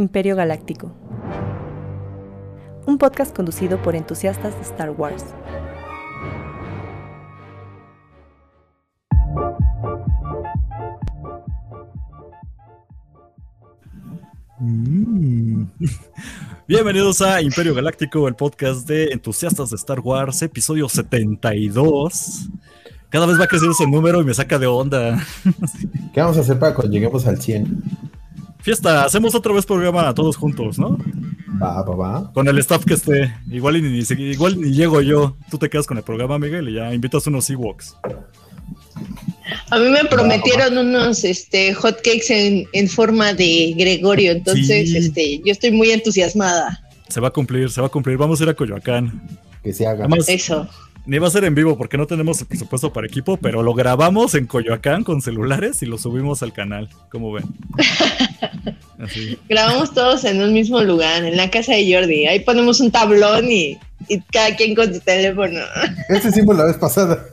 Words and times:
Imperio 0.00 0.34
Galáctico. 0.34 0.90
Un 2.86 2.96
podcast 2.96 3.36
conducido 3.36 3.82
por 3.82 3.94
entusiastas 3.94 4.54
de 4.56 4.62
Star 4.62 4.90
Wars. 4.92 5.26
Mm. 14.58 15.64
Bienvenidos 16.66 17.20
a 17.20 17.42
Imperio 17.42 17.74
Galáctico, 17.74 18.26
el 18.26 18.36
podcast 18.36 18.88
de 18.88 19.12
entusiastas 19.12 19.68
de 19.68 19.76
Star 19.76 20.00
Wars, 20.00 20.40
episodio 20.40 20.88
72. 20.88 22.48
Cada 23.10 23.26
vez 23.26 23.38
va 23.38 23.46
creciendo 23.46 23.74
ese 23.74 23.86
número 23.86 24.22
y 24.22 24.24
me 24.24 24.32
saca 24.32 24.58
de 24.58 24.66
onda. 24.66 25.22
¿Qué 26.14 26.22
vamos 26.22 26.38
a 26.38 26.40
hacer 26.40 26.58
para 26.58 26.74
cuando 26.74 26.90
lleguemos 26.90 27.26
al 27.26 27.38
100? 27.38 28.09
Fiesta, 28.62 29.04
hacemos 29.04 29.34
otra 29.34 29.52
vez 29.52 29.64
programa 29.66 30.12
todos 30.14 30.36
juntos, 30.36 30.78
¿no? 30.78 30.98
Va, 31.62 31.82
va, 31.82 31.94
va. 31.96 32.32
Con 32.32 32.46
el 32.48 32.58
staff 32.58 32.84
que 32.84 32.94
esté. 32.94 33.34
Igual 33.50 33.76
y 33.76 33.82
ni, 33.82 33.98
igual 34.30 34.60
ni 34.60 34.70
llego 34.72 35.00
yo. 35.00 35.36
Tú 35.50 35.58
te 35.58 35.68
quedas 35.68 35.86
con 35.86 35.96
el 35.96 36.02
programa, 36.02 36.38
Miguel, 36.38 36.68
y 36.68 36.74
ya 36.74 36.92
invitas 36.92 37.26
unos 37.26 37.48
Ewoks. 37.50 37.96
A 39.70 39.78
mí 39.78 39.88
me 39.88 40.04
prometieron 40.04 40.76
unos 40.78 41.24
este, 41.24 41.74
hotcakes 41.74 42.26
en, 42.30 42.66
en 42.72 42.88
forma 42.88 43.32
de 43.34 43.74
Gregorio, 43.76 44.32
entonces 44.32 44.90
Sí. 44.90 44.96
este, 44.96 45.38
yo 45.44 45.52
estoy 45.52 45.72
muy 45.72 45.90
entusiasmada. 45.90 46.80
Se 47.08 47.20
va 47.20 47.28
a 47.28 47.32
cumplir, 47.32 47.70
se 47.70 47.80
va 47.80 47.88
a 47.88 47.90
cumplir. 47.90 48.16
Vamos 48.16 48.40
a 48.40 48.44
ir 48.44 48.50
a 48.50 48.54
Coyoacán. 48.54 49.20
Que 49.64 49.72
se 49.72 49.86
haga. 49.86 50.04
Además, 50.04 50.28
Eso. 50.28 50.68
Ni 51.06 51.18
va 51.18 51.28
a 51.28 51.30
ser 51.30 51.44
en 51.44 51.54
vivo 51.54 51.76
porque 51.76 51.96
no 51.96 52.06
tenemos 52.06 52.40
el 52.40 52.46
presupuesto 52.46 52.92
para 52.92 53.06
equipo, 53.06 53.36
pero 53.36 53.62
lo 53.62 53.74
grabamos 53.74 54.34
en 54.34 54.46
Coyoacán 54.46 55.04
con 55.04 55.22
celulares 55.22 55.82
y 55.82 55.86
lo 55.86 55.98
subimos 55.98 56.42
al 56.42 56.52
canal. 56.52 56.88
¿Cómo 57.10 57.32
ven? 57.32 57.44
Así. 58.98 59.38
Grabamos 59.48 59.94
todos 59.94 60.24
en 60.24 60.42
un 60.42 60.52
mismo 60.52 60.82
lugar, 60.82 61.24
en 61.24 61.36
la 61.36 61.50
casa 61.50 61.72
de 61.72 61.92
Jordi. 61.92 62.26
Ahí 62.26 62.40
ponemos 62.40 62.80
un 62.80 62.90
tablón 62.90 63.50
y, 63.50 63.78
y 64.08 64.20
cada 64.32 64.54
quien 64.56 64.74
con 64.74 64.92
su 64.92 65.00
teléfono. 65.00 65.60
Este 66.08 66.28
hicimos 66.28 66.56
la 66.56 66.64
vez 66.64 66.76
pasada. 66.76 67.24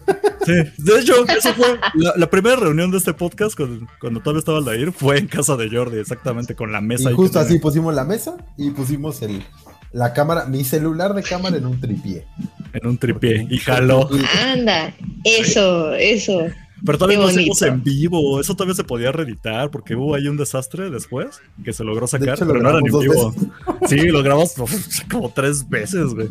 Sí, 0.46 0.54
de 0.54 1.00
hecho, 1.00 1.26
eso 1.28 1.54
fue 1.54 1.78
la, 1.96 2.14
la 2.16 2.30
primera 2.30 2.56
reunión 2.56 2.90
de 2.90 3.00
este 3.00 3.14
podcast 3.14 3.56
cuando, 3.58 3.86
cuando 4.00 4.22
todavía 4.22 4.40
estaba 4.40 4.60
Aldair, 4.60 4.94
fue 4.94 5.18
en 5.18 5.28
casa 5.28 5.58
de 5.58 5.70
Jordi, 5.70 6.00
exactamente 6.00 6.56
con 6.56 6.72
la 6.72 6.80
mesa. 6.80 7.12
Y 7.12 7.14
justo 7.16 7.40
así 7.40 7.60
pusimos 7.60 7.94
la 7.94 8.06
mesa 8.06 8.38
y 8.56 8.70
pusimos 8.72 9.22
el, 9.24 9.44
la 9.92 10.14
cámara, 10.14 10.46
mi 10.46 10.64
celular 10.64 11.14
de 11.14 11.24
cámara 11.24 11.58
en 11.58 11.66
un 11.66 11.80
tripié. 11.80 12.26
En 12.74 12.88
un 12.88 12.98
tripié 12.98 13.48
y 13.50 13.58
jaló. 13.58 14.10
Anda, 14.42 14.94
eso, 15.24 15.94
eso. 15.94 16.48
Pero 16.86 16.98
todavía 16.98 17.18
no 17.18 17.26
hacemos 17.26 17.60
bonito. 17.60 17.66
en 17.66 17.84
vivo, 17.84 18.40
eso 18.40 18.54
todavía 18.54 18.76
se 18.76 18.84
podía 18.84 19.12
reeditar 19.12 19.72
porque 19.72 19.96
hubo 19.96 20.14
ahí 20.14 20.28
un 20.28 20.38
desastre 20.38 20.90
después 20.92 21.42
que 21.64 21.74
se 21.74 21.84
logró 21.84 22.06
sacar, 22.06 22.36
hecho, 22.36 22.46
lo 22.46 22.54
pero 22.54 22.64
no 22.64 22.70
era 22.70 22.80
en 22.80 22.84
vivo. 22.84 23.34
Sí, 23.88 23.98
lo 24.10 24.22
grabamos 24.22 24.54
como 25.12 25.32
tres 25.32 25.68
veces, 25.68 26.14
güey. 26.14 26.30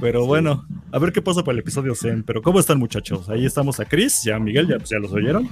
Pero 0.00 0.26
bueno, 0.26 0.64
a 0.92 0.98
ver 0.98 1.12
qué 1.12 1.20
pasa 1.20 1.42
para 1.42 1.54
el 1.54 1.60
episodio 1.60 1.94
100. 1.94 2.22
Pero 2.22 2.42
¿cómo 2.42 2.60
están 2.60 2.78
muchachos? 2.78 3.28
Ahí 3.28 3.44
estamos 3.44 3.80
a 3.80 3.84
Chris, 3.84 4.22
ya 4.22 4.38
Miguel, 4.38 4.68
ya, 4.68 4.76
pues, 4.76 4.90
ya 4.90 4.98
los 4.98 5.12
oyeron. 5.12 5.48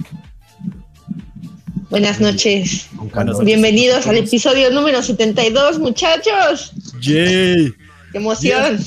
Buenas 1.89 2.21
noches. 2.21 2.87
Buenas. 2.93 3.43
Bienvenidos 3.43 4.05
al 4.05 4.17
episodio 4.17 4.69
número 4.69 5.01
72, 5.01 5.79
muchachos. 5.79 6.71
¡Yay! 7.01 7.73
¡Qué 8.11 8.17
emoción! 8.17 8.77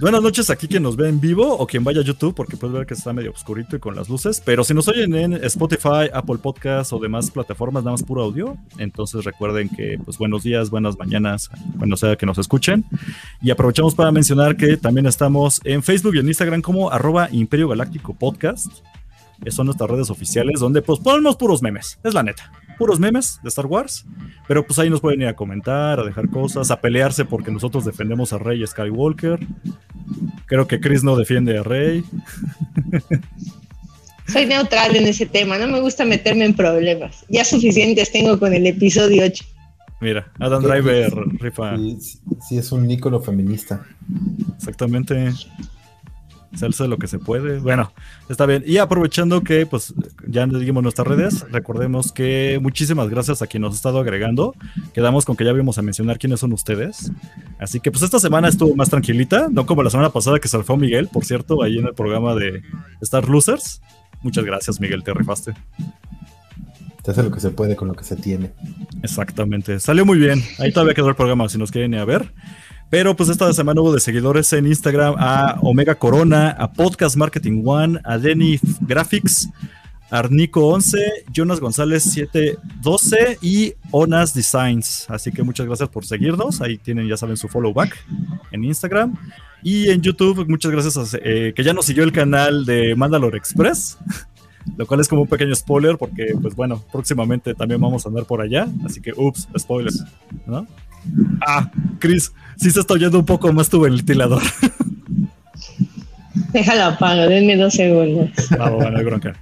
Buenas 0.00 0.20
noches 0.20 0.50
aquí 0.50 0.66
quien 0.66 0.82
nos 0.82 0.96
ve 0.96 1.08
en 1.08 1.20
vivo 1.20 1.56
o 1.56 1.64
quien 1.64 1.84
vaya 1.84 2.00
a 2.00 2.04
YouTube, 2.04 2.34
porque 2.34 2.56
puedes 2.56 2.74
ver 2.74 2.86
que 2.86 2.94
está 2.94 3.12
medio 3.12 3.30
oscurito 3.30 3.76
y 3.76 3.78
con 3.78 3.94
las 3.94 4.08
luces. 4.08 4.42
Pero 4.44 4.64
si 4.64 4.74
nos 4.74 4.88
oyen 4.88 5.14
en 5.14 5.34
Spotify, 5.44 6.10
Apple 6.12 6.38
Podcast 6.38 6.92
o 6.92 6.98
demás 6.98 7.30
plataformas, 7.30 7.84
nada 7.84 7.92
más 7.92 8.02
puro 8.02 8.22
audio, 8.22 8.56
entonces 8.78 9.24
recuerden 9.24 9.68
que, 9.68 9.96
pues, 10.04 10.18
buenos 10.18 10.42
días, 10.42 10.70
buenas 10.70 10.98
mañanas, 10.98 11.50
cuando 11.78 11.96
sea 11.96 12.16
que 12.16 12.26
nos 12.26 12.38
escuchen. 12.38 12.84
Y 13.40 13.50
aprovechamos 13.50 13.94
para 13.94 14.10
mencionar 14.10 14.56
que 14.56 14.76
también 14.76 15.06
estamos 15.06 15.60
en 15.62 15.84
Facebook 15.84 16.16
y 16.16 16.18
en 16.18 16.26
Instagram 16.26 16.62
como 16.62 16.90
arroba 16.90 17.28
Imperio 17.30 17.68
Galáctico 17.68 18.12
Podcast. 18.14 18.72
Son 19.50 19.66
nuestras 19.66 19.90
redes 19.90 20.10
oficiales 20.10 20.60
donde 20.60 20.82
pues 20.82 21.00
ponemos 21.00 21.36
puros 21.36 21.62
memes, 21.62 21.98
es 22.04 22.14
la 22.14 22.22
neta. 22.22 22.52
Puros 22.78 22.98
memes 22.98 23.38
de 23.42 23.48
Star 23.48 23.66
Wars, 23.66 24.04
pero 24.48 24.66
pues 24.66 24.78
ahí 24.78 24.88
nos 24.88 25.00
pueden 25.00 25.20
ir 25.20 25.26
a 25.26 25.36
comentar, 25.36 26.00
a 26.00 26.04
dejar 26.04 26.28
cosas, 26.30 26.70
a 26.70 26.80
pelearse 26.80 27.24
porque 27.24 27.50
nosotros 27.50 27.84
defendemos 27.84 28.32
a 28.32 28.38
Rey 28.38 28.64
Skywalker. 28.66 29.46
Creo 30.46 30.66
que 30.66 30.80
Chris 30.80 31.04
no 31.04 31.16
defiende 31.16 31.58
a 31.58 31.62
Rey. 31.62 32.04
Soy 34.26 34.46
neutral 34.46 34.96
en 34.96 35.06
ese 35.06 35.26
tema, 35.26 35.58
no 35.58 35.66
me 35.66 35.80
gusta 35.80 36.04
meterme 36.04 36.44
en 36.44 36.54
problemas. 36.54 37.24
Ya 37.28 37.44
suficientes 37.44 38.10
tengo 38.12 38.38
con 38.38 38.54
el 38.54 38.66
episodio 38.66 39.24
8. 39.24 39.44
Mira, 40.00 40.32
Adam 40.40 40.62
¿Qué 40.62 40.68
Driver 40.68 41.12
rifa 41.38 41.76
Sí, 41.76 41.96
sí, 42.00 42.18
sí, 42.48 42.58
es 42.58 42.72
un 42.72 42.90
ícono 42.90 43.20
feminista. 43.20 43.84
exactamente. 44.56 45.32
Se 46.54 46.66
alza 46.66 46.86
lo 46.86 46.98
que 46.98 47.06
se 47.06 47.18
puede. 47.18 47.58
Bueno, 47.58 47.92
está 48.28 48.46
bien. 48.46 48.62
Y 48.66 48.78
aprovechando 48.78 49.42
que 49.42 49.66
pues 49.66 49.94
ya 50.26 50.46
dijimos 50.46 50.82
nuestras 50.82 51.08
redes, 51.08 51.46
recordemos 51.50 52.12
que 52.12 52.58
muchísimas 52.62 53.08
gracias 53.08 53.42
a 53.42 53.46
quien 53.46 53.62
nos 53.62 53.72
ha 53.72 53.76
estado 53.76 53.98
agregando. 53.98 54.54
Quedamos 54.92 55.24
con 55.24 55.36
que 55.36 55.44
ya 55.44 55.52
vimos 55.52 55.78
a 55.78 55.82
mencionar 55.82 56.18
quiénes 56.18 56.40
son 56.40 56.52
ustedes. 56.52 57.10
Así 57.58 57.80
que 57.80 57.90
pues 57.90 58.02
esta 58.02 58.18
semana 58.18 58.48
estuvo 58.48 58.76
más 58.76 58.90
tranquilita, 58.90 59.48
no 59.50 59.66
como 59.66 59.82
la 59.82 59.90
semana 59.90 60.10
pasada 60.10 60.38
que 60.38 60.48
fue 60.48 60.76
Miguel, 60.76 61.08
por 61.08 61.24
cierto, 61.24 61.62
ahí 61.62 61.78
en 61.78 61.86
el 61.86 61.94
programa 61.94 62.34
de 62.34 62.62
Star 63.00 63.28
Losers. 63.28 63.80
Muchas 64.22 64.44
gracias, 64.44 64.80
Miguel, 64.80 65.02
te 65.02 65.14
rifaste. 65.14 65.54
Se 67.04 67.10
hace 67.10 67.22
lo 67.22 67.32
que 67.32 67.40
se 67.40 67.50
puede 67.50 67.74
con 67.74 67.88
lo 67.88 67.94
que 67.94 68.04
se 68.04 68.16
tiene. 68.16 68.52
Exactamente, 69.02 69.80
salió 69.80 70.04
muy 70.04 70.18
bien. 70.18 70.42
Ahí 70.58 70.72
todavía 70.72 70.94
quedó 70.94 71.08
el 71.08 71.16
programa 71.16 71.48
si 71.48 71.58
nos 71.58 71.72
quieren 71.72 71.94
ir 71.94 72.00
a 72.00 72.04
ver. 72.04 72.32
Pero 72.92 73.16
pues 73.16 73.30
esta 73.30 73.50
semana 73.54 73.80
hubo 73.80 73.98
seguidores 73.98 74.52
en 74.52 74.66
Instagram 74.66 75.14
a 75.16 75.58
Omega 75.62 75.94
Corona, 75.94 76.50
a 76.50 76.74
Podcast 76.74 77.16
Marketing 77.16 77.62
One, 77.64 77.98
a 78.04 78.18
Denny 78.18 78.60
Graphics, 78.82 79.48
Arnico11, 80.10 80.98
Jonas 81.32 81.58
González 81.58 82.02
712 82.02 83.38
y 83.40 83.72
Onas 83.92 84.34
Designs. 84.34 85.06
Así 85.08 85.32
que 85.32 85.42
muchas 85.42 85.64
gracias 85.64 85.88
por 85.88 86.04
seguirnos. 86.04 86.60
Ahí 86.60 86.76
tienen, 86.76 87.08
ya 87.08 87.16
saben, 87.16 87.38
su 87.38 87.48
follow 87.48 87.72
back 87.72 87.96
en 88.50 88.62
Instagram. 88.62 89.16
Y 89.62 89.88
en 89.88 90.02
YouTube, 90.02 90.46
muchas 90.46 90.70
gracias 90.70 91.14
a 91.14 91.18
eh, 91.24 91.54
que 91.56 91.64
ya 91.64 91.72
nos 91.72 91.86
siguió 91.86 92.04
el 92.04 92.12
canal 92.12 92.66
de 92.66 92.94
Mandalore 92.94 93.38
Express. 93.38 93.96
Lo 94.76 94.86
cual 94.86 95.00
es 95.00 95.08
como 95.08 95.22
un 95.22 95.28
pequeño 95.28 95.54
spoiler 95.54 95.96
porque, 95.96 96.34
pues 96.42 96.54
bueno, 96.54 96.84
próximamente 96.92 97.54
también 97.54 97.80
vamos 97.80 98.04
a 98.04 98.10
andar 98.10 98.26
por 98.26 98.42
allá. 98.42 98.68
Así 98.84 99.00
que, 99.00 99.14
ups, 99.16 99.48
spoilers, 99.56 100.04
¿no? 100.44 100.66
Ah, 101.46 101.70
Chris, 101.98 102.32
sí 102.56 102.70
se 102.70 102.80
está 102.80 102.94
oyendo 102.94 103.18
un 103.18 103.26
poco 103.26 103.52
más 103.52 103.68
tu 103.68 103.80
ventilador. 103.80 104.42
Déjalo 106.52 106.84
apago, 106.84 107.22
denme 107.22 107.56
dos 107.56 107.74
segundos. 107.74 108.30
Ah, 108.58 108.70
bueno, 108.70 109.02
bronca. 109.04 109.34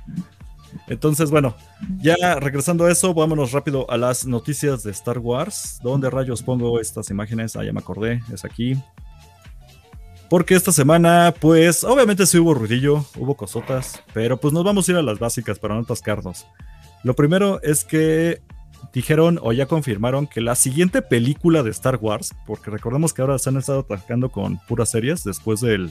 Entonces, 0.88 1.30
bueno, 1.30 1.54
ya 2.00 2.16
regresando 2.40 2.84
a 2.84 2.90
eso, 2.90 3.14
vámonos 3.14 3.52
rápido 3.52 3.88
a 3.90 3.96
las 3.96 4.26
noticias 4.26 4.82
de 4.82 4.90
Star 4.90 5.18
Wars. 5.18 5.78
¿Dónde 5.82 6.10
rayos 6.10 6.42
pongo 6.42 6.80
estas 6.80 7.10
imágenes? 7.10 7.54
Ah, 7.54 7.64
ya 7.64 7.72
me 7.72 7.78
acordé, 7.78 8.20
es 8.34 8.44
aquí. 8.44 8.76
Porque 10.28 10.54
esta 10.54 10.72
semana, 10.72 11.32
pues, 11.38 11.84
obviamente 11.84 12.26
sí 12.26 12.38
hubo 12.38 12.54
ruidillo, 12.54 13.04
hubo 13.16 13.36
cosotas, 13.36 14.02
pero 14.12 14.40
pues 14.40 14.52
nos 14.52 14.64
vamos 14.64 14.88
a 14.88 14.92
ir 14.92 14.98
a 14.98 15.02
las 15.02 15.18
básicas 15.18 15.58
para 15.58 15.74
no 15.74 15.82
atascarnos. 15.82 16.46
Lo 17.02 17.14
primero 17.14 17.60
es 17.62 17.84
que 17.84 18.42
dijeron 18.92 19.38
o 19.42 19.52
ya 19.52 19.66
confirmaron 19.66 20.26
que 20.26 20.40
la 20.40 20.54
siguiente 20.54 21.02
película 21.02 21.62
de 21.62 21.70
Star 21.70 21.96
Wars, 22.00 22.34
porque 22.46 22.70
recordemos 22.70 23.12
que 23.12 23.22
ahora 23.22 23.38
se 23.38 23.48
han 23.50 23.56
estado 23.56 23.80
atacando 23.80 24.30
con 24.30 24.58
puras 24.66 24.90
series 24.90 25.24
después 25.24 25.60
del... 25.60 25.90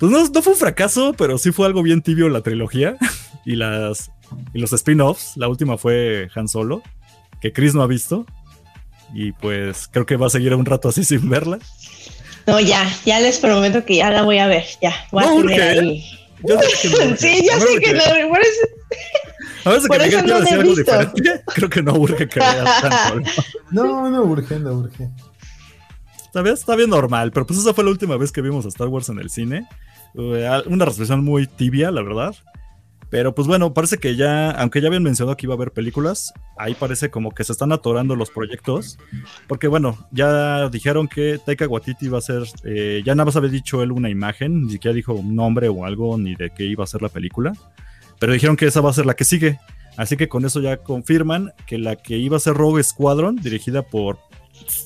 Pues 0.00 0.10
no, 0.10 0.26
no 0.28 0.42
fue 0.42 0.52
un 0.54 0.58
fracaso, 0.58 1.14
pero 1.16 1.38
sí 1.38 1.52
fue 1.52 1.66
algo 1.66 1.82
bien 1.82 2.02
tibio 2.02 2.28
la 2.28 2.40
trilogía 2.42 2.96
y, 3.44 3.56
las, 3.56 4.10
y 4.52 4.58
los 4.60 4.72
spin-offs. 4.72 5.36
La 5.36 5.48
última 5.48 5.78
fue 5.78 6.28
Han 6.34 6.48
Solo, 6.48 6.82
que 7.40 7.52
Chris 7.52 7.74
no 7.74 7.82
ha 7.82 7.86
visto. 7.86 8.26
Y 9.14 9.32
pues 9.32 9.88
creo 9.92 10.06
que 10.06 10.16
va 10.16 10.26
a 10.26 10.30
seguir 10.30 10.52
un 10.54 10.66
rato 10.66 10.88
así 10.88 11.04
sin 11.04 11.28
verla. 11.30 11.58
No, 12.46 12.60
ya, 12.60 12.86
ya 13.06 13.20
les 13.20 13.38
prometo 13.38 13.84
que 13.84 13.96
ya 13.96 14.10
la 14.10 14.22
voy 14.22 14.38
a 14.38 14.46
ver, 14.48 14.64
ya. 14.82 14.92
Voy 15.12 15.24
a 15.24 15.26
No 15.28 15.36
tener 15.42 15.60
urge, 15.60 15.80
ahí. 15.80 16.04
Yo 16.42 16.58
sé 16.60 16.82
que 16.82 16.88
no 16.90 16.96
urge. 17.04 17.16
Sí, 17.18 17.46
ya 17.46 17.60
sé 17.60 17.80
que 17.80 17.92
no, 17.94 18.28
por 18.28 18.40
eso- 18.40 18.66
A 19.64 19.70
veces 19.70 19.88
por 19.88 19.98
que 19.98 20.04
Miguel 20.04 20.24
quiera 20.24 20.26
no 20.26 20.34
la 20.34 20.40
decir 20.40 20.58
algo 20.60 20.74
diferente, 20.74 21.44
creo 21.54 21.70
que 21.70 21.82
no 21.82 21.94
urge 21.94 22.28
que 22.28 22.40
veas 22.40 23.08
Solo. 23.08 23.22
No, 23.70 24.10
no 24.10 24.22
urge, 24.24 24.58
no 24.60 24.72
urge. 24.72 25.10
Está 26.16 26.42
bien, 26.42 26.54
está 26.54 26.76
bien 26.76 26.90
normal, 26.90 27.30
pero 27.32 27.46
pues 27.46 27.60
esa 27.60 27.72
fue 27.72 27.84
la 27.84 27.90
última 27.90 28.16
vez 28.16 28.32
que 28.32 28.42
vimos 28.42 28.64
a 28.64 28.68
Star 28.68 28.88
Wars 28.88 29.08
en 29.08 29.18
el 29.18 29.30
cine. 29.30 29.68
Eh, 30.14 30.62
Una 30.66 30.84
recepción 30.84 31.24
muy 31.24 31.46
tibia, 31.46 31.90
la 31.90 32.02
verdad. 32.02 32.34
Pero 33.14 33.32
pues 33.32 33.46
bueno, 33.46 33.72
parece 33.72 33.98
que 33.98 34.16
ya, 34.16 34.50
aunque 34.50 34.80
ya 34.80 34.88
habían 34.88 35.04
mencionado 35.04 35.36
que 35.36 35.46
iba 35.46 35.54
a 35.54 35.56
haber 35.56 35.70
películas, 35.70 36.32
ahí 36.58 36.74
parece 36.74 37.10
como 37.10 37.30
que 37.30 37.44
se 37.44 37.52
están 37.52 37.70
atorando 37.70 38.16
los 38.16 38.30
proyectos. 38.30 38.98
Porque 39.46 39.68
bueno, 39.68 40.08
ya 40.10 40.68
dijeron 40.68 41.06
que 41.06 41.38
Taika 41.38 41.68
Waititi 41.68 42.08
va 42.08 42.18
a 42.18 42.22
ser, 42.22 42.42
eh, 42.64 43.02
ya 43.04 43.14
nada 43.14 43.26
más 43.26 43.36
había 43.36 43.50
dicho 43.50 43.84
él 43.84 43.92
una 43.92 44.10
imagen, 44.10 44.62
ni 44.62 44.72
siquiera 44.72 44.92
dijo 44.96 45.12
un 45.12 45.36
nombre 45.36 45.68
o 45.68 45.84
algo, 45.84 46.18
ni 46.18 46.34
de 46.34 46.50
qué 46.50 46.64
iba 46.64 46.82
a 46.82 46.88
ser 46.88 47.02
la 47.02 47.08
película. 47.08 47.52
Pero 48.24 48.32
dijeron 48.32 48.56
que 48.56 48.64
esa 48.64 48.80
va 48.80 48.88
a 48.88 48.94
ser 48.94 49.04
la 49.04 49.12
que 49.12 49.24
sigue. 49.24 49.60
Así 49.98 50.16
que 50.16 50.30
con 50.30 50.46
eso 50.46 50.58
ya 50.62 50.78
confirman 50.78 51.52
que 51.66 51.76
la 51.76 51.96
que 51.96 52.16
iba 52.16 52.38
a 52.38 52.40
ser 52.40 52.54
Rogue 52.54 52.82
Squadron, 52.82 53.36
dirigida 53.36 53.82
por 53.82 54.18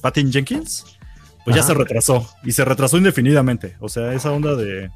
Patty 0.03 0.29
Jenkins, 0.33 0.85
pues 1.45 1.55
ya 1.55 1.63
Ajá. 1.63 1.69
se 1.69 1.75
retrasó. 1.75 2.29
Y 2.43 2.51
se 2.51 2.65
retrasó 2.65 2.97
indefinidamente. 2.97 3.77
O 3.79 3.89
sea, 3.89 4.13
esa 4.13 4.33
onda 4.33 4.57
de, 4.57 4.91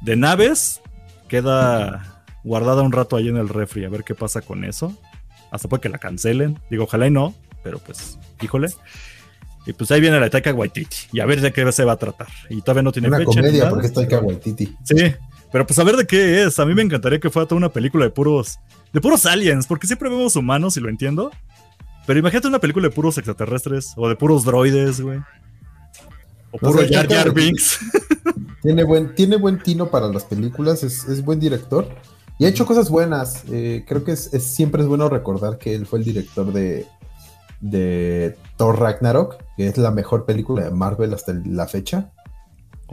de 0.00 0.14
naves 0.14 0.80
queda 1.26 2.22
guardada 2.44 2.82
un 2.82 2.92
rato 2.92 3.16
ahí 3.16 3.26
en 3.26 3.36
el 3.36 3.48
refri. 3.48 3.84
A 3.84 3.88
ver 3.88 4.04
qué 4.04 4.14
pasa 4.14 4.42
con 4.42 4.64
eso. 4.64 4.96
Hasta 5.50 5.66
puede 5.68 5.80
que 5.80 5.88
la 5.88 5.98
cancelen. 5.98 6.56
Digo, 6.70 6.84
ojalá 6.84 7.08
y 7.08 7.10
no, 7.10 7.34
pero 7.64 7.80
pues, 7.80 8.16
híjole. 8.40 8.68
Y 9.66 9.72
pues 9.72 9.90
ahí 9.90 10.00
viene 10.00 10.20
la 10.20 10.30
Taika 10.30 10.54
Waititi. 10.54 10.96
Y 11.14 11.18
a 11.18 11.26
ver 11.26 11.40
de 11.40 11.52
qué 11.52 11.72
se 11.72 11.84
va 11.84 11.94
a 11.94 11.96
tratar. 11.96 12.28
Y 12.48 12.60
todavía 12.62 12.82
no 12.82 12.92
tiene 12.92 13.08
Una 13.08 13.18
fecha 13.18 13.26
comedia, 13.26 13.58
nada. 13.64 13.70
porque 13.70 13.88
estoy 13.88 14.06
Waititi. 14.06 14.76
Sí, 14.84 15.14
pero 15.52 15.66
pues 15.66 15.78
a 15.78 15.84
ver 15.84 15.96
de 15.96 16.06
qué 16.06 16.42
es. 16.44 16.58
A 16.58 16.66
mí 16.66 16.74
me 16.74 16.82
encantaría 16.82 17.18
que 17.20 17.30
fuera 17.30 17.46
toda 17.46 17.56
una 17.58 17.68
película 17.70 18.04
de 18.04 18.10
puros, 18.10 18.58
de 18.92 19.00
puros 19.00 19.26
aliens, 19.26 19.66
porque 19.66 19.86
siempre 19.86 20.08
vemos 20.08 20.36
humanos 20.36 20.76
y 20.76 20.80
lo 20.80 20.88
entiendo. 20.88 21.30
Pero 22.06 22.18
imagínate 22.18 22.48
una 22.48 22.58
película 22.58 22.88
de 22.88 22.94
puros 22.94 23.18
extraterrestres 23.18 23.92
o 23.96 24.08
de 24.08 24.16
puros 24.16 24.44
droides, 24.44 25.00
güey. 25.00 25.20
O 26.50 26.58
puro 26.58 26.80
Jar 26.80 27.06
Taika 27.06 27.14
Jar 27.14 27.26
Waititi. 27.30 27.46
Binks. 27.46 27.78
Tiene 28.62 28.84
buen, 28.84 29.14
tiene 29.14 29.36
buen 29.36 29.58
tino 29.62 29.90
para 29.90 30.08
las 30.08 30.24
películas, 30.24 30.82
es, 30.82 31.04
es 31.08 31.24
buen 31.24 31.40
director 31.40 31.88
y 32.38 32.44
ha 32.44 32.48
hecho 32.48 32.66
cosas 32.66 32.90
buenas. 32.90 33.44
Eh, 33.50 33.86
creo 33.88 34.04
que 34.04 34.12
es, 34.12 34.34
es- 34.34 34.44
siempre 34.44 34.82
es 34.82 34.88
bueno 34.88 35.08
recordar 35.08 35.56
que 35.56 35.74
él 35.74 35.86
fue 35.86 36.00
el 36.00 36.04
director 36.04 36.52
de, 36.52 36.86
de 37.60 38.36
Thor 38.58 38.78
Ragnarok, 38.78 39.36
que 39.56 39.66
es 39.68 39.78
la 39.78 39.90
mejor 39.90 40.26
película 40.26 40.64
de 40.64 40.70
Marvel 40.72 41.14
hasta 41.14 41.32
la 41.46 41.66
fecha. 41.68 42.10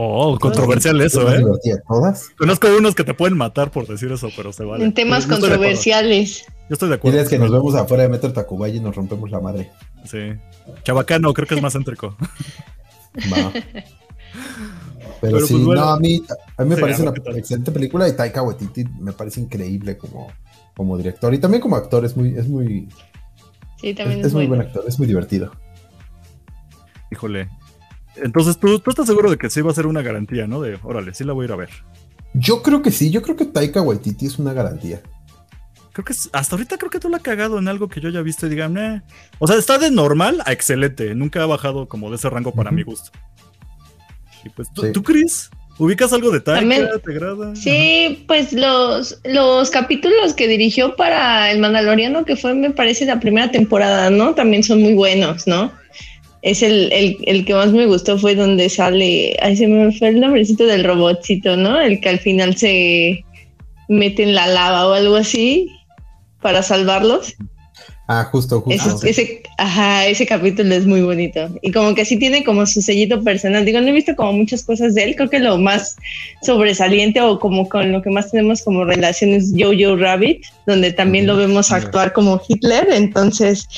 Oh, 0.00 0.38
controversial 0.38 1.00
Es 1.00 1.12
eso, 1.12 1.28
¿eh? 1.32 1.42
todas. 1.88 2.30
Conozco 2.38 2.68
unos 2.78 2.94
que 2.94 3.02
te 3.02 3.14
pueden 3.14 3.36
matar 3.36 3.72
por 3.72 3.84
decir 3.88 4.12
eso, 4.12 4.28
pero 4.36 4.52
se 4.52 4.64
vale. 4.64 4.84
En 4.84 4.94
temas 4.94 5.24
Yo 5.24 5.30
controversiales. 5.32 6.46
Yo 6.68 6.74
estoy 6.74 6.88
de 6.90 6.94
acuerdo. 6.94 7.16
Tienes 7.16 7.28
que 7.28 7.36
nos 7.36 7.50
vemos 7.50 7.74
afuera 7.74 8.04
de 8.04 8.08
Metro 8.08 8.32
Tacubaya 8.32 8.76
y 8.76 8.80
nos 8.80 8.94
rompemos 8.94 9.28
la 9.32 9.40
madre. 9.40 9.72
Sí. 10.04 10.34
Chabacano, 10.84 11.34
creo 11.34 11.48
que 11.48 11.56
es 11.56 11.62
más 11.62 11.72
céntrico. 11.72 12.16
Va. 13.32 13.50
Pero, 15.20 15.34
Pero, 15.38 15.46
sí, 15.46 15.54
pues, 15.54 15.64
bueno. 15.64 15.80
no, 15.80 15.88
a 15.88 15.98
mí, 15.98 16.22
a 16.56 16.62
mí 16.62 16.68
me 16.68 16.76
Sí, 16.76 16.80
parece 16.80 17.02
una 17.02 17.12
excelente 17.36 17.72
película 17.72 18.06
y 18.08 18.12
Taika 18.12 18.40
Waititi 18.42 18.84
me 19.00 19.12
parece 19.12 19.40
increíble 19.40 19.98
como, 19.98 20.28
como 20.76 20.96
director 20.96 21.34
y 21.34 21.38
también 21.38 21.60
como 21.60 21.74
actor, 21.74 22.04
es 22.04 22.16
muy, 22.16 22.36
es 22.36 22.46
muy, 22.46 22.88
Sí, 23.80 23.88
es, 23.88 23.96
también 23.96 24.20
es 24.20 24.26
es, 24.26 24.32
muy 24.32 24.46
bueno. 24.46 24.62
buen 24.62 24.68
actor, 24.68 24.84
es 24.86 24.96
muy 24.96 25.08
divertido. 25.08 25.50
Híjole. 27.10 27.48
Entonces 28.16 28.58
tú, 28.58 28.78
tú 28.80 28.90
estás 28.90 29.06
seguro 29.06 29.30
de 29.30 29.38
que 29.38 29.48
sí 29.50 29.60
va 29.60 29.70
a 29.70 29.74
ser 29.74 29.86
una 29.86 30.02
garantía, 30.02 30.46
¿no? 30.46 30.60
De, 30.60 30.78
órale, 30.82 31.14
sí 31.14 31.24
la 31.24 31.32
voy 31.32 31.44
a 31.44 31.46
ir 31.46 31.52
a 31.52 31.56
ver. 31.56 31.70
Yo 32.34 32.62
creo 32.62 32.82
que 32.82 32.90
sí, 32.90 33.10
yo 33.10 33.22
creo 33.22 33.36
que 33.36 33.44
Taika 33.44 33.80
Waititi 33.82 34.26
es 34.26 34.38
una 34.38 34.52
garantía. 34.52 35.00
Creo 35.92 36.04
que 36.04 36.12
hasta 36.32 36.54
ahorita 36.54 36.78
creo 36.78 36.90
que 36.90 37.00
tú 37.00 37.08
la 37.08 37.16
has 37.16 37.22
cagado 37.22 37.58
en 37.58 37.66
algo 37.68 37.88
que 37.88 38.00
yo 38.00 38.08
ya 38.10 38.20
he 38.20 38.22
visto 38.22 38.46
y. 38.46 39.02
O 39.40 39.46
sea, 39.48 39.56
está 39.56 39.78
de 39.78 39.90
normal 39.90 40.42
a 40.46 40.52
excelente. 40.52 41.14
Nunca 41.14 41.42
ha 41.42 41.46
bajado 41.46 41.88
como 41.88 42.10
de 42.10 42.16
ese 42.16 42.30
rango 42.30 42.52
para 42.52 42.70
mi 42.70 42.82
gusto. 42.84 43.10
Y 44.44 44.48
pues, 44.50 44.68
¿tú, 44.72 44.82
Sí. 44.82 44.92
¿tú 44.92 45.02
Chris? 45.02 45.50
¿Ubicas 45.78 46.12
algo 46.12 46.30
de 46.30 46.40
Taika? 46.40 46.60
También- 46.60 46.88
¿Te 47.04 47.12
agrada? 47.12 47.54
Sí, 47.56 48.24
pues 48.26 48.52
los, 48.52 49.20
los 49.24 49.70
capítulos 49.70 50.34
que 50.34 50.48
dirigió 50.48 50.96
para 50.96 51.50
El 51.52 51.60
Mandaloriano, 51.60 52.24
que 52.24 52.36
fue, 52.36 52.54
me 52.54 52.70
parece, 52.70 53.04
la 53.06 53.20
primera 53.20 53.50
temporada, 53.50 54.10
¿no? 54.10 54.34
También 54.34 54.62
son 54.64 54.82
muy 54.82 54.94
buenos, 54.94 55.46
¿no? 55.46 55.72
Es 56.42 56.62
el, 56.62 56.92
el, 56.92 57.16
el 57.26 57.44
que 57.44 57.54
más 57.54 57.72
me 57.72 57.86
gustó 57.86 58.18
fue 58.18 58.34
donde 58.34 58.68
sale, 58.68 59.36
ay, 59.42 59.56
se 59.56 59.66
me 59.66 59.92
fue 59.92 60.08
el 60.08 60.20
nombrecito 60.20 60.66
del 60.66 60.84
robotcito, 60.84 61.56
¿no? 61.56 61.80
El 61.80 62.00
que 62.00 62.08
al 62.10 62.20
final 62.20 62.56
se 62.56 63.24
mete 63.88 64.22
en 64.22 64.34
la 64.34 64.46
lava 64.46 64.86
o 64.86 64.92
algo 64.92 65.16
así 65.16 65.68
para 66.40 66.62
salvarlos. 66.62 67.34
Ah, 68.10 68.26
justo, 68.32 68.62
justo. 68.62 69.06
Ese, 69.06 69.10
ese, 69.10 69.42
ajá, 69.58 70.06
ese 70.06 70.24
capítulo 70.24 70.74
es 70.74 70.86
muy 70.86 71.02
bonito. 71.02 71.50
Y 71.60 71.72
como 71.72 71.94
que 71.94 72.06
sí 72.06 72.16
tiene 72.18 72.42
como 72.42 72.64
su 72.64 72.80
sellito 72.80 73.22
personal. 73.22 73.66
Digo, 73.66 73.82
no 73.82 73.88
he 73.88 73.92
visto 73.92 74.16
como 74.16 74.32
muchas 74.32 74.62
cosas 74.62 74.94
de 74.94 75.04
él. 75.04 75.14
Creo 75.14 75.28
que 75.28 75.40
lo 75.40 75.58
más 75.58 75.96
sobresaliente 76.40 77.20
o 77.20 77.38
como 77.38 77.68
con 77.68 77.92
lo 77.92 78.00
que 78.00 78.08
más 78.08 78.30
tenemos 78.30 78.62
como 78.62 78.84
relación 78.84 79.34
es 79.34 79.52
Jojo 79.54 79.96
Rabbit, 79.96 80.42
donde 80.66 80.94
también 80.94 81.26
lo 81.26 81.36
vemos 81.36 81.70
actuar 81.70 82.14
como 82.14 82.40
Hitler. 82.48 82.88
Entonces, 82.90 83.68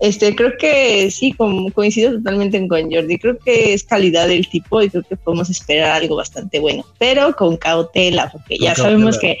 este, 0.00 0.34
creo 0.34 0.56
que 0.58 1.10
sí, 1.10 1.32
como 1.32 1.70
coincido 1.72 2.12
totalmente 2.12 2.66
con 2.66 2.90
Jordi. 2.90 3.18
Creo 3.18 3.38
que 3.38 3.74
es 3.74 3.84
calidad 3.84 4.28
del 4.28 4.48
tipo 4.48 4.82
y 4.82 4.88
creo 4.88 5.02
que 5.02 5.16
podemos 5.16 5.50
esperar 5.50 5.92
algo 6.02 6.16
bastante 6.16 6.58
bueno, 6.58 6.84
pero 6.98 7.36
con 7.36 7.56
cautela, 7.58 8.30
porque 8.32 8.56
Con 8.56 8.64
ya 8.66 8.74
cautela. 8.74 8.88
sabemos 8.88 9.18
que, 9.18 9.38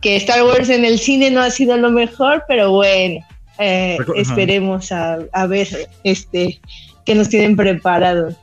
que 0.00 0.16
Star 0.16 0.42
Wars 0.44 0.70
en 0.70 0.84
el 0.84 0.98
cine 0.98 1.30
no 1.30 1.40
ha 1.42 1.50
sido 1.50 1.76
lo 1.76 1.90
mejor, 1.90 2.42
pero 2.48 2.72
bueno, 2.72 3.24
eh, 3.58 3.98
esperemos 4.16 4.92
a, 4.92 5.18
a 5.32 5.46
ver 5.46 5.68
este 6.04 6.58
que 7.04 7.14
nos 7.14 7.28
tienen 7.28 7.54
preparados. 7.56 8.34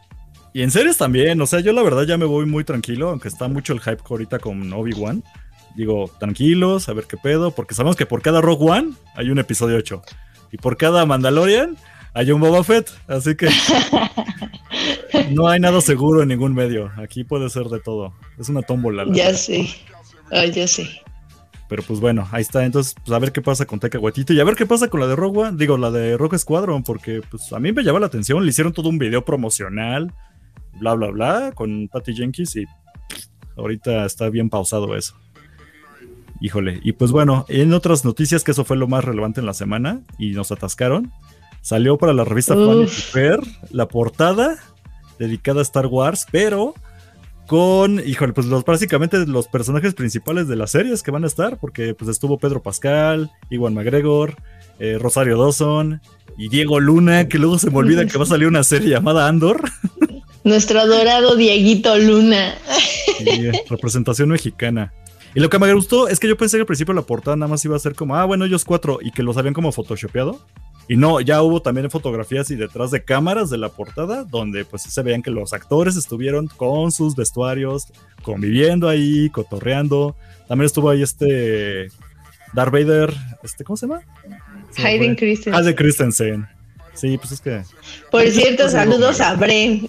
Y 0.53 0.61
en 0.61 0.71
series 0.71 0.97
también, 0.97 1.41
o 1.41 1.47
sea, 1.47 1.59
yo 1.59 1.73
la 1.73 1.83
verdad 1.83 2.03
ya 2.03 2.17
me 2.17 2.25
voy 2.25 2.45
muy 2.45 2.63
tranquilo, 2.63 3.09
aunque 3.09 3.27
está 3.27 3.47
mucho 3.47 3.73
el 3.73 3.81
hype 3.81 4.01
ahorita 4.09 4.39
con 4.39 4.71
Obi-Wan. 4.71 5.23
Digo, 5.75 6.09
tranquilos, 6.19 6.87
a 6.87 6.93
ver 6.93 7.05
qué 7.05 7.17
pedo, 7.17 7.51
porque 7.51 7.75
sabemos 7.75 7.97
que 7.97 8.05
por 8.05 8.21
cada 8.21 8.39
Rogue 8.39 8.71
One 8.71 8.91
hay 9.15 9.29
un 9.31 9.39
episodio 9.39 9.75
8. 9.77 10.01
Y 10.51 10.57
por 10.57 10.77
cada 10.77 11.05
Mandalorian 11.05 11.77
hay 12.13 12.31
un 12.31 12.39
Boba 12.41 12.63
Fett. 12.63 12.89
Así 13.07 13.35
que 13.35 13.49
no 15.31 15.47
hay 15.47 15.59
nada 15.59 15.81
seguro 15.81 16.21
en 16.21 16.29
ningún 16.29 16.53
medio. 16.53 16.91
Aquí 16.97 17.23
puede 17.23 17.49
ser 17.49 17.65
de 17.65 17.79
todo. 17.79 18.13
Es 18.37 18.49
una 18.49 18.61
tómbola. 18.61 19.05
la 19.05 19.13
Ya 19.13 19.25
verdad. 19.25 19.39
sé, 19.39 19.67
Ay, 20.31 20.51
ya 20.51 20.67
sé. 20.67 20.87
Pero 21.67 21.81
pues 21.83 21.99
bueno, 21.99 22.27
ahí 22.31 22.41
está. 22.41 22.63
Entonces, 22.63 22.93
pues 23.03 23.15
a 23.15 23.19
ver 23.19 23.31
qué 23.31 23.41
pasa 23.41 23.65
con 23.65 23.79
Taika 23.79 23.97
Waititi 23.99 24.33
y 24.33 24.39
a 24.39 24.43
ver 24.43 24.55
qué 24.55 24.65
pasa 24.65 24.87
con 24.87 24.99
la 24.99 25.07
de 25.07 25.15
Rogue 25.15 25.39
One. 25.41 25.57
Digo, 25.57 25.77
la 25.77 25.89
de 25.91 26.15
Rogue 26.15 26.37
Squadron, 26.37 26.83
porque 26.83 27.21
pues 27.29 27.51
a 27.53 27.59
mí 27.59 27.71
me 27.71 27.83
llama 27.83 27.99
la 27.99 28.05
atención. 28.05 28.43
Le 28.43 28.49
hicieron 28.49 28.71
todo 28.71 28.89
un 28.89 28.99
video 28.99 29.25
promocional, 29.25 30.13
bla, 30.79 30.93
bla, 30.93 31.09
bla, 31.09 31.51
con 31.55 31.87
Patty 31.87 32.13
Jenkins 32.15 32.55
y 32.55 32.65
ahorita 33.57 34.05
está 34.05 34.29
bien 34.29 34.49
pausado 34.49 34.95
eso. 34.95 35.15
Híjole. 36.41 36.79
Y 36.83 36.93
pues 36.93 37.11
bueno, 37.11 37.45
en 37.47 37.73
otras 37.73 38.05
noticias, 38.05 38.43
que 38.43 38.51
eso 38.51 38.65
fue 38.65 38.77
lo 38.77 38.87
más 38.87 39.03
relevante 39.03 39.39
en 39.39 39.45
la 39.45 39.53
semana 39.53 40.01
y 40.17 40.31
nos 40.31 40.51
atascaron, 40.51 41.11
salió 41.61 41.97
para 41.97 42.13
la 42.13 42.23
revista. 42.23 42.55
Vanity 42.55 42.91
Fair 42.91 43.39
la 43.71 43.87
portada 43.87 44.57
dedicada 45.17 45.59
a 45.59 45.63
Star 45.63 45.87
Wars, 45.87 46.27
pero 46.31 46.73
con, 47.47 48.05
híjole, 48.05 48.33
pues 48.33 48.47
los, 48.47 48.65
básicamente 48.65 49.25
los 49.25 49.47
personajes 49.47 49.93
principales 49.93 50.47
de 50.47 50.55
las 50.55 50.71
series 50.71 51.03
que 51.03 51.11
van 51.11 51.23
a 51.23 51.27
estar, 51.27 51.57
porque 51.57 51.93
pues 51.93 52.09
estuvo 52.09 52.37
Pedro 52.37 52.61
Pascal, 52.61 53.31
Iwan 53.49 53.73
McGregor, 53.73 54.35
eh, 54.79 54.97
Rosario 54.99 55.37
Dawson 55.37 56.01
y 56.37 56.49
Diego 56.49 56.79
Luna, 56.79 57.29
que 57.29 57.37
luego 57.37 57.57
se 57.59 57.69
me 57.69 57.77
olvida 57.77 58.05
que 58.05 58.17
va 58.17 58.25
a 58.25 58.27
salir 58.27 58.47
una 58.47 58.63
serie 58.63 58.89
llamada 58.89 59.27
Andor, 59.27 59.63
Nuestro 60.45 60.79
adorado 60.79 61.35
Dieguito 61.35 61.97
Luna. 61.97 62.53
eh, 63.25 63.51
representación 63.67 64.29
mexicana. 64.29 64.93
Y 65.35 65.39
lo 65.41 65.49
que 65.49 65.59
me 65.59 65.71
gustó 65.73 66.07
es 66.07 66.19
que 66.19 66.27
yo 66.29 66.37
pensé 66.37 66.57
que 66.57 66.61
al 66.61 66.65
principio 66.67 66.93
la 66.93 67.01
portada 67.01 67.35
nada 67.35 67.49
más 67.49 67.63
iba 67.65 67.75
a 67.75 67.79
ser 67.79 67.93
como, 67.93 68.15
ah, 68.15 68.23
bueno, 68.25 68.45
ellos 68.45 68.63
cuatro, 68.65 68.99
y 69.01 69.11
que 69.11 69.21
los 69.21 69.35
habían 69.37 69.53
como 69.53 69.71
photoshopeado. 69.73 70.39
Y 70.87 70.95
no, 70.97 71.19
ya 71.19 71.41
hubo 71.41 71.61
también 71.61 71.89
fotografías 71.91 72.49
y 72.51 72.55
detrás 72.55 72.91
de 72.91 73.03
cámaras 73.03 73.49
de 73.49 73.57
la 73.57 73.69
portada, 73.69 74.23
donde 74.23 74.63
pues 74.65 74.83
se 74.83 75.01
veían 75.01 75.21
que 75.23 75.31
los 75.31 75.51
actores 75.51 75.95
estuvieron 75.97 76.47
con 76.47 76.91
sus 76.91 77.15
vestuarios, 77.15 77.87
conviviendo 78.23 78.87
ahí, 78.87 79.29
cotorreando. 79.31 80.15
También 80.47 80.67
estuvo 80.67 80.89
ahí 80.89 81.01
este 81.01 81.87
Darth 82.53 82.71
Vader, 82.71 83.13
este, 83.43 83.63
¿cómo 83.63 83.75
se 83.77 83.87
llama? 83.87 84.01
Hayden. 84.77 85.15
Christensen. 85.15 85.53
Hayden 85.55 85.75
Christensen. 85.75 86.47
Sí, 86.93 87.17
pues 87.17 87.31
es 87.33 87.41
que. 87.41 87.61
Por 88.11 88.25
cierto, 88.29 88.69
saludos 88.69 89.19
a 89.21 89.35
Bren, 89.35 89.87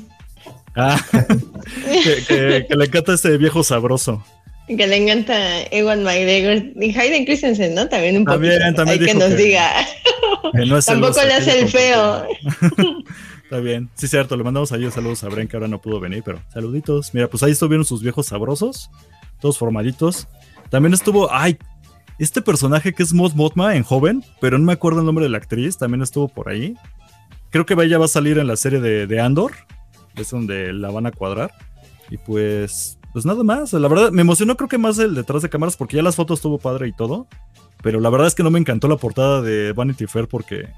Ah, 0.74 0.98
que, 1.12 2.24
que- 2.26 2.66
que 2.68 2.74
le 2.76 2.84
encanta 2.86 3.14
ese 3.14 3.36
viejo 3.36 3.62
sabroso. 3.62 4.24
Que 4.66 4.86
le 4.86 4.96
encanta 4.96 5.62
Ewan 5.70 6.02
McGregor 6.02 6.72
y 6.82 6.98
Hayden 6.98 7.24
Christensen, 7.24 7.74
¿no? 7.74 7.88
También 7.88 8.16
un 8.18 8.24
poco. 8.24 8.34
También, 8.34 8.74
también 8.74 9.00
Hay 9.00 9.06
que 9.06 9.14
nos 9.14 9.28
que- 9.28 9.34
diga. 9.36 9.70
que 10.52 10.66
no 10.66 10.80
Tampoco 10.82 11.22
le 11.22 11.34
hace 11.34 11.60
el 11.60 11.68
feo. 11.68 12.26
Está 13.44 13.60
bien. 13.60 13.88
Sí, 13.94 14.08
cierto. 14.08 14.36
Le 14.36 14.42
mandamos 14.42 14.72
ahí 14.72 14.90
saludos 14.90 15.22
a 15.22 15.28
Bren, 15.28 15.46
que 15.46 15.56
ahora 15.56 15.68
no 15.68 15.80
pudo 15.80 16.00
venir, 16.00 16.22
pero 16.24 16.40
saluditos. 16.52 17.14
Mira, 17.14 17.28
pues 17.28 17.42
ahí 17.44 17.52
estuvieron 17.52 17.84
sus 17.84 18.02
viejos 18.02 18.26
sabrosos, 18.26 18.90
todos 19.40 19.56
formaditos. 19.58 20.26
También 20.68 20.94
estuvo, 20.94 21.32
ay, 21.32 21.56
este 22.18 22.42
personaje 22.42 22.92
que 22.92 23.04
es 23.04 23.12
Mod 23.12 23.34
Mothma 23.34 23.76
en 23.76 23.84
joven, 23.84 24.24
pero 24.40 24.58
no 24.58 24.64
me 24.64 24.72
acuerdo 24.72 24.98
el 25.00 25.06
nombre 25.06 25.24
de 25.24 25.28
la 25.28 25.38
actriz, 25.38 25.78
también 25.78 26.02
estuvo 26.02 26.26
por 26.26 26.48
ahí. 26.48 26.74
Creo 27.50 27.64
que 27.66 27.74
ella 27.74 27.98
va 27.98 28.06
a 28.06 28.08
salir 28.08 28.38
en 28.38 28.48
la 28.48 28.56
serie 28.56 28.80
de, 28.80 29.06
de 29.06 29.20
Andor, 29.20 29.52
es 30.16 30.30
donde 30.30 30.72
la 30.72 30.90
van 30.90 31.06
a 31.06 31.12
cuadrar. 31.12 31.52
Y 32.10 32.16
pues, 32.18 32.98
pues 33.16 33.24
nada 33.24 33.42
más. 33.44 33.72
La 33.72 33.88
verdad, 33.88 34.10
me 34.10 34.20
emocionó 34.20 34.58
creo 34.58 34.68
que 34.68 34.76
más 34.76 34.98
el 34.98 35.14
detrás 35.14 35.40
de 35.40 35.48
cámaras, 35.48 35.74
porque 35.74 35.96
ya 35.96 36.02
las 36.02 36.16
fotos 36.16 36.36
estuvo 36.38 36.58
padre 36.58 36.86
y 36.88 36.92
todo. 36.92 37.26
Pero 37.82 37.98
la 37.98 38.10
verdad 38.10 38.26
es 38.26 38.34
que 38.34 38.42
no 38.42 38.50
me 38.50 38.58
encantó 38.58 38.88
la 38.88 38.98
portada 38.98 39.40
de 39.40 39.72
Vanity 39.72 40.06
Fair 40.06 40.28
porque 40.28 40.68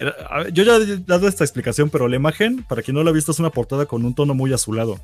era- 0.00 0.14
a 0.30 0.38
ver, 0.38 0.52
yo 0.54 0.62
ya 0.64 0.76
he 0.76 0.96
dado 1.06 1.28
esta 1.28 1.44
explicación, 1.44 1.90
pero 1.90 2.08
la 2.08 2.16
imagen, 2.16 2.64
para 2.66 2.80
quien 2.80 2.94
no 2.94 3.04
la 3.04 3.10
ha 3.10 3.12
visto, 3.12 3.30
es 3.30 3.40
una 3.40 3.50
portada 3.50 3.84
con 3.84 4.06
un 4.06 4.14
tono 4.14 4.32
muy 4.34 4.54
azulado. 4.54 4.98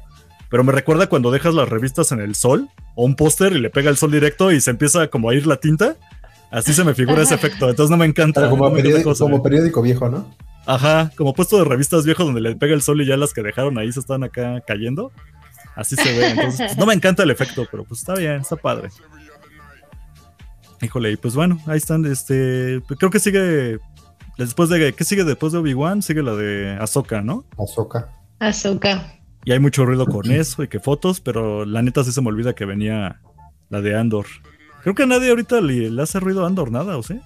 Pero 0.49 0.65
me 0.65 0.73
recuerda 0.73 1.09
cuando 1.09 1.31
dejas 1.31 1.53
las 1.53 1.69
revistas 1.69 2.11
en 2.11 2.21
el 2.21 2.35
sol 2.37 2.71
o 2.95 3.05
un 3.05 3.17
póster 3.17 3.53
y 3.53 3.61
le 3.61 3.69
pega 3.69 3.91
el 3.91 3.99
sol 3.99 4.11
directo 4.11 4.51
y 4.51 4.59
se 4.63 4.71
empieza 4.71 5.09
como 5.09 5.29
a 5.29 5.35
ir 5.35 5.47
la 5.47 5.57
tinta. 5.59 5.97
Así 6.51 6.73
se 6.73 6.85
me 6.85 6.95
figura 6.95 7.21
ese 7.23 7.35
efecto, 7.35 7.69
entonces 7.69 7.91
no 7.91 7.99
me 7.99 8.07
encanta. 8.07 8.41
Pero 8.41 8.51
como, 8.53 8.65
no 8.65 8.71
me 8.71 8.81
encanta 8.81 8.83
periódico, 8.95 9.05
cómo 9.11 9.15
se 9.15 9.25
como 9.25 9.37
ve. 9.37 9.43
periódico 9.43 9.83
viejo, 9.83 10.09
¿no? 10.09 10.27
Ajá, 10.65 11.11
como 11.17 11.35
puesto 11.35 11.59
de 11.59 11.65
revistas 11.65 12.07
viejos 12.07 12.25
donde 12.25 12.41
le 12.41 12.57
pega 12.57 12.73
el 12.73 12.81
sol 12.81 13.03
y 13.03 13.07
ya 13.07 13.19
las 13.19 13.35
que 13.35 13.43
dejaron 13.43 13.77
ahí 13.79 13.93
se 13.93 14.01
están 14.01 14.25
acá 14.25 14.63
cayendo. 14.67 15.13
Así 15.75 15.97
se 15.97 16.13
ve. 16.17 16.31
Entonces, 16.31 16.67
pues, 16.67 16.79
no 16.79 16.87
me 16.87 16.95
encanta 16.95 17.23
el 17.23 17.31
efecto, 17.31 17.67
pero 17.71 17.85
pues 17.85 18.01
está 18.01 18.15
bien, 18.15 18.41
está 18.41 18.57
padre. 18.57 18.91
Híjole, 20.81 21.13
y 21.13 21.17
pues 21.17 21.35
bueno, 21.35 21.59
ahí 21.67 21.79
están. 21.79 22.05
Este, 22.05 22.83
creo 22.99 23.11
que 23.11 23.21
sigue. 23.21 23.79
Después 24.39 24.69
de. 24.69 24.93
¿Qué 24.93 25.05
sigue 25.05 25.25
después 25.25 25.53
de 25.53 25.59
Obi-Wan? 25.59 26.03
Sigue 26.03 26.23
la 26.23 26.35
de 26.35 26.77
Ahsoka, 26.81 27.23
¿no? 27.23 27.45
Azoka. 27.59 28.09
Azúcar. 28.39 29.21
Y 29.45 29.53
hay 29.53 29.61
mucho 29.61 29.85
ruido 29.85 30.07
con 30.07 30.31
eso 30.31 30.63
y 30.63 30.69
que 30.69 30.81
fotos, 30.81 31.21
pero 31.21 31.65
la 31.65 31.83
neta 31.83 32.05
sí 32.05 32.13
se 32.13 32.21
me 32.21 32.29
olvida 32.29 32.55
que 32.55 32.65
venía 32.65 33.21
la 33.71 33.81
de 33.81 33.99
Andor. 33.99 34.27
Creo 34.83 34.95
que 34.95 35.05
a 35.05 35.07
nadie 35.07 35.31
ahorita 35.31 35.61
le, 35.61 35.91
le 35.91 36.03
hace 36.03 36.21
ruido 36.21 36.45
a 36.45 36.47
Andor 36.49 36.71
nada, 36.71 36.97
¿o 36.97 37.03
sí? 37.03 37.21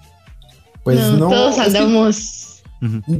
Pues 0.83 0.99
no, 0.99 1.17
no. 1.17 1.29
todos 1.29 1.55
que 1.55 1.61
andamos. 1.61 2.63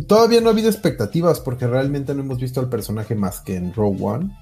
Todavía 0.08 0.42
no 0.42 0.50
ha 0.50 0.52
habido 0.52 0.70
expectativas 0.70 1.40
porque 1.40 1.68
realmente 1.68 2.14
no 2.14 2.22
hemos 2.22 2.40
visto 2.40 2.60
al 2.60 2.70
personaje 2.70 3.16
más 3.16 3.40
que 3.42 3.56
en 3.56 3.74
Rogue 3.74 3.98
One. 4.02 4.38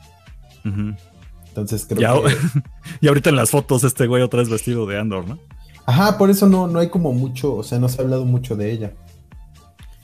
Entonces 1.48 1.86
creo 1.88 2.24
que. 2.24 2.36
Y 3.02 3.08
ahorita 3.08 3.30
en 3.30 3.36
las 3.36 3.50
fotos 3.52 3.84
este 3.84 4.08
güey 4.08 4.22
otra 4.24 4.40
vez 4.40 4.50
vestido 4.50 4.86
de 4.86 5.00
Andor, 5.00 5.28
¿no? 5.28 5.40
Ajá, 5.86 6.18
por 6.18 6.30
eso 6.30 6.48
no, 6.48 6.68
no 6.68 6.80
hay 6.80 6.90
como 6.90 7.14
mucho, 7.14 7.56
o 7.56 7.64
sea, 7.64 7.78
no 7.80 7.88
se 7.90 8.02
ha 8.02 8.04
hablado 8.04 8.26
mucho 8.26 8.56
de 8.56 8.72
ella. 8.72 8.94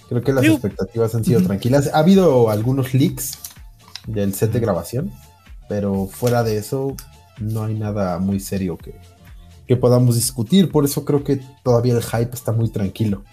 Creo 0.09 0.21
que 0.21 0.31
las 0.33 0.43
Digo- 0.43 0.55
expectativas 0.55 1.15
han 1.15 1.23
sido 1.25 1.41
tranquilas. 1.41 1.89
Ha 1.93 1.99
habido 1.99 2.49
algunos 2.49 2.93
leaks 2.93 3.39
del 4.07 4.33
set 4.33 4.51
de 4.51 4.59
grabación, 4.59 5.11
pero 5.69 6.05
fuera 6.07 6.43
de 6.43 6.57
eso 6.57 6.95
no 7.39 7.63
hay 7.63 7.73
nada 7.75 8.19
muy 8.19 8.39
serio 8.39 8.77
que, 8.77 8.93
que 9.67 9.75
podamos 9.77 10.15
discutir. 10.15 10.69
Por 10.71 10.85
eso 10.85 11.05
creo 11.05 11.23
que 11.23 11.41
todavía 11.63 11.93
el 11.95 12.03
hype 12.03 12.31
está 12.33 12.51
muy 12.51 12.69
tranquilo. 12.69 13.23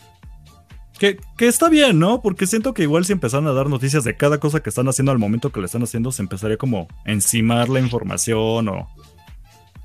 Que, 0.99 1.19
que 1.37 1.47
está 1.47 1.69
bien, 1.69 1.99
¿no? 1.99 2.23
Porque 2.23 2.47
siento 2.47 2.75
que 2.75 2.83
igual 2.83 3.05
si 3.05 3.13
empezaran 3.13 3.47
a 3.47 3.53
dar 3.53 3.69
noticias 3.69 4.03
de 4.03 4.17
cada 4.17 4.39
cosa 4.39 4.61
que 4.61 4.69
están 4.69 4.89
haciendo 4.89 5.13
al 5.13 5.19
momento 5.19 5.51
que 5.51 5.61
lo 5.61 5.67
están 5.67 5.83
haciendo, 5.83 6.11
se 6.11 6.23
empezaría 6.23 6.57
como 6.57 6.89
a 7.07 7.13
encimar 7.13 7.69
la 7.69 7.79
información 7.79 8.69
o 8.69 8.89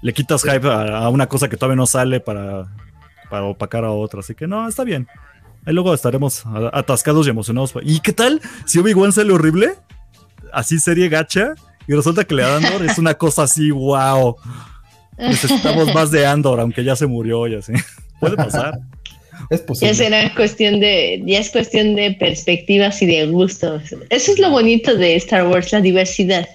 le 0.01 0.13
quitas 0.13 0.43
hype 0.43 0.67
a, 0.67 0.97
a 0.97 1.09
una 1.09 1.27
cosa 1.27 1.49
que 1.49 1.55
todavía 1.55 1.75
no 1.75 1.85
sale 1.85 2.19
para, 2.19 2.67
para 3.29 3.45
opacar 3.45 3.85
a 3.85 3.91
otra. 3.91 4.19
Así 4.19 4.35
que 4.35 4.47
no, 4.47 4.67
está 4.67 4.83
bien. 4.83 5.07
Ahí 5.65 5.73
luego 5.73 5.93
estaremos 5.93 6.43
atascados 6.73 7.25
y 7.25 7.29
emocionados. 7.29 7.73
¿Y 7.83 7.99
qué 8.01 8.11
tal 8.11 8.41
si 8.65 8.79
Obi-Wan 8.79 9.13
sale 9.13 9.31
horrible? 9.31 9.75
Así 10.51 10.79
serie 10.79 11.09
gacha. 11.09 11.53
Y 11.87 11.93
resulta 11.93 12.25
que 12.25 12.35
le 12.35 12.43
dan 12.43 12.65
Andor 12.65 12.85
es 12.85 12.97
una 12.97 13.13
cosa 13.13 13.43
así, 13.43 13.71
wow. 13.71 14.35
Necesitamos 15.17 15.93
más 15.93 16.11
de 16.11 16.25
Andor, 16.25 16.59
aunque 16.59 16.83
ya 16.83 16.95
se 16.95 17.07
murió 17.07 17.47
y 17.47 17.55
así. 17.55 17.73
Puede 18.19 18.35
pasar. 18.35 18.79
Es 19.49 19.59
Ya 19.61 19.65
posible. 19.65 19.93
será 19.95 20.35
cuestión 20.35 20.79
de, 20.79 21.21
ya 21.25 21.39
es 21.39 21.49
cuestión 21.49 21.95
de 21.95 22.11
perspectivas 22.19 23.01
y 23.01 23.05
de 23.05 23.25
gustos. 23.27 23.83
Eso 24.09 24.31
es 24.31 24.39
lo 24.39 24.49
bonito 24.49 24.95
de 24.95 25.15
Star 25.15 25.47
Wars, 25.47 25.71
la 25.71 25.81
diversidad. 25.81 26.47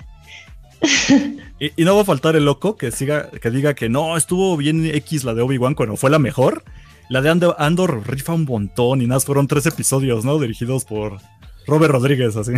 Y, 1.61 1.73
y 1.83 1.85
no 1.85 1.97
va 1.97 2.03
a 2.03 2.05
faltar 2.05 2.37
el 2.37 2.45
loco 2.45 2.77
que 2.77 2.93
siga, 2.93 3.31
que 3.33 3.51
diga 3.51 3.75
que 3.75 3.89
no, 3.89 4.17
estuvo 4.17 4.57
bien 4.57 4.87
X 4.87 5.25
la 5.25 5.35
de 5.35 5.43
Obi-Wan 5.43 5.75
cuando 5.75 5.97
fue 5.97 6.09
la 6.09 6.21
mejor. 6.21 6.63
La 7.09 7.21
de 7.21 7.31
Andor, 7.31 7.57
Andor 7.59 8.09
rifa 8.09 8.33
un 8.33 8.45
montón 8.45 9.03
y 9.03 9.09
nada, 9.09 9.19
fueron 9.19 9.49
tres 9.49 9.67
episodios, 9.67 10.25
¿no? 10.25 10.39
Dirigidos 10.39 10.85
por 10.85 11.19
Robert 11.67 11.91
Rodríguez, 11.93 12.37
así. 12.37 12.53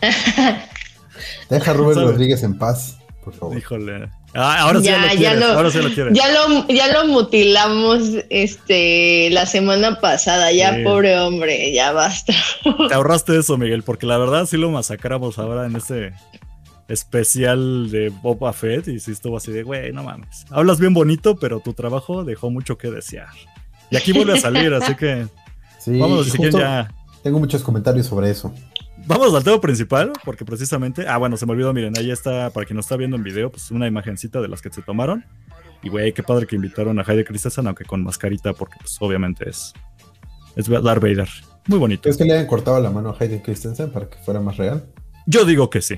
Deja 1.50 1.70
a 1.70 1.74
Robert 1.74 1.98
¿Sabe? 1.98 2.12
Rodríguez 2.12 2.42
en 2.42 2.56
paz, 2.56 2.98
por 3.22 3.34
favor. 3.34 3.58
Híjole. 3.58 4.08
Ah, 4.34 4.60
ahora 4.60 4.80
sí 4.80 4.86
Ya, 4.86 4.92
ya, 4.92 5.00
lo 5.00 5.08
ya 5.08 5.16
quieres, 5.18 5.40
lo- 5.40 5.46
ahora 5.56 5.70
sí 5.70 5.78
lo 5.78 5.90
quieres. 5.94 6.12
Ya 6.14 6.28
lo, 6.32 6.66
ya 6.68 6.92
lo 6.92 7.06
mutilamos 7.08 8.02
este 8.30 9.30
la 9.30 9.46
semana 9.46 10.00
pasada, 10.00 10.52
ya 10.52 10.76
Sí. 10.76 10.82
pobre 10.84 11.18
hombre, 11.18 11.72
ya 11.72 11.92
basta. 11.92 12.34
Te 12.88 12.94
ahorraste 12.94 13.38
eso, 13.38 13.56
Miguel, 13.56 13.82
porque 13.82 14.06
la 14.06 14.18
verdad 14.18 14.46
sí 14.46 14.56
lo 14.56 14.70
masacramos 14.70 15.38
ahora 15.38 15.66
en 15.66 15.76
este 15.76 16.12
especial 16.88 17.90
de 17.90 18.10
Boba 18.22 18.52
Fett 18.52 18.88
y 18.88 18.98
sí 19.00 19.12
estuvo 19.12 19.36
así 19.36 19.52
de, 19.52 19.62
güey, 19.62 19.92
no 19.92 20.02
mames. 20.04 20.44
Hablas 20.50 20.78
bien 20.80 20.94
bonito, 20.94 21.36
pero 21.36 21.60
tu 21.60 21.74
trabajo 21.74 22.24
dejó 22.24 22.50
mucho 22.50 22.78
que 22.78 22.90
desear. 22.90 23.28
Y 23.90 23.96
aquí 23.96 24.12
vuelve 24.12 24.34
a 24.34 24.40
salir, 24.40 24.72
así 24.74 24.94
que 24.94 25.26
Sí, 25.78 25.98
vámonos 25.98 26.26
y 26.26 26.30
si 26.30 26.36
quieren 26.38 26.58
ya. 26.60 26.90
Tengo 27.22 27.38
muchos 27.38 27.62
comentarios 27.62 28.06
sobre 28.06 28.30
eso. 28.30 28.52
Vamos 29.08 29.34
al 29.34 29.42
tema 29.42 29.58
principal, 29.58 30.12
porque 30.22 30.44
precisamente. 30.44 31.06
Ah, 31.08 31.16
bueno, 31.16 31.38
se 31.38 31.46
me 31.46 31.52
olvidó, 31.52 31.72
miren, 31.72 31.96
ahí 31.96 32.10
está, 32.10 32.50
para 32.50 32.66
quien 32.66 32.76
nos 32.76 32.84
está 32.84 32.96
viendo 32.96 33.16
en 33.16 33.22
video, 33.22 33.50
pues 33.50 33.70
una 33.70 33.86
imagencita 33.86 34.42
de 34.42 34.48
las 34.48 34.60
que 34.60 34.70
se 34.70 34.82
tomaron. 34.82 35.24
Y 35.82 35.88
güey, 35.88 36.12
qué 36.12 36.22
padre 36.22 36.46
que 36.46 36.56
invitaron 36.56 36.98
a 36.98 37.02
Heide 37.02 37.24
Christensen, 37.24 37.66
aunque 37.66 37.86
con 37.86 38.04
mascarita, 38.04 38.52
porque 38.52 38.76
pues 38.78 38.98
obviamente 39.00 39.48
es. 39.48 39.72
Es 40.56 40.68
Darth 40.68 41.00
Vader. 41.00 41.28
Muy 41.68 41.78
bonito. 41.78 42.02
¿Crees 42.02 42.18
que 42.18 42.24
le 42.24 42.34
hayan 42.34 42.46
cortado 42.46 42.78
la 42.80 42.90
mano 42.90 43.08
a 43.08 43.16
Hayden 43.18 43.40
Christensen 43.40 43.90
para 43.90 44.10
que 44.10 44.18
fuera 44.18 44.40
más 44.40 44.58
real? 44.58 44.84
Yo 45.26 45.46
digo 45.46 45.70
que 45.70 45.80
sí. 45.80 45.96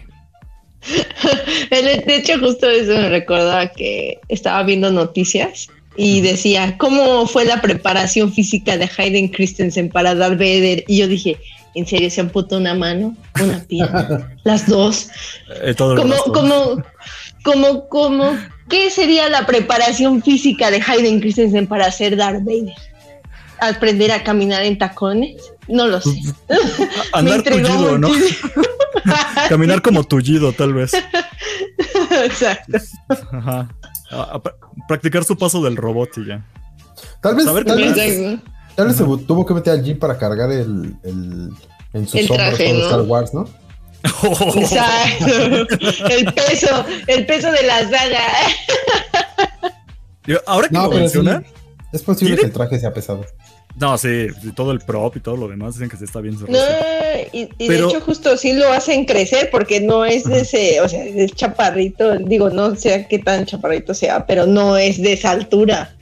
De 1.70 1.82
de 2.06 2.16
hecho, 2.16 2.38
justo 2.38 2.70
eso 2.70 2.92
me 2.92 3.08
recordaba 3.08 3.72
que 3.72 4.20
estaba 4.28 4.62
viendo 4.62 4.92
noticias 4.92 5.68
y 5.96 6.20
decía, 6.20 6.78
¿cómo 6.78 7.26
fue 7.26 7.44
la 7.44 7.60
preparación 7.60 8.32
física 8.32 8.76
de 8.76 8.88
Hayden 8.96 9.28
Christensen 9.28 9.88
para 9.88 10.14
Darth 10.14 10.38
Vader? 10.38 10.84
Y 10.86 10.98
yo 10.98 11.08
dije, 11.08 11.38
¿en 11.74 11.86
serio 11.86 12.10
se 12.10 12.20
amputó 12.20 12.56
una 12.58 12.74
mano, 12.74 13.16
una 13.42 13.60
pierna, 13.60 14.34
las 14.44 14.66
dos? 14.66 15.08
Eh, 15.62 15.74
todo 15.74 15.92
el 15.94 16.00
¿Cómo, 16.00 16.12
resto. 16.14 16.32
cómo, 16.32 16.82
cómo, 17.44 17.88
cómo, 17.88 18.36
qué 18.68 18.90
sería 18.90 19.28
la 19.28 19.46
preparación 19.46 20.22
física 20.22 20.70
de 20.70 20.82
Hayden 20.86 21.20
Christensen 21.20 21.66
para 21.66 21.90
ser 21.90 22.16
Darth 22.16 22.44
Vader? 22.44 22.74
¿Aprender 23.60 24.10
a 24.12 24.22
caminar 24.24 24.62
en 24.62 24.78
tacones? 24.78 25.36
No 25.68 25.86
lo 25.86 26.00
sé. 26.00 26.18
Andar 27.12 27.42
tullido, 27.42 27.98
¿no? 27.98 28.08
Caminar 29.48 29.82
como 29.82 30.02
tullido, 30.04 30.52
tal 30.52 30.72
vez. 30.74 30.92
Exacto. 32.24 32.78
Ajá. 33.32 33.68
A- 34.10 34.22
a 34.22 34.42
pra- 34.42 34.54
practicar 34.88 35.24
su 35.24 35.36
paso 35.36 35.62
del 35.62 35.76
robot 35.76 36.10
y 36.18 36.26
ya. 36.26 36.44
Tal 37.22 37.34
vez, 37.36 37.44
Saber 37.44 37.64
tal 37.64 37.78
vez, 37.78 38.38
tal. 38.88 38.94
Se 38.94 39.04
tuvo 39.26 39.46
que 39.46 39.54
meter 39.54 39.72
al 39.72 39.82
gym 39.82 39.98
para 39.98 40.16
cargar 40.18 40.50
el, 40.50 40.94
el- 41.04 41.50
en 41.92 42.06
sus 42.06 42.14
El 42.20 42.30
hombros 42.30 42.48
traje, 42.56 42.64
todo 42.68 42.78
¿no? 42.78 42.84
Star 42.84 43.00
Wars, 43.02 43.34
¿no? 43.34 43.48
Exacto. 44.56 45.26
El 46.08 46.32
peso, 46.32 46.84
el 47.06 47.26
peso 47.26 47.52
de 47.52 47.62
la 47.64 47.80
saga. 47.88 48.22
Yo- 50.26 50.38
Ahora 50.46 50.68
que 50.68 50.74
No, 50.74 50.86
lo 50.86 50.92
sí, 50.92 50.98
mencionan, 50.98 51.46
es 51.92 52.02
posible 52.02 52.34
¿Tiene? 52.36 52.40
que 52.40 52.46
el 52.46 52.52
traje 52.52 52.78
sea 52.78 52.92
pesado. 52.92 53.24
no, 53.76 53.96
sí, 53.98 54.26
todo 54.54 54.70
el 54.72 54.80
prop 54.80 55.16
y 55.16 55.20
todo 55.20 55.36
lo 55.36 55.48
demás 55.48 55.74
dicen 55.74 55.88
que 55.88 55.96
sí 55.96 56.04
está 56.04 56.20
bien 56.20 56.36
No, 56.48 56.58
y, 57.32 57.48
y 57.58 57.68
Pero- 57.68 57.88
de 57.88 57.92
hecho 57.94 58.00
justo 58.04 58.36
sí 58.36 58.52
lo 58.52 58.70
hacen 58.72 59.04
crecer 59.06 59.48
porque 59.50 59.80
no 59.80 60.04
es 60.04 60.24
de 60.24 60.40
ese, 60.40 60.80
o 60.80 60.88
sea, 60.88 61.04
es 61.04 61.32
chaparrito, 61.34 62.16
digo, 62.18 62.50
no 62.50 62.74
sé 62.76 63.06
qué 63.08 63.18
tan 63.18 63.46
chaparrito 63.46 63.94
sea, 63.94 64.26
pero 64.26 64.46
no 64.46 64.76
es 64.76 65.00
de 65.02 65.14
esa 65.14 65.30
altura. 65.32 65.94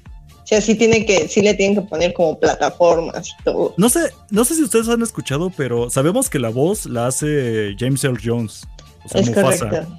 O 0.49 0.51
sea, 0.51 0.63
sí 0.63 0.77
tiene 0.77 1.05
que, 1.05 1.29
sí 1.29 1.43
le 1.43 1.53
tienen 1.53 1.77
que 1.77 1.83
poner 1.87 2.15
como 2.15 2.41
plataformas 2.41 3.29
y 3.39 3.43
todo. 3.45 3.75
No 3.77 3.91
sé, 3.91 4.01
no 4.31 4.47
sé 4.47 4.55
si 4.55 4.63
ustedes 4.63 4.89
han 4.89 5.03
escuchado, 5.03 5.53
pero 5.55 5.91
sabemos 5.91 6.31
que 6.31 6.39
la 6.39 6.49
voz 6.49 6.87
la 6.87 7.07
hace 7.07 7.75
James 7.79 8.03
Earl 8.03 8.19
Jones. 8.25 8.67
O 9.05 9.09
sea, 9.11 9.21
Es 9.21 9.29
Mufasa. 9.29 9.69
correcto. 9.69 9.99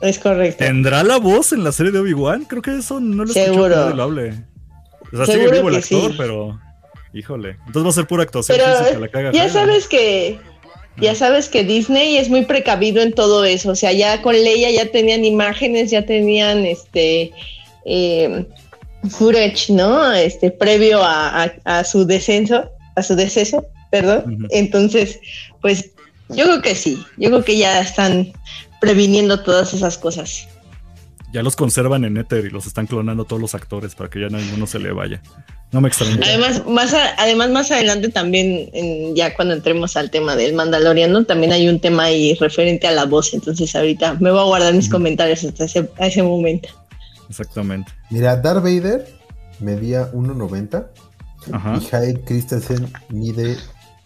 Es 0.00 0.18
correcto. 0.20 0.64
¿Tendrá 0.64 1.02
la 1.02 1.16
voz 1.18 1.52
en 1.52 1.64
la 1.64 1.72
serie 1.72 1.90
de 1.90 1.98
Obi-Wan? 1.98 2.44
Creo 2.44 2.62
que 2.62 2.78
eso 2.78 3.00
no 3.00 3.24
lo 3.24 3.32
Seguro. 3.32 3.88
que 3.88 3.94
lo 3.96 4.02
hable. 4.04 4.44
O 5.12 5.16
sea, 5.16 5.26
sigue 5.26 5.38
Seguro 5.38 5.56
vivo 5.56 5.68
el 5.70 5.74
actor, 5.74 6.10
sí. 6.12 6.14
pero. 6.16 6.60
Híjole. 7.12 7.56
Entonces 7.66 7.84
va 7.84 7.88
a 7.88 7.92
ser 7.94 8.06
pura 8.06 8.22
actuación 8.22 8.56
Pero 8.56 8.78
física, 8.78 8.98
la 9.00 9.08
caga 9.08 9.32
Ya 9.32 9.48
sabes 9.48 9.88
que 9.88 10.38
ya 10.98 11.16
sabes 11.16 11.48
que 11.48 11.64
Disney 11.64 12.16
es 12.16 12.28
muy 12.28 12.44
precavido 12.44 13.02
en 13.02 13.12
todo 13.12 13.44
eso. 13.44 13.70
O 13.72 13.74
sea, 13.74 13.92
ya 13.92 14.22
con 14.22 14.34
Leia 14.34 14.70
ya 14.70 14.92
tenían 14.92 15.24
imágenes, 15.24 15.90
ya 15.90 16.06
tenían 16.06 16.64
este 16.64 17.32
eh, 17.84 18.46
footage, 19.10 19.70
¿no? 19.70 20.12
Este 20.12 20.50
previo 20.50 21.02
a, 21.02 21.44
a- 21.44 21.52
a 21.64 21.84
su 21.84 22.04
descenso, 22.06 22.70
a 22.96 23.02
su 23.02 23.14
deceso, 23.16 23.64
perdón. 23.90 24.46
Entonces, 24.50 25.18
pues 25.60 25.90
yo 26.28 26.44
creo 26.44 26.62
que 26.62 26.74
sí. 26.74 27.02
Yo 27.18 27.28
creo 27.30 27.44
que 27.44 27.56
ya 27.58 27.80
están 27.80 28.32
previniendo 28.80 29.40
todas 29.42 29.72
esas 29.74 29.98
cosas. 29.98 30.48
Ya 31.32 31.42
los 31.42 31.56
conservan 31.56 32.04
en 32.04 32.16
Ether 32.16 32.44
y 32.46 32.50
los 32.50 32.64
están 32.66 32.86
clonando 32.86 33.24
todos 33.24 33.42
los 33.42 33.54
actores 33.56 33.96
para 33.96 34.08
que 34.08 34.20
ya 34.20 34.28
ninguno 34.28 34.66
se 34.68 34.78
le 34.78 34.92
vaya. 34.92 35.20
No 35.72 35.80
me 35.80 35.88
extraña. 35.88 36.16
Además, 36.24 36.62
más 36.66 36.94
a- 36.94 37.14
además 37.18 37.50
más 37.50 37.70
adelante 37.72 38.08
también, 38.08 38.70
en- 38.72 39.16
ya 39.16 39.34
cuando 39.34 39.54
entremos 39.54 39.96
al 39.96 40.10
tema 40.10 40.36
del 40.36 40.54
Mandaloriano, 40.54 41.24
también 41.24 41.52
hay 41.52 41.68
un 41.68 41.80
tema 41.80 42.04
ahí 42.04 42.34
referente 42.34 42.86
a 42.86 42.92
la 42.92 43.04
voz. 43.06 43.34
Entonces 43.34 43.74
ahorita 43.74 44.14
me 44.20 44.30
voy 44.30 44.40
a 44.40 44.44
guardar 44.44 44.74
mis 44.74 44.88
comentarios 44.88 45.42
hasta 45.42 45.64
ese, 45.64 45.88
a 45.98 46.06
ese 46.06 46.22
momento. 46.22 46.68
Exactamente. 47.28 47.92
Mira, 48.10 48.36
Darth 48.36 48.62
Vader 48.62 49.06
medía 49.60 50.10
1.90 50.12 50.86
Ajá. 51.52 51.78
y 51.80 51.94
Hayden 51.96 52.22
Christensen 52.24 52.92
mide 53.10 53.56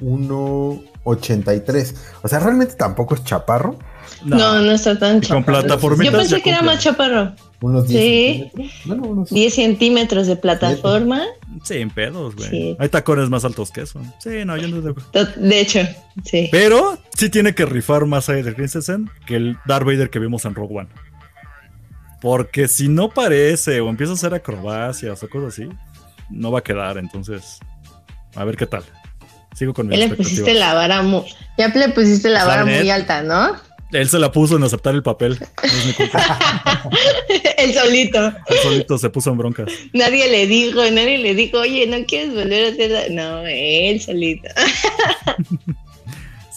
1.83. 0.01 1.95
O 2.23 2.29
sea, 2.29 2.39
realmente 2.41 2.75
tampoco 2.75 3.15
es 3.15 3.25
chaparro, 3.25 3.79
No, 4.25 4.61
no, 4.63 4.71
está 4.73 4.99
tan 4.99 5.19
Y 5.19 5.21
con 5.21 5.41
chaparro. 5.41 5.45
plataformitas 5.61 6.13
Yo 6.13 6.19
pensé 6.19 6.43
que 6.43 6.51
era 6.51 6.63
más 6.63 6.79
chaparro. 6.83 7.35
Unos 7.61 7.89
10 7.89 8.01
Sí. 8.03 8.39
centímetros. 8.51 8.83
Bueno, 8.87 9.03
unos 9.09 9.31
10 9.31 9.55
centímetros 9.55 10.27
de 10.29 10.37
plataforma. 10.37 11.23
Sin 11.65 11.91
pedos, 11.91 12.35
güey. 12.37 12.49
Sí. 12.49 12.77
Hay 12.79 12.89
tacones 12.89 13.29
más 13.31 13.45
altos 13.45 13.71
que 13.71 13.83
eso. 13.83 14.01
Sí, 14.21 14.45
no, 14.47 14.57
yo 14.57 14.69
no. 14.69 14.81
de- 14.81 15.61
hecho, 15.61 15.81
sí. 16.25 16.49
Pero 16.53 16.99
sí 17.17 17.29
tiene 17.31 17.55
que 17.55 17.67
rifar 17.67 18.07
más 18.07 18.29
Hayden 18.29 18.55
Christensen 18.55 19.11
que 19.27 19.37
el 19.37 19.57
Darth 19.67 19.85
Vader 19.85 20.09
que 20.11 20.19
vimos 20.21 20.45
en 20.45 20.55
Rogue 20.55 20.79
One. 20.79 20.89
Porque 22.21 22.69
si 22.69 22.89
no 22.89 23.11
parece 23.11 23.81
o 23.81 23.89
empieza 23.89 24.13
a 24.13 24.17
hacer 24.17 24.35
acrobacias 24.35 25.23
o 25.23 25.29
cosas 25.29 25.55
así, 25.55 25.69
no 26.31 26.51
va 26.51 26.61
a 26.61 26.63
quedar. 26.63 26.99
Entonces, 26.99 27.59
a 28.35 28.45
ver 28.45 28.57
qué 28.57 28.67
tal. 28.67 28.83
Sigo 29.55 29.75
con 29.75 29.89
mi 29.89 29.97
Ya 29.97 30.07
le 30.07 30.15
pusiste 30.15 30.55
la 30.55 30.75
vara 30.75 31.03
muy, 31.03 31.25
ya 31.57 31.69
le 31.69 31.89
pusiste 31.89 32.29
la 32.29 32.45
vara 32.45 32.65
muy 32.65 32.91
alta, 32.91 33.23
¿no? 33.23 33.57
Él 33.93 34.09
se 34.09 34.19
la 34.19 34.31
puso 34.31 34.57
en 34.57 34.63
aceptar 34.63 34.95
el 34.95 35.03
papel. 35.03 35.39
No 35.41 35.69
es 35.69 35.87
mi 35.87 35.93
culpa. 35.95 36.39
El 37.57 37.73
solito. 37.75 38.27
Él 38.47 38.57
solito 38.63 38.99
se 38.99 39.09
puso 39.09 39.31
en 39.31 39.39
broncas. 39.39 39.73
Nadie 39.95 40.31
le 40.31 40.47
dijo, 40.47 40.83
nadie 40.91 41.19
le 41.19 41.35
dijo, 41.35 41.59
oye, 41.59 41.87
¿no 41.87 42.05
quieres 42.05 42.35
volver 42.35 42.67
a 42.67 42.69
hacer? 42.69 42.91
la-?" 42.91 43.09
No, 43.09 43.47
él 43.47 44.01
solito. 44.01 44.49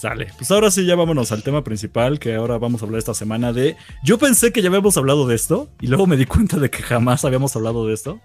Sale. 0.02 0.32
Pues 0.36 0.50
ahora 0.50 0.68
sí, 0.72 0.84
ya 0.84 0.96
vámonos 0.96 1.30
al 1.30 1.44
tema 1.44 1.62
principal, 1.62 2.18
que 2.18 2.34
ahora 2.34 2.58
vamos 2.58 2.82
a 2.82 2.86
hablar 2.86 2.98
esta 2.98 3.14
semana 3.14 3.52
de... 3.52 3.76
Yo 4.02 4.18
pensé 4.18 4.52
que 4.52 4.60
ya 4.60 4.66
habíamos 4.66 4.96
hablado 4.96 5.28
de 5.28 5.36
esto, 5.36 5.70
y 5.80 5.86
luego 5.86 6.08
me 6.08 6.16
di 6.16 6.26
cuenta 6.26 6.56
de 6.56 6.70
que 6.70 6.82
jamás 6.82 7.24
habíamos 7.24 7.54
hablado 7.54 7.86
de 7.86 7.94
esto. 7.94 8.18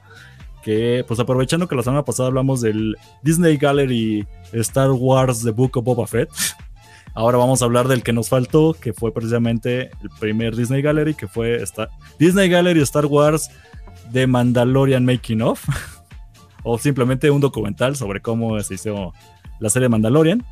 Que, 0.64 1.06
pues 1.08 1.20
aprovechando 1.20 1.68
que 1.68 1.76
la 1.76 1.84
semana 1.84 2.04
pasada 2.04 2.30
hablamos 2.30 2.62
del 2.62 2.98
Disney 3.22 3.58
Gallery 3.58 4.28
Star 4.54 4.90
Wars 4.90 5.44
The 5.44 5.52
Book 5.52 5.78
of 5.78 5.84
Boba 5.86 6.08
Fett, 6.08 6.32
ahora 7.14 7.38
vamos 7.38 7.62
a 7.62 7.66
hablar 7.66 7.88
del 7.88 8.02
que 8.02 8.12
nos 8.12 8.28
faltó, 8.28 8.74
que 8.74 8.92
fue 8.92 9.14
precisamente 9.14 9.92
el 10.02 10.10
primer 10.20 10.56
Disney 10.56 10.82
Gallery, 10.82 11.14
que 11.14 11.28
fue 11.28 11.62
esta, 11.62 11.90
Disney 12.18 12.50
Gallery 12.50 12.82
Star 12.82 13.06
Wars 13.06 13.52
The 14.12 14.26
Mandalorian 14.26 15.06
Making 15.06 15.44
of, 15.44 15.64
o 16.64 16.80
simplemente 16.80 17.30
un 17.30 17.40
documental 17.40 17.96
sobre 17.96 18.20
cómo 18.20 18.60
se 18.62 18.74
hizo 18.74 19.14
la 19.60 19.70
serie 19.70 19.90
Mandalorian. 19.90 20.44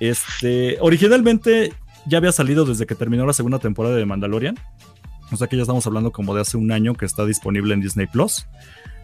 Este, 0.00 0.78
originalmente 0.80 1.72
ya 2.06 2.18
había 2.18 2.32
salido 2.32 2.64
desde 2.64 2.86
que 2.86 2.94
terminó 2.94 3.26
la 3.26 3.32
segunda 3.32 3.58
temporada 3.58 3.96
de 3.96 4.06
Mandalorian. 4.06 4.58
O 5.30 5.36
sea 5.36 5.46
que 5.46 5.56
ya 5.56 5.62
estamos 5.62 5.86
hablando 5.86 6.10
como 6.10 6.34
de 6.34 6.40
hace 6.40 6.56
un 6.56 6.72
año 6.72 6.94
que 6.94 7.04
está 7.04 7.24
disponible 7.24 7.74
en 7.74 7.80
Disney 7.80 8.06
Plus. 8.06 8.46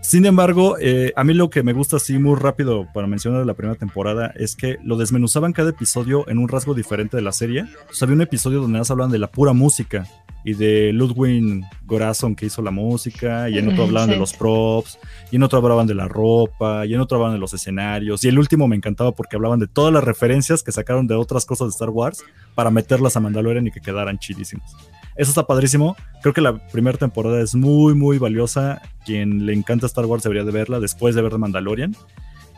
Sin 0.01 0.25
embargo, 0.25 0.77
eh, 0.79 1.13
a 1.17 1.25
mí 1.25 1.35
lo 1.35 1.51
que 1.51 1.65
me 1.65 1.73
gusta 1.73 1.97
así 1.97 2.19
muy 2.19 2.37
rápido 2.37 2.87
para 2.95 3.09
mencionar 3.09 3.45
la 3.45 3.55
primera 3.55 3.77
temporada 3.77 4.33
es 4.37 4.55
que 4.55 4.79
lo 4.85 4.97
desmenuzaban 4.97 5.53
cada 5.53 5.71
episodio 5.71 6.29
en 6.29 6.39
un 6.39 6.49
rasgo 6.49 6.75
diferente 6.75 7.17
de 7.17 7.23
la 7.25 7.33
serie. 7.33 7.65
O 7.91 7.93
sea, 7.93 8.07
había 8.07 8.15
un 8.15 8.23
episodio 8.23 8.61
donde 8.61 8.79
más 8.79 8.91
hablan 8.91 9.11
de 9.11 9.19
la 9.19 9.27
pura 9.27 9.53
música 9.53 10.07
y 10.47 10.55
de 10.55 10.93
Ludwig 10.93 11.65
Gorazon 11.87 12.37
que 12.37 12.47
hizo 12.47 12.63
la 12.63 12.71
música, 12.71 13.51
y 13.51 13.59
en 13.59 13.69
otro 13.69 13.83
hablaban 13.83 14.09
de 14.09 14.17
los 14.17 14.33
props, 14.33 14.97
y 15.33 15.37
en 15.37 15.43
otro 15.43 15.59
hablaban 15.59 15.89
de 15.89 15.97
la 15.97 16.07
ropa, 16.07 16.87
y 16.87 16.95
en 16.95 17.01
otro 17.01 17.17
hablaban 17.17 17.35
de 17.35 17.41
los 17.41 17.53
escenarios, 17.53 18.23
y 18.23 18.29
el 18.29 18.39
último 18.39 18.69
me 18.69 18.77
encantaba 18.77 19.11
porque 19.11 19.35
hablaban 19.35 19.59
de 19.59 19.67
todas 19.67 19.93
las 19.93 20.05
referencias 20.05 20.63
que 20.63 20.71
sacaron 20.71 21.09
de 21.09 21.17
otras 21.17 21.47
cosas 21.47 21.67
de 21.67 21.71
Star 21.73 21.91
Wars 21.91 22.23
para 22.55 22.71
meterlas 22.71 23.17
a 23.17 23.21
Mandalorian 23.21 23.67
y 23.67 23.73
que 23.73 23.81
quedaran 23.81 24.21
chidísimos. 24.21 24.77
Eso 25.17 25.31
está 25.31 25.47
padrísimo. 25.47 25.97
Creo 26.23 26.35
que 26.35 26.41
la 26.41 26.59
primera 26.69 26.99
temporada 26.99 27.41
es 27.41 27.55
muy, 27.55 27.95
muy 27.95 28.19
valiosa. 28.19 28.83
Quien 29.05 29.47
le 29.47 29.55
encanta 29.55 29.87
Star 29.87 30.07
Wars 30.07 30.23
debería 30.23 30.45
de 30.45 30.53
verla 30.53 30.81
después 30.81 31.15
de 31.15 31.23
ver 31.23 31.33
The 31.33 31.39
Mandalorian. 31.39 31.97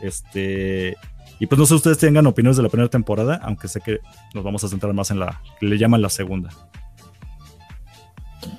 Este. 0.01 0.95
Y 1.39 1.47
pues 1.47 1.57
no 1.57 1.65
sé 1.65 1.75
ustedes 1.75 1.97
tengan 1.97 2.27
opiniones 2.27 2.57
de 2.57 2.63
la 2.63 2.69
primera 2.69 2.89
temporada, 2.89 3.39
aunque 3.43 3.69
sé 3.69 3.79
que 3.79 3.99
nos 4.33 4.43
vamos 4.43 4.63
a 4.63 4.67
centrar 4.67 4.93
más 4.93 5.09
en 5.09 5.19
la 5.19 5.41
que 5.59 5.67
le 5.67 5.77
llaman 5.77 6.01
la 6.01 6.09
segunda. 6.09 6.49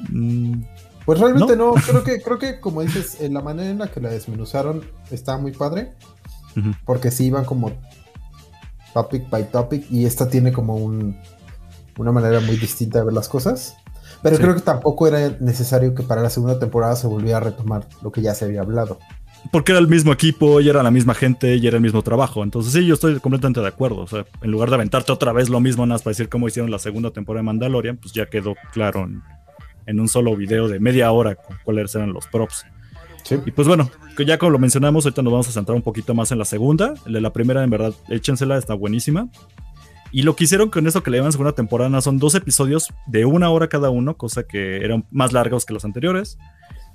Mm, 0.09 0.63
Pues 1.05 1.19
realmente 1.19 1.57
no, 1.57 1.75
creo 1.87 2.05
que, 2.05 2.23
creo 2.23 2.39
que 2.39 2.61
como 2.61 2.83
dices, 2.83 3.21
en 3.21 3.35
la 3.35 3.43
manera 3.43 3.69
en 3.71 3.79
la 3.79 3.89
que 3.89 4.01
la 4.01 4.09
desmenuzaron 4.09 4.83
está 5.11 5.37
muy 5.37 5.53
padre. 5.53 5.93
Porque 6.85 7.11
sí 7.11 7.27
iban 7.27 7.45
como 7.45 7.71
topic 8.93 9.29
by 9.31 9.51
topic. 9.51 9.87
Y 9.91 10.05
esta 10.05 10.29
tiene 10.29 10.53
como 10.53 10.75
un, 10.77 11.17
una 11.97 12.13
manera 12.13 12.41
muy 12.41 12.57
distinta 12.57 12.99
de 12.99 13.05
ver 13.05 13.15
las 13.15 13.29
cosas. 13.29 13.77
Pero 14.23 14.37
Sí. 14.37 14.43
creo 14.43 14.55
que 14.55 14.61
tampoco 14.61 15.07
era 15.09 15.37
necesario 15.41 15.95
que 15.95 16.03
para 16.03 16.21
la 16.23 16.31
segunda 16.31 16.59
temporada 16.59 16.95
se 16.97 17.07
volviera 17.07 17.39
a 17.39 17.41
retomar 17.41 17.87
lo 18.03 18.13
que 18.13 18.21
ya 18.23 18.35
se 18.35 18.45
había 18.47 18.61
hablado. 18.63 18.99
porque 19.53 19.73
era 19.73 19.79
el 19.79 19.89
mismo 19.89 20.13
equipo, 20.13 20.61
y 20.61 20.69
era 20.69 20.83
la 20.83 20.91
misma 20.91 21.15
gente, 21.15 21.57
y 21.57 21.67
era 21.67 21.77
el 21.79 21.83
mismo 21.83 22.03
trabajo. 22.03 22.43
Entonces, 22.45 22.75
sí, 22.75 22.85
yo 22.85 22.93
estoy 22.93 23.19
completamente 23.21 23.61
de 23.61 23.69
acuerdo. 23.69 24.03
O 24.03 24.07
sea, 24.07 24.27
en 24.43 24.51
lugar 24.51 24.69
de 24.69 24.75
aventarte 24.75 25.11
otra 25.13 25.33
vez 25.33 25.49
lo 25.49 25.61
mismo, 25.61 25.87
nada 25.87 25.95
más 25.95 26.03
para 26.03 26.11
decir 26.13 26.29
cómo 26.29 26.47
hicieron 26.47 26.71
la 26.71 26.79
segunda 26.79 27.11
temporada 27.11 27.41
de 27.41 27.45
Mandalorian, 27.47 27.97
pues 27.97 28.13
ya 28.13 28.27
quedó 28.27 28.55
claro 28.75 29.05
en, 29.05 29.23
en 29.87 29.99
un 29.99 30.09
solo 30.09 30.37
video 30.37 30.69
de 30.69 30.79
media 30.79 31.11
hora 31.11 31.37
cu- 31.37 31.55
cuáles 31.65 31.95
eran 31.95 32.13
los 32.13 32.27
props. 32.27 32.67
Sí. 33.23 33.37
Y 33.47 33.51
pues 33.51 33.67
bueno, 33.67 33.91
que 34.15 34.27
ya 34.27 34.37
como 34.37 34.51
lo 34.51 34.59
mencionamos, 34.59 35.07
ahorita 35.07 35.23
nos 35.23 35.33
vamos 35.33 35.49
a 35.49 35.53
centrar 35.53 35.75
un 35.75 35.83
poquito 35.83 36.13
más 36.15 36.31
en 36.33 36.39
la 36.39 36.45
segunda. 36.45 36.93
La 37.07 37.21
la 37.21 37.33
primera, 37.33 37.65
en 37.65 37.71
verdad, 37.71 37.95
échensela, 38.11 38.59
está 38.59 38.75
buenísima. 38.75 39.29
Y 40.13 40.23
lo 40.23 40.35
que 40.35 40.45
hicieron 40.45 40.71
con 40.71 40.87
eso 40.87 41.03
que 41.03 41.11
le 41.11 41.19
llaman 41.19 41.33
segunda 41.33 41.53
temporada 41.53 42.01
son 42.01 42.19
dos 42.19 42.35
episodios 42.35 42.93
de 43.07 43.25
una 43.25 43.51
hora 43.51 43.69
cada 43.69 43.91
uno, 43.91 44.17
cosa 44.17 44.43
que 44.43 44.79
eran 44.85 45.05
más 45.11 45.33
largos 45.33 45.65
que 45.65 45.73
los 45.73 45.85
anteriores. 45.85 46.39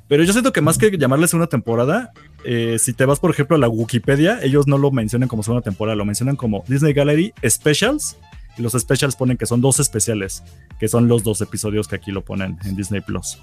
Pero 0.07 0.23
yo 0.23 0.33
siento 0.33 0.53
que 0.53 0.61
más 0.61 0.77
que 0.77 0.95
llamarle 0.97 1.27
segunda 1.27 1.47
temporada, 1.47 2.11
eh, 2.43 2.77
si 2.77 2.93
te 2.93 3.05
vas, 3.05 3.19
por 3.19 3.31
ejemplo, 3.31 3.55
a 3.55 3.59
la 3.59 3.67
Wikipedia, 3.67 4.39
ellos 4.43 4.67
no 4.67 4.77
lo 4.77 4.91
mencionan 4.91 5.27
como 5.27 5.41
segunda 5.41 5.63
temporada, 5.63 5.95
lo 5.95 6.05
mencionan 6.05 6.35
como 6.35 6.63
Disney 6.67 6.93
Gallery 6.93 7.33
Specials. 7.47 8.17
Y 8.57 8.61
los 8.61 8.73
specials 8.73 9.15
ponen 9.15 9.35
que 9.35 9.45
son 9.45 9.59
dos 9.59 9.79
especiales, 9.79 10.43
que 10.79 10.87
son 10.87 11.07
los 11.07 11.23
dos 11.23 11.41
episodios 11.41 11.87
que 11.87 11.95
aquí 11.95 12.11
lo 12.11 12.23
ponen 12.23 12.57
en 12.63 12.75
Disney 12.75 13.01
Plus. 13.01 13.39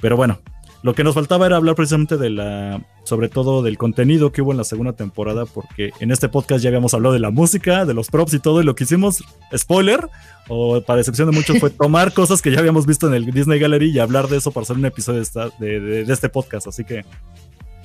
Pero 0.00 0.16
bueno, 0.16 0.40
lo 0.82 0.94
que 0.94 1.04
nos 1.04 1.14
faltaba 1.14 1.44
era 1.46 1.56
hablar 1.56 1.74
precisamente 1.74 2.16
de 2.16 2.30
la, 2.30 2.82
sobre 3.04 3.28
todo 3.28 3.62
del 3.62 3.76
contenido 3.76 4.32
que 4.32 4.40
hubo 4.42 4.52
en 4.52 4.56
la 4.58 4.64
segunda 4.64 4.94
temporada, 4.94 5.44
porque 5.44 5.92
en 6.00 6.10
este 6.10 6.28
podcast 6.30 6.62
ya 6.62 6.68
habíamos 6.68 6.94
hablado 6.94 7.12
de 7.12 7.20
la 7.20 7.30
música, 7.30 7.84
de 7.84 7.92
los 7.92 8.08
props 8.08 8.32
y 8.34 8.38
todo, 8.38 8.62
y 8.62 8.64
lo 8.64 8.74
que 8.74 8.84
hicimos, 8.84 9.22
spoiler, 9.54 10.08
o 10.48 10.80
para 10.80 11.00
excepción 11.00 11.30
de 11.30 11.36
muchos, 11.36 11.58
fue 11.58 11.68
tomar 11.70 12.12
cosas 12.14 12.40
que 12.40 12.50
ya 12.50 12.60
habíamos 12.60 12.86
visto 12.86 13.06
en 13.08 13.14
el 13.14 13.26
Disney 13.26 13.58
Gallery 13.58 13.90
y 13.90 13.98
hablar 13.98 14.28
de 14.28 14.38
eso 14.38 14.52
para 14.52 14.62
hacer 14.62 14.76
un 14.76 14.86
episodio 14.86 15.18
de, 15.18 15.22
esta- 15.24 15.50
de- 15.58 15.80
de- 15.80 16.12
este 16.12 16.28
podcast. 16.30 16.66
Así 16.66 16.84
que, 16.84 17.04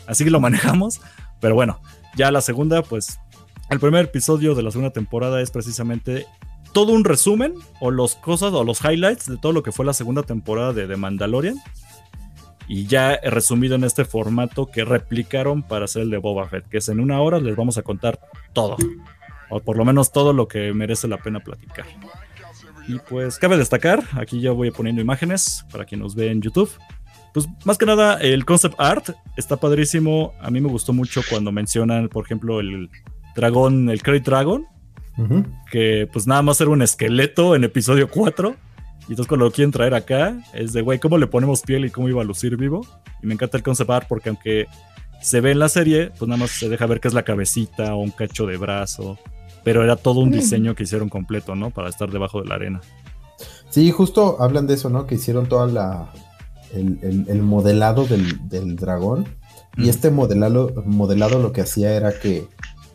así 0.08 0.24
que 0.24 0.30
lo 0.32 0.40
manejamos. 0.40 1.02
Pero 1.42 1.54
bueno, 1.56 1.82
ya 2.16 2.32
la 2.32 2.40
segunda, 2.40 2.82
pues, 2.82 3.20
el 3.70 3.80
primer 3.82 4.06
episodio 4.06 4.56
de 4.56 4.64
la 4.64 4.72
segunda 4.72 4.92
temporada 4.94 5.42
es 5.42 5.52
precisamente 5.52 6.26
todo 6.72 6.92
un 6.94 7.04
resumen 7.04 7.54
o 7.82 7.92
los 7.92 8.16
cosas 8.16 8.54
o 8.54 8.64
los 8.64 8.80
highlights 8.84 9.28
de 9.28 9.38
todo 9.38 9.52
lo 9.52 9.64
que 9.64 9.72
fue 9.72 9.86
la 9.86 9.94
segunda 9.94 10.24
temporada 10.24 10.72
de 10.74 10.88
The 10.88 10.96
Mandalorian. 10.98 11.56
Y 12.68 12.88
ya 12.88 13.20
resumido 13.24 13.76
en 13.76 13.84
este 13.84 14.06
formato 14.06 14.68
que 14.72 14.84
replicaron 14.86 15.62
para 15.64 15.86
hacer 15.86 16.02
el 16.04 16.10
de 16.10 16.18
Boba 16.18 16.48
Fett, 16.50 16.68
que 16.68 16.78
es 16.80 16.90
en 16.90 17.00
una 17.00 17.22
hora 17.22 17.40
les 17.40 17.56
vamos 17.56 17.78
a 17.78 17.84
contar 17.84 18.20
todo. 18.54 18.78
O 19.50 19.60
por 19.60 19.78
lo 19.78 19.86
menos 19.86 20.12
todo 20.12 20.34
lo 20.34 20.48
que 20.48 20.74
merece 20.74 21.08
la 21.08 21.18
pena 21.18 21.40
platicar. 21.40 21.86
Y 22.88 22.98
pues 23.10 23.38
cabe 23.40 23.58
destacar, 23.58 24.04
aquí 24.14 24.42
ya 24.42 24.52
voy 24.52 24.72
poniendo 24.72 25.02
imágenes 25.02 25.66
para 25.72 25.86
quien 25.86 26.02
nos 26.02 26.16
ve 26.16 26.32
en 26.32 26.42
YouTube. 26.42 26.72
Pues 27.34 27.48
más 27.66 27.78
que 27.78 27.86
nada 27.86 28.16
el 28.22 28.46
concept 28.46 28.76
art 28.80 29.10
está 29.38 29.58
padrísimo. 29.58 30.34
A 30.40 30.50
mí 30.50 30.62
me 30.62 30.70
gustó 30.70 30.94
mucho 30.94 31.22
cuando 31.30 31.52
mencionan, 31.52 32.10
por 32.10 32.26
ejemplo, 32.26 32.60
el 32.60 32.90
dragón, 33.36 33.90
el 33.90 34.02
Crate 34.02 34.22
Dragon, 34.22 34.66
Ujú. 35.18 35.46
que 35.72 36.08
pues 36.12 36.28
nada 36.28 36.42
más 36.42 36.60
era 36.62 36.70
un 36.70 36.82
esqueleto 36.82 37.56
en 37.56 37.64
episodio 37.64 38.10
4. 38.10 38.56
Y 39.08 39.12
entonces 39.12 39.28
cuando 39.28 39.46
lo 39.46 39.52
quieren 39.52 39.72
traer 39.72 39.94
acá, 39.94 40.36
es 40.54 40.74
de, 40.74 40.82
güey, 40.82 41.00
¿cómo 41.00 41.18
le 41.18 41.28
ponemos 41.28 41.62
piel 41.62 41.86
y 41.86 41.90
cómo 41.92 42.10
iba 42.10 42.22
a 42.22 42.26
lucir 42.26 42.58
vivo? 42.58 42.86
Y 43.22 43.28
me 43.28 43.34
encanta 43.36 43.58
el 43.58 43.64
concept 43.64 43.90
art 43.92 44.08
porque 44.10 44.30
aunque 44.30 44.66
se 45.22 45.42
ve 45.42 45.52
en 45.52 45.60
la 45.60 45.70
serie, 45.70 46.12
pues 46.18 46.28
nada 46.28 46.40
más 46.40 46.52
se 46.52 46.70
deja 46.70 46.86
ver 46.88 47.00
que 47.00 47.08
es 47.08 47.14
la 47.14 47.24
cabecita 47.24 47.94
o 47.96 48.00
un 48.00 48.12
cacho 48.12 48.46
de 48.48 48.58
brazo. 48.58 49.18
Pero 49.64 49.84
era 49.84 49.96
todo 49.96 50.20
un 50.22 50.30
Mm. 50.30 50.34
diseño 50.34 50.76
que 50.76 50.84
hicieron 50.84 51.10
completo, 51.10 51.56
¿no? 51.56 51.70
Para 51.72 51.90
estar 51.90 52.10
debajo 52.12 52.42
de 52.42 52.48
la 52.48 52.56
arena. 52.56 52.82
Sí, 53.70 53.92
justo 53.92 54.38
hablan 54.42 54.68
de 54.68 54.76
eso, 54.76 54.90
¿no? 54.90 55.06
Que 55.08 55.16
hicieron 55.16 55.48
toda 55.48 55.68
la. 55.68 56.10
El, 56.74 57.00
el- 57.02 57.26
el 57.30 57.42
modelado 57.42 58.06
del, 58.06 58.48
del 58.50 58.76
dragón. 58.76 59.26
Y 59.78 59.84
Mm. 59.84 59.90
este 59.90 60.10
modelado, 60.12 60.84
modelado 60.86 61.40
lo 61.40 61.52
que 61.52 61.62
hacía 61.62 61.92
era 61.94 62.18
que, 62.20 62.48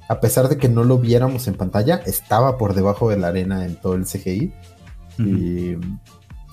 a 0.08 0.20
pesar 0.20 0.48
de 0.48 0.56
que 0.58 0.68
no 0.68 0.84
lo 0.84 0.98
viéramos 0.98 1.46
en 1.48 1.54
pantalla, 1.54 1.96
estaba 2.06 2.56
por 2.58 2.74
debajo 2.74 3.10
de 3.10 3.16
la 3.18 3.28
arena 3.28 3.64
en 3.64 3.76
todo 3.76 3.94
el 3.94 4.04
CGI. 4.06 4.52
Y 5.26 5.76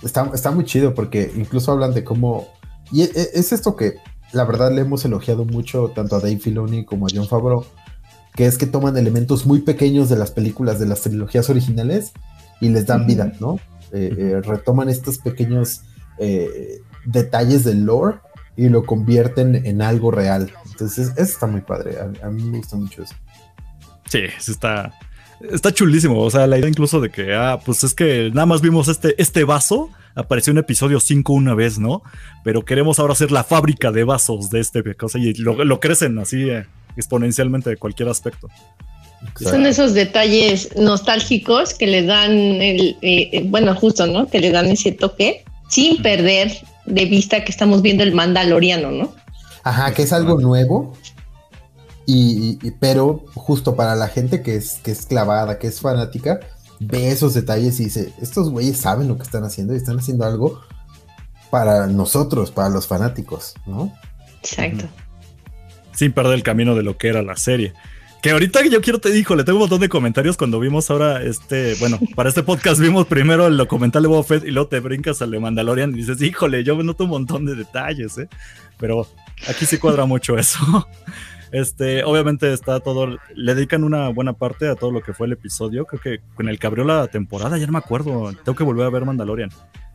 está, 0.03 0.29
está 0.33 0.51
muy 0.51 0.65
chido 0.65 0.93
porque 0.93 1.31
incluso 1.35 1.71
hablan 1.71 1.93
de 1.93 2.03
cómo. 2.03 2.47
Y 2.91 3.01
e- 3.03 3.11
e- 3.15 3.29
es 3.33 3.51
esto 3.51 3.75
que 3.75 3.95
la 4.33 4.43
verdad 4.43 4.71
le 4.71 4.81
hemos 4.81 5.03
elogiado 5.05 5.45
mucho 5.45 5.89
tanto 5.95 6.15
a 6.15 6.19
Dave 6.19 6.39
Filoni 6.39 6.85
como 6.85 7.07
a 7.07 7.09
John 7.13 7.27
Favreau, 7.27 7.65
que 8.35 8.45
es 8.45 8.57
que 8.57 8.65
toman 8.65 8.97
elementos 8.97 9.45
muy 9.45 9.61
pequeños 9.61 10.09
de 10.09 10.17
las 10.17 10.31
películas 10.31 10.79
de 10.79 10.85
las 10.85 11.01
trilogías 11.01 11.49
originales 11.49 12.11
y 12.61 12.69
les 12.69 12.85
dan 12.85 13.07
vida, 13.07 13.31
¿no? 13.39 13.59
Eh, 13.93 14.13
eh, 14.17 14.41
retoman 14.41 14.89
estos 14.89 15.17
pequeños 15.19 15.81
eh, 16.19 16.81
detalles 17.05 17.63
del 17.63 17.85
lore 17.85 18.17
y 18.55 18.69
lo 18.69 18.85
convierten 18.85 19.55
en 19.55 19.81
algo 19.81 20.11
real. 20.11 20.51
Entonces, 20.71 21.09
eso 21.15 21.21
está 21.21 21.47
muy 21.47 21.61
padre. 21.61 21.97
A, 21.99 22.25
a 22.27 22.29
mí 22.29 22.43
me 22.43 22.57
gusta 22.57 22.75
mucho 22.75 23.03
eso. 23.03 23.15
Sí, 24.09 24.21
sí 24.39 24.51
está. 24.51 24.93
Está 25.51 25.73
chulísimo. 25.73 26.19
O 26.21 26.29
sea, 26.29 26.47
la 26.47 26.57
idea 26.57 26.69
incluso 26.69 26.99
de 26.99 27.09
que, 27.09 27.33
ah, 27.33 27.59
pues 27.63 27.83
es 27.83 27.93
que 27.93 28.29
nada 28.33 28.45
más 28.45 28.61
vimos 28.61 28.87
este, 28.87 29.21
este 29.21 29.43
vaso, 29.43 29.89
apareció 30.15 30.51
en 30.51 30.57
episodio 30.57 30.99
5 30.99 31.33
una 31.33 31.53
vez, 31.53 31.79
¿no? 31.79 32.01
Pero 32.43 32.65
queremos 32.65 32.99
ahora 32.99 33.13
hacer 33.13 33.31
la 33.31 33.43
fábrica 33.43 33.91
de 33.91 34.03
vasos 34.03 34.49
de 34.49 34.59
este 34.59 34.95
cosa 34.95 35.19
y 35.19 35.33
lo, 35.35 35.63
lo 35.63 35.79
crecen 35.79 36.17
así 36.19 36.49
eh, 36.49 36.65
exponencialmente 36.95 37.69
de 37.69 37.77
cualquier 37.77 38.09
aspecto. 38.09 38.49
Son 39.39 39.65
esos 39.65 39.93
detalles 39.93 40.75
nostálgicos 40.75 41.73
que 41.73 41.87
le 41.87 42.03
dan 42.03 42.31
el, 42.31 42.97
eh, 43.01 43.29
eh, 43.31 43.43
bueno, 43.45 43.73
justo, 43.75 44.05
¿no? 44.05 44.27
Que 44.27 44.39
le 44.39 44.51
dan 44.51 44.67
ese 44.67 44.91
toque 44.91 45.43
sin 45.69 46.01
perder 46.01 46.51
de 46.85 47.05
vista 47.05 47.43
que 47.43 47.51
estamos 47.51 47.81
viendo 47.81 48.03
el 48.03 48.13
Mandaloriano, 48.13 48.91
¿no? 48.91 49.13
Ajá, 49.63 49.93
que 49.93 50.03
es 50.03 50.13
algo 50.13 50.39
nuevo. 50.39 50.93
Y, 52.09 52.57
pero 52.79 53.25
justo 53.35 53.75
para 53.75 53.93
la 53.95 54.07
gente 54.07 54.41
que 54.41 54.55
es, 54.55 54.79
que 54.81 54.91
es 54.91 55.05
clavada, 55.05 55.59
que 55.59 55.67
es 55.67 55.81
fanática, 55.81 56.39
ve 56.79 57.11
esos 57.11 57.33
detalles 57.33 57.81
y 57.81 57.85
dice, 57.85 58.13
estos 58.21 58.49
güeyes 58.49 58.77
saben 58.77 59.09
lo 59.09 59.17
que 59.17 59.23
están 59.23 59.43
haciendo 59.43 59.73
y 59.73 59.77
están 59.77 59.99
haciendo 59.99 60.25
algo 60.25 60.61
para 61.49 61.85
nosotros, 61.87 62.49
para 62.51 62.69
los 62.69 62.87
fanáticos, 62.87 63.55
¿no? 63.65 63.93
Exacto. 64.39 64.85
Sin 65.93 66.13
perder 66.13 66.35
el 66.35 66.43
camino 66.43 66.75
de 66.75 66.83
lo 66.83 66.97
que 66.97 67.09
era 67.09 67.21
la 67.21 67.35
serie. 67.35 67.73
Que 68.21 68.31
ahorita 68.31 68.65
yo 68.65 68.79
quiero 68.79 68.99
te 68.99 69.11
dijo, 69.11 69.35
le 69.35 69.43
tengo 69.43 69.57
un 69.57 69.63
montón 69.63 69.81
de 69.81 69.89
comentarios 69.89 70.37
cuando 70.37 70.61
vimos 70.61 70.89
ahora 70.89 71.21
este, 71.21 71.75
bueno, 71.75 71.99
para 72.15 72.29
este 72.29 72.41
podcast 72.41 72.79
vimos 72.79 73.05
primero 73.07 73.47
el 73.47 73.57
documental 73.57 74.03
de 74.03 74.07
Boba 74.07 74.23
Fett 74.23 74.45
y 74.45 74.51
luego 74.51 74.69
te 74.69 74.79
brincas 74.79 75.21
al 75.21 75.31
de 75.31 75.41
Mandalorian 75.41 75.91
y 75.91 75.97
dices, 75.97 76.21
híjole, 76.21 76.63
yo 76.63 76.81
noto 76.83 77.03
un 77.03 77.09
montón 77.09 77.45
de 77.45 77.55
detalles, 77.55 78.17
¿eh? 78.17 78.29
Pero 78.77 79.07
aquí 79.49 79.65
sí 79.65 79.77
cuadra 79.77 80.05
mucho 80.05 80.37
eso. 80.37 80.87
Este, 81.51 82.03
obviamente 82.03 82.51
está 82.53 82.79
todo, 82.79 83.17
le 83.35 83.55
dedican 83.55 83.83
una 83.83 84.09
buena 84.09 84.33
parte 84.33 84.67
a 84.67 84.75
todo 84.75 84.91
lo 84.91 85.01
que 85.01 85.13
fue 85.13 85.27
el 85.27 85.33
episodio, 85.33 85.85
creo 85.85 86.01
que 86.01 86.19
con 86.35 86.49
el 86.49 86.59
que 86.59 86.67
abrió 86.67 86.83
la 86.83 87.07
temporada, 87.07 87.57
ya 87.57 87.65
no 87.65 87.73
me 87.73 87.79
acuerdo, 87.79 88.33
tengo 88.43 88.55
que 88.55 88.63
volver 88.63 88.85
a 88.85 88.89
ver 88.89 89.05
Mandalorian. 89.05 89.49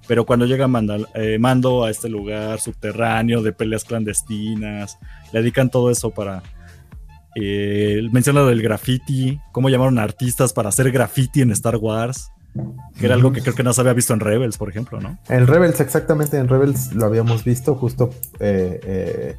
Pero 0.08 0.26
cuando 0.26 0.46
llega 0.46 0.66
Mandal 0.66 1.06
eh, 1.14 1.38
Mando 1.38 1.84
a 1.84 1.90
este 1.90 2.08
lugar 2.08 2.58
subterráneo 2.58 3.40
de 3.40 3.52
peleas 3.52 3.84
clandestinas, 3.84 4.98
le 5.32 5.40
dedican 5.40 5.70
todo 5.70 5.90
eso 5.90 6.10
para, 6.10 6.42
eh, 7.34 8.02
menciona 8.10 8.40
lo 8.40 8.46
del 8.46 8.62
graffiti, 8.62 9.40
cómo 9.52 9.68
llamaron 9.68 9.98
a 9.98 10.02
artistas 10.02 10.52
para 10.52 10.70
hacer 10.70 10.90
graffiti 10.90 11.40
en 11.40 11.52
Star 11.52 11.76
Wars, 11.76 12.32
que 12.98 13.06
era 13.06 13.14
algo 13.14 13.32
que 13.32 13.40
creo 13.40 13.54
que 13.54 13.62
no 13.62 13.72
se 13.72 13.80
había 13.80 13.94
visto 13.94 14.12
en 14.12 14.20
Rebels, 14.20 14.58
por 14.58 14.68
ejemplo, 14.68 15.00
¿no? 15.00 15.18
En 15.28 15.46
Rebels, 15.46 15.80
exactamente, 15.80 16.36
en 16.36 16.48
Rebels 16.48 16.92
lo 16.92 17.06
habíamos 17.06 17.44
visto, 17.44 17.74
justo 17.74 18.10
eh, 18.40 18.80
eh, 18.84 19.36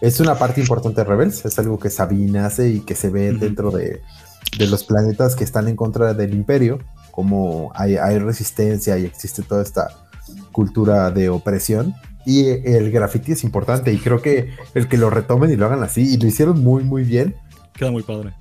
es 0.00 0.20
una 0.20 0.36
parte 0.36 0.60
importante 0.60 1.02
de 1.02 1.04
Rebels, 1.04 1.44
es 1.44 1.58
algo 1.58 1.78
que 1.78 1.90
Sabine 1.90 2.40
hace 2.40 2.70
y 2.70 2.80
que 2.80 2.94
se 2.94 3.10
ve 3.10 3.32
dentro 3.32 3.70
de, 3.70 4.02
los 4.58 4.84
planetas 4.84 5.36
que 5.36 5.44
están 5.44 5.68
en 5.68 5.76
contra 5.76 6.14
del 6.14 6.34
imperio, 6.34 6.80
como 7.10 7.70
hay, 7.74 7.96
hay 7.96 8.18
resistencia 8.18 8.98
y 8.98 9.04
existe 9.04 9.42
toda 9.42 9.62
esta 9.62 9.88
cultura 10.52 11.10
de 11.10 11.28
opresión 11.28 11.94
y 12.26 12.48
el 12.48 12.90
graffiti 12.90 13.32
es 13.32 13.44
importante 13.44 13.92
y 13.92 13.98
creo 13.98 14.20
que 14.20 14.54
el 14.74 14.88
que 14.88 14.98
lo 14.98 15.10
retomen 15.10 15.50
y 15.50 15.56
lo 15.56 15.66
hagan 15.66 15.82
así 15.82 16.14
y 16.14 16.16
lo 16.18 16.28
hicieron 16.28 16.62
muy 16.62 16.84
muy 16.84 17.04
bien. 17.04 17.34
Queda 17.74 17.90
muy 17.90 18.02
padre. 18.02 18.34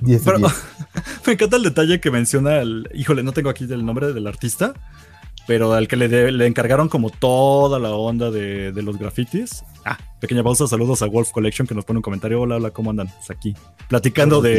me 1.26 1.32
encanta 1.32 1.56
el 1.56 1.62
detalle 1.62 2.00
que 2.00 2.10
menciona 2.10 2.58
el, 2.58 2.88
híjole, 2.94 3.22
no 3.22 3.32
tengo 3.32 3.50
aquí 3.50 3.64
el 3.64 3.84
nombre 3.84 4.12
del 4.12 4.26
artista, 4.26 4.74
pero 5.46 5.72
al 5.72 5.86
que 5.86 5.96
le, 5.96 6.32
le 6.32 6.46
encargaron 6.46 6.88
como 6.88 7.10
toda 7.10 7.78
la 7.78 7.90
onda 7.90 8.30
de, 8.30 8.72
los 8.82 8.98
grafitis. 8.98 9.64
Ah, 9.84 9.98
pequeña 10.20 10.42
pausa, 10.42 10.66
saludos 10.66 11.02
a 11.02 11.06
Wolf 11.06 11.30
Collection 11.30 11.66
que 11.66 11.74
nos 11.74 11.84
pone 11.84 11.98
un 11.98 12.02
comentario. 12.02 12.40
Hola, 12.40 12.56
hola, 12.56 12.70
¿cómo 12.70 12.90
andan? 12.90 13.08
Pues 13.08 13.30
aquí, 13.30 13.54
platicando 13.88 14.40
de... 14.40 14.56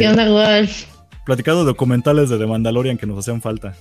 Platicando 1.26 1.60
de 1.60 1.66
documentales 1.66 2.30
de 2.30 2.38
The 2.38 2.46
Mandalorian 2.46 2.96
que 2.96 3.06
nos 3.06 3.18
hacían 3.18 3.42
falta. 3.42 3.74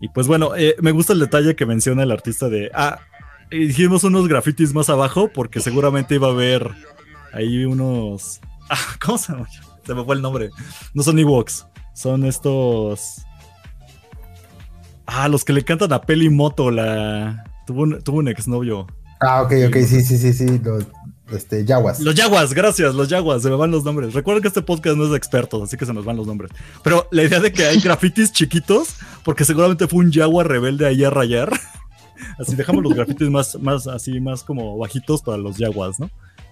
Y 0.00 0.08
pues 0.10 0.26
bueno, 0.26 0.54
eh, 0.54 0.76
me 0.80 0.92
gusta 0.92 1.14
el 1.14 1.18
detalle 1.18 1.56
que 1.56 1.64
menciona 1.64 2.02
el 2.02 2.10
artista 2.10 2.50
de, 2.50 2.70
ah, 2.74 3.00
hicimos 3.50 4.04
unos 4.04 4.28
grafitis 4.28 4.74
más 4.74 4.90
abajo 4.90 5.30
porque 5.32 5.60
seguramente 5.60 6.16
iba 6.16 6.28
a 6.28 6.32
haber 6.32 6.70
ahí 7.32 7.64
unos... 7.64 8.40
Ah, 8.70 8.76
¿cómo 9.02 9.16
se 9.16 9.32
llama? 9.32 9.48
Se 9.86 9.94
me 9.94 10.04
fue 10.04 10.14
el 10.14 10.20
nombre. 10.20 10.50
No 10.92 11.02
son 11.02 11.18
Ewoks, 11.18 11.66
son 11.94 12.26
estos... 12.26 13.22
Ah, 15.10 15.26
los 15.26 15.42
que 15.42 15.54
le 15.54 15.64
cantan 15.64 15.90
a 15.94 16.02
Peli 16.02 16.28
Moto, 16.28 16.70
la... 16.70 17.44
Tuvo 17.66 17.82
un, 17.82 18.02
tuvo 18.02 18.18
un 18.18 18.28
exnovio. 18.28 18.86
Ah, 19.20 19.40
ok, 19.40 19.52
ok, 19.68 19.76
sí, 19.78 20.02
sí, 20.02 20.18
sí, 20.18 20.34
sí. 20.34 20.60
Los, 20.62 20.84
este, 21.32 21.64
Yaguas. 21.64 22.00
Los 22.00 22.14
Yaguas, 22.14 22.52
gracias, 22.52 22.94
los 22.94 23.08
Yaguas, 23.08 23.40
se 23.40 23.48
me 23.48 23.56
van 23.56 23.70
los 23.70 23.84
nombres. 23.84 24.12
Recuerden 24.12 24.42
que 24.42 24.48
este 24.48 24.60
podcast 24.60 24.98
no 24.98 25.04
es 25.04 25.10
de 25.10 25.16
expertos, 25.16 25.62
así 25.62 25.78
que 25.78 25.86
se 25.86 25.94
nos 25.94 26.04
van 26.04 26.18
los 26.18 26.26
nombres. 26.26 26.50
Pero 26.84 27.08
la 27.10 27.22
idea 27.22 27.40
de 27.40 27.50
que 27.52 27.64
hay 27.64 27.80
grafitis 27.80 28.32
chiquitos, 28.32 28.96
porque 29.24 29.46
seguramente 29.46 29.88
fue 29.88 30.00
un 30.00 30.12
Yagua 30.12 30.44
rebelde 30.44 30.86
ahí 30.86 31.02
a 31.02 31.08
rayar. 31.10 31.58
Así 32.38 32.54
dejamos 32.54 32.82
los 32.82 32.92
grafitis 32.92 33.30
más, 33.30 33.58
más, 33.60 33.86
así, 33.86 34.20
más 34.20 34.42
como 34.42 34.76
bajitos 34.76 35.22
para 35.22 35.38
los 35.38 35.56
Yaguas, 35.56 35.98
¿no? 35.98 36.10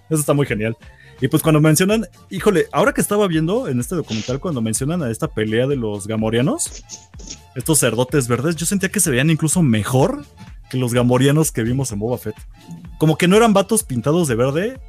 Eso 0.09 0.19
está 0.19 0.33
muy 0.33 0.47
genial. 0.47 0.75
Y 1.21 1.27
pues 1.27 1.43
cuando 1.43 1.59
mencionan, 1.59 2.07
híjole, 2.29 2.67
ahora 2.71 2.93
que 2.93 3.01
estaba 3.01 3.27
viendo 3.27 3.67
en 3.67 3.79
este 3.79 3.95
documental, 3.95 4.39
cuando 4.39 4.61
mencionan 4.61 5.03
a 5.03 5.11
esta 5.11 5.27
pelea 5.27 5.67
de 5.67 5.75
los 5.75 6.07
gamorianos, 6.07 6.83
estos 7.57 7.79
cerdotes 7.79 8.27
verdes, 8.27 8.55
yo 8.55 8.67
sentía 8.67 8.89
que 8.89 8.99
se 8.99 9.09
veían 9.09 9.31
incluso 9.31 9.63
mejor 9.63 10.23
que 10.69 10.77
los 10.77 10.93
gamorianos 10.93 11.51
que 11.51 11.63
vimos 11.63 11.91
en 11.91 11.97
Boba 11.97 12.19
Fett. 12.19 12.35
Como 12.99 13.17
que 13.17 13.27
no 13.27 13.35
eran 13.35 13.53
vatos 13.53 13.83
pintados 13.83 14.27
de 14.27 14.35
verde, 14.35 14.79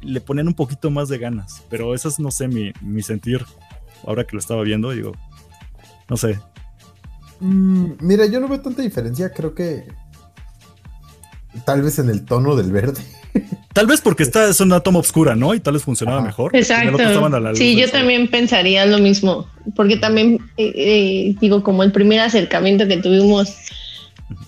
le 0.00 0.22
ponían 0.22 0.48
un 0.48 0.54
poquito 0.54 0.90
más 0.90 1.10
de 1.10 1.18
ganas. 1.18 1.64
Pero 1.68 1.94
eso 1.94 2.08
es, 2.08 2.18
no 2.18 2.30
sé, 2.30 2.48
mi, 2.48 2.72
mi 2.80 3.02
sentir 3.02 3.44
ahora 4.06 4.26
que 4.26 4.36
lo 4.36 4.40
estaba 4.40 4.62
viendo, 4.62 4.90
digo, 4.90 5.12
no 6.08 6.16
sé. 6.16 6.40
Mm, 7.40 7.92
mira, 8.00 8.24
yo 8.24 8.40
no 8.40 8.48
veo 8.48 8.60
tanta 8.62 8.80
diferencia, 8.80 9.30
creo 9.30 9.54
que 9.54 9.86
tal 11.66 11.82
vez 11.82 11.98
en 11.98 12.08
el 12.08 12.24
tono 12.24 12.56
del 12.56 12.72
verde. 12.72 13.02
Tal 13.74 13.86
vez 13.86 14.00
porque 14.00 14.22
esta 14.22 14.48
es 14.48 14.60
una 14.60 14.80
toma 14.80 15.00
oscura, 15.00 15.34
¿no? 15.34 15.52
Y 15.52 15.60
tal 15.60 15.74
vez 15.74 15.82
funcionaba 15.82 16.22
mejor. 16.22 16.54
Exacto. 16.56 16.96
Sí, 17.54 17.76
yo 17.76 17.90
también 17.90 18.28
pensaría 18.28 18.86
lo 18.86 18.98
mismo, 18.98 19.48
porque 19.74 19.96
también 19.96 20.38
eh, 20.56 20.72
eh, 20.76 21.36
digo, 21.40 21.62
como 21.62 21.82
el 21.82 21.90
primer 21.90 22.20
acercamiento 22.20 22.86
que 22.86 22.98
tuvimos 22.98 23.52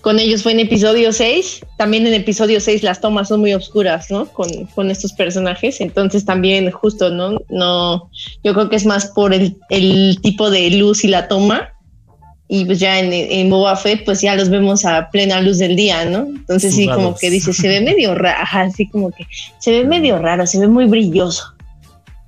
con 0.01 0.19
ellos 0.19 0.43
fue 0.43 0.53
en 0.53 0.61
episodio 0.61 1.11
6. 1.11 1.65
También 1.77 2.07
en 2.07 2.13
episodio 2.13 2.59
6 2.59 2.83
las 2.83 3.01
tomas 3.01 3.27
son 3.27 3.41
muy 3.41 3.53
oscuras, 3.53 4.09
¿no? 4.09 4.27
Con, 4.27 4.89
estos 4.89 5.13
personajes. 5.13 5.81
Entonces 5.81 6.25
también 6.25 6.71
justo, 6.71 7.09
¿no? 7.09 7.41
No, 7.49 8.09
yo 8.43 8.53
creo 8.53 8.69
que 8.69 8.77
es 8.77 8.85
más 8.85 9.07
por 9.07 9.33
el, 9.33 9.57
tipo 10.21 10.49
de 10.49 10.71
luz 10.71 11.03
y 11.03 11.09
la 11.09 11.27
toma. 11.27 11.73
Y 12.49 12.65
pues 12.65 12.79
ya 12.79 12.99
en, 12.99 13.11
en 13.11 13.49
Boba 13.49 13.75
Fett, 13.75 14.05
pues 14.05 14.21
ya 14.21 14.35
los 14.35 14.49
vemos 14.49 14.85
a 14.85 15.09
plena 15.09 15.41
luz 15.41 15.57
del 15.57 15.75
día, 15.75 16.05
¿no? 16.05 16.19
Entonces 16.19 16.73
sí, 16.73 16.87
como 16.87 17.15
que 17.15 17.29
dice, 17.29 17.51
se 17.51 17.67
ve 17.67 17.81
medio 17.81 18.15
raro, 18.15 18.39
así 18.41 18.87
como 18.87 19.11
que 19.11 19.27
se 19.59 19.71
ve 19.71 19.83
medio 19.83 20.17
raro, 20.17 20.47
se 20.47 20.59
ve 20.59 20.67
muy 20.67 20.85
brilloso. 20.85 21.57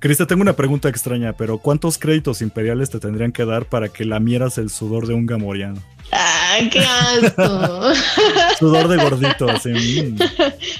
Crista, 0.00 0.26
tengo 0.26 0.40
una 0.40 0.54
pregunta 0.54 0.88
extraña, 0.88 1.34
pero 1.34 1.58
¿cuántos 1.58 1.98
créditos 1.98 2.40
imperiales 2.40 2.88
te 2.88 2.98
tendrían 3.00 3.32
que 3.32 3.44
dar 3.44 3.66
para 3.66 3.90
que 3.90 4.06
lamieras 4.06 4.56
el 4.56 4.70
sudor 4.70 5.06
de 5.06 5.12
un 5.12 5.26
gamoriano? 5.26 5.82
¡Ay, 6.10 6.70
qué 6.70 6.80
asco! 6.80 7.92
Sudor 8.58 8.88
de 8.88 8.96
gordito, 8.96 9.48
así. 9.48 9.68
Mm. 9.68 10.18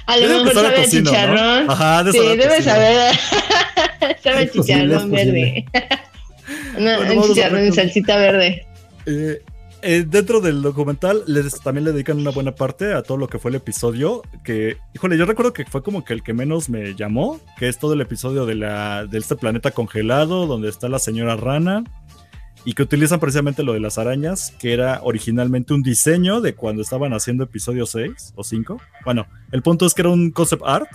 A 0.06 0.16
lo 0.16 0.28
mejor 0.28 0.54
sabe 0.54 0.88
chicharrón. 0.88 1.70
Ajá, 1.70 2.02
de 2.02 2.12
Sí, 2.12 2.18
debe 2.18 2.62
saber. 2.62 3.14
sabe 4.24 4.50
chicharrón 4.50 5.10
verde. 5.10 5.66
no, 6.78 7.26
chicharrón 7.26 7.66
de 7.66 7.72
salsita 7.72 8.16
verde. 8.16 8.66
Eh, 9.10 9.42
eh, 9.82 10.04
dentro 10.06 10.40
del 10.40 10.60
documental 10.60 11.22
les, 11.26 11.60
también 11.60 11.84
le 11.84 11.92
dedican 11.92 12.18
una 12.18 12.30
buena 12.30 12.54
parte 12.54 12.92
a 12.92 13.02
todo 13.02 13.16
lo 13.16 13.28
que 13.28 13.38
fue 13.38 13.50
el 13.50 13.56
episodio. 13.56 14.22
Que, 14.44 14.76
híjole, 14.94 15.16
yo 15.16 15.24
recuerdo 15.24 15.52
que 15.52 15.64
fue 15.64 15.82
como 15.82 16.04
que 16.04 16.12
el 16.12 16.22
que 16.22 16.34
menos 16.34 16.68
me 16.68 16.94
llamó, 16.94 17.40
que 17.58 17.68
es 17.68 17.78
todo 17.78 17.94
el 17.94 18.00
episodio 18.00 18.46
de, 18.46 18.54
la, 18.54 19.06
de 19.06 19.18
este 19.18 19.36
planeta 19.36 19.70
congelado, 19.70 20.46
donde 20.46 20.68
está 20.68 20.88
la 20.88 20.98
señora 20.98 21.36
rana 21.36 21.84
y 22.64 22.74
que 22.74 22.82
utilizan 22.82 23.20
precisamente 23.20 23.62
lo 23.62 23.72
de 23.72 23.80
las 23.80 23.96
arañas, 23.96 24.52
que 24.58 24.74
era 24.74 25.00
originalmente 25.02 25.72
un 25.72 25.82
diseño 25.82 26.42
de 26.42 26.54
cuando 26.54 26.82
estaban 26.82 27.14
haciendo 27.14 27.44
episodio 27.44 27.86
6 27.86 28.34
o 28.36 28.44
5. 28.44 28.80
Bueno, 29.06 29.26
el 29.50 29.62
punto 29.62 29.86
es 29.86 29.94
que 29.94 30.02
era 30.02 30.10
un 30.10 30.30
concept 30.30 30.62
art 30.66 30.90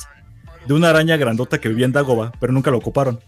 de 0.67 0.73
una 0.75 0.91
araña 0.91 1.17
grandota 1.17 1.59
que 1.59 1.69
vivía 1.69 1.85
en 1.85 1.91
Dagoba, 1.91 2.31
pero 2.39 2.53
nunca 2.53 2.69
lo 2.69 2.77
ocuparon. 2.77 3.19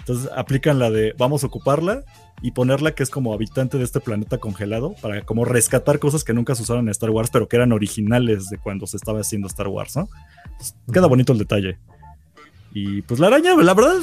Entonces 0.00 0.30
aplican 0.34 0.78
la 0.78 0.90
de 0.90 1.14
vamos 1.16 1.44
a 1.44 1.46
ocuparla 1.46 2.02
y 2.42 2.52
ponerla 2.52 2.92
que 2.92 3.02
es 3.02 3.10
como 3.10 3.32
habitante 3.32 3.78
de 3.78 3.84
este 3.84 4.00
planeta 4.00 4.38
congelado 4.38 4.94
para 5.02 5.22
como 5.22 5.44
rescatar 5.44 5.98
cosas 5.98 6.24
que 6.24 6.32
nunca 6.32 6.54
se 6.54 6.62
usaron 6.62 6.86
en 6.86 6.90
Star 6.90 7.10
Wars, 7.10 7.30
pero 7.32 7.48
que 7.48 7.56
eran 7.56 7.72
originales 7.72 8.48
de 8.48 8.58
cuando 8.58 8.86
se 8.86 8.96
estaba 8.96 9.20
haciendo 9.20 9.48
Star 9.48 9.68
Wars, 9.68 9.96
¿no? 9.96 10.08
queda 10.92 11.06
bonito 11.06 11.32
el 11.32 11.38
detalle. 11.38 11.78
Y 12.72 13.02
pues 13.02 13.18
la 13.20 13.28
araña, 13.28 13.54
la 13.56 13.74
verdad, 13.74 13.96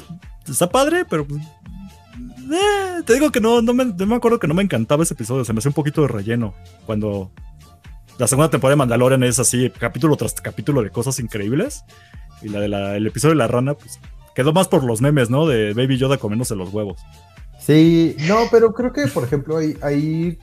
está 0.48 0.70
padre, 0.70 1.06
pero 1.10 1.26
pues, 1.26 1.42
eh, 1.42 3.04
te 3.06 3.14
digo 3.14 3.32
que 3.32 3.40
no, 3.42 3.62
no 3.62 3.74
me, 3.74 3.86
me, 3.86 4.16
acuerdo 4.16 4.40
que 4.40 4.48
no 4.48 4.54
me 4.54 4.64
encantaba 4.64 5.04
ese 5.04 5.14
episodio, 5.14 5.46
se 5.46 5.54
me 5.54 5.60
hacía 5.60 5.70
un 5.70 5.76
poquito 5.76 6.02
de 6.02 6.08
relleno. 6.08 6.54
Cuando 6.86 7.32
la 8.18 8.28
segunda 8.28 8.50
temporada 8.50 8.74
de 8.74 8.78
Mandalorian 8.78 9.24
es 9.24 9.40
así, 9.40 9.70
capítulo 9.70 10.16
tras 10.16 10.34
capítulo 10.34 10.82
de 10.82 10.90
cosas 10.90 11.20
increíbles. 11.20 11.84
Y 12.42 12.50
la 12.50 12.60
del 12.92 13.08
episodio 13.08 13.34
de 13.34 13.38
la 13.38 13.48
rana, 13.48 13.74
pues 13.74 14.00
quedó 14.36 14.54
más 14.54 14.68
por 14.68 14.84
los 14.84 15.02
memes, 15.02 15.30
¿no? 15.30 15.48
De 15.48 15.74
Baby 15.74 15.98
Yoda 15.98 16.18
comiéndose 16.18 16.56
los 16.56 16.72
huevos. 16.74 17.00
Sí, 17.66 18.16
no, 18.28 18.42
pero 18.52 18.74
creo 18.74 18.94
que, 18.94 19.08
por 19.08 19.24
ejemplo, 19.24 19.58
ahí, 19.58 19.76
ahí 19.82 20.38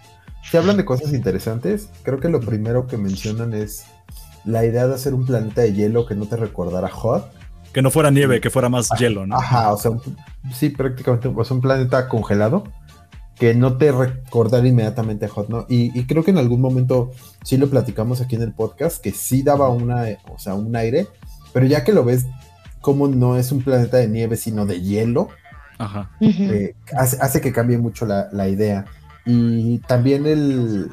se 0.51 0.59
hablan 0.59 0.77
de 0.77 0.85
cosas 0.85 1.13
interesantes. 1.13 1.89
Creo 2.03 2.19
que 2.19 2.29
lo 2.29 2.41
primero 2.41 2.89
que 2.89 2.97
mencionan 2.97 3.55
es 3.55 3.85
la 4.45 4.65
idea 4.65 4.89
de 4.89 4.95
hacer 4.95 5.15
un 5.15 5.25
planeta 5.25 5.63
de 5.63 5.73
hielo 5.73 6.05
que 6.05 6.17
no 6.17 6.27
te 6.27 6.37
recordara 6.37 6.89
Hot. 6.89 7.31
Que 7.73 7.81
no 7.81 7.91
fuera 7.91 8.11
nieve, 8.11 8.41
que 8.41 8.51
fuera 8.51 8.69
más 8.69 8.89
hielo, 8.99 9.25
¿no? 9.25 9.37
Ajá, 9.37 9.73
o 9.73 9.79
sea, 9.79 9.93
sí, 10.53 10.71
prácticamente 10.71 11.29
o 11.29 11.45
sea, 11.45 11.55
un 11.55 11.61
planeta 11.61 12.09
congelado 12.09 12.65
que 13.37 13.55
no 13.55 13.77
te 13.77 13.93
recordara 13.93 14.67
inmediatamente 14.67 15.27
a 15.27 15.29
Hot, 15.29 15.49
¿no? 15.49 15.65
Y, 15.69 15.97
y, 15.99 16.07
creo 16.07 16.25
que 16.25 16.33
en 16.33 16.39
algún 16.39 16.61
momento 16.61 17.13
sí 17.45 17.57
lo 17.57 17.71
platicamos 17.71 18.21
aquí 18.21 18.35
en 18.35 18.43
el 18.43 18.53
podcast, 18.53 19.01
que 19.01 19.13
sí 19.13 19.43
daba 19.43 19.69
una, 19.69 20.07
o 20.29 20.39
sea, 20.39 20.55
un 20.55 20.75
aire, 20.77 21.07
pero 21.53 21.67
ya 21.67 21.85
que 21.85 21.93
lo 21.93 22.05
ves 22.05 22.27
como 22.81 23.07
no 23.09 23.37
es 23.37 23.53
un 23.53 23.63
planeta 23.63 23.97
de 23.97 24.09
nieve, 24.09 24.37
sino 24.37 24.67
de 24.67 24.81
hielo, 24.81 25.29
Ajá. 25.83 26.11
eh, 26.21 26.75
hace, 26.97 27.19
hace, 27.21 27.41
que 27.41 27.53
cambie 27.53 27.79
mucho 27.79 28.07
la, 28.07 28.29
la 28.33 28.49
idea. 28.49 28.85
Y 29.27 29.79
también 29.81 30.27
el... 30.27 30.91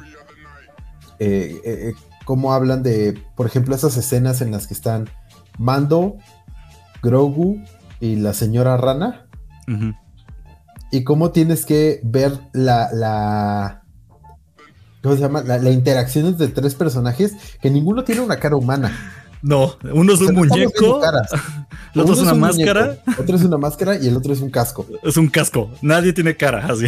Eh, 1.18 1.60
eh, 1.64 1.92
cómo 2.24 2.52
hablan 2.52 2.82
de, 2.82 3.22
por 3.36 3.46
ejemplo, 3.46 3.74
esas 3.74 3.96
escenas 3.96 4.40
en 4.40 4.50
las 4.50 4.66
que 4.66 4.74
están 4.74 5.08
Mando, 5.58 6.16
Grogu 7.02 7.62
y 8.00 8.16
la 8.16 8.34
señora 8.34 8.76
Rana. 8.76 9.26
Uh 9.68 9.72
-huh. 9.72 9.96
Y 10.90 11.04
cómo 11.04 11.30
tienes 11.30 11.66
que 11.66 12.00
ver 12.02 12.32
la, 12.52 12.88
la 12.92 13.82
¿cómo 15.02 15.14
se 15.14 15.20
llama? 15.20 15.42
La, 15.42 15.58
la, 15.58 15.70
interacción 15.70 16.26
entre 16.26 16.48
tres 16.48 16.74
personajes 16.74 17.36
que 17.60 17.70
ninguno 17.70 18.02
tiene 18.04 18.22
una 18.22 18.38
cara 18.38 18.56
humana. 18.56 18.92
No, 19.42 19.76
uno 19.92 20.12
es 20.12 20.20
un 20.20 20.34
muñeco, 20.34 21.00
el 21.94 22.00
otro 22.00 22.14
es 22.14 22.20
una 22.20 22.32
un 22.34 22.40
máscara, 22.40 22.86
muñeco, 22.86 23.22
otro 23.22 23.36
es 23.36 23.42
una 23.42 23.56
máscara 23.56 23.96
y 23.96 24.08
el 24.08 24.16
otro 24.16 24.32
es 24.32 24.40
un 24.40 24.50
casco. 24.50 24.86
Es 25.02 25.16
un 25.16 25.28
casco, 25.28 25.70
nadie 25.80 26.12
tiene 26.12 26.36
cara 26.36 26.66
así. 26.66 26.86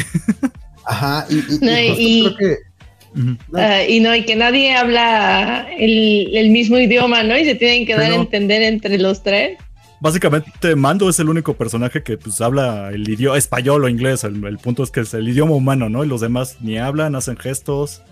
Ajá, 0.84 1.26
y, 1.30 1.38
y, 1.38 1.58
no, 1.60 1.78
y, 1.78 1.86
y 1.88 2.22
creo 2.24 2.36
que 2.36 2.72
Uh 3.14 3.32
uh, 3.56 3.88
y 3.88 4.00
no, 4.00 4.14
y 4.14 4.24
que 4.24 4.36
nadie 4.36 4.74
habla 4.74 5.66
el, 5.78 6.34
el, 6.34 6.50
mismo 6.50 6.78
idioma, 6.78 7.22
¿no? 7.22 7.36
Y 7.36 7.44
se 7.44 7.54
tienen 7.54 7.86
que 7.86 7.94
dar 7.94 8.10
a 8.10 8.14
entender 8.14 8.62
entre 8.62 8.98
los 8.98 9.22
tres. 9.22 9.58
Básicamente, 10.00 10.74
Mando 10.74 11.08
es 11.08 11.20
el 11.20 11.28
único 11.28 11.54
personaje 11.54 12.02
que 12.02 12.16
pues 12.16 12.40
habla 12.40 12.90
el 12.90 13.08
idioma 13.08 13.36
español 13.36 13.84
o 13.84 13.88
inglés. 13.88 14.24
El, 14.24 14.42
el, 14.44 14.58
punto 14.58 14.82
es 14.82 14.90
que 14.90 15.00
es 15.00 15.14
el 15.14 15.28
idioma 15.28 15.52
humano, 15.52 15.88
¿no? 15.88 16.04
Y 16.04 16.08
los 16.08 16.20
demás 16.20 16.56
ni 16.60 16.78
hablan, 16.78 17.14
hacen 17.14 17.36
gestos. 17.36 18.02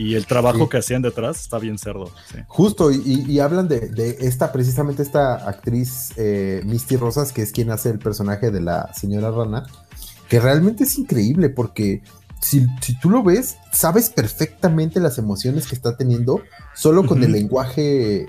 Y 0.00 0.14
el 0.14 0.24
trabajo 0.24 0.60
sí. 0.60 0.68
que 0.70 0.78
hacían 0.78 1.02
detrás 1.02 1.38
está 1.40 1.58
bien 1.58 1.76
cerdo. 1.76 2.10
Sí. 2.32 2.38
Justo, 2.48 2.90
y, 2.90 3.26
y, 3.28 3.38
hablan 3.38 3.68
de, 3.68 3.80
de, 3.80 4.16
esta, 4.20 4.50
precisamente 4.50 5.02
esta 5.02 5.46
actriz 5.46 6.12
eh, 6.16 6.62
Misty 6.64 6.96
Rosas, 6.96 7.34
que 7.34 7.42
es 7.42 7.52
quien 7.52 7.70
hace 7.70 7.90
el 7.90 7.98
personaje 7.98 8.50
de 8.50 8.62
la 8.62 8.94
señora 8.94 9.30
Rana, 9.30 9.66
que 10.30 10.40
realmente 10.40 10.84
es 10.84 10.96
increíble 10.96 11.50
porque 11.50 12.02
si, 12.40 12.66
si, 12.80 12.98
tú 12.98 13.10
lo 13.10 13.22
ves, 13.22 13.58
sabes 13.72 14.08
perfectamente 14.08 15.00
las 15.00 15.18
emociones 15.18 15.66
que 15.66 15.74
está 15.74 15.98
teniendo 15.98 16.40
solo 16.74 17.04
con 17.04 17.18
uh 17.18 17.20
-huh. 17.20 17.26
el 17.26 17.32
lenguaje, 17.32 18.26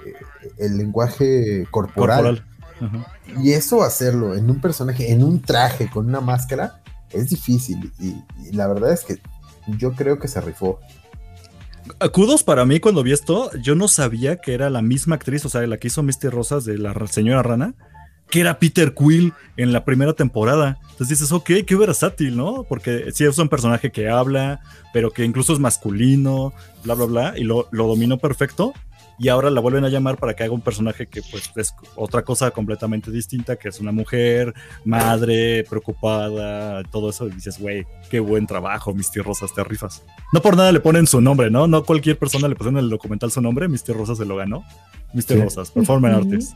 el 0.57 0.77
lenguaje 0.77 1.65
corporal. 1.71 2.41
corporal. 2.41 2.45
Uh 2.81 2.97
-huh. 2.97 3.45
Y 3.45 3.53
eso 3.53 3.81
hacerlo 3.81 4.35
en 4.35 4.49
un 4.49 4.59
personaje, 4.59 5.13
en 5.13 5.23
un 5.23 5.41
traje, 5.41 5.89
con 5.89 6.09
una 6.09 6.19
máscara, 6.19 6.81
es 7.11 7.29
difícil. 7.29 7.93
Y, 7.97 8.07
y, 8.45 8.51
la 8.51 8.67
verdad 8.67 8.91
es 8.91 9.05
que 9.05 9.19
yo 9.77 9.93
creo 9.93 10.19
que 10.19 10.27
se 10.27 10.41
rifó. 10.41 10.81
Kudos 12.11 12.43
para 12.43 12.65
mí 12.65 12.79
cuando 12.79 13.03
vi 13.03 13.11
esto, 13.11 13.51
yo 13.61 13.75
no 13.75 13.87
sabía 13.87 14.37
que 14.37 14.53
era 14.53 14.69
la 14.69 14.81
misma 14.81 15.15
actriz, 15.15 15.45
o 15.45 15.49
sea, 15.49 15.65
la 15.67 15.77
que 15.77 15.87
hizo 15.87 16.03
Misty 16.03 16.29
Rosas 16.29 16.65
de 16.65 16.77
la 16.77 16.93
señora 17.07 17.43
Rana 17.43 17.73
que 18.31 18.39
era 18.39 18.57
Peter 18.57 18.95
Quill 18.95 19.33
en 19.57 19.73
la 19.73 19.85
primera 19.85 20.13
temporada. 20.13 20.79
Entonces 20.83 21.09
dices, 21.09 21.31
ok, 21.31 21.51
qué 21.67 21.75
versátil, 21.75 22.37
¿no? 22.37 22.63
Porque 22.63 23.11
sí 23.11 23.25
es 23.25 23.37
un 23.37 23.49
personaje 23.49 23.91
que 23.91 24.09
habla, 24.09 24.61
pero 24.93 25.11
que 25.11 25.25
incluso 25.25 25.53
es 25.53 25.59
masculino, 25.59 26.53
bla, 26.83 26.95
bla, 26.95 27.05
bla, 27.05 27.33
y 27.37 27.43
lo, 27.43 27.67
lo 27.71 27.87
dominó 27.87 28.17
perfecto. 28.17 28.73
Y 29.21 29.29
ahora 29.29 29.51
la 29.51 29.61
vuelven 29.61 29.85
a 29.85 29.89
llamar 29.89 30.17
para 30.17 30.33
que 30.33 30.43
haga 30.43 30.51
un 30.51 30.61
personaje 30.61 31.05
que 31.05 31.21
pues 31.21 31.51
es 31.55 31.75
otra 31.95 32.23
cosa 32.23 32.49
completamente 32.49 33.11
distinta, 33.11 33.55
que 33.55 33.69
es 33.69 33.79
una 33.79 33.91
mujer, 33.91 34.51
madre, 34.83 35.63
preocupada, 35.69 36.81
todo 36.85 37.11
eso. 37.11 37.27
Y 37.27 37.31
dices, 37.31 37.59
güey, 37.59 37.85
qué 38.09 38.19
buen 38.19 38.47
trabajo, 38.47 38.95
Misty 38.95 39.19
Rosas, 39.19 39.53
te 39.53 39.63
rifas. 39.63 40.03
No 40.33 40.41
por 40.41 40.57
nada 40.57 40.71
le 40.71 40.79
ponen 40.79 41.05
su 41.05 41.21
nombre, 41.21 41.51
¿no? 41.51 41.67
No 41.67 41.83
cualquier 41.83 42.17
persona 42.17 42.47
le 42.47 42.55
pusieron 42.55 42.79
en 42.79 42.85
el 42.85 42.89
documental 42.89 43.31
su 43.31 43.41
nombre, 43.41 43.67
Misty 43.67 43.93
Rosas 43.93 44.17
se 44.17 44.25
lo 44.25 44.37
ganó. 44.37 44.63
Misty 45.13 45.35
sí. 45.35 45.39
Rosas, 45.39 45.69
Performance 45.69 46.17
uh 46.17 46.21
-huh. 46.21 46.33
Artist. 46.33 46.53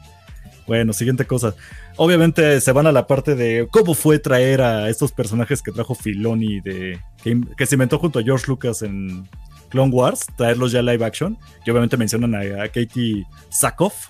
Bueno, 0.66 0.92
siguiente 0.94 1.26
cosa. 1.26 1.54
Obviamente 1.98 2.60
se 2.62 2.72
van 2.72 2.88
a 2.88 2.92
la 2.92 3.06
parte 3.06 3.36
de 3.36 3.68
cómo 3.70 3.94
fue 3.94 4.18
traer 4.18 4.62
a 4.62 4.90
estos 4.90 5.12
personajes 5.12 5.62
que 5.62 5.72
trajo 5.72 5.94
Filoni, 5.94 6.62
de, 6.62 7.00
que, 7.24 7.40
que 7.56 7.68
se 7.68 7.76
inventó 7.76 8.00
junto 8.00 8.18
a 8.18 8.24
George 8.24 8.46
Lucas 8.48 8.82
en 8.82 9.30
Clone 9.76 9.92
Wars, 9.94 10.26
traerlos 10.38 10.72
ya 10.72 10.82
live 10.82 11.04
action. 11.04 11.38
Y 11.66 11.70
obviamente 11.70 11.98
mencionan 11.98 12.34
a, 12.34 12.64
a 12.64 12.68
Katie 12.70 13.26
Sackhoff, 13.50 14.10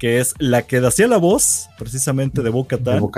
que 0.00 0.18
es 0.18 0.34
la 0.38 0.62
que 0.62 0.78
hacía 0.78 1.06
la 1.06 1.18
voz 1.18 1.68
precisamente 1.78 2.42
de 2.42 2.50
Bo-Katan. 2.50 2.98
Bo 2.98 3.10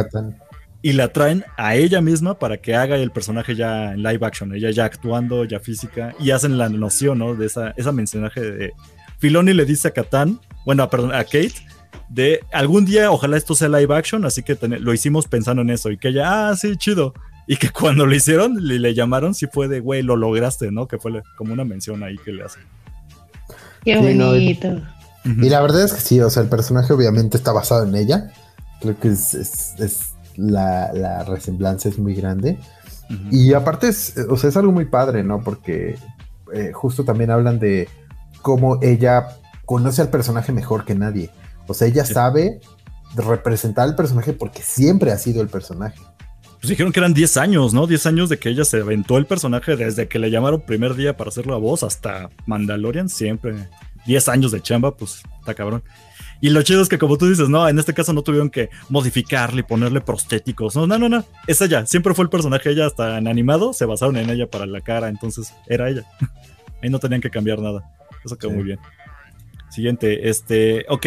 y 0.83 0.93
la 0.93 1.09
traen 1.09 1.45
a 1.57 1.75
ella 1.75 2.01
misma 2.01 2.39
para 2.39 2.59
que 2.59 2.75
haga 2.75 2.97
el 2.97 3.11
personaje 3.11 3.57
ya 3.57 3.93
en 3.93 4.03
live 4.03 4.25
action, 4.25 4.55
ella 4.55 4.71
ya 4.71 4.85
actuando, 4.85 5.45
ya 5.45 5.59
física, 5.59 6.15
y 6.21 6.31
hacen 6.31 6.59
la 6.59 6.69
noción, 6.69 7.19
¿no? 7.19 7.35
De 7.35 7.47
esa, 7.47 7.71
esa 7.77 7.91
mensaje 7.91 8.41
de... 8.41 8.73
Filoni 9.19 9.55
le 9.55 9.65
dice 9.65 9.89
a 9.89 9.91
Katan, 9.91 10.39
bueno, 10.65 10.89
perdón, 10.89 11.15
a 11.15 11.25
Kate, 11.25 11.55
de 12.09 12.41
algún 12.53 12.85
día 12.85 13.11
ojalá 13.11 13.37
esto 13.37 13.55
sea 13.55 13.69
live 13.69 13.93
action, 13.95 14.25
así 14.25 14.43
que 14.43 14.57
lo 14.61 14.95
hicimos 14.95 15.27
pensando 15.27 15.63
en 15.63 15.71
eso 15.71 15.91
y 15.91 15.99
que 15.99 16.09
ella, 16.09 16.51
ah, 16.51 16.57
sí, 16.57 16.77
chido. 16.77 17.15
Y 17.51 17.57
que 17.57 17.71
cuando 17.71 18.05
lo 18.05 18.15
hicieron, 18.15 18.57
le, 18.61 18.79
le 18.79 18.95
llamaron, 18.95 19.35
sí 19.35 19.47
fue 19.51 19.69
de, 19.69 19.81
güey, 19.81 20.03
lo 20.03 20.17
lograste, 20.17 20.71
¿no? 20.71 20.87
Que 20.87 20.99
fue 20.99 21.23
como 21.35 21.55
una 21.55 21.65
mención 21.65 22.03
ahí 22.03 22.17
que 22.19 22.31
le 22.31 22.45
hacen. 22.45 22.63
Qué 23.83 23.97
bonito. 23.97 24.75
Sí, 24.75 24.83
no, 25.25 25.43
y, 25.43 25.47
y, 25.47 25.49
la 25.49 25.63
verdad 25.63 25.83
es 25.83 25.95
que 25.95 26.01
sí, 26.01 26.21
o 26.21 26.29
sea, 26.29 26.43
el 26.43 26.51
personaje 26.51 26.93
obviamente 26.93 27.39
está 27.39 27.53
basado 27.53 27.87
en 27.87 27.95
ella. 27.95 28.31
Creo 28.83 29.01
que 29.01 29.09
es, 29.09 29.33
es, 29.33 29.75
es 29.79 30.01
la, 30.37 30.93
la, 30.93 31.25
resemblanza 31.25 31.89
es 31.89 31.99
muy 31.99 32.15
grande. 32.15 32.59
Uh 33.09 33.15
-huh. 33.15 33.29
Y 33.33 33.55
aparte, 33.55 33.89
es, 33.89 34.15
o 34.29 34.37
sea, 34.37 34.51
es 34.51 34.57
algo 34.59 34.71
muy 34.71 34.85
padre, 34.85 35.25
¿no? 35.25 35.43
Porque 35.43 35.97
eh, 36.53 36.73
justo 36.75 37.05
también 37.05 37.31
hablan 37.31 37.59
de 37.59 37.89
cómo 38.43 38.79
ella 38.83 39.39
conoce 39.65 40.03
al 40.03 40.11
personaje 40.11 40.53
mejor 40.53 40.85
que 40.85 40.95
nadie. 40.95 41.31
O 41.67 41.73
sea, 41.73 41.89
ella 41.89 42.05
sí. 42.05 42.13
sabe 42.13 42.61
representar 43.17 43.89
al 43.89 43.97
personaje 43.97 44.35
porque 44.35 44.61
siempre 44.61 45.13
ha 45.13 45.19
sido 45.19 45.41
el 45.41 45.49
personaje. 45.49 45.99
Pues 46.61 46.71
dijeron 46.71 46.93
que 46.93 47.01
eran 47.01 47.15
10 47.15 47.37
años, 47.37 47.73
¿no? 47.73 47.87
10 47.87 48.07
años 48.07 48.29
de 48.29 48.39
que 48.39 48.49
ella 48.49 48.65
se 48.65 48.81
aventó 48.81 49.17
el 49.17 49.27
personaje 49.27 49.77
desde 49.77 50.09
que 50.09 50.19
le 50.19 50.31
llamaron 50.31 50.61
primer 50.61 50.95
día 50.95 51.17
para 51.17 51.29
hacer 51.29 51.47
la 51.47 51.57
voz 51.57 51.85
hasta 51.85 52.31
Mandalorian, 52.47 53.09
siempre. 53.09 53.55
10 54.07 54.29
años 54.29 54.51
de 54.51 54.61
chamba, 54.61 54.97
pues 54.97 55.23
está 55.41 55.55
cabrón. 55.55 55.83
Y 56.41 56.51
lo 56.51 56.63
chido 56.63 56.83
es 56.83 56.89
que, 56.89 56.99
como 56.99 57.19
tú 57.19 57.29
dices, 57.29 57.49
no, 57.49 57.69
en 57.69 57.79
este 57.79 57.95
caso 57.95 58.13
no 58.13 58.23
tuvieron 58.23 58.51
que 58.51 58.71
modificarle 58.89 59.61
y 59.61 59.63
ponerle 59.65 60.01
prostéticos. 60.01 60.77
No, 60.77 60.87
no, 60.87 60.99
no, 60.99 61.09
no. 61.09 61.25
Es 61.47 61.61
ella. 61.61 61.85
Siempre 61.87 62.15
fue 62.15 62.25
el 62.25 62.31
personaje. 62.31 62.71
Ella, 62.71 62.87
hasta 62.87 63.19
en 63.19 63.27
animado, 63.27 63.73
se 63.73 63.85
basaron 63.87 64.17
en 64.17 64.31
ella 64.31 64.49
para 64.49 64.67
la 64.67 64.81
cara. 64.81 65.09
Entonces, 65.09 65.53
era 65.67 65.89
ella. 65.89 66.05
Ahí 66.83 66.91
no 66.91 67.01
tenían 67.01 67.21
que 67.21 67.31
cambiar 67.31 67.61
nada. 67.61 67.91
Eso 68.25 68.37
quedó 68.37 68.51
sí. 68.51 68.57
muy 68.57 68.65
bien. 68.65 68.79
Siguiente, 69.71 70.29
este. 70.29 70.87
Ok. 70.89 71.07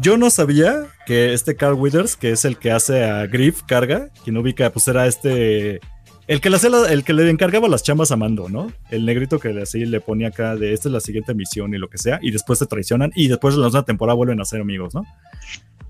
Yo 0.00 0.16
no 0.16 0.30
sabía 0.30 0.86
que 1.06 1.32
este 1.32 1.56
Carl 1.56 1.74
Withers, 1.74 2.16
que 2.16 2.30
es 2.30 2.44
el 2.44 2.56
que 2.56 2.70
hace 2.70 3.04
a 3.04 3.26
Griff 3.26 3.62
Carga, 3.62 4.10
quien 4.24 4.36
ubica, 4.36 4.70
pues 4.70 4.86
era 4.88 5.06
este. 5.06 5.80
El 6.28 6.42
que, 6.42 6.50
le 6.50 6.58
la, 6.68 6.92
el 6.92 7.04
que 7.04 7.14
le 7.14 7.30
encargaba 7.30 7.68
las 7.68 7.82
chambas 7.82 8.12
a 8.12 8.16
Mando, 8.16 8.50
¿no? 8.50 8.70
El 8.90 9.06
negrito 9.06 9.38
que 9.38 9.48
así 9.62 9.86
le 9.86 10.00
ponía 10.00 10.28
acá 10.28 10.56
de 10.56 10.74
esta 10.74 10.88
es 10.88 10.92
la 10.92 11.00
siguiente 11.00 11.32
misión 11.32 11.72
y 11.72 11.78
lo 11.78 11.88
que 11.88 11.96
sea, 11.96 12.18
y 12.20 12.30
después 12.30 12.58
se 12.58 12.66
traicionan 12.66 13.12
y 13.14 13.28
después 13.28 13.54
de 13.54 13.60
la 13.60 13.68
segunda 13.68 13.86
temporada 13.86 14.14
vuelven 14.14 14.38
a 14.40 14.44
ser 14.44 14.60
amigos, 14.60 14.94
¿no? 14.94 15.06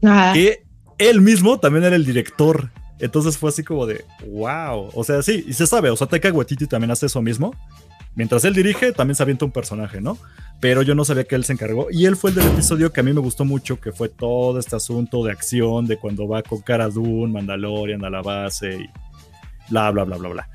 Ajá. 0.08 0.32
Que 0.32 0.62
él 0.98 1.20
mismo 1.20 1.58
también 1.58 1.84
era 1.84 1.96
el 1.96 2.04
director. 2.04 2.70
Entonces 3.00 3.36
fue 3.36 3.50
así 3.50 3.64
como 3.64 3.86
de 3.86 4.04
wow. 4.28 4.90
O 4.94 5.04
sea, 5.04 5.22
sí, 5.22 5.44
y 5.46 5.52
se 5.52 5.66
sabe, 5.66 5.90
o 5.90 5.96
sea, 5.96 6.06
Taika 6.06 6.32
Waititi 6.32 6.66
también 6.66 6.92
hace 6.92 7.06
eso 7.06 7.20
mismo. 7.20 7.52
Mientras 8.18 8.44
él 8.44 8.52
dirige, 8.52 8.90
también 8.90 9.14
se 9.14 9.22
avienta 9.22 9.44
un 9.44 9.52
personaje, 9.52 10.00
¿no? 10.00 10.18
Pero 10.58 10.82
yo 10.82 10.96
no 10.96 11.04
sabía 11.04 11.22
que 11.22 11.36
él 11.36 11.44
se 11.44 11.52
encargó. 11.52 11.86
Y 11.88 12.04
él 12.04 12.16
fue 12.16 12.30
el 12.30 12.36
del 12.36 12.48
episodio 12.48 12.92
que 12.92 12.98
a 12.98 13.04
mí 13.04 13.12
me 13.12 13.20
gustó 13.20 13.44
mucho, 13.44 13.80
que 13.80 13.92
fue 13.92 14.08
todo 14.08 14.58
este 14.58 14.74
asunto 14.74 15.24
de 15.24 15.30
acción, 15.30 15.86
de 15.86 15.98
cuando 15.98 16.26
va 16.26 16.42
con 16.42 16.60
Cara 16.60 16.88
Dune, 16.88 17.32
Mandalorian 17.32 18.04
a 18.04 18.10
la 18.10 18.20
base 18.20 18.74
y 18.74 18.90
bla, 19.70 19.92
bla, 19.92 20.02
bla, 20.02 20.16
bla, 20.16 20.28
bla. 20.30 20.48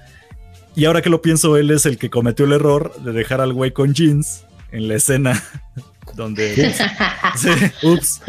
Y 0.75 0.83
ahora 0.83 1.01
que 1.01 1.09
lo 1.09 1.21
pienso, 1.21 1.55
él 1.55 1.71
es 1.71 1.85
el 1.85 1.97
que 1.97 2.09
cometió 2.09 2.45
el 2.45 2.51
error 2.51 2.93
de 3.01 3.13
dejar 3.13 3.39
al 3.39 3.53
güey 3.53 3.71
con 3.71 3.93
jeans 3.93 4.43
en 4.73 4.89
la 4.89 4.95
escena 4.95 5.41
donde 6.15 6.75
sí, 7.37 7.47
ups, 7.81 8.21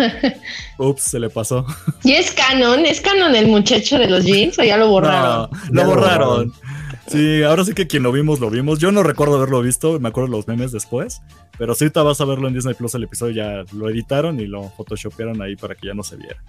ups, 0.78 1.02
se 1.02 1.18
le 1.18 1.28
pasó. 1.28 1.66
¿Y 2.04 2.12
es 2.12 2.30
canon? 2.30 2.86
¿Es 2.86 3.00
canon 3.00 3.34
el 3.34 3.48
muchacho 3.48 3.98
de 3.98 4.08
los 4.08 4.24
jeans 4.24 4.56
o 4.60 4.62
ya 4.62 4.76
lo 4.76 4.90
borraron? 4.90 5.50
No, 5.72 5.82
lo 5.82 5.86
borraron. 5.86 6.52
Sí, 7.06 7.42
ahora 7.42 7.64
sí 7.64 7.74
que 7.74 7.86
quien 7.86 8.02
lo 8.02 8.12
vimos, 8.12 8.40
lo 8.40 8.48
vimos. 8.50 8.78
Yo 8.78 8.90
no 8.90 9.02
recuerdo 9.02 9.36
haberlo 9.36 9.60
visto, 9.62 10.00
me 10.00 10.08
acuerdo 10.08 10.30
los 10.30 10.48
memes 10.48 10.72
después. 10.72 11.20
Pero 11.58 11.74
sí, 11.74 11.84
ahorita 11.84 12.02
vas 12.02 12.20
a 12.20 12.24
verlo 12.24 12.48
en 12.48 12.54
Disney 12.54 12.74
Plus 12.74 12.94
el 12.94 13.04
episodio, 13.04 13.34
ya 13.34 13.64
lo 13.76 13.88
editaron 13.90 14.40
y 14.40 14.46
lo 14.46 14.70
photoshopearon 14.70 15.40
ahí 15.42 15.54
para 15.56 15.74
que 15.74 15.86
ya 15.88 15.94
no 15.94 16.02
se 16.02 16.16
viera. 16.16 16.42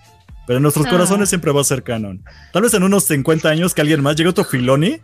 pero 0.48 0.58
en 0.58 0.62
nuestros 0.63 0.86
Ah. 0.86 0.91
corazones 0.91 1.28
siempre 1.30 1.52
va 1.52 1.62
a 1.62 1.63
ser 1.63 1.82
canon. 1.82 2.24
Tal 2.54 2.62
vez 2.62 2.72
en 2.76 2.84
unos 2.84 3.06
50 3.06 3.50
años 3.50 3.74
que 3.74 3.82
alguien 3.82 4.04
más 4.04 4.15
llegue 4.15 4.30
otro 4.30 4.46
Filoni 4.46 4.98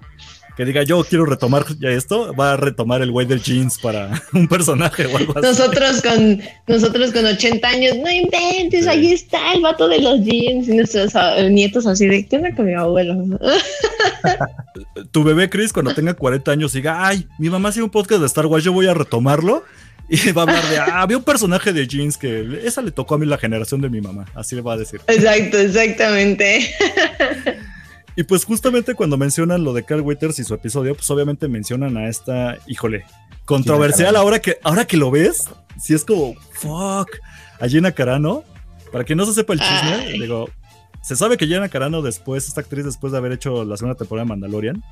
que 0.56 0.66
diga 0.66 0.84
yo 0.84 1.04
quiero 1.04 1.26
retomar 1.26 1.66
ya 1.80 1.90
esto, 1.90 2.34
va 2.34 2.54
a 2.54 2.58
retomar 2.58 3.02
el 3.02 3.12
güey 3.12 3.26
del 3.26 3.42
jeans 3.42 3.80
para 3.80 4.22
un 4.34 4.48
personaje 4.48 5.06
o 5.06 5.18
algo 5.18 5.34
así. 5.38 5.48
Nosotros 5.48 6.02
con, 6.02 6.42
nosotros 6.68 7.12
con 7.12 7.26
80 7.26 7.68
años, 7.68 7.98
no 7.98 8.12
inventes, 8.12 8.84
Sí. 8.84 8.90
ahí 8.90 9.14
está 9.14 9.54
el 9.54 9.62
vato 9.62 9.88
de 9.88 10.00
los 10.00 10.22
jeans 10.22 10.68
y 10.68 10.76
nuestros 10.76 11.16
ah, 11.16 11.42
nietos 11.50 11.86
así 11.88 12.08
de, 12.08 12.26
¿qué 12.28 12.38
onda 12.38 12.56
con 12.56 12.66
mi 12.66 12.74
abuelo? 12.74 13.16
Tu 15.12 15.24
bebé 15.24 15.50
Chris 15.50 15.74
cuando 15.74 15.94
tenga 15.94 16.14
40 16.14 16.52
años 16.52 16.74
diga, 16.74 17.06
ay, 17.06 17.28
mi 17.40 17.50
mamá 17.50 17.70
hacía 17.70 17.84
un 17.84 17.90
podcast 17.90 18.22
de 18.22 18.28
Star 18.28 18.46
Wars, 18.46 18.64
yo 18.64 18.74
voy 18.74 18.88
a 18.88 18.94
retomarlo. 18.94 19.64
Y 20.10 20.32
va 20.34 20.42
a 20.42 20.46
hablar 20.46 20.70
de, 20.70 20.78
ah, 20.92 21.02
había 21.02 21.18
un 21.18 21.24
personaje 21.24 21.72
de 21.72 21.88
jeans 21.88 22.18
que 22.18 22.60
esa 22.66 22.82
le 22.82 22.92
tocó 22.92 23.16
a 23.16 23.18
mí 23.18 23.26
la 23.26 23.38
generación 23.38 23.80
de 23.80 23.90
mi 23.90 24.02
mamá, 24.02 24.26
así 24.36 24.56
le 24.56 24.62
va 24.62 24.74
a 24.74 24.78
decir. 24.78 25.00
Exacto, 25.08 25.58
exactamente. 25.58 26.76
Y 28.16 28.24
pues 28.24 28.46
justamente 28.46 28.96
cuando 28.96 29.18
mencionan 29.18 29.64
lo 29.64 29.74
de 29.74 29.84
Carl 29.84 30.02
Weathers 30.02 30.40
y 30.40 30.44
su 30.44 30.54
episodio, 30.54 30.96
pues 30.96 31.10
obviamente 31.10 31.48
mencionan 31.48 31.98
a 31.98 32.10
esta, 32.10 32.58
híjole, 32.68 33.06
controversial 33.46 34.16
ahora 34.16 34.40
que, 34.40 34.58
ahora 34.64 34.86
que 34.86 34.98
lo 34.98 35.12
ves, 35.12 35.50
si 35.80 35.94
es 35.94 36.04
como, 36.04 36.36
fuck, 36.54 37.10
a 37.60 37.68
Gina 37.68 37.92
Carano, 37.92 38.44
para 38.92 39.06
que 39.06 39.16
no 39.16 39.26
se 39.26 39.34
sepa 39.34 39.54
el 39.54 39.60
chisme, 39.60 39.94
Ay. 39.94 40.20
digo, 40.20 40.50
se 41.02 41.16
sabe 41.16 41.38
que 41.38 41.48
Gina 41.48 41.70
Carano 41.70 42.02
después, 42.02 42.48
esta 42.48 42.62
actriz 42.62 42.86
después 42.86 43.12
de 43.12 43.18
haber 43.18 43.32
hecho 43.32 43.64
la 43.64 43.78
segunda 43.78 43.98
temporada 43.98 44.26
de 44.26 44.30
Mandalorian, 44.30 44.84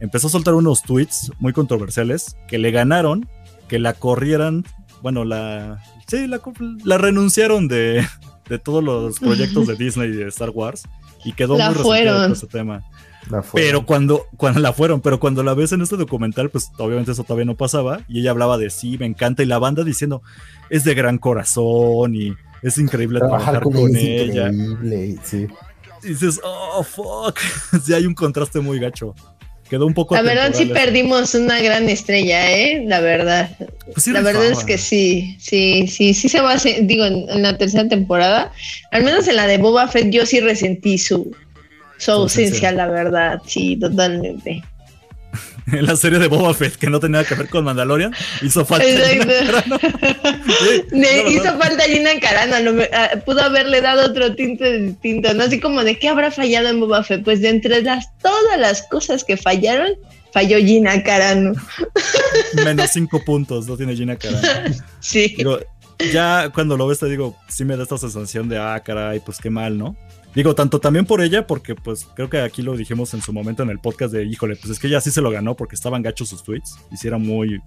empezó 0.00 0.28
a 0.28 0.30
soltar 0.30 0.54
unos 0.54 0.82
tweets 0.82 1.32
muy 1.40 1.52
controversiales 1.52 2.36
que 2.46 2.58
le 2.58 2.70
ganaron, 2.70 3.28
que 3.68 3.78
la 3.78 3.94
corrieran, 3.94 4.64
bueno, 5.02 5.24
la, 5.24 5.82
sí, 6.06 6.26
la, 6.26 6.40
la 6.84 6.98
renunciaron 6.98 7.66
de, 7.68 8.06
de 8.48 8.58
todos 8.58 8.82
los 8.82 9.18
proyectos 9.18 9.66
de 9.66 9.76
Disney 9.78 10.08
y 10.10 10.16
de 10.16 10.28
Star 10.28 10.50
Wars. 10.50 10.84
Y 11.24 11.32
quedó 11.32 11.56
La 11.58 11.66
muy 11.66 11.74
resentida 11.74 11.84
fueron. 11.84 12.22
con 12.22 12.32
ese 12.32 12.46
tema. 12.46 12.82
La. 13.30 13.42
Pero 13.52 13.84
cuando, 13.84 14.26
cuando 14.36 14.60
la 14.60 14.72
fueron, 14.72 15.00
pero 15.00 15.20
cuando 15.20 15.42
la 15.42 15.54
ves 15.54 15.72
en 15.72 15.82
este 15.82 15.96
documental, 15.96 16.48
pues 16.50 16.70
obviamente 16.78 17.12
eso 17.12 17.24
todavía 17.24 17.44
no 17.44 17.56
pasaba. 17.56 18.00
Y 18.08 18.20
ella 18.20 18.30
hablaba 18.30 18.56
de 18.58 18.70
sí, 18.70 18.96
me 18.98 19.06
encanta. 19.06 19.42
Y 19.42 19.46
la 19.46 19.58
banda 19.58 19.84
diciendo, 19.84 20.22
es 20.70 20.84
de 20.84 20.94
gran 20.94 21.18
corazón 21.18 22.14
y 22.14 22.34
es 22.62 22.78
increíble 22.78 23.18
trabajar 23.18 23.60
trabajar 23.60 23.62
con, 23.64 23.72
con, 23.74 23.96
ella 23.96 24.22
es 24.22 24.30
ella. 24.30 24.48
increíble. 24.48 25.18
Sí. 25.22 25.46
Y 26.04 26.08
dices, 26.08 26.40
oh, 26.44 26.82
fuck. 26.82 27.38
sí, 27.84 27.92
hay 27.92 28.06
un 28.06 28.14
contraste 28.14 28.60
muy 28.60 28.78
gacho. 28.78 29.14
Quedó 29.68 29.86
un 29.86 29.94
poco. 29.94 30.14
La 30.14 30.22
verdad 30.22 30.52
sí 30.54 30.66
perdimos 30.66 31.34
una 31.34 31.60
gran 31.60 31.88
estrella, 31.88 32.50
¿eh? 32.50 32.84
La 32.86 33.00
verdad. 33.00 33.50
Pues 33.92 34.04
sí 34.04 34.12
la 34.12 34.22
verdad 34.22 34.46
es 34.46 34.64
que 34.64 34.78
sí, 34.78 35.36
sí, 35.40 35.86
sí, 35.86 36.14
sí 36.14 36.28
se 36.28 36.40
va 36.40 36.52
a 36.52 36.54
hacer, 36.54 36.86
digo, 36.86 37.04
en, 37.04 37.28
en 37.28 37.42
la 37.42 37.56
tercera 37.56 37.88
temporada, 37.88 38.52
al 38.90 39.04
menos 39.04 39.28
en 39.28 39.36
la 39.36 39.46
de 39.46 39.58
Boba 39.58 39.88
Fett 39.88 40.10
yo 40.10 40.26
sí 40.26 40.40
resentí 40.40 40.98
su, 40.98 41.34
su 41.98 42.12
ausencia, 42.12 42.72
la 42.72 42.86
verdad, 42.86 43.40
sí, 43.46 43.76
totalmente. 43.76 44.62
En 45.72 45.86
la 45.86 45.96
serie 45.96 46.18
de 46.18 46.28
Boba 46.28 46.54
Fett, 46.54 46.76
que 46.76 46.88
no 46.88 47.00
tenía 47.00 47.24
que 47.24 47.34
ver 47.34 47.48
con 47.48 47.64
Mandalorian, 47.64 48.14
hizo 48.42 48.64
falta. 48.64 48.86
Exacto. 48.86 49.78
Sí, 50.90 51.34
hizo 51.34 51.58
falta 51.58 51.84
Gina 51.84 52.10
Carano, 52.20 52.72
lo 52.72 52.82
ah, 52.92 53.10
pudo 53.24 53.42
haberle 53.42 53.80
dado 53.80 54.06
otro 54.06 54.34
tinte 54.34 54.78
distinto, 54.78 55.32
¿no? 55.34 55.44
Así 55.44 55.60
como 55.60 55.84
de 55.84 55.98
qué 55.98 56.08
habrá 56.08 56.30
fallado 56.30 56.68
en 56.68 56.80
Boba 56.80 57.04
Fett, 57.04 57.22
pues 57.22 57.40
de 57.40 57.50
entre 57.50 57.82
las 57.82 58.06
todas 58.18 58.58
las 58.58 58.82
cosas 58.88 59.24
que 59.24 59.36
fallaron, 59.36 59.90
falló 60.32 60.58
Gina 60.58 61.02
Carano. 61.02 61.52
Menos 62.64 62.90
cinco 62.92 63.22
puntos, 63.24 63.66
no 63.66 63.76
tiene 63.76 63.94
Gina 63.94 64.16
Carano. 64.16 64.74
Sí. 65.00 65.34
Digo, 65.36 65.58
ya 66.12 66.50
cuando 66.54 66.76
lo 66.76 66.86
ves 66.86 66.98
te 66.98 67.06
digo, 67.06 67.36
sí 67.48 67.64
me 67.64 67.76
da 67.76 67.82
esta 67.82 67.98
sensación 67.98 68.48
de, 68.48 68.58
ah, 68.58 68.80
caray, 68.84 69.20
pues 69.20 69.38
qué 69.38 69.50
mal, 69.50 69.76
¿no? 69.76 69.96
Digo, 70.38 70.54
tanto 70.54 70.78
también 70.78 71.04
por 71.04 71.20
ella, 71.20 71.48
porque 71.48 71.74
pues 71.74 72.06
creo 72.14 72.30
que 72.30 72.40
aquí 72.40 72.62
lo 72.62 72.76
dijimos 72.76 73.12
en 73.12 73.20
su 73.20 73.32
momento 73.32 73.64
en 73.64 73.70
el 73.70 73.80
podcast 73.80 74.12
de, 74.12 74.24
híjole, 74.24 74.54
pues 74.54 74.70
es 74.70 74.78
que 74.78 74.86
ella 74.86 75.00
sí 75.00 75.10
se 75.10 75.20
lo 75.20 75.32
ganó 75.32 75.56
porque 75.56 75.74
estaban 75.74 76.00
gachos 76.00 76.28
sus 76.28 76.44
tweets, 76.44 76.78
y 76.92 76.96
sí 76.96 77.08
era 77.08 77.18
muy... 77.18 77.60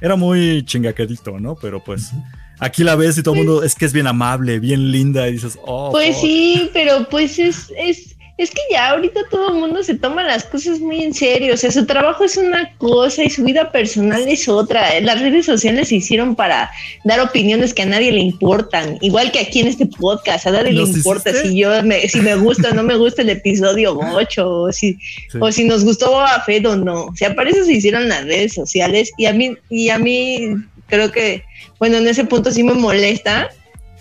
Era 0.00 0.14
muy 0.14 0.64
chingaquedito, 0.64 1.40
¿no? 1.40 1.56
Pero 1.56 1.82
pues 1.82 2.12
aquí 2.60 2.84
la 2.84 2.94
ves 2.94 3.18
y 3.18 3.24
todo 3.24 3.34
el 3.34 3.44
mundo 3.44 3.64
es 3.64 3.74
que 3.74 3.86
es 3.86 3.92
bien 3.92 4.06
amable, 4.06 4.60
bien 4.60 4.92
linda, 4.92 5.28
y 5.28 5.32
dices, 5.32 5.58
oh. 5.64 5.90
Pues 5.90 6.14
fuck". 6.14 6.24
sí, 6.24 6.70
pero 6.72 7.08
pues 7.08 7.36
es, 7.40 7.72
es, 7.76 8.11
es 8.38 8.50
que 8.50 8.60
ya 8.70 8.90
ahorita 8.90 9.20
todo 9.30 9.48
el 9.48 9.60
mundo 9.60 9.82
se 9.84 9.94
toma 9.94 10.24
las 10.24 10.44
cosas 10.44 10.80
muy 10.80 11.02
en 11.02 11.14
serio. 11.14 11.54
O 11.54 11.56
sea, 11.56 11.70
su 11.70 11.86
trabajo 11.86 12.24
es 12.24 12.36
una 12.36 12.74
cosa 12.78 13.22
y 13.22 13.30
su 13.30 13.44
vida 13.44 13.70
personal 13.70 14.26
es 14.26 14.48
otra. 14.48 14.98
Las 15.00 15.20
redes 15.20 15.46
sociales 15.46 15.88
se 15.88 15.96
hicieron 15.96 16.34
para 16.34 16.70
dar 17.04 17.20
opiniones 17.20 17.72
que 17.74 17.82
a 17.82 17.86
nadie 17.86 18.10
le 18.10 18.20
importan. 18.20 18.98
Igual 19.00 19.30
que 19.30 19.40
aquí 19.40 19.60
en 19.60 19.68
este 19.68 19.86
podcast, 19.86 20.46
a 20.46 20.50
nadie 20.52 20.72
le 20.72 20.80
¿Nos 20.80 20.96
importa 20.96 21.30
hiciste? 21.30 21.48
si 21.50 21.58
yo 21.58 21.82
me, 21.82 22.08
si 22.08 22.20
me 22.20 22.34
gusta 22.36 22.70
o 22.70 22.74
no 22.74 22.82
me 22.82 22.96
gusta 22.96 23.22
el 23.22 23.30
episodio 23.30 23.98
8 23.98 24.48
o 24.50 24.72
si, 24.72 24.94
Sí. 25.30 25.38
o 25.40 25.52
si 25.52 25.64
nos 25.64 25.84
gustó 25.84 26.10
Boba 26.10 26.42
Fett 26.44 26.64
o 26.66 26.74
no. 26.76 27.04
O 27.04 27.16
sea, 27.16 27.34
para 27.34 27.50
eso 27.50 27.64
se 27.64 27.74
hicieron 27.74 28.08
las 28.08 28.24
redes 28.24 28.54
sociales 28.54 29.12
y 29.18 29.26
a 29.26 29.32
mí, 29.32 29.56
y 29.70 29.90
a 29.90 29.98
mí 29.98 30.54
creo 30.88 31.12
que, 31.12 31.44
bueno, 31.78 31.98
en 31.98 32.08
ese 32.08 32.24
punto 32.24 32.50
sí 32.50 32.62
me 32.62 32.74
molesta 32.74 33.50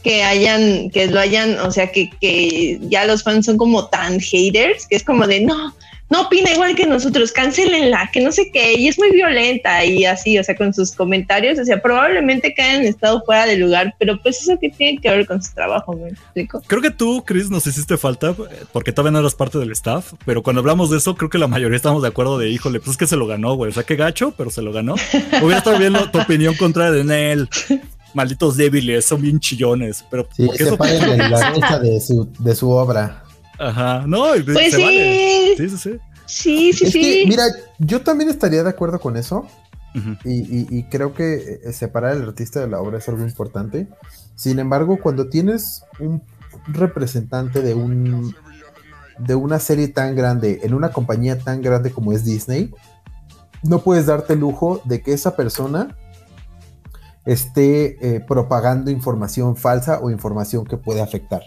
que 0.03 0.23
hayan, 0.23 0.89
que 0.89 1.07
lo 1.07 1.19
hayan, 1.19 1.59
o 1.59 1.71
sea, 1.71 1.91
que, 1.91 2.09
que 2.19 2.79
ya 2.83 3.05
los 3.05 3.23
fans 3.23 3.45
son 3.45 3.57
como 3.57 3.87
tan 3.87 4.19
haters, 4.19 4.87
que 4.87 4.95
es 4.95 5.03
como 5.03 5.27
de, 5.27 5.41
no, 5.41 5.73
no 6.11 6.23
opina 6.23 6.51
igual 6.51 6.75
que 6.75 6.85
nosotros, 6.85 7.31
cancelenla, 7.31 8.09
que 8.11 8.19
no 8.19 8.33
sé 8.33 8.51
qué, 8.51 8.73
y 8.77 8.89
es 8.89 8.99
muy 8.99 9.11
violenta 9.11 9.85
y 9.85 10.03
así, 10.03 10.37
o 10.37 10.43
sea, 10.43 10.55
con 10.57 10.73
sus 10.73 10.91
comentarios, 10.91 11.57
o 11.57 11.63
sea, 11.63 11.81
probablemente 11.81 12.53
que 12.53 12.61
hayan 12.61 12.83
estado 12.83 13.23
fuera 13.23 13.45
de 13.45 13.55
lugar, 13.55 13.95
pero 13.97 14.21
pues 14.21 14.41
eso 14.41 14.59
que 14.59 14.69
tiene 14.69 14.99
que 14.99 15.09
ver 15.09 15.25
con 15.25 15.41
su 15.41 15.53
trabajo, 15.53 15.93
¿me 15.93 16.09
explico? 16.09 16.61
Creo 16.67 16.81
que 16.81 16.91
tú, 16.91 17.23
Chris, 17.25 17.49
nos 17.49 17.65
hiciste 17.65 17.97
falta 17.97 18.35
porque 18.73 18.91
todavía 18.91 19.11
no 19.13 19.19
eras 19.19 19.35
parte 19.35 19.57
del 19.57 19.71
staff, 19.71 20.11
pero 20.25 20.43
cuando 20.43 20.59
hablamos 20.59 20.89
de 20.89 20.97
eso, 20.97 21.15
creo 21.15 21.29
que 21.29 21.37
la 21.37 21.47
mayoría 21.47 21.77
estamos 21.77 22.01
de 22.01 22.09
acuerdo 22.09 22.37
de, 22.37 22.49
híjole, 22.49 22.79
pues 22.79 22.91
es 22.91 22.97
que 22.97 23.07
se 23.07 23.15
lo 23.15 23.25
ganó, 23.25 23.55
güey. 23.55 23.71
O 23.71 23.73
sea, 23.73 23.83
qué 23.83 23.95
gacho, 23.95 24.33
pero 24.37 24.49
se 24.49 24.61
lo 24.61 24.73
ganó. 24.73 24.95
Hubiera 25.41 25.59
estado 25.59 25.79
bien 25.79 25.93
tu 26.11 26.19
opinión 26.19 26.55
contra 26.55 26.91
de 26.91 27.05
Nel. 27.05 27.49
Malditos 28.13 28.57
débiles, 28.57 29.05
son 29.05 29.21
bien 29.21 29.39
chillones, 29.39 30.03
pero 30.09 30.27
Sí, 30.35 30.45
porque 30.45 30.63
eso 30.63 30.77
la 30.77 31.51
risa 31.51 31.79
de 31.79 32.01
su, 32.01 32.29
de 32.39 32.55
su 32.55 32.69
obra. 32.69 33.23
Ajá, 33.57 34.03
no, 34.07 34.35
y 34.35 34.43
Pues 34.43 34.71
se 34.71 34.77
sí. 34.77 34.81
vale. 34.83 35.55
Sí, 35.57 35.69
sí, 35.69 35.77
sí. 35.77 35.99
Sí, 36.25 36.73
sí, 36.73 36.85
es 36.85 36.91
sí. 36.93 37.01
que, 37.01 37.25
mira, 37.27 37.43
yo 37.79 38.01
también 38.01 38.29
estaría 38.29 38.63
de 38.63 38.69
acuerdo 38.69 38.99
con 38.99 39.17
eso. 39.17 39.45
Y, 40.23 40.31
y- 40.39 40.67
y 40.69 40.83
creo 40.83 41.13
que 41.13 41.59
eh, 41.65 41.73
separar 41.73 42.11
al 42.13 42.23
artista 42.23 42.61
de 42.61 42.67
la 42.69 42.79
obra 42.79 42.97
es 42.99 43.09
algo 43.09 43.23
importante. 43.23 43.87
Sin 44.35 44.57
embargo, 44.59 44.97
cuando 45.01 45.27
tienes 45.27 45.83
un 45.99 46.23
representante 46.67 47.61
de 47.61 47.73
un 47.73 48.33
de 49.19 49.35
una 49.35 49.59
serie 49.59 49.87
tan 49.89 50.15
grande 50.15 50.61
en 50.63 50.73
una 50.73 50.91
compañía 50.91 51.37
tan 51.37 51.61
grande 51.61 51.91
como 51.91 52.13
es 52.13 52.23
Disney, 52.25 52.71
no 53.63 53.79
puedes 53.83 54.05
darte 54.07 54.33
el 54.33 54.39
lujo 54.39 54.81
de 54.85 55.01
que 55.01 55.13
esa 55.13 55.35
persona 55.35 55.95
esté 57.25 58.15
eh, 58.15 58.19
propagando 58.19 58.91
información 58.91 59.55
falsa 59.55 59.99
o 60.01 60.09
información 60.09 60.65
que 60.65 60.77
puede 60.77 61.01
afectar. 61.01 61.41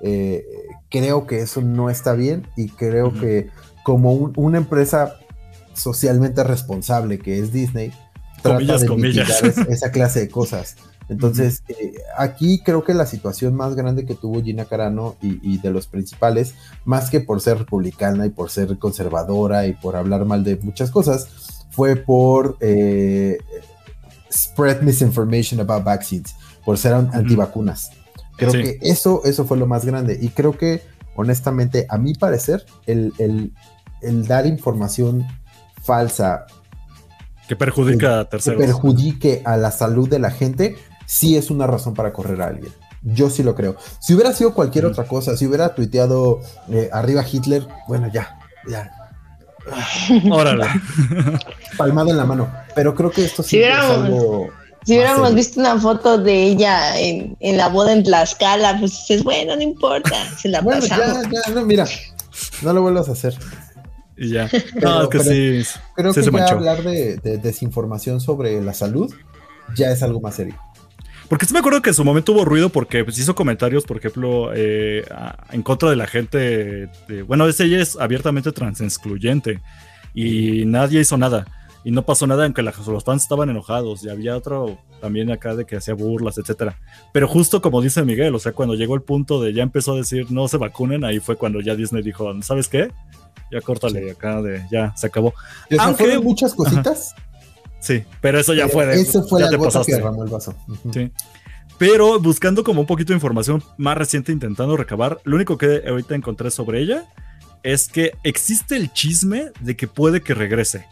Eh, 0.00 0.44
creo 0.90 1.26
que 1.26 1.40
eso 1.40 1.60
no 1.60 1.90
está 1.90 2.12
bien 2.12 2.46
y 2.56 2.68
creo 2.68 3.12
que 3.12 3.48
como 3.82 4.12
un- 4.12 4.32
una 4.36 4.58
empresa 4.58 5.16
socialmente 5.74 6.42
responsable 6.44 7.18
que 7.18 7.38
es 7.38 7.52
Disney, 7.52 7.92
trata 8.42 8.78
de 8.78 8.86
comillas. 8.86 9.42
mitigar 9.42 9.68
esa 9.70 9.90
clase 9.90 10.20
de 10.20 10.28
cosas. 10.28 10.76
Entonces, 11.08 11.62
eh, 11.68 11.94
aquí 12.18 12.62
creo 12.62 12.84
que 12.84 12.92
la 12.92 13.06
situación 13.06 13.54
más 13.54 13.74
grande 13.74 14.04
que 14.04 14.14
tuvo 14.14 14.42
Gina 14.42 14.66
Carano 14.66 15.16
y, 15.22 15.40
y 15.42 15.58
de 15.58 15.70
los 15.70 15.86
principales, 15.86 16.54
más 16.84 17.08
que 17.10 17.20
por 17.20 17.40
ser 17.40 17.58
republicana 17.58 18.26
y 18.26 18.30
por 18.30 18.50
ser 18.50 18.78
conservadora 18.78 19.66
y 19.66 19.72
por 19.72 19.96
hablar 19.96 20.26
mal 20.26 20.44
de 20.44 20.56
muchas 20.56 20.90
cosas, 20.90 21.64
fue 21.70 21.96
por 21.96 22.58
eh, 22.60 23.38
spread 24.32 24.82
misinformation 24.82 25.60
about 25.60 25.84
vaccines, 25.84 26.34
por 26.64 26.76
ser 26.78 26.92
an- 26.94 27.10
antivacunas. 27.12 27.90
Creo 28.36 28.52
Sí. 28.52 28.62
que 28.62 28.78
eso, 28.82 29.22
eso 29.24 29.44
fue 29.44 29.56
lo 29.56 29.66
más 29.66 29.84
grande. 29.84 30.18
Y 30.20 30.28
creo 30.28 30.56
que, 30.56 30.82
honestamente, 31.16 31.86
a 31.88 31.98
mi 31.98 32.14
parecer, 32.14 32.64
el, 32.86 33.12
el- 33.18 33.52
el 34.02 34.26
dar 34.26 34.46
información 34.46 35.26
falsa 35.82 36.46
Que 37.48 37.56
perjudica 37.56 38.20
a 38.20 38.24
que 38.24 38.30
terceros. 38.30 38.60
perjudique 38.62 39.42
a 39.44 39.56
la 39.56 39.70
salud 39.70 40.08
de 40.08 40.18
la 40.18 40.30
gente, 40.30 40.76
sí 41.06 41.36
es 41.36 41.50
una 41.50 41.66
razón 41.66 41.94
para 41.94 42.12
correr 42.12 42.42
a 42.42 42.46
alguien. 42.48 42.72
Yo 43.02 43.30
sí 43.30 43.42
lo 43.42 43.54
creo. 43.54 43.76
Si 44.00 44.12
hubiera 44.14 44.32
sido 44.32 44.54
cualquier 44.54 44.84
otra 44.84 45.04
cosa, 45.04 45.36
si 45.36 45.46
hubiera 45.46 45.74
tuiteado 45.74 46.40
eh, 46.68 46.90
arriba 46.92 47.24
Hitler, 47.30 47.66
bueno, 47.86 48.10
ya, 48.12 48.38
ya, 48.68 48.90
Órale. 50.30 50.66
palmado 51.76 52.10
en 52.10 52.16
la 52.16 52.24
mano. 52.24 52.52
Pero 52.74 52.94
creo 52.94 53.10
que 53.10 53.24
esto 53.24 53.42
sí 53.42 53.50
Si 53.50 53.62
es 53.62 53.74
algo. 53.76 54.48
Si 54.84 54.94
hubiéramos 54.94 55.22
serio. 55.28 55.36
visto 55.36 55.60
una 55.60 55.78
foto 55.78 56.16
de 56.18 56.42
ella 56.44 56.98
en, 56.98 57.36
en 57.40 57.56
la 57.56 57.68
boda 57.68 57.92
en 57.92 58.02
Tlaxcala, 58.04 58.78
pues 58.78 58.92
dices, 58.92 59.22
bueno, 59.22 59.54
no 59.56 59.62
importa, 59.62 60.14
se 60.40 60.48
la 60.48 60.60
Bueno, 60.62 60.80
pasamos. 60.80 61.24
ya, 61.24 61.30
ya, 61.46 61.54
no, 61.54 61.66
mira, 61.66 61.86
no 62.62 62.72
lo 62.72 62.82
vuelvas 62.82 63.08
a 63.08 63.12
hacer. 63.12 63.36
Y 64.16 64.30
ya. 64.30 64.48
Pero- 64.50 64.88
no, 64.88 65.02
es 65.02 65.08
que 65.08 65.18
pero 65.18 65.30
sí. 65.30 65.62
Creo 65.94 66.12
sí 66.12 66.20
que 66.20 66.24
se 66.24 66.30
ya 66.30 66.38
manchó. 66.38 66.54
hablar 66.54 66.82
de, 66.82 67.16
de 67.18 67.38
desinformación 67.38 68.20
sobre 68.20 68.60
la 68.62 68.72
salud 68.72 69.12
ya 69.76 69.90
es 69.90 70.02
algo 70.02 70.20
más 70.20 70.36
serio. 70.36 70.56
Porque 71.28 71.44
sí 71.46 71.52
me 71.52 71.58
acuerdo 71.58 71.82
que 71.82 71.90
en 71.90 71.94
su 71.94 72.04
momento 72.04 72.32
hubo 72.32 72.44
ruido 72.44 72.70
porque 72.70 73.04
pues, 73.04 73.18
hizo 73.18 73.34
comentarios, 73.34 73.84
por 73.84 73.98
ejemplo, 73.98 74.50
eh, 74.54 75.04
a- 75.10 75.36
en 75.52 75.62
contra 75.62 75.90
de 75.90 75.96
la 75.96 76.06
gente. 76.06 76.88
de- 77.06 77.22
bueno, 77.26 77.46
ese 77.46 77.64
ella 77.64 77.80
es 77.82 77.96
abiertamente 77.96 78.50
transexcluyente 78.52 79.60
y 80.14 80.64
nadie 80.66 81.00
hizo 81.00 81.16
nada. 81.16 81.46
Y 81.84 81.90
no 81.90 82.02
pasó 82.04 82.26
nada, 82.26 82.44
aunque 82.44 82.62
la- 82.62 82.72
los 82.86 83.04
fans 83.04 83.22
estaban 83.22 83.50
enojados. 83.50 84.02
Y 84.04 84.08
había 84.10 84.36
otro 84.36 84.78
también 85.00 85.30
acá 85.30 85.54
de 85.54 85.64
que 85.64 85.76
hacía 85.76 85.94
burlas, 85.94 86.36
etcétera. 86.38 86.76
Pero 87.12 87.28
justo 87.28 87.62
como 87.62 87.80
dice 87.80 88.02
Miguel, 88.04 88.34
o 88.34 88.38
sea, 88.38 88.52
cuando 88.52 88.74
llegó 88.74 88.94
el 88.94 89.02
punto 89.02 89.40
de 89.40 89.52
ya 89.52 89.62
empezó 89.62 89.92
a 89.92 89.96
decir 89.96 90.26
no 90.30 90.48
se 90.48 90.56
vacunen, 90.56 91.04
ahí 91.04 91.20
fue 91.20 91.36
cuando 91.36 91.60
ya 91.60 91.76
Disney 91.76 92.02
dijo, 92.02 92.30
¿sabes 92.42 92.68
qué? 92.68 92.90
Ya 93.52 93.60
córtale 93.62 94.10
acá 94.10 94.42
de 94.42 94.66
ya 94.70 94.94
se 94.96 95.06
acabó. 95.06 95.32
Aunque- 95.78 96.18
muchas 96.18 96.54
cositas. 96.54 97.14
Sí, 97.80 98.04
pero 98.20 98.38
eso 98.40 98.54
ya 98.54 98.64
pero 98.64 98.72
fue 98.74 98.86
de. 98.86 99.00
Ese 99.00 99.22
fue 99.22 99.40
ya 99.40 99.46
la 99.46 99.50
te 99.52 99.56
gota 99.56 99.68
pasaste. 99.68 99.92
que 99.92 99.96
derramó 99.98 100.24
el 100.24 100.30
vaso. 100.30 100.54
Ujú. 100.68 100.92
Sí. 100.92 101.10
Pero 101.78 102.18
buscando 102.18 102.64
como 102.64 102.80
un 102.80 102.86
poquito 102.86 103.12
de 103.12 103.16
información 103.16 103.62
más 103.76 103.96
reciente, 103.96 104.32
intentando 104.32 104.76
recabar, 104.76 105.20
lo 105.24 105.36
único 105.36 105.56
que 105.56 105.82
ahorita 105.86 106.14
encontré 106.16 106.50
sobre 106.50 106.80
ella 106.80 107.04
es 107.62 107.88
que 107.88 108.12
existe 108.24 108.76
el 108.76 108.92
chisme 108.92 109.52
de 109.60 109.76
que 109.76 109.86
puede 109.86 110.20
que 110.20 110.34
regrese. 110.34 110.86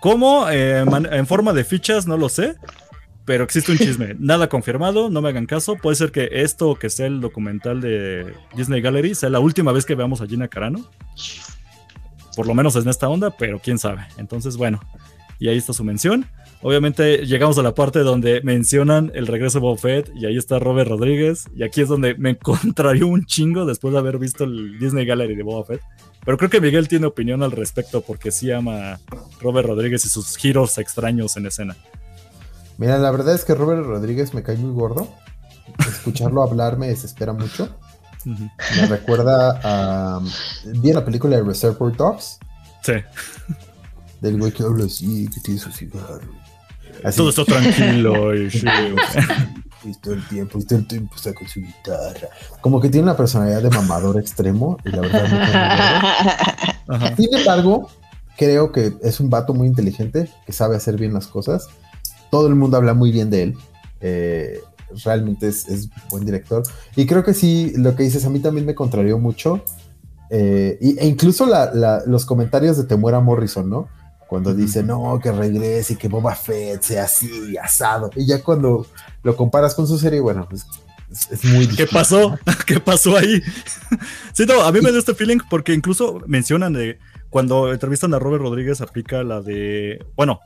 ¿Cómo? 0.00 0.48
Eh, 0.50 0.80
en 0.80 1.26
forma 1.26 1.52
de 1.52 1.64
fichas, 1.64 2.06
no 2.06 2.16
lo 2.16 2.28
sé. 2.28 2.54
Pero 3.24 3.44
existe 3.44 3.70
un 3.70 3.78
chisme. 3.78 4.14
Nada 4.18 4.48
confirmado, 4.48 5.10
no 5.10 5.22
me 5.22 5.28
hagan 5.28 5.46
caso. 5.46 5.76
Puede 5.76 5.96
ser 5.96 6.10
que 6.10 6.28
esto, 6.32 6.74
que 6.74 6.90
sea 6.90 7.06
el 7.06 7.20
documental 7.20 7.80
de 7.80 8.34
Disney 8.56 8.80
Gallery, 8.80 9.14
sea 9.14 9.30
la 9.30 9.38
última 9.40 9.70
vez 9.72 9.84
que 9.84 9.94
veamos 9.94 10.20
a 10.20 10.26
Gina 10.26 10.48
Carano. 10.48 10.90
Por 12.34 12.46
lo 12.46 12.54
menos 12.54 12.74
en 12.76 12.88
esta 12.88 13.08
onda, 13.08 13.30
pero 13.30 13.60
quién 13.60 13.78
sabe. 13.78 14.06
Entonces, 14.16 14.56
bueno, 14.56 14.80
y 15.42 15.48
ahí 15.48 15.58
está 15.58 15.72
su 15.72 15.82
mención. 15.82 16.26
Obviamente 16.62 17.26
llegamos 17.26 17.58
a 17.58 17.62
la 17.62 17.74
parte 17.74 17.98
donde 17.98 18.42
mencionan 18.42 19.10
el 19.12 19.26
regreso 19.26 19.58
de 19.58 19.62
Boba 19.62 19.76
Fett 19.76 20.12
y 20.14 20.26
ahí 20.26 20.36
está 20.36 20.60
Robert 20.60 20.88
Rodríguez 20.88 21.46
y 21.52 21.64
aquí 21.64 21.80
es 21.80 21.88
donde 21.88 22.14
me 22.14 22.38
contrarió 22.38 23.08
un 23.08 23.26
chingo 23.26 23.66
después 23.66 23.92
de 23.92 23.98
haber 23.98 24.18
visto 24.18 24.44
el 24.44 24.78
Disney 24.78 25.04
Gallery 25.04 25.34
de 25.34 25.42
Boba 25.42 25.64
Fett. 25.64 25.82
Pero 26.24 26.38
creo 26.38 26.48
que 26.48 26.60
Miguel 26.60 26.86
tiene 26.86 27.06
opinión 27.06 27.42
al 27.42 27.50
respecto 27.50 28.02
porque 28.02 28.30
sí 28.30 28.52
ama 28.52 28.92
a 28.92 29.00
Robert 29.40 29.66
Rodríguez 29.66 30.04
y 30.04 30.10
sus 30.10 30.36
giros 30.36 30.78
extraños 30.78 31.36
en 31.36 31.46
escena. 31.46 31.76
Mira, 32.78 32.98
la 32.98 33.10
verdad 33.10 33.34
es 33.34 33.44
que 33.44 33.56
Robert 33.56 33.84
Rodríguez 33.84 34.34
me 34.34 34.44
cae 34.44 34.56
muy 34.56 34.72
gordo. 34.72 35.08
Escucharlo 35.80 36.40
hablar 36.44 36.78
me 36.78 36.86
desespera 36.86 37.32
mucho. 37.32 37.68
Me 38.24 38.86
recuerda 38.86 39.60
a. 39.64 40.20
Vi 40.66 40.92
la 40.92 41.04
película 41.04 41.36
de 41.36 41.42
Reservoir 41.42 41.96
Dogs, 41.96 42.38
Sí, 42.84 42.94
del 44.22 44.38
güey 44.38 44.52
que 44.52 44.62
habla 44.62 44.86
así, 44.86 45.28
que 45.28 45.40
tiene 45.40 45.60
su 45.60 45.70
cigarro. 45.70 46.20
Así, 47.04 47.16
todo 47.18 47.30
está 47.30 47.44
tranquilo 47.44 48.34
y 48.36 48.48
y 49.84 49.92
todo 50.00 50.14
el 50.14 50.26
tiempo, 50.28 50.58
y 50.60 50.64
todo 50.64 50.78
el 50.78 50.86
tiempo 50.86 51.16
está 51.16 51.34
con 51.34 51.48
su 51.48 51.60
guitarra. 51.60 52.28
Como 52.60 52.80
que 52.80 52.88
tiene 52.88 53.02
una 53.02 53.16
personalidad 53.16 53.62
de 53.62 53.70
mamador 53.70 54.16
extremo, 54.20 54.78
y 54.84 54.90
la 54.90 55.00
verdad. 55.00 55.24
Ajá. 56.88 57.16
Sin 57.16 57.34
embargo, 57.34 57.88
creo 58.38 58.70
que 58.70 58.92
es 59.02 59.18
un 59.18 59.28
vato 59.28 59.54
muy 59.54 59.66
inteligente, 59.66 60.30
que 60.46 60.52
sabe 60.52 60.76
hacer 60.76 60.96
bien 60.96 61.12
las 61.12 61.26
cosas. 61.26 61.66
Todo 62.30 62.46
el 62.46 62.54
mundo 62.54 62.76
habla 62.76 62.94
muy 62.94 63.10
bien 63.10 63.28
de 63.30 63.42
él. 63.42 63.56
Eh, 64.00 64.60
realmente 65.04 65.48
es, 65.48 65.66
es 65.68 65.88
buen 66.10 66.24
director. 66.24 66.62
Y 66.94 67.06
creo 67.06 67.24
que 67.24 67.34
sí, 67.34 67.72
lo 67.76 67.96
que 67.96 68.04
dices 68.04 68.24
a 68.24 68.30
mí 68.30 68.38
también 68.38 68.66
me 68.66 68.76
contrarió 68.76 69.18
mucho. 69.18 69.64
Eh, 70.30 70.78
y- 70.80 70.96
e 70.98 71.06
incluso 71.06 71.44
la- 71.46 71.74
la- 71.74 72.02
los 72.06 72.24
comentarios 72.24 72.76
de 72.76 72.84
Temuera 72.84 73.18
Morrison, 73.20 73.68
¿no? 73.68 73.88
Cuando 74.32 74.54
dice, 74.54 74.82
no, 74.82 75.20
que 75.22 75.30
regrese 75.30 75.92
y 75.92 75.96
que 75.96 76.08
Boba 76.08 76.34
Fett 76.34 76.80
sea 76.80 77.04
así, 77.04 77.54
asado. 77.58 78.08
Y 78.16 78.26
ya 78.26 78.42
cuando 78.42 78.86
lo 79.22 79.36
comparas 79.36 79.74
con 79.74 79.86
su 79.86 79.98
serie, 79.98 80.20
bueno, 80.20 80.46
pues, 80.48 80.64
es, 81.30 81.44
muy 81.44 81.66
¿Qué 81.66 81.82
difícil, 81.82 81.88
pasó? 81.92 82.30
¿no? 82.30 82.38
¿Qué 82.66 82.80
pasó 82.80 83.14
ahí? 83.14 83.42
sí, 84.32 84.46
no, 84.46 84.62
a 84.62 84.72
mí 84.72 84.80
me 84.80 84.88
dio 84.88 84.98
este 84.98 85.14
feeling 85.14 85.36
porque 85.50 85.74
incluso 85.74 86.22
mencionan 86.26 86.72
de 86.72 86.98
cuando 87.28 87.74
entrevistan 87.74 88.14
a 88.14 88.18
Robert 88.18 88.42
Rodríguez 88.42 88.80
aplica 88.80 89.22
la 89.22 89.42
de, 89.42 90.02
bueno, 90.16 90.40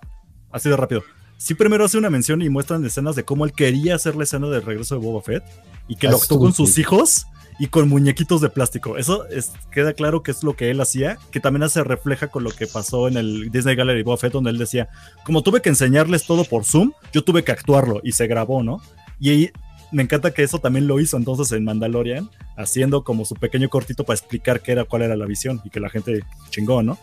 así 0.50 0.68
de 0.68 0.76
rápido. 0.76 1.04
Sí, 1.36 1.54
primero 1.54 1.84
hace 1.84 1.96
una 1.96 2.10
mención 2.10 2.42
y 2.42 2.48
muestran 2.48 2.84
escenas 2.84 3.14
de 3.14 3.24
cómo 3.24 3.44
él 3.44 3.52
quería 3.52 3.94
hacer 3.94 4.16
la 4.16 4.24
escena 4.24 4.48
del 4.48 4.64
regreso 4.64 4.96
de 4.96 5.06
Boba 5.06 5.22
Fett 5.22 5.44
y 5.86 5.94
que 5.94 6.08
lo 6.08 6.16
actuó 6.16 6.40
con 6.40 6.52
sus 6.52 6.76
hijos 6.78 7.28
y 7.58 7.68
con 7.68 7.88
muñequitos 7.88 8.40
de 8.40 8.50
plástico. 8.50 8.98
Eso 8.98 9.26
es- 9.28 9.52
queda 9.70 9.92
claro 9.94 10.22
que 10.22 10.30
es 10.30 10.42
lo 10.42 10.54
que 10.56 10.70
él 10.70 10.80
hacía, 10.80 11.18
que 11.30 11.40
también 11.40 11.68
se 11.70 11.82
refleja 11.84 12.28
con 12.28 12.44
lo 12.44 12.50
que 12.50 12.66
pasó 12.66 13.08
en 13.08 13.16
el 13.16 13.50
Disney 13.50 13.76
Gallery 13.76 14.04
Fett, 14.18 14.32
donde 14.32 14.50
él 14.50 14.58
decía, 14.58 14.88
como 15.24 15.42
tuve 15.42 15.62
que 15.62 15.70
enseñarles 15.70 16.26
todo 16.26 16.44
por 16.44 16.64
Zoom, 16.64 16.92
yo 17.12 17.24
tuve 17.24 17.44
que 17.44 17.52
actuarlo 17.52 18.00
y 18.04 18.12
se 18.12 18.26
grabó, 18.26 18.62
¿no? 18.62 18.80
Y 19.18 19.30
ahí 19.30 19.50
me 19.92 20.02
encanta 20.02 20.32
que 20.32 20.42
eso 20.42 20.58
también 20.58 20.86
lo 20.86 21.00
hizo 21.00 21.16
entonces 21.16 21.50
en 21.52 21.64
Mandalorian, 21.64 22.28
haciendo 22.56 23.04
como 23.04 23.24
su 23.24 23.34
pequeño 23.34 23.68
cortito 23.68 24.04
para 24.04 24.18
explicar 24.18 24.60
qué 24.60 24.72
era, 24.72 24.84
cuál 24.84 25.02
era 25.02 25.16
la 25.16 25.26
visión 25.26 25.60
y 25.64 25.70
que 25.70 25.80
la 25.80 25.88
gente 25.88 26.24
chingó, 26.50 26.82
¿no? 26.82 26.98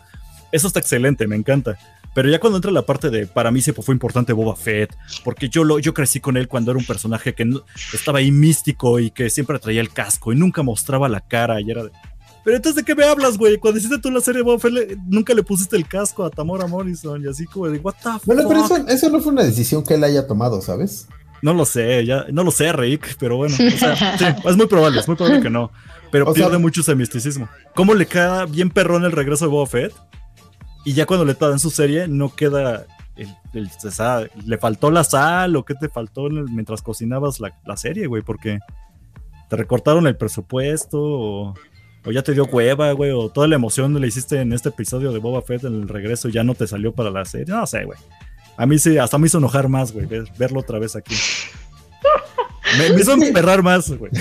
Eso 0.52 0.68
está 0.68 0.80
excelente, 0.80 1.26
me 1.26 1.36
encanta. 1.36 1.78
Pero 2.16 2.30
ya 2.30 2.40
cuando 2.40 2.58
entra 2.58 2.72
la 2.72 2.84
parte 2.86 3.10
de, 3.10 3.26
para 3.28 3.50
mí 3.52 3.62
siempre 3.62 3.84
fue 3.84 3.94
importante 3.96 4.34
Boba 4.34 4.56
Fett, 4.56 4.96
porque 5.24 5.50
yo, 5.50 5.64
lo, 5.64 5.80
yo 5.80 5.94
crecí 5.94 6.20
con 6.20 6.38
él 6.38 6.48
cuando 6.48 6.72
era 6.72 6.78
un 6.78 6.86
personaje 6.86 7.34
que 7.34 7.46
no- 7.46 7.64
estaba 7.94 8.20
ahí 8.20 8.32
místico 8.32 9.00
y 9.00 9.10
que 9.12 9.30
siempre 9.30 9.58
traía 9.60 9.82
el 9.82 9.90
casco 9.92 10.32
y 10.32 10.36
nunca 10.36 10.62
mostraba 10.64 11.10
la 11.10 11.22
cara 11.22 11.60
y 11.60 11.72
era 11.72 11.84
de... 11.86 11.92
Pero 12.46 12.58
entonces, 12.58 12.76
¿de 12.76 12.84
qué 12.84 12.94
me 12.94 13.06
hablas, 13.06 13.38
güey? 13.38 13.58
Cuando 13.58 13.80
hiciste 13.80 13.98
tú 14.00 14.12
la 14.12 14.20
serie 14.20 14.40
de 14.40 14.44
Boba 14.44 14.60
Fett, 14.60 14.72
le- 14.74 14.98
nunca 15.08 15.34
le 15.34 15.44
pusiste 15.44 15.76
el 15.78 15.88
casco 15.88 16.24
a 16.26 16.30
Tamora 16.30 16.68
Morrison 16.68 17.24
y 17.24 17.28
así 17.30 17.46
como 17.46 17.68
de, 17.70 17.80
what 17.80 17.96
the 18.04 18.10
Bueno, 18.26 18.44
pero 18.48 18.64
fuck?" 18.68 18.80
eso, 18.80 18.88
eso 18.90 19.10
no 19.10 19.20
fue 19.22 19.32
una 19.32 19.44
decisión 19.44 19.82
que 19.84 19.94
él 19.96 20.04
haya 20.04 20.28
tomado, 20.28 20.62
¿sabes? 20.62 21.08
No 21.42 21.54
lo 21.54 21.66
sé, 21.66 22.06
ya, 22.06 22.26
no 22.32 22.44
lo 22.44 22.52
sé, 22.52 22.72
Rick, 22.74 23.16
pero 23.20 23.38
bueno, 23.38 23.56
o 23.56 23.78
sea, 23.78 23.96
sí, 24.18 24.26
es 24.46 24.56
muy 24.58 24.68
probable, 24.68 25.00
es 25.00 25.08
muy 25.08 25.16
probable 25.18 25.42
que 25.42 25.50
no. 25.50 25.72
Pero 26.12 26.26
O 26.30 26.34
sea- 26.36 26.46
pierde 26.46 26.58
mucho 26.60 26.82
ese 26.82 26.96
misticismo. 26.96 27.50
¿Cómo 27.76 27.94
le 27.96 28.06
queda 28.06 28.46
bien 28.46 28.70
perrón 28.70 29.04
el 29.04 29.12
regreso 29.14 29.46
de 29.46 29.52
Boba 29.52 29.66
Fett? 29.68 29.94
Y 30.86 30.94
ya 30.94 31.06
cuando 31.06 31.26
le 31.26 31.34
dan 31.34 31.60
su 31.60 31.70
serie, 31.70 32.08
no 32.08 32.34
queda. 32.36 32.86
El, 33.16 33.30
el- 33.54 33.70
¿Le 34.46 34.58
faltó 34.58 34.90
la 34.92 35.04
sal 35.04 35.56
o 35.56 35.64
qué 35.64 35.76
te 35.76 35.88
faltó 35.88 36.30
mientras 36.30 36.82
cocinabas 36.82 37.40
la, 37.40 37.54
la 37.66 37.78
serie, 37.78 38.08
güey? 38.08 38.22
Porque 38.24 38.60
te 39.50 39.56
recortaron 39.56 40.08
el 40.08 40.18
presupuesto 40.18 41.00
o, 41.00 41.54
o 42.06 42.12
ya 42.12 42.24
te 42.24 42.34
dio 42.34 42.46
hueva, 42.46 42.92
güey, 42.94 43.12
o 43.12 43.30
toda 43.30 43.48
la 43.48 43.56
emoción 43.56 44.00
le 44.02 44.08
hiciste 44.08 44.42
en 44.42 44.52
este 44.52 44.70
episodio 44.70 45.12
de 45.12 45.20
Boba 45.20 45.42
Fett 45.44 45.64
en 45.66 45.76
el 45.76 45.88
regreso 45.88 46.28
y 46.28 46.32
ya 46.32 46.44
no 46.44 46.56
te 46.56 46.66
salió 46.68 46.92
para 46.92 47.12
la 47.12 47.24
serie. 47.26 47.54
No 47.54 47.68
sé, 47.68 47.86
güey. 47.86 48.00
A 48.58 48.66
mí 48.66 48.78
sí, 48.80 48.98
hasta 48.98 49.18
me 49.20 49.28
hizo 49.28 49.38
enojar 49.38 49.70
más, 49.70 49.92
güey, 49.92 50.06
ver- 50.08 50.28
verlo 50.38 50.60
otra 50.62 50.80
vez 50.80 50.96
aquí. 50.96 51.16
Me, 52.78 52.90
me 52.96 53.02
hizo 53.02 53.14
emperrar 53.22 53.62
más, 53.62 53.92
güey. 53.92 54.12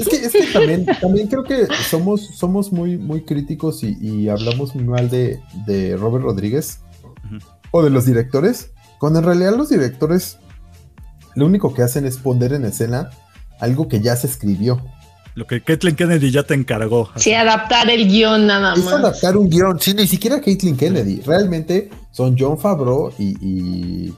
Es 0.00 0.08
que, 0.08 0.16
es 0.16 0.32
que 0.32 0.52
también, 0.52 0.86
también 1.00 1.26
creo 1.28 1.44
que 1.44 1.66
somos, 1.88 2.26
somos 2.36 2.72
muy, 2.72 2.96
muy 2.96 3.22
críticos 3.22 3.82
y, 3.82 3.96
y 4.00 4.28
hablamos 4.28 4.74
muy 4.74 4.84
mal 4.84 5.10
de, 5.10 5.40
de 5.66 5.96
Robert 5.96 6.24
Rodríguez 6.24 6.80
o 7.70 7.82
de 7.82 7.90
los 7.90 8.06
directores, 8.06 8.70
cuando 8.98 9.18
en 9.18 9.24
realidad 9.26 9.56
los 9.56 9.68
directores 9.68 10.38
lo 11.34 11.46
único 11.46 11.74
que 11.74 11.82
hacen 11.82 12.04
es 12.06 12.16
poner 12.16 12.52
en 12.52 12.64
escena 12.64 13.10
algo 13.60 13.88
que 13.88 14.00
ya 14.00 14.16
se 14.16 14.26
escribió. 14.26 14.82
Lo 15.34 15.46
que 15.46 15.62
Kathleen 15.62 15.94
Kennedy 15.94 16.32
ya 16.32 16.42
te 16.42 16.54
encargó. 16.54 17.10
Sí, 17.14 17.32
adaptar 17.32 17.88
el 17.90 18.08
guion 18.08 18.46
nada 18.48 18.74
Es 18.74 18.84
más. 18.84 18.94
adaptar 18.94 19.36
un 19.36 19.48
guion, 19.48 19.78
sí, 19.78 19.94
ni 19.94 20.06
siquiera 20.06 20.40
Caitlin 20.40 20.76
Kennedy, 20.76 21.20
realmente 21.24 21.90
son 22.10 22.34
John 22.36 22.58
Favreau 22.58 23.12
y, 23.18 23.36
y, 23.40 24.14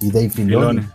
y 0.00 0.10
Dave 0.12 0.30
Filoni. 0.30 0.80
Filoni. 0.82 0.88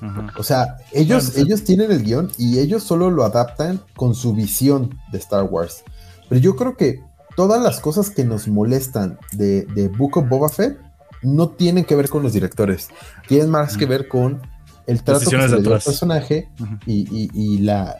Ajá. 0.00 0.32
O 0.38 0.42
sea, 0.42 0.76
ellos, 0.92 1.24
Bueno, 1.26 1.34
sí. 1.36 1.40
ellos 1.42 1.64
tienen 1.64 1.90
el 1.90 2.02
guion 2.02 2.30
y 2.38 2.58
ellos 2.58 2.82
solo 2.82 3.10
lo 3.10 3.24
adaptan 3.24 3.80
con 3.96 4.14
su 4.14 4.32
visión 4.34 4.98
de 5.10 5.18
Star 5.18 5.44
Wars. 5.44 5.82
Pero 6.28 6.40
yo 6.40 6.56
creo 6.56 6.76
que 6.76 7.00
todas 7.36 7.62
las 7.62 7.80
cosas 7.80 8.10
que 8.10 8.24
nos 8.24 8.46
molestan 8.48 9.18
de, 9.32 9.62
de 9.74 9.88
Book 9.88 10.16
of 10.18 10.28
Boba 10.28 10.48
Fett 10.48 10.78
no 11.22 11.48
tienen 11.50 11.84
que 11.84 11.94
ver 11.96 12.08
con 12.08 12.22
los 12.22 12.32
directores. 12.32 12.88
Tienen 13.28 13.50
más 13.50 13.76
que 13.76 13.86
ver 13.86 14.08
con 14.08 14.40
el 14.86 15.02
trato 15.02 15.20
que 15.20 15.26
se 15.26 15.36
le 15.36 15.46
dio 15.46 15.56
al 15.56 15.62
detrás. 15.62 15.84
personaje 15.84 16.48
y, 16.86 17.06
y- 17.10 17.30
y 17.32 17.58
la... 17.58 17.96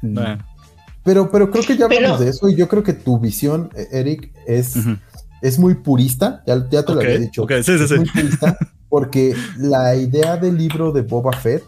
Bueno, 0.00 0.38
pero, 1.04 1.30
pero 1.30 1.50
creo 1.50 1.64
que 1.64 1.76
ya 1.76 1.84
hablamos 1.86 2.18
Pero- 2.18 2.24
de 2.24 2.30
eso 2.30 2.48
y 2.48 2.54
yo 2.56 2.68
creo 2.68 2.82
que 2.82 2.92
tu 2.92 3.18
visión, 3.18 3.70
eh, 3.76 3.88
Eric, 3.92 4.32
es, 4.46 4.74
es 5.40 5.58
muy 5.58 5.74
purista. 5.76 6.42
Ya, 6.46 6.68
ya 6.70 6.84
te 6.84 6.94
lo 6.94 7.00
había 7.00 7.18
dicho. 7.18 7.42
ok, 7.44 7.52
sí, 7.62 7.76
sí, 7.78 7.84
Es 7.84 7.88
sí. 7.88 7.96
muy 7.96 8.08
purista 8.08 8.56
porque 8.92 9.34
la 9.56 9.96
idea 9.96 10.36
del 10.36 10.58
libro 10.58 10.92
de 10.92 11.00
Boba 11.00 11.32
Fett, 11.32 11.64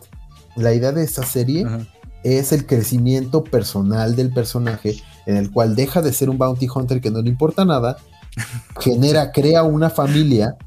la 0.57 0.75
idea 0.75 0.93
de 0.93 1.03
esta 1.03 1.25
serie 1.25 1.64
Ajá. 1.64 1.81
es 2.22 2.53
el 2.53 2.66
crecimiento 2.66 3.43
personal 3.43 4.14
del 4.14 4.31
personaje 4.31 4.97
en 5.25 5.39
el 5.39 5.51
cual 5.51 5.75
deja 5.75 6.03
de 6.03 6.12
ser 6.12 6.29
un 6.29 6.37
bounty 6.37 6.68
hunter 6.68 7.01
que 7.01 7.11
no 7.11 7.22
le 7.22 7.31
importa 7.31 7.64
nada, 7.64 7.97
genera, 8.79 9.33
crea 9.33 9.62
una 9.62 9.89
familia, 9.89 10.59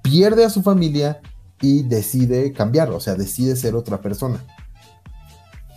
pierde 0.00 0.44
a 0.44 0.50
su 0.50 0.62
familia 0.62 1.20
y 1.60 1.82
decide 1.82 2.52
cambiar, 2.52 2.90
o 2.90 3.00
sea, 3.00 3.16
decide 3.16 3.56
ser 3.56 3.74
otra 3.74 4.00
persona. 4.00 4.38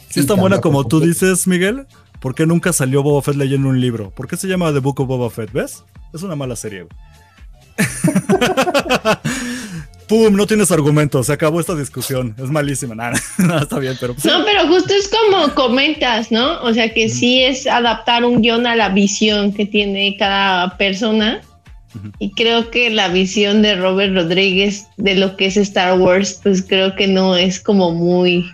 Sí, 0.09 0.19
Y 0.19 0.19
es 0.19 0.27
tan 0.27 0.39
buena 0.39 0.61
como 0.61 0.85
tú 0.85 0.99
dices, 0.99 1.47
Miguel. 1.47 1.87
¿Por 2.19 2.35
qué 2.35 2.45
nunca 2.45 2.73
salió 2.73 3.01
Boba 3.01 3.23
Fett 3.23 3.37
leyendo 3.37 3.69
un 3.69 3.81
libro? 3.81 4.11
¿Por 4.11 4.27
qué 4.27 4.37
se 4.37 4.47
llama 4.47 4.71
The 4.71 4.81
Book 4.81 4.99
of 4.99 5.07
Boba 5.07 5.31
Fett? 5.31 5.51
¿Ves? 5.51 5.83
Es 6.13 6.21
una 6.21 6.35
mala 6.35 6.55
serie, 6.55 6.83
güey. 6.83 6.91
¡Pum! 10.11 10.35
No 10.35 10.45
tienes 10.45 10.69
argumento, 10.71 11.23
se 11.23 11.31
acabó 11.31 11.61
esta 11.61 11.73
discusión. 11.73 12.35
Es 12.37 12.49
malísima. 12.49 12.93
Nada, 12.95 13.13
nada 13.37 13.61
está 13.61 13.79
bien, 13.79 13.95
pero. 13.97 14.13
pues, 14.13 14.25
No, 14.25 14.43
pero 14.43 14.67
justo 14.67 14.93
es 14.93 15.07
como 15.07 15.55
comentas, 15.55 16.33
¿no? 16.33 16.61
O 16.63 16.73
sea 16.73 16.93
que 16.93 17.07
sí 17.07 17.41
es 17.41 17.65
adaptar 17.65 18.25
un 18.25 18.41
guion 18.41 18.67
a 18.67 18.75
la 18.75 18.89
visión 18.89 19.53
que 19.53 19.65
tiene 19.65 20.17
cada 20.19 20.75
persona. 20.75 21.39
Y 22.19 22.31
creo 22.31 22.69
que 22.71 22.89
la 22.89 23.07
visión 23.07 23.61
de 23.61 23.75
Robert 23.75 24.13
Rodríguez 24.13 24.85
de 24.97 25.15
lo 25.15 25.37
que 25.37 25.45
es 25.45 25.55
Star 25.55 25.97
Wars, 25.97 26.41
pues 26.43 26.61
creo 26.61 26.93
que 26.93 27.07
no 27.07 27.37
es 27.37 27.61
como 27.61 27.91
muy, 27.91 28.45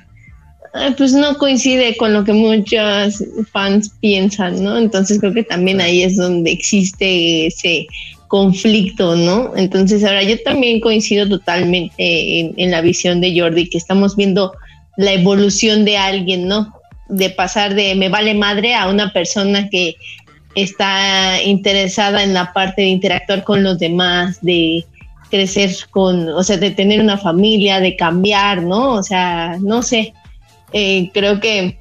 ah, 0.75 0.93
pues 0.95 1.13
no 1.13 1.39
coincide 1.39 1.97
con 1.97 2.13
lo 2.13 2.23
que 2.23 2.33
muchos 2.33 3.23
fans 3.51 3.91
piensan, 3.99 4.63
¿no? 4.63 4.77
Entonces 4.77 5.19
creo 5.19 5.33
que 5.33 5.43
también 5.43 5.81
ahí 5.81 6.03
es 6.03 6.17
donde 6.17 6.51
existe 6.51 7.47
ese 7.47 7.87
conflicto, 8.27 9.15
¿no? 9.15 9.55
Entonces 9.55 10.03
ahora 10.03 10.23
yo 10.23 10.41
también 10.43 10.79
coincido 10.79 11.27
totalmente 11.27 11.93
en, 11.97 12.71
la 12.71 12.81
visión 12.81 13.21
de 13.21 13.39
Jordi, 13.39 13.69
que 13.69 13.77
estamos 13.77 14.15
viendo 14.15 14.53
la 14.97 15.13
evolución 15.13 15.85
de 15.85 15.97
alguien, 15.97 16.47
¿no? 16.47 16.73
De 17.09 17.29
pasar 17.29 17.73
de 17.75 17.95
me 17.95 18.09
vale 18.09 18.33
madre 18.33 18.75
a 18.75 18.89
una 18.89 19.13
persona 19.13 19.69
que 19.69 19.95
está 20.55 21.41
interesada 21.43 22.23
en 22.23 22.33
la 22.33 22.51
parte 22.51 22.81
de 22.81 22.89
interactuar 22.89 23.43
con 23.43 23.63
los 23.63 23.79
demás, 23.79 24.39
de 24.41 24.85
crecer 25.29 25.71
con, 25.91 26.29
o 26.29 26.43
sea, 26.43 26.57
de 26.57 26.71
tener 26.71 26.99
una 26.99 27.17
familia, 27.17 27.79
de 27.79 27.95
cambiar, 27.95 28.63
¿no? 28.63 28.93
O 28.93 29.03
sea, 29.03 29.57
no 29.61 29.81
sé. 29.81 30.13
Eh, 30.73 31.11
creo 31.13 31.39
que 31.39 31.77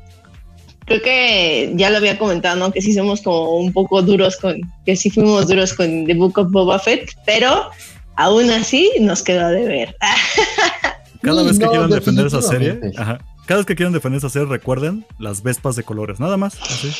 creo 0.86 1.02
que 1.02 1.72
ya 1.74 1.90
lo 1.90 1.98
había 1.98 2.18
comentado, 2.18 2.56
¿no? 2.56 2.72
Que 2.72 2.80
sí 2.80 2.94
somos 2.94 3.20
como 3.20 3.56
un 3.56 3.72
poco 3.72 4.00
duros 4.02 4.36
con, 4.36 4.60
que 4.86 4.96
sí 4.96 5.10
fuimos 5.10 5.48
duros 5.48 5.74
con 5.74 6.06
The 6.06 6.14
Book 6.14 6.38
of 6.38 6.50
Boba 6.50 6.78
Fett, 6.78 7.10
pero 7.26 7.70
aún 8.14 8.50
así 8.50 8.90
nos 9.00 9.22
quedó 9.22 9.48
de 9.50 9.64
ver. 9.66 9.96
Cada 11.22 11.42
vez 11.42 11.58
que 11.58 11.64
no, 11.64 11.70
quieran 11.72 11.90
defender 11.90 12.26
esa 12.26 12.40
serie, 12.40 12.78
ajá, 12.96 13.18
cada 13.46 13.58
vez 13.58 13.66
que 13.66 13.74
quieran 13.74 13.92
defender 13.92 14.18
esa 14.18 14.28
serie, 14.28 14.46
recuerden 14.46 15.04
las 15.18 15.42
vespas 15.42 15.74
de 15.74 15.82
colores, 15.82 16.20
nada 16.20 16.36
más. 16.36 16.60
Así. 16.62 16.92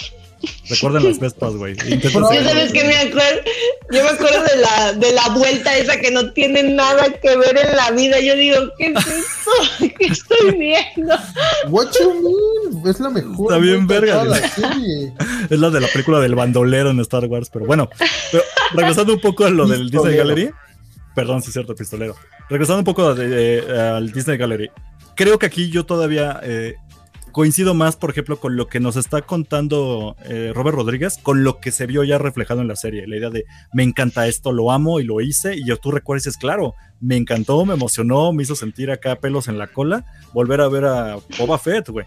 Recuerden 0.69 1.05
las 1.05 1.19
vespas, 1.19 1.55
güey. 1.55 1.77
Yo 1.77 2.11
sabes 2.11 2.73
que 2.73 2.85
me 2.85 2.97
acuerdo, 2.97 3.41
yo 3.93 4.03
me 4.03 4.09
acuerdo 4.11 4.43
de 4.43 4.57
la, 4.61 4.93
de 4.95 5.13
la 5.13 5.29
vuelta 5.31 5.77
esa 5.77 5.99
que 6.01 6.11
no 6.11 6.33
tiene 6.33 6.63
nada 6.63 7.05
que 7.23 7.37
ver 7.37 7.57
en 7.59 7.77
la 7.77 7.91
vida. 7.93 8.21
Yo 8.21 8.35
digo, 8.37 8.57
¿qué 8.79 8.87
es 8.87 9.07
esto? 9.07 9.95
¿Qué 9.99 10.07
estoy 10.07 10.51
viendo? 10.59 11.15
What 11.69 11.89
you 12.01 12.15
mean? 12.73 12.87
Es 12.89 13.01
la 13.01 13.11
mejor. 13.11 13.53
Está 13.53 13.59
bien 13.63 13.87
verga, 13.87 14.25
la 14.25 14.37
serie. 14.49 15.13
Es 15.51 15.59
la 15.61 15.71
de 15.71 15.81
la 15.81 15.89
película 15.89 16.19
del 16.21 16.35
bandolero 16.35 16.91
en 16.91 16.99
Star 17.01 17.25
Wars, 17.27 17.49
pero 17.53 17.67
bueno. 17.67 17.89
Pero 18.33 18.43
regresando 18.75 19.13
un 19.15 19.21
poco 19.21 19.45
a 19.45 19.51
lo 19.51 19.67
del 19.67 19.91
Disney. 19.91 20.17
Gallery. 20.17 20.51
Perdón, 21.15 21.41
sí 21.41 21.49
es 21.49 21.53
cierto, 21.55 21.75
pistolero. 21.75 22.17
Regresando 22.51 22.81
un 22.81 22.85
poco 22.85 23.15
de- 23.15 23.29
de- 23.63 23.81
al 23.81 24.11
Disney 24.13 24.37
Gallery. 24.37 24.71
Creo 25.15 25.39
que 25.39 25.47
aquí 25.47 25.71
yo 25.71 25.87
todavía 25.87 26.41
eh, 26.43 26.75
coincido 27.37 27.75
más, 27.75 27.97
por 27.97 28.09
ejemplo, 28.09 28.41
con 28.41 28.57
lo 28.57 28.67
que 28.67 28.81
nos 28.81 28.97
está 28.97 29.21
contando 29.21 30.17
eh, 30.25 30.53
Robert 30.55 30.75
Rodríguez, 30.75 31.19
con 31.23 31.45
lo 31.45 31.61
que 31.61 31.71
se 31.71 31.85
vio 31.85 32.03
ya 32.03 32.17
reflejado 32.17 32.63
en 32.63 32.69
la 32.69 32.77
serie. 32.77 33.07
La 33.07 33.19
idea 33.19 33.29
de 33.29 33.45
me 33.75 33.83
encanta 33.83 34.27
esto, 34.27 34.53
lo 34.53 34.73
amo 34.73 35.01
y 35.01 35.05
lo 35.05 35.21
hice. 35.21 35.55
Y 35.55 35.67
yo 35.67 35.77
tú 35.77 35.91
recuerdas, 35.91 36.25
y 36.25 36.31
dices, 36.31 36.41
claro, 36.41 36.75
me 36.99 37.15
encantó, 37.15 37.67
me 37.67 37.75
emocionó, 37.75 38.33
me 38.33 38.43
hizo 38.43 38.57
sentir 38.57 38.91
acá 38.91 39.17
pelos 39.17 39.49
en 39.49 39.59
la 39.59 39.67
cola. 39.67 40.07
Volver 40.33 40.63
a 40.63 40.69
ver 40.69 40.87
a 40.87 41.19
Boba 41.39 41.59
Fett, 41.59 41.91
güey. 41.91 42.07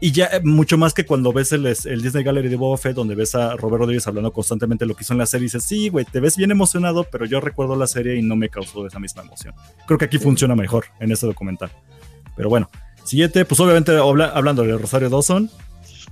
Y 0.00 0.12
ya 0.12 0.30
eh, 0.32 0.40
mucho 0.42 0.78
más 0.78 0.94
que 0.94 1.04
cuando 1.04 1.34
ves 1.34 1.52
el, 1.52 1.66
el 1.66 2.00
Disney 2.00 2.24
Gallery 2.24 2.48
de 2.48 2.56
Boba 2.56 2.78
Fett, 2.78 2.96
donde 2.96 3.14
ves 3.14 3.34
a 3.34 3.56
Robert 3.56 3.80
Rodríguez 3.80 4.06
hablando 4.06 4.32
constantemente 4.32 4.86
de 4.86 4.88
lo 4.88 4.94
que 4.94 5.02
hizo 5.02 5.12
en 5.12 5.18
la 5.18 5.26
serie, 5.26 5.42
y 5.42 5.48
dices, 5.48 5.64
sí, 5.64 5.90
güey, 5.90 6.06
te 6.06 6.18
ves 6.18 6.38
bien 6.38 6.50
emocionado, 6.50 7.04
pero 7.12 7.26
yo 7.26 7.42
recuerdo 7.42 7.76
la 7.76 7.86
serie 7.86 8.16
y 8.16 8.22
no 8.22 8.36
me 8.36 8.48
causó 8.48 8.86
esa 8.86 9.00
misma 9.00 9.20
emoción. 9.20 9.52
Creo 9.86 9.98
que 9.98 10.06
aquí 10.06 10.16
funciona 10.16 10.56
mejor 10.56 10.86
en 10.98 11.12
este 11.12 11.26
documental. 11.26 11.70
Pero 12.36 12.48
bueno, 12.48 12.70
siguiente, 13.04 13.44
pues 13.44 13.60
obviamente 13.60 13.96
habla- 13.96 14.32
hablando 14.34 14.62
de 14.62 14.76
Rosario 14.76 15.08
Dawson, 15.10 15.50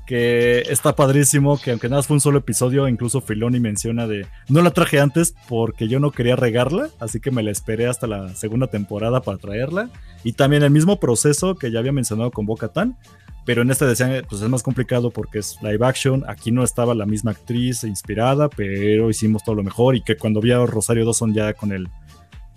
que 0.06 0.60
está 0.70 0.96
padrísimo, 0.96 1.60
que 1.60 1.70
aunque 1.70 1.88
nada 1.90 2.02
fue 2.02 2.14
un 2.14 2.20
solo 2.20 2.38
episodio, 2.38 2.88
incluso 2.88 3.20
Filoni 3.20 3.60
menciona 3.60 4.06
de, 4.06 4.26
no 4.48 4.62
la 4.62 4.70
traje 4.70 5.00
antes 5.00 5.34
porque 5.48 5.86
yo 5.86 6.00
no 6.00 6.12
quería 6.12 6.34
regarla, 6.34 6.88
así 6.98 7.20
que 7.20 7.30
me 7.30 7.42
la 7.42 7.50
esperé 7.50 7.86
hasta 7.86 8.06
la 8.06 8.34
segunda 8.34 8.68
temporada 8.68 9.20
para 9.20 9.36
traerla. 9.36 9.90
Y 10.24 10.32
también 10.32 10.62
el 10.62 10.70
mismo 10.70 10.98
proceso 10.98 11.56
que 11.56 11.70
ya 11.70 11.80
había 11.80 11.92
mencionado 11.92 12.30
con 12.30 12.46
Boca 12.46 12.68
Tan, 12.68 12.96
pero 13.44 13.62
en 13.62 13.70
este 13.70 13.86
decían, 13.86 14.24
pues 14.28 14.40
es 14.42 14.48
más 14.48 14.62
complicado 14.62 15.10
porque 15.10 15.38
es 15.40 15.56
live 15.62 15.86
action, 15.86 16.24
aquí 16.26 16.52
no 16.52 16.64
estaba 16.64 16.94
la 16.94 17.06
misma 17.06 17.30
actriz 17.32 17.84
inspirada, 17.84 18.48
pero 18.48 19.10
hicimos 19.10 19.44
todo 19.44 19.56
lo 19.56 19.62
mejor 19.62 19.94
y 19.94 20.00
que 20.02 20.16
cuando 20.16 20.40
vi 20.40 20.52
a 20.52 20.64
Rosario 20.64 21.04
Dawson 21.04 21.34
ya 21.34 21.52
con 21.52 21.72
el 21.72 21.88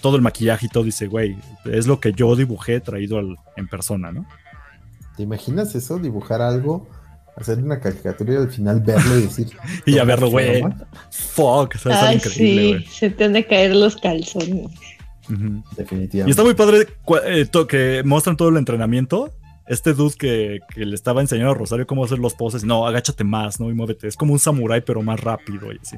todo 0.02 0.16
el 0.16 0.22
maquillaje 0.22 0.66
y 0.66 0.70
todo, 0.70 0.84
dice, 0.84 1.08
güey, 1.08 1.38
es 1.66 1.88
lo 1.88 2.00
que 2.00 2.12
yo 2.14 2.36
dibujé 2.36 2.80
traído 2.80 3.18
al- 3.20 3.38
en 3.56 3.68
persona, 3.68 4.12
¿no? 4.12 4.26
¿Te 5.18 5.24
imaginas 5.24 5.76
eso? 5.76 6.00
Dibujar 6.00 6.42
algo, 6.42 6.88
hacer 7.36 7.60
una 7.60 7.80
caricatura 7.80 8.34
y 8.34 8.38
al 8.38 8.50
final 8.50 8.82
verlo 8.82 9.18
y 9.18 9.22
decir. 9.24 9.48
Y 9.86 9.92
ya 9.94 10.00
"Toma, 10.02 10.06
verlo, 10.12 10.30
güey, 10.30 10.62
toma". 10.62 10.76
fuck, 11.12 11.76
o 11.76 11.80
sea, 11.80 11.94
está 11.94 12.08
Ay, 12.10 12.16
increíble, 12.16 12.62
sí, 12.64 12.70
güey. 12.74 12.86
se 12.88 13.10
te 13.10 13.24
han 13.26 13.34
de 13.34 13.46
caer 13.46 13.76
los 13.76 13.96
calzones. 13.98 14.68
Ujú. 15.30 15.64
Definitivamente. 15.78 16.28
Y 16.28 16.32
está 16.32 16.44
muy 16.44 16.56
padre 16.56 16.88
eh, 17.26 17.48
que 17.68 18.02
muestran 18.04 18.36
todo 18.36 18.50
el 18.50 18.58
entrenamiento. 18.58 19.32
Este 19.68 19.94
dude 19.94 20.16
que, 20.18 20.60
que 20.74 20.86
le 20.86 20.96
estaba 20.96 21.22
enseñando 21.22 21.52
a 21.52 21.56
Rosario 21.56 21.88
cómo 21.88 22.04
hacer 22.04 22.20
los 22.20 22.34
poses. 22.34 22.66
No, 22.66 22.86
agáchate 22.86 23.24
más, 23.24 23.60
¿no? 23.60 23.70
Y 23.70 23.74
muévete. 23.74 24.08
Es 24.08 24.18
como 24.18 24.34
un 24.34 24.40
samurái, 24.40 24.82
pero 24.82 25.02
más 25.02 25.20
rápido 25.22 25.72
y 25.72 25.78
así. 25.82 25.96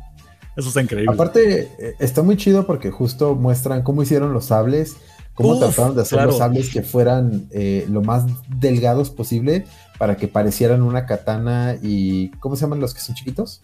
Eso 0.55 0.67
está 0.69 0.81
increíble. 0.81 1.13
Aparte, 1.13 1.71
eh, 1.79 1.95
está 1.99 2.21
muy 2.21 2.37
chido 2.37 2.65
porque 2.65 2.91
justo 2.91 3.35
muestran 3.35 3.81
cómo 3.81 4.03
hicieron 4.03 4.33
los 4.33 4.45
sables, 4.45 4.97
cómo 5.33 5.53
Uf, 5.53 5.59
trataron 5.59 5.95
de 5.95 6.01
hacer 6.03 6.17
claro. 6.17 6.29
los 6.29 6.37
sables 6.37 6.69
que 6.69 6.83
fueran 6.83 7.47
eh, 7.51 7.85
lo 7.89 8.01
más 8.01 8.25
delgados 8.47 9.09
posible 9.09 9.65
para 9.97 10.17
que 10.17 10.27
parecieran 10.27 10.81
una 10.81 11.05
katana 11.05 11.75
y. 11.81 12.29
¿Cómo 12.39 12.55
se 12.55 12.61
llaman 12.61 12.79
los 12.79 12.93
que 12.93 13.01
son 13.01 13.15
chiquitos? 13.15 13.61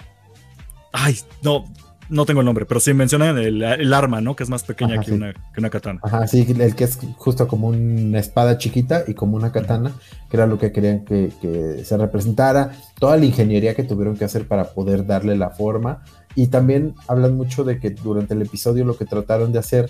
Ay, 0.92 1.20
no, 1.44 1.66
no 2.10 2.26
tengo 2.26 2.42
el 2.42 2.46
nombre, 2.46 2.66
pero 2.66 2.80
sí 2.80 2.94
mencionan 2.94 3.38
el, 3.38 3.62
el 3.62 3.94
arma, 3.94 4.20
¿no? 4.20 4.36
Que 4.36 4.44
es 4.44 4.50
más 4.50 4.64
pequeña 4.64 4.96
Ajá, 4.96 5.04
que, 5.04 5.12
sí. 5.12 5.16
una, 5.16 5.34
que 5.34 5.60
una 5.60 5.70
katana. 5.70 6.00
Ajá, 6.04 6.28
sí, 6.28 6.46
el 6.60 6.76
que 6.76 6.84
es 6.84 6.98
justo 7.18 7.48
como 7.48 7.68
una 7.68 8.20
espada 8.20 8.58
chiquita 8.58 9.04
y 9.08 9.14
como 9.14 9.38
una 9.38 9.52
katana, 9.52 9.92
que 10.30 10.38
era 10.38 10.48
lo 10.48 10.58
que 10.58 10.72
querían 10.72 11.06
que, 11.06 11.32
que 11.40 11.86
se 11.86 11.98
representara, 11.98 12.72
toda 13.00 13.16
la 13.18 13.26
ingeniería 13.26 13.76
que 13.76 13.84
tuvieron 13.84 14.18
que 14.18 14.26
hacer 14.26 14.48
para 14.48 14.74
poder 14.74 15.06
darle 15.06 15.38
la 15.38 15.52
forma. 15.52 16.04
Y 16.36 16.48
también 16.48 16.96
hablan 17.08 17.36
mucho 17.36 17.64
de 17.64 17.80
que 17.80 17.90
durante 17.90 18.34
el 18.34 18.42
episodio 18.42 18.86
lo 18.86 18.98
que 18.98 19.06
trataron 19.06 19.52
de 19.52 19.60
hacer 19.60 19.90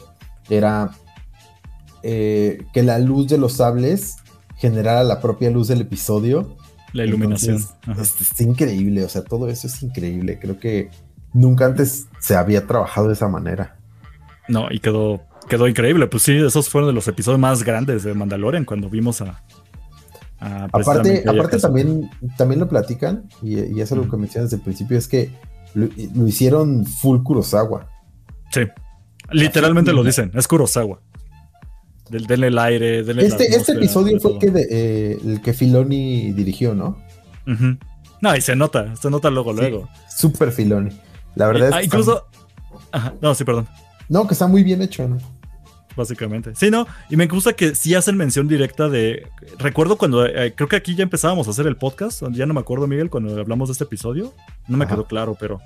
era 0.50 0.92
eh, 2.02 2.66
que 2.74 2.84
la 2.84 3.00
luz 3.00 3.28
de 3.28 3.38
los 3.38 3.54
sables 3.54 4.18
generara 4.58 5.04
la 5.04 5.20
propia 5.20 5.50
luz 5.50 5.68
del 5.68 5.82
episodio. 5.82 6.56
La 6.94 7.06
iluminación. 7.06 7.58
Entonces, 7.86 8.22
es, 8.22 8.32
es 8.32 8.42
increíble, 8.42 9.04
o 9.04 9.10
sea, 9.10 9.24
todo 9.24 9.48
eso 9.48 9.68
es 9.68 9.84
increíble. 9.84 10.40
Creo 10.40 10.58
que 10.60 10.90
nunca 11.34 11.66
antes 11.66 12.08
se 12.20 12.36
había 12.36 12.66
trabajado 12.66 13.08
de 13.08 13.14
esa 13.14 13.28
manera. 13.28 13.78
No, 14.48 14.68
y 14.72 14.80
quedó, 14.80 15.22
quedó 15.48 15.68
increíble. 15.68 16.08
Pues 16.08 16.24
sí, 16.24 16.36
esos 16.36 16.70
fueron 16.70 16.90
de 16.90 16.94
los 16.94 17.08
episodios 17.08 17.40
más 17.40 17.64
grandes 17.64 18.04
de 18.04 18.14
Mandalorian 18.14 18.66
cuando 18.66 18.90
vimos 18.90 19.22
a. 19.22 19.44
a 20.40 20.66
Aparte, 20.66 21.24
aparte 21.28 21.60
también, 21.60 22.10
también 22.38 22.60
lo 22.60 22.68
platican, 22.68 23.30
y, 23.42 23.60
y 23.60 23.82
eso 23.82 23.96
es 23.96 24.06
lo 24.06 24.10
que 24.10 24.18
mencionas 24.18 24.50
desde 24.50 24.62
el 24.62 24.64
principio, 24.64 24.98
es 24.98 25.08
que 25.08 25.32
lo, 25.74 25.88
lo 26.16 26.28
hicieron 26.28 26.86
full 26.86 27.22
Kurosawa. 27.24 27.88
Sí. 28.52 28.62
Literalmente 29.32 29.94
lo 29.94 30.04
dicen. 30.04 30.32
Es 30.34 30.48
Kurosawa. 30.48 31.02
Del, 32.10 32.26
denle 32.26 32.48
el 32.48 32.58
aire, 32.58 33.04
denle 33.04 33.26
Este, 33.28 33.56
este 33.56 33.74
episodio 33.74 34.20
fue 34.20 34.32
todo. 34.32 34.40
que 34.40 34.50
de- 34.50 34.68
eh, 34.72 35.18
el 35.24 35.42
que 35.42 35.54
Filoni 35.54 36.32
dirigió, 36.34 36.74
¿no? 36.74 36.98
No, 38.22 38.36
y 38.36 38.42
se 38.42 38.56
nota, 38.56 38.96
se 38.96 39.10
nota 39.10 39.30
luego, 39.30 39.54
Sí. 39.54 39.60
luego. 39.60 39.88
Super 40.16 40.52
Filoni. 40.52 40.90
La 41.36 41.48
verdad 41.48 41.70
es 41.70 41.74
Ah, 41.76 41.80
que 41.80 41.86
incluso. 41.86 42.26
Ajá, 42.92 43.14
no, 43.22 43.36
sí, 43.36 43.44
perdón. 43.44 43.68
no, 44.10 44.26
que 44.28 44.34
está 44.34 44.48
muy 44.48 44.64
bien 44.64 44.82
hecho, 44.82 45.08
¿no? 45.08 45.18
Básicamente. 45.96 46.52
Sí, 46.56 46.70
no. 46.72 46.88
Y 47.10 47.18
me 47.18 47.28
gusta 47.28 47.54
que 47.54 47.76
sí 47.76 47.94
hacen 47.96 48.16
mención 48.16 48.48
directa 48.48 48.88
de. 48.90 49.28
Recuerdo 49.58 49.98
cuando. 49.98 50.26
eh, 50.26 50.54
creo 50.56 50.70
que 50.70 50.76
aquí 50.76 50.96
ya 50.96 51.04
empezábamos 51.04 51.48
a 51.48 51.52
hacer 51.52 51.68
el 51.68 51.76
podcast. 51.76 52.24
Ya 52.32 52.46
no 52.46 52.54
me 52.54 52.60
acuerdo, 52.62 52.88
Miguel, 52.88 53.10
cuando 53.10 53.40
hablamos 53.40 53.70
de 53.70 53.74
este 53.74 53.84
episodio. 53.84 54.34
No 54.68 54.78
me 54.78 54.86
Ajá. 54.86 54.96
quedó 54.96 55.06
claro, 55.06 55.36
pero. 55.40 55.60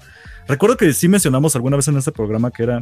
Recuerdo 0.47 0.76
que 0.78 0.91
sí 0.93 1.07
mencionamos 1.07 1.55
alguna 1.55 1.76
vez 1.78 1.88
en 1.88 1.97
este 1.97 2.11
programa 2.11 2.51
que 2.51 2.63
era. 2.63 2.82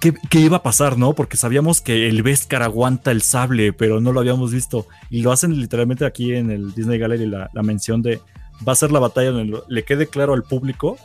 ¿Qué, 0.00 0.12
qué 0.30 0.40
iba 0.40 0.56
a 0.58 0.62
pasar, 0.62 0.98
no? 0.98 1.12
Porque 1.12 1.36
sabíamos 1.36 1.80
que 1.80 2.08
el 2.08 2.22
Beskar 2.24 2.62
aguanta 2.62 3.12
el 3.12 3.22
sable, 3.22 3.72
pero 3.72 4.00
no 4.00 4.12
lo 4.12 4.18
habíamos 4.20 4.52
visto. 4.52 4.86
Y 5.10 5.22
lo 5.22 5.30
hacen 5.30 5.58
literalmente 5.60 6.04
aquí 6.04 6.34
en 6.34 6.50
el 6.50 6.74
Disney 6.74 6.98
Gallery, 6.98 7.26
la, 7.26 7.50
la 7.52 7.62
mención 7.62 8.02
de. 8.02 8.20
Va 8.66 8.72
a 8.72 8.76
ser 8.76 8.90
la 8.90 8.98
batalla 8.98 9.30
donde 9.30 9.60
le 9.68 9.84
quede 9.84 10.06
claro 10.08 10.34
al 10.34 10.42
público 10.42 10.96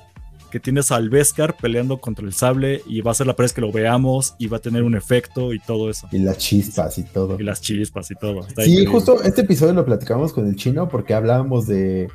que 0.51 0.59
tienes 0.59 0.91
al 0.91 1.09
Beskar 1.09 1.57
peleando 1.57 1.97
contra 1.99 2.23
el 2.25 2.33
sable 2.33 2.83
y 2.85 3.01
va 3.01 3.09
a 3.11 3.13
ser 3.15 3.25
la 3.25 3.33
primera 3.35 3.45
vez 3.45 3.53
que 3.53 3.61
lo 3.61 3.71
veamos 3.71 4.35
y 4.37 4.45
va 4.47 4.57
a 4.57 4.59
tener 4.61 4.83
un 4.83 4.95
efecto 4.95 5.53
y 5.53 5.59
todo 5.59 5.89
eso. 5.89 6.07
Y 6.11 6.19
las 6.19 6.37
chispas 6.37 6.99
y 6.99 7.03
todo. 7.03 7.39
Y 7.39 7.43
las 7.43 7.61
chispas 7.61 8.11
y 8.11 8.15
todo. 8.15 8.41
Está 8.45 8.61
Sí, 8.63 8.71
increíble. 8.71 8.93
justo 8.93 9.23
este 9.23 9.41
episodio 9.41 9.73
lo 9.73 9.83
platicamos 9.85 10.33
con 10.33 10.47
el 10.47 10.55
chino 10.55 10.87
porque 10.87 11.15
hablábamos 11.15 11.65
de, 11.65 12.09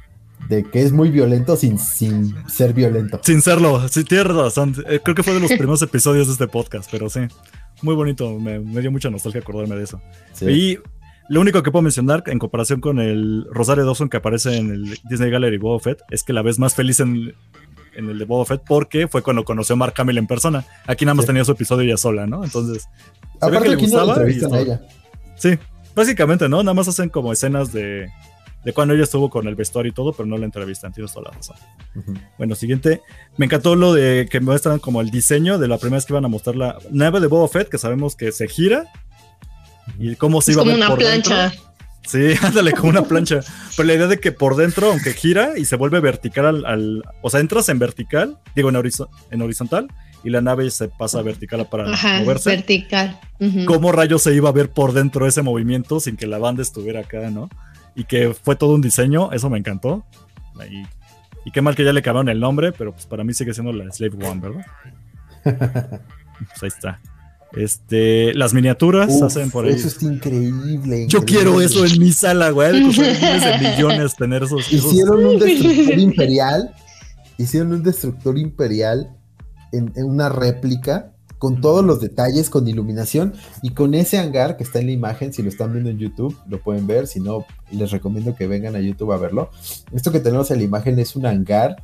de 0.48 0.62
que 0.62 0.82
es 0.82 0.92
muy 0.92 1.10
violento 1.10 1.56
sin, 1.56 1.78
sin 1.80 2.34
ser 2.48 2.72
violento. 2.72 3.18
Sin 3.24 3.42
serlo, 3.42 3.88
sí, 3.88 4.04
tienes 4.04 4.28
razón. 4.28 4.76
Eh, 4.88 5.00
creo 5.02 5.16
que 5.16 5.24
fue 5.24 5.34
de 5.34 5.40
los 5.40 5.50
primeros 5.50 5.82
episodios 5.82 6.28
de 6.28 6.34
este 6.34 6.46
podcast, 6.46 6.88
pero 6.92 7.10
sí. 7.10 7.20
muy 7.82 7.94
bonito. 7.96 8.38
Me, 8.38 8.60
me 8.60 8.80
dio 8.80 8.92
mucha 8.92 9.10
nostalgia 9.10 9.40
acordarme 9.40 9.74
de 9.76 9.84
eso. 9.84 10.00
Y 10.42 10.78
lo 11.28 11.40
único 11.40 11.60
que 11.64 11.72
puedo 11.72 11.82
mencionar 11.82 12.22
en 12.26 12.38
comparación 12.38 12.80
con 12.80 13.00
el 13.00 13.46
Rosario 13.50 13.84
Dawson 13.84 14.08
que 14.08 14.18
aparece 14.18 14.58
en 14.58 14.70
el 14.70 14.98
Disney 15.10 15.28
Gallery 15.28 15.58
Boba 15.58 15.80
Fett 15.80 15.98
es 16.10 16.22
que 16.22 16.32
la 16.32 16.42
ves 16.42 16.60
más 16.60 16.76
feliz 16.76 17.00
en, 17.00 17.34
en 17.96 18.10
el 18.10 18.18
de 18.18 18.24
Boba 18.24 18.44
Fett 18.44 18.62
porque 18.66 19.08
fue 19.08 19.22
cuando 19.22 19.44
conoció 19.44 19.74
a 19.74 19.76
Mark 19.76 19.94
Hamill 19.96 20.18
en 20.18 20.26
persona. 20.26 20.64
Aquí 20.86 21.04
nada 21.04 21.14
más 21.14 21.24
Sí. 21.24 21.28
tenía 21.28 21.44
su 21.44 21.52
episodio 21.52 21.82
ella 21.84 21.96
sola, 21.96 22.26
¿no? 22.26 22.44
Entonces. 22.44 22.88
Aparte 23.40 23.62
que 23.64 23.68
le 23.70 23.74
aquí 23.74 23.86
no 23.88 24.08
entrevistan 24.08 24.54
a 24.54 24.58
ella. 24.60 24.80
Sí, 25.36 25.58
básicamente, 25.94 26.48
¿no? 26.48 26.62
Nada 26.62 26.74
más 26.74 26.88
hacen 26.88 27.08
como 27.08 27.32
escenas 27.32 27.72
de, 27.72 28.08
de 28.64 28.72
cuando 28.72 28.94
ella 28.94 29.04
estuvo 29.04 29.28
con 29.30 29.46
el 29.46 29.54
vestuario 29.54 29.90
y 29.90 29.94
todo, 29.94 30.12
pero 30.12 30.26
no 30.26 30.38
la 30.38 30.44
entrevistan. 30.46 30.92
Tienes 30.92 31.12
toda 31.12 31.30
la 31.30 31.36
razón. 31.36 31.56
Bueno, 32.38 32.54
siguiente. 32.54 33.02
Me 33.36 33.46
encantó 33.46 33.76
lo 33.76 33.92
de 33.92 34.28
que 34.30 34.40
muestran 34.40 34.78
como 34.78 35.00
el 35.00 35.10
diseño 35.10 35.58
de 35.58 35.68
la 35.68 35.78
primera 35.78 35.96
vez 35.98 36.06
que 36.06 36.12
iban 36.12 36.24
a 36.24 36.28
mostrar 36.28 36.56
la 36.56 36.78
nave 36.90 37.20
de 37.20 37.26
Boba 37.26 37.48
Fett, 37.48 37.68
que 37.68 37.78
sabemos 37.78 38.16
que 38.16 38.32
se 38.32 38.48
gira. 38.48 38.84
Y 39.98 40.16
cómo 40.16 40.40
se 40.42 40.50
Es 40.50 40.56
iba 40.56 40.62
a 40.62 40.64
como 40.64 40.76
ver 40.76 40.80
una 40.84 40.88
por 40.88 40.98
plancha. 40.98 41.42
dentro. 41.50 41.65
Sí, 42.06 42.34
ándale, 42.42 42.72
como 42.72 42.90
una 42.90 43.02
plancha. 43.02 43.40
Pero 43.76 43.86
la 43.86 43.94
idea 43.94 44.06
de 44.06 44.18
que 44.20 44.32
por 44.32 44.56
dentro, 44.56 44.90
aunque 44.90 45.12
gira 45.12 45.58
y 45.58 45.64
se 45.64 45.76
vuelve 45.76 46.00
vertical 46.00 46.46
al. 46.46 46.64
al- 46.66 47.02
o 47.22 47.30
sea, 47.30 47.40
entras 47.40 47.68
en 47.68 47.78
vertical, 47.78 48.38
digo 48.54 48.68
en, 48.68 48.76
horizo- 48.76 49.08
en 49.30 49.42
horizontal, 49.42 49.88
y 50.24 50.30
la 50.30 50.40
nave 50.40 50.70
se 50.70 50.88
pasa 50.88 51.20
vertical 51.22 51.66
para 51.68 51.92
Ajá, 51.92 52.20
moverse. 52.20 52.50
vertical. 52.50 53.18
¿Cómo 53.66 53.92
rayos 53.92 54.22
se 54.22 54.34
iba 54.34 54.48
a 54.48 54.52
ver 54.52 54.70
por 54.70 54.92
dentro 54.92 55.26
ese 55.26 55.42
movimiento 55.42 56.00
sin 56.00 56.16
que 56.16 56.26
la 56.26 56.38
banda 56.38 56.62
estuviera 56.62 57.00
acá, 57.00 57.30
no? 57.30 57.48
Y 57.94 58.04
que 58.04 58.34
fue 58.34 58.56
todo 58.56 58.74
un 58.74 58.80
diseño, 58.80 59.30
eso 59.32 59.50
me 59.50 59.58
encantó. 59.58 60.04
Y, 60.70 60.82
y 61.44 61.50
qué 61.52 61.60
mal 61.60 61.76
que 61.76 61.84
ya 61.84 61.92
le 61.92 62.02
cambiaron 62.02 62.28
el 62.28 62.40
nombre, 62.40 62.72
pero 62.72 62.92
pues 62.92 63.06
para 63.06 63.24
mí 63.24 63.34
sigue 63.34 63.52
siendo 63.54 63.72
la 63.72 63.90
Slave 63.92 64.16
One, 64.26 64.40
¿verdad? 64.40 64.66
pues 65.44 66.62
ahí 66.62 66.68
está. 66.68 67.00
Este, 67.52 68.34
las 68.34 68.52
miniaturas 68.52 69.08
Uf, 69.10 69.22
hacen 69.22 69.50
por 69.50 69.64
ahí. 69.64 69.72
Eso 69.72 69.88
está 69.88 70.04
increíble. 70.06 71.06
Yo 71.08 71.18
increíble. 71.20 71.24
quiero 71.26 71.60
eso 71.60 71.84
en 71.86 71.98
mi 71.98 72.12
sala, 72.12 72.50
güey. 72.50 72.72
De 72.72 72.78
de 73.02 73.58
millones 73.70 74.16
tener 74.16 74.42
esos. 74.42 74.66
esos- 74.72 74.92
Hicieron 74.92 75.24
un 75.24 75.38
destructor 75.38 75.98
imperial. 75.98 76.74
Hicieron 77.38 77.72
un 77.72 77.82
destructor 77.82 78.38
imperial 78.38 79.10
en, 79.72 79.92
en 79.96 80.04
una 80.06 80.28
réplica 80.28 81.12
con 81.38 81.60
todos 81.60 81.84
los 81.84 82.00
detalles, 82.00 82.48
con 82.48 82.66
iluminación 82.66 83.34
y 83.62 83.70
con 83.70 83.92
ese 83.94 84.16
hangar 84.18 84.56
que 84.56 84.64
está 84.64 84.78
en 84.80 84.86
la 84.86 84.92
imagen. 84.92 85.32
Si 85.34 85.42
lo 85.42 85.48
están 85.50 85.72
viendo 85.72 85.90
en 85.90 85.98
YouTube, 85.98 86.36
lo 86.48 86.60
pueden 86.62 86.86
ver. 86.86 87.06
Si 87.06 87.20
no, 87.20 87.44
les 87.70 87.90
recomiendo 87.90 88.34
que 88.34 88.46
vengan 88.46 88.74
a 88.74 88.80
YouTube 88.80 89.12
a 89.12 89.18
verlo. 89.18 89.50
Esto 89.92 90.10
que 90.12 90.20
tenemos 90.20 90.50
en 90.50 90.58
la 90.58 90.64
imagen 90.64 90.98
es 90.98 91.14
un 91.14 91.26
hangar 91.26 91.76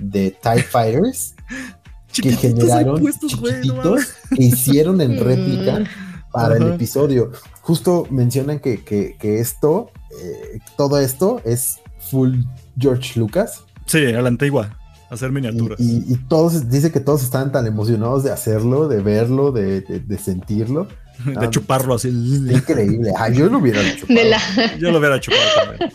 de 0.00 0.36
TIE 0.42 0.62
Fighters 0.62 1.34
que 2.22 2.32
generaron 2.36 3.00
puestos, 3.00 3.30
chiquititos 3.32 4.06
que 4.34 4.42
hicieron 4.44 5.00
en 5.00 5.18
réplica 5.22 5.84
para 6.32 6.56
el 6.56 6.74
episodio. 6.74 7.32
Justo 7.62 8.06
mencionan 8.10 8.58
que, 8.60 8.82
que- 8.84 9.16
que 9.18 9.40
esto, 9.40 9.90
eh, 10.22 10.58
todo 10.76 10.98
esto 10.98 11.40
es 11.44 11.78
full 12.10 12.34
George 12.78 13.18
Lucas. 13.18 13.64
Sí, 13.86 14.04
a 14.06 14.20
la 14.22 14.28
antigua. 14.28 14.78
Hacer 15.08 15.30
Y, 15.30 15.32
miniaturas. 15.34 15.78
y- 15.80 16.04
y 16.12 16.16
todos, 16.28 16.68
dice 16.68 16.90
que 16.90 16.98
todos 17.00 17.22
estaban 17.22 17.52
tan 17.52 17.66
emocionados 17.66 18.24
de 18.24 18.32
hacerlo, 18.32 18.88
de 18.88 19.00
verlo, 19.02 19.52
de, 19.52 19.80
de- 19.82 20.00
de 20.00 20.18
sentirlo. 20.18 20.88
de 21.24 21.48
chuparlo 21.50 21.94
así. 21.94 22.08
Increíble. 22.08 23.12
Ah, 23.16 23.28
yo 23.30 23.46
lo 23.48 23.58
hubiera 23.58 23.80
hecho. 23.88 24.04
De 24.06 24.24
la... 24.28 24.38
Yo 24.78 24.90
lo 24.90 24.98
hubiera 24.98 25.18
chupado 25.20 25.42
también. 25.64 25.92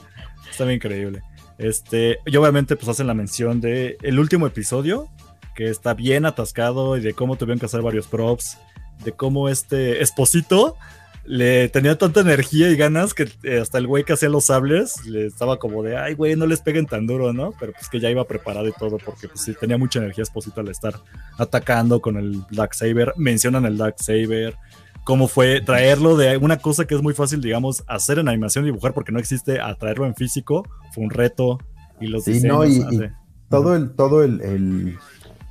Está 0.50 0.64
bien 0.64 0.78
increíble. 0.78 1.22
Este, 1.58 2.18
y 2.26 2.36
obviamente, 2.38 2.76
pues 2.76 2.88
hacen 2.90 3.06
la 3.06 3.14
mención 3.14 3.62
de 3.62 3.98
el 4.02 4.18
último 4.20 4.48
episodio, 4.48 5.10
que 5.56 5.70
está 5.70 5.94
bien 5.94 6.26
atascado, 6.26 6.98
y 6.98 7.02
de 7.02 7.14
cómo 7.14 7.36
tuvieron 7.36 7.60
que 7.60 7.66
hacer 7.66 7.82
varios 7.82 8.08
props, 8.08 8.58
de 9.04 9.12
cómo 9.12 9.50
este 9.50 10.02
esposito 10.02 10.76
le 11.24 11.70
tenía 11.70 11.98
tanta 12.00 12.22
energía 12.22 12.70
y 12.70 12.76
ganas 12.76 13.14
que 13.14 13.30
eh, 13.44 13.60
hasta 13.62 13.78
el 13.78 13.86
güey 13.86 14.04
que 14.04 14.14
hacía 14.14 14.28
los 14.30 14.46
sables 14.46 15.06
le 15.06 15.28
estaba 15.28 15.60
como 15.60 15.84
de, 15.84 15.96
ay, 15.96 16.16
güey, 16.16 16.36
no 16.36 16.48
les 16.48 16.62
peguen 16.62 16.88
tan 16.88 17.06
duro, 17.06 17.32
¿no? 17.32 17.54
Pero 17.60 17.74
pues 17.74 17.90
que 17.90 18.00
ya 18.00 18.10
iba 18.10 18.26
preparado 18.28 18.68
y 18.68 18.72
todo, 18.72 18.98
porque 18.98 19.28
pues 19.28 19.42
sí, 19.42 19.54
tenía 19.60 19.78
mucha 19.78 20.00
energía 20.00 20.24
esposito 20.24 20.62
al 20.62 20.70
estar 20.70 20.96
atacando 21.38 22.02
con 22.02 22.18
el 22.18 22.42
Dark 22.50 22.74
Saber. 22.74 23.14
Mencionan 23.18 23.66
el 23.66 23.78
Dark 23.78 23.96
Saber, 24.00 24.56
cómo 25.04 25.28
fue 25.28 25.62
traerlo 25.62 26.18
de 26.18 26.38
una 26.38 26.58
cosa 26.58 26.86
que 26.86 26.96
es 26.96 27.02
muy 27.04 27.14
fácil, 27.14 27.40
digamos, 27.42 27.84
hacer 27.88 28.18
en 28.18 28.28
animación 28.28 28.64
y 28.66 28.70
dibujar, 28.70 28.94
porque 28.94 29.12
no 29.12 29.20
existe, 29.20 29.60
a 29.60 29.76
traerlo 29.76 30.06
en 30.08 30.16
físico, 30.16 30.68
fue 30.94 31.04
un 31.04 31.12
reto. 31.12 31.60
Y 32.00 32.08
los 32.08 32.24
Sí, 32.24 32.34
diseños, 32.34 32.58
no, 32.58 32.66
y- 32.66 33.10
Todo 33.50 33.76
el, 33.76 33.92
todo 33.92 34.24
el, 34.24 34.42
el- 34.42 34.98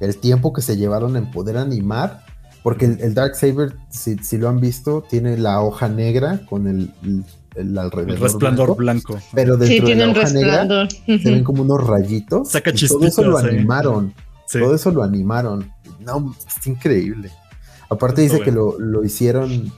el 0.01 0.17
tiempo 0.17 0.53
que 0.53 0.63
se 0.63 0.77
llevaron 0.77 1.17
en 1.17 1.31
poder 1.31 1.57
animar, 1.59 2.25
porque 2.63 2.87
el, 2.87 3.01
el 3.01 3.15
Dark 3.15 3.35
Saber, 3.37 3.77
si, 3.91 4.17
si 4.19 4.37
lo 4.39 4.49
han 4.49 4.61
visto, 4.61 5.03
tiene 5.09 5.37
la 5.39 5.61
hoja 5.63 5.89
negra 5.89 6.41
con 6.49 6.67
el, 6.69 6.91
el, 7.03 7.25
el 7.55 7.79
alrededor. 7.79 8.15
el 8.17 8.21
resplandor 8.21 8.77
blanco, 8.77 9.13
blanco. 9.15 9.27
pero 9.35 9.57
dentro 9.57 9.67
Sí, 9.69 9.81
de 9.81 9.87
tiene 9.87 10.03
la 10.07 10.11
un 10.13 10.17
hoja 10.19 10.31
negra 10.31 10.65
resplandor. 10.65 10.89
se 11.23 11.31
ven 11.31 11.45
como 11.45 11.63
unos 11.63 11.87
rayitos. 11.87 12.51
Saca 12.51 12.71
y 12.75 12.87
todo 12.87 13.07
eso 13.07 13.23
lo 13.25 13.39
sí. 13.41 13.47
animaron. 13.49 14.15
Sí. 14.47 14.59
Todo 14.59 14.75
eso 14.75 14.91
lo 14.91 15.03
animaron. 15.03 15.71
No, 16.01 16.35
es 16.59 16.67
increíble. 16.67 17.31
Aparte 17.89 18.25
Está 18.25 18.37
dice 18.37 18.45
que 18.45 18.53
lo, 18.53 18.79
lo 18.79 19.05
hicieron 19.05 19.73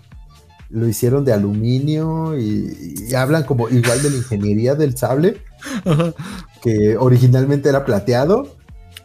lo 0.70 0.88
hicieron 0.88 1.22
de 1.26 1.34
aluminio 1.34 2.38
y, 2.38 2.94
y 3.08 3.14
hablan 3.14 3.44
como 3.44 3.68
igual 3.68 4.00
de 4.02 4.08
la 4.10 4.16
ingeniería 4.16 4.74
del 4.74 4.96
sable, 4.96 5.36
Ajá. 5.84 6.14
que 6.62 6.96
originalmente 6.96 7.68
era 7.68 7.84
plateado. 7.84 8.56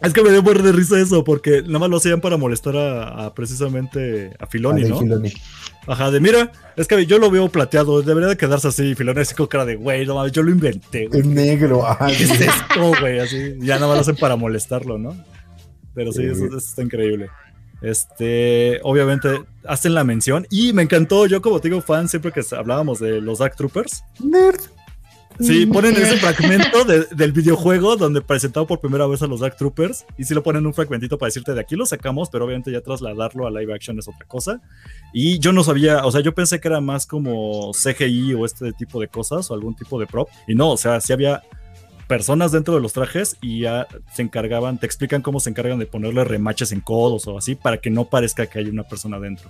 Es 0.02 0.14
que 0.14 0.22
me 0.22 0.30
dio 0.32 0.44
muerte 0.44 0.64
de 0.64 0.72
risa 0.72 1.00
eso, 1.00 1.24
porque 1.24 1.64
nada 1.64 1.80
más 1.80 1.90
lo 1.90 1.98
hacían 1.98 2.22
para 2.22 2.38
molestar 2.38 2.76
a, 2.78 3.26
a 3.26 3.34
precisamente 3.34 4.32
a 4.40 4.46
Filoni, 4.46 4.84
a 4.86 4.90
¿no? 4.90 5.00
Filoni. 5.00 5.34
Ajá, 5.88 6.12
de 6.12 6.20
mira, 6.20 6.52
es 6.76 6.88
que 6.88 7.06
yo 7.06 7.18
lo 7.18 7.32
veo 7.32 7.50
plateado, 7.50 8.02
debería 8.02 8.30
de 8.30 8.38
quedarse 8.38 8.68
así. 8.68 8.94
Filoni 8.94 9.22
así 9.22 9.34
con 9.34 9.48
cara 9.48 9.66
de, 9.66 9.76
güey, 9.76 10.06
no 10.06 10.16
mames, 10.16 10.34
yo 10.34 10.44
lo 10.44 10.52
inventé, 10.52 11.08
güey. 11.08 11.22
Es 11.22 11.26
negro. 11.26 11.88
ajá, 11.88 12.08
¿Qué 12.08 12.24
es 12.24 12.42
esto, 12.42 12.92
güey? 13.00 13.20
Así, 13.20 13.56
ya 13.60 13.76
nada 13.76 13.88
más 13.88 13.96
lo 13.96 14.02
hacen 14.02 14.18
para 14.18 14.36
molestarlo, 14.36 14.98
¿no? 14.98 15.16
Pero 15.96 16.12
sí, 16.12 16.22
Sí. 16.24 16.28
eso, 16.28 16.46
eso 16.46 16.58
está 16.58 16.84
increíble. 16.84 17.30
Este, 17.82 18.80
obviamente, 18.84 19.30
hacen 19.66 19.94
la 19.94 20.04
mención 20.04 20.46
y 20.50 20.74
me 20.74 20.82
encantó, 20.84 21.26
yo 21.26 21.42
como 21.42 21.60
te 21.60 21.70
digo, 21.70 21.82
fan, 21.82 22.10
siempre 22.10 22.32
que 22.32 22.42
hablábamos 22.56 23.00
de 23.00 23.22
los 23.22 23.40
Dark 23.40 23.56
Troopers, 23.56 24.04
Nerd. 24.20 24.60
Sí, 25.40 25.66
ponen 25.68 25.96
ese 25.98 26.18
fragmento 26.18 26.84
de- 26.84 27.06
del 27.16 27.32
videojuego 27.32 27.96
donde 27.96 28.22
presentado 28.22 28.66
por 28.66 28.80
primera 28.80 29.06
vez 29.08 29.22
a 29.22 29.28
los 29.28 29.40
Dark 29.42 29.56
Troopers 29.58 30.06
y 30.18 30.24
sí 30.24 30.34
lo 30.34 30.42
ponen 30.44 30.66
un 30.66 30.74
fragmentito 30.74 31.18
para 31.18 31.28
decirte 31.28 31.54
de 31.54 31.62
aquí 31.62 31.76
lo 31.76 31.86
sacamos, 31.86 32.30
pero 32.30 32.46
obviamente 32.46 32.72
ya 32.72 32.82
trasladarlo 32.82 33.46
a 33.46 33.52
live 33.52 33.74
action 33.74 34.00
es 34.00 34.08
otra 34.08 34.26
cosa. 34.28 34.62
Y 35.14 35.40
yo 35.40 35.54
no 35.54 35.64
sabía, 35.64 36.06
o 36.06 36.12
sea, 36.12 36.22
yo 36.22 36.34
pensé 36.34 36.60
que 36.60 36.68
era 36.68 36.82
más 36.82 37.06
como 37.06 37.72
CGI 37.74 38.34
o 38.34 38.46
este 38.46 38.74
tipo 38.74 39.00
de 39.00 39.08
cosas 39.08 39.50
o 39.52 39.54
algún 39.54 39.76
tipo 39.76 40.00
de 40.00 40.08
prop. 40.08 40.30
Y 40.48 40.56
no, 40.56 40.72
o 40.72 40.78
sea, 40.78 41.00
sí 41.02 41.14
había 41.14 41.44
personas 42.08 42.52
dentro 42.54 42.74
de 42.76 42.82
los 42.82 42.94
trajes 42.94 43.36
y 43.42 43.62
ya 43.62 43.86
se 44.14 44.22
encargaban, 44.22 44.78
te 44.78 44.86
explican 44.86 45.22
cómo 45.22 45.40
se 45.40 45.50
encargan 45.50 45.78
de 45.78 45.86
ponerle 45.86 46.24
remaches 46.24 46.72
en 46.72 46.80
codos 46.80 47.28
o 47.28 47.38
así 47.38 47.56
para 47.56 47.78
que 47.80 47.90
no 47.90 48.06
parezca 48.06 48.46
que 48.48 48.60
hay 48.60 48.68
una 48.70 48.84
persona 48.84 49.20
dentro. 49.20 49.50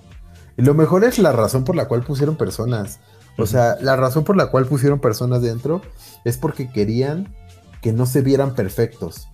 Y 0.57 0.63
lo 0.63 0.73
mejor 0.73 1.03
es 1.03 1.19
la 1.19 1.31
razón 1.31 1.63
por 1.63 1.75
la 1.75 1.87
cual 1.87 2.01
pusieron 2.01 2.35
personas. 2.35 2.99
O 3.37 3.45
sea, 3.45 3.77
la 3.81 3.95
razón 3.95 4.23
por 4.23 4.35
la 4.35 4.47
cual 4.47 4.65
pusieron 4.65 4.99
personas 4.99 5.41
dentro 5.41 5.81
es 6.25 6.37
porque 6.37 6.71
querían 6.71 7.33
que 7.81 7.93
no 7.93 8.05
se 8.05 8.21
vieran 8.21 8.55
perfectos, 8.55 9.27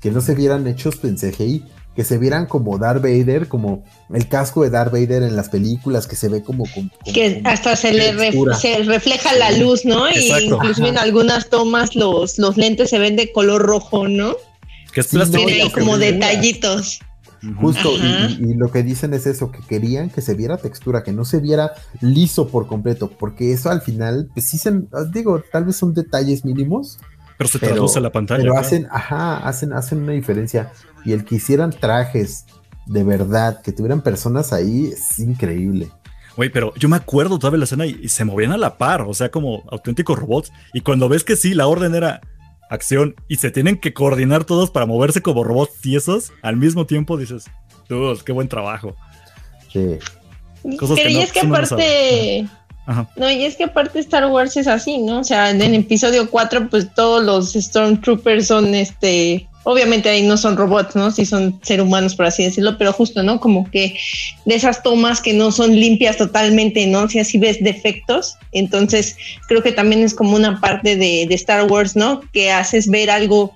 que 0.00 0.10
no 0.10 0.20
se 0.20 0.34
vieran 0.34 0.66
hechos 0.66 0.98
en 1.04 1.16
CGI, 1.16 1.64
que 1.94 2.04
se 2.04 2.16
vieran 2.18 2.46
como 2.46 2.78
Darth 2.78 3.02
Vader, 3.02 3.48
como 3.48 3.84
el 4.14 4.28
casco 4.28 4.62
de 4.62 4.70
Darth 4.70 4.92
Vader 4.92 5.22
en 5.24 5.36
las 5.36 5.48
películas, 5.50 6.06
que 6.06 6.16
se 6.16 6.28
ve 6.28 6.42
como... 6.42 6.64
como- 6.72 6.88
como- 7.04 7.12
que 7.14 7.34
como- 7.42 7.48
hasta 7.50 7.76
se 7.76 7.92
le 7.92 8.12
ref- 8.14 8.18
textura. 8.30 8.54
se 8.56 8.78
refleja 8.84 9.34
la 9.34 9.50
luz, 9.52 9.84
¿no? 9.84 10.08
Y 10.08 10.14
Exacto. 10.30 10.44
inclusive 10.54 10.88
en 10.88 10.98
algunas 10.98 11.50
tomas 11.50 11.94
los, 11.96 12.38
los 12.38 12.56
lentes 12.56 12.88
se 12.90 12.98
ven 12.98 13.16
de 13.16 13.30
color 13.32 13.60
rojo, 13.62 14.08
¿no? 14.08 14.36
Que 14.94 15.00
es 15.00 15.06
Sí, 15.08 15.16
plástico. 15.16 15.42
no, 15.42 15.46
Tiene 15.46 15.62
ahí 15.62 15.68
y 15.68 15.70
como 15.70 15.98
textura. 15.98 16.28
Justo, 17.56 17.90
y- 17.96 18.00
Ajá. 18.00 18.28
y, 18.38 18.50
y 18.50 18.54
lo 18.54 18.70
que 18.70 18.82
dicen 18.82 19.14
es 19.14 19.26
eso, 19.26 19.50
que 19.50 19.60
querían 19.60 20.10
que 20.10 20.20
se 20.20 20.34
viera 20.34 20.56
textura, 20.58 21.02
que 21.02 21.12
no 21.12 21.24
se 21.24 21.40
viera 21.40 21.72
liso 22.00 22.48
por 22.48 22.66
completo, 22.66 23.10
porque 23.18 23.52
eso 23.52 23.70
al 23.70 23.80
final, 23.80 24.28
pues 24.34 24.48
sí, 24.48 24.58
se, 24.58 24.72
digo, 25.12 25.42
tal 25.52 25.64
vez 25.64 25.76
son 25.76 25.94
detalles 25.94 26.44
mínimos, 26.44 26.98
Pero 27.38 27.48
se 27.48 27.58
pero- 27.58 27.72
traduce 27.74 27.98
a 27.98 28.02
la 28.02 28.12
pantalla. 28.12 28.40
pero 28.42 28.52
claro. 28.52 28.66
hacen, 28.66 28.86
ajá, 28.90 29.38
hacen, 29.38 29.72
hacen 29.72 30.02
una 30.02 30.12
diferencia. 30.12 30.70
Y 31.04 31.12
el 31.12 31.24
que 31.24 31.36
hicieran 31.36 31.70
trajes 31.70 32.44
de 32.86 33.04
verdad, 33.04 33.62
que 33.62 33.72
tuvieran 33.72 34.02
personas 34.02 34.52
ahí, 34.52 34.86
es 34.92 35.18
increíble. 35.18 35.88
Güey, 36.36 36.50
pero 36.50 36.74
yo 36.74 36.88
me 36.88 36.96
acuerdo 36.96 37.38
todavía 37.38 37.58
la 37.58 37.64
escena 37.64 37.86
y, 37.86 37.98
y 38.02 38.08
se 38.08 38.24
movían 38.24 38.52
a 38.52 38.56
la 38.56 38.76
par, 38.78 39.02
o 39.02 39.14
sea, 39.14 39.30
como 39.30 39.62
auténticos 39.70 40.18
robots. 40.18 40.52
Y 40.74 40.80
cuando 40.80 41.08
ves 41.08 41.22
que 41.24 41.36
sí, 41.36 41.54
la 41.54 41.66
orden 41.66 41.94
era 41.94 42.20
acción 42.70 43.14
y 43.28 43.36
se 43.36 43.50
tienen 43.50 43.78
que 43.78 43.92
coordinar 43.92 44.44
todos 44.44 44.70
para 44.70 44.86
moverse 44.86 45.20
como 45.20 45.44
robots 45.44 45.74
tiesos, 45.82 46.32
al 46.42 46.56
mismo 46.56 46.86
tiempo 46.86 47.18
dices, 47.18 47.44
dude, 47.88 48.20
qué 48.24 48.32
buen 48.32 48.48
trabajo. 48.48 48.96
Sí. 49.70 49.98
Cosas 50.78 50.96
Pero 50.96 51.08
que 51.08 51.12
y 51.12 51.14
no- 51.16 51.20
es 51.22 51.32
que 51.32 51.42
no 51.42 51.54
aparte, 51.54 52.48
Ajá. 52.86 53.08
no, 53.16 53.30
y 53.30 53.44
es 53.44 53.56
que 53.56 53.64
aparte 53.64 53.98
Star 53.98 54.26
Wars 54.26 54.56
es 54.56 54.66
así, 54.66 54.98
¿no? 54.98 55.20
O 55.20 55.24
sea, 55.24 55.50
en 55.50 55.60
el 55.60 55.74
episodio 55.74 56.30
4, 56.30 56.68
pues 56.70 56.92
todos 56.94 57.22
los 57.24 57.52
Stormtroopers 57.52 58.46
son 58.46 58.74
este 58.74 59.46
obviamente 59.64 60.08
ahí 60.08 60.22
no 60.22 60.36
son 60.36 60.56
robots, 60.56 60.96
¿no? 60.96 61.10
Sí 61.10 61.26
son 61.26 61.58
seres 61.62 61.84
humanos, 61.84 62.14
por 62.14 62.26
así 62.26 62.44
decirlo, 62.44 62.78
pero 62.78 62.92
justo, 62.92 63.22
¿no? 63.22 63.40
Como 63.40 63.70
que 63.70 63.98
de 64.44 64.54
esas 64.54 64.82
tomas 64.82 65.20
que 65.20 65.32
no 65.32 65.52
son 65.52 65.74
limpias 65.74 66.16
totalmente, 66.16 66.86
¿no? 66.86 67.08
Si 67.08 67.18
así 67.18 67.38
ves 67.38 67.62
defectos, 67.62 68.36
entonces 68.52 69.16
creo 69.48 69.62
que 69.62 69.72
también 69.72 70.02
es 70.02 70.14
como 70.14 70.36
una 70.36 70.60
parte 70.60 70.96
de, 70.96 71.28
Star 71.30 71.70
Wars, 71.70 71.96
¿no? 71.96 72.20
Que 72.32 72.50
haces 72.50 72.88
ver 72.88 73.10
algo 73.10 73.52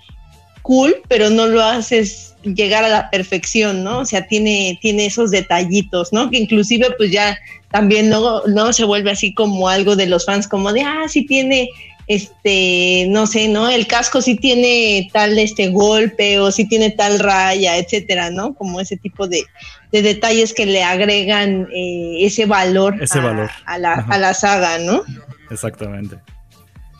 cool, 0.62 0.96
pero 1.08 1.28
no 1.30 1.46
lo 1.46 1.62
haces 1.62 2.34
llegar 2.42 2.84
a 2.84 2.88
la 2.88 3.10
perfección, 3.10 3.84
¿no? 3.84 4.00
O 4.00 4.04
sea, 4.04 4.26
tiene, 4.26 4.78
tiene 4.80 5.06
esos 5.06 5.30
detallitos, 5.30 6.12
¿no? 6.12 6.30
Que 6.30 6.38
inclusive 6.38 6.88
pues 6.96 7.10
ya 7.10 7.38
también 7.70 8.08
no, 8.08 8.42
no 8.46 8.72
se 8.72 8.84
vuelve 8.84 9.10
así 9.10 9.34
como 9.34 9.68
algo 9.68 9.96
de 9.96 10.06
los 10.06 10.24
fans, 10.24 10.46
como 10.46 10.72
de, 10.72 10.82
ah, 10.82 11.04
sí 11.08 11.26
tiene, 11.26 11.68
este, 12.06 13.06
no 13.08 13.26
sé, 13.26 13.48
¿no? 13.48 13.68
El 13.68 13.86
casco 13.86 14.20
sí 14.20 14.36
tiene 14.36 15.08
tal 15.12 15.38
este 15.38 15.68
golpe 15.68 16.38
o 16.38 16.50
sí 16.50 16.68
tiene 16.68 16.90
tal 16.90 17.18
raya, 17.18 17.78
etcétera, 17.78 18.30
¿no? 18.30 18.54
Como 18.54 18.80
ese 18.80 18.96
tipo 18.96 19.26
de, 19.26 19.44
de 19.92 20.02
detalles 20.02 20.52
que 20.52 20.66
le 20.66 20.82
agregan 20.82 21.68
eh, 21.74 22.18
ese 22.20 22.46
valor, 22.46 23.02
ese 23.02 23.18
a, 23.20 23.22
valor. 23.22 23.50
A, 23.66 23.78
la, 23.78 23.94
a 23.94 24.18
la 24.18 24.34
saga, 24.34 24.78
¿no? 24.78 25.02
Exactamente. 25.50 26.16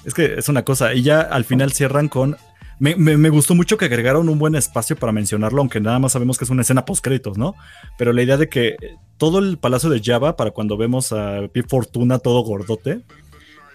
Es 0.05 0.15
que 0.15 0.35
es 0.35 0.49
una 0.49 0.65
cosa, 0.65 0.95
y 0.95 1.03
ya 1.03 1.21
al 1.21 1.45
final 1.45 1.73
cierran 1.73 2.09
con 2.09 2.37
me, 2.79 2.97
me, 2.97 3.17
me, 3.17 3.29
gustó 3.29 3.55
mucho 3.55 3.79
que 3.79 3.85
agregaron 3.85 4.29
un 4.29 4.39
buen 4.39 4.55
espacio 4.57 4.97
para 4.97 5.13
mencionarlo, 5.13 5.61
aunque 5.61 5.81
nada 5.81 5.99
más 5.99 6.13
sabemos 6.13 6.39
que 6.39 6.45
es 6.45 6.51
una 6.51 6.63
escena 6.63 6.85
post 6.85 7.05
créditos, 7.05 7.39
¿no? 7.39 7.55
Pero 7.97 8.13
la 8.13 8.23
idea 8.23 8.37
de 8.37 8.49
que 8.49 8.77
todo 9.17 9.39
el 9.39 9.59
palacio 9.59 9.91
de 9.91 10.03
Java, 10.03 10.37
para 10.37 10.51
cuando 10.51 10.77
vemos 10.77 11.13
a 11.13 11.49
Pi 11.53 11.63
Fortuna 11.63 12.19
todo 12.19 12.41
gordote, 12.43 13.03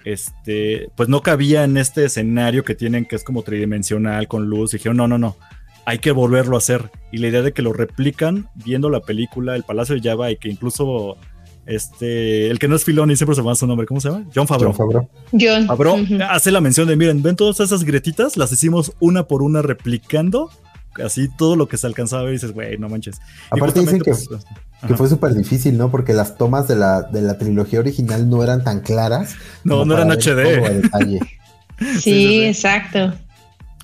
este, 0.05 0.89
pues 0.95 1.09
no 1.09 1.21
cabía 1.21 1.63
en 1.63 1.77
este 1.77 2.05
escenario 2.05 2.63
que 2.63 2.75
tienen, 2.75 3.05
que 3.05 3.15
es 3.15 3.23
como 3.23 3.43
tridimensional 3.43 4.27
con 4.27 4.49
luz. 4.49 4.73
Y 4.73 4.77
dijeron, 4.77 4.97
no, 4.97 5.07
no, 5.07 5.17
no, 5.17 5.37
hay 5.85 5.99
que 5.99 6.11
volverlo 6.11 6.55
a 6.55 6.59
hacer. 6.59 6.91
Y 7.11 7.17
la 7.17 7.27
idea 7.27 7.41
de 7.41 7.53
que 7.53 7.61
lo 7.61 7.73
replican 7.73 8.49
viendo 8.55 8.89
la 8.89 9.01
película 9.01 9.55
El 9.55 9.63
Palacio 9.63 9.95
de 9.95 10.01
Java 10.01 10.31
y 10.31 10.37
que 10.37 10.49
incluso 10.49 11.17
este, 11.65 12.49
el 12.49 12.57
que 12.57 12.67
no 12.67 12.75
es 12.75 12.83
Filoni, 12.83 13.15
siempre 13.15 13.35
se 13.35 13.41
llama 13.41 13.53
su 13.53 13.67
nombre, 13.67 13.85
¿cómo 13.85 14.01
se 14.01 14.09
llama? 14.09 14.25
John 14.33 14.47
Favreau. 14.47 14.73
John 14.73 14.77
Favreau. 14.77 15.09
John. 15.31 15.67
Favreau 15.67 15.95
uh 15.95 15.99
-huh. 15.99 16.27
hace 16.29 16.51
la 16.51 16.61
mención 16.61 16.87
de, 16.87 16.95
miren, 16.95 17.21
ven 17.21 17.35
todas 17.35 17.59
esas 17.59 17.83
grietitas, 17.83 18.37
las 18.37 18.51
hicimos 18.51 18.93
una 18.99 19.27
por 19.27 19.43
una 19.43 19.61
replicando, 19.61 20.49
así 21.03 21.29
todo 21.37 21.55
lo 21.55 21.67
que 21.67 21.77
se 21.77 21.85
alcanzaba 21.85 22.23
a 22.23 22.25
ver 22.25 22.33
y 22.33 22.37
dices, 22.37 22.53
güey, 22.53 22.77
no 22.79 22.89
manches. 22.89 23.21
Aparte 23.51 23.81
dicen 23.81 23.99
que, 23.99 24.11
pues, 24.11 24.29
que 24.87 24.95
fue 24.95 25.09
súper 25.09 25.33
difícil, 25.33 25.77
¿no? 25.77 25.91
Porque 25.91 26.13
las 26.13 26.37
tomas 26.37 26.67
de 26.67 26.75
la, 26.75 27.01
de 27.01 27.21
la 27.21 27.37
trilogía 27.37 27.79
original 27.79 28.29
no 28.29 28.43
eran 28.43 28.63
tan 28.63 28.79
claras. 28.79 29.35
No, 29.63 29.85
no 29.85 29.93
eran 29.93 30.09
HD. 30.11 30.89
sí, 30.99 31.19
sí, 31.79 31.99
sí, 31.99 32.43
exacto. 32.43 33.13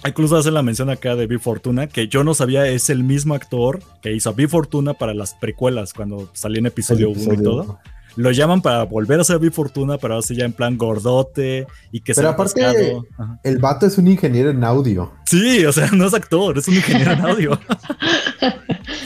Incluso 0.05 0.37
hace 0.37 0.51
la 0.51 0.61
mención 0.61 0.89
acá 0.89 1.15
de 1.15 1.25
B 1.27 1.39
Fortuna, 1.39 1.87
que 1.87 2.07
yo 2.07 2.23
no 2.23 2.33
sabía 2.33 2.67
es 2.67 2.89
el 2.89 3.03
mismo 3.03 3.33
actor 3.33 3.81
que 4.01 4.13
hizo 4.13 4.29
a 4.29 4.33
B 4.33 4.47
Fortuna 4.47 4.93
para 4.93 5.13
las 5.13 5.33
precuelas, 5.33 5.93
cuando 5.93 6.29
salía 6.33 6.59
en 6.59 6.67
episodio 6.67 7.09
1 7.09 7.33
y 7.33 7.43
todo. 7.43 7.79
Lo 8.15 8.31
llaman 8.31 8.61
para 8.61 8.83
volver 8.83 9.19
a 9.19 9.25
ser 9.25 9.39
B 9.39 9.51
Fortuna, 9.51 9.97
pero 9.97 10.17
así 10.17 10.35
ya 10.35 10.45
en 10.45 10.53
plan 10.53 10.77
gordote 10.77 11.67
y 11.91 11.99
que 11.99 12.13
Pero 12.13 12.29
aparte, 12.29 12.63
el 13.43 13.57
vato 13.57 13.85
es 13.85 13.97
un 13.97 14.07
ingeniero 14.07 14.51
en 14.51 14.63
audio. 14.63 15.11
Sí, 15.25 15.65
o 15.65 15.73
sea, 15.73 15.89
no 15.93 16.05
es 16.05 16.13
actor, 16.13 16.57
es 16.57 16.67
un 16.67 16.75
ingeniero 16.75 17.11
en 17.11 17.21
audio. 17.21 17.59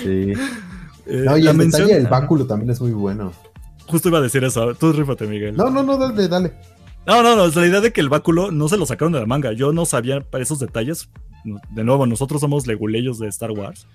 sí. 0.03 0.33
Eh, 1.09 1.23
no, 1.25 1.37
y 1.37 1.47
el 1.47 1.57
mención, 1.57 1.87
detalle 1.87 2.01
del 2.01 2.07
báculo 2.07 2.45
también 2.45 2.69
es 2.69 2.79
muy 2.79 2.91
bueno. 2.91 3.33
Justo 3.87 4.09
iba 4.09 4.19
a 4.19 4.21
decir 4.21 4.43
eso. 4.43 4.75
Tú 4.75 4.91
rífate, 4.93 5.25
Miguel. 5.25 5.55
No, 5.55 5.69
no, 5.69 5.81
no, 5.81 5.97
dale, 5.97 6.27
dale. 6.27 6.53
No, 7.07 7.23
no, 7.23 7.35
no, 7.35 7.45
es 7.45 7.55
la 7.55 7.65
idea 7.65 7.81
de 7.81 7.91
que 7.91 8.01
el 8.01 8.09
báculo 8.09 8.51
no 8.51 8.69
se 8.69 8.77
lo 8.77 8.85
sacaron 8.85 9.13
de 9.13 9.19
la 9.19 9.25
manga. 9.25 9.51
Yo 9.53 9.73
no 9.73 9.85
sabía 9.85 10.21
para 10.21 10.43
esos 10.43 10.59
detalles. 10.59 11.09
De 11.71 11.83
nuevo, 11.83 12.05
nosotros 12.05 12.41
somos 12.41 12.67
leguleyos 12.67 13.17
de 13.17 13.27
Star 13.29 13.51
Wars. 13.51 13.87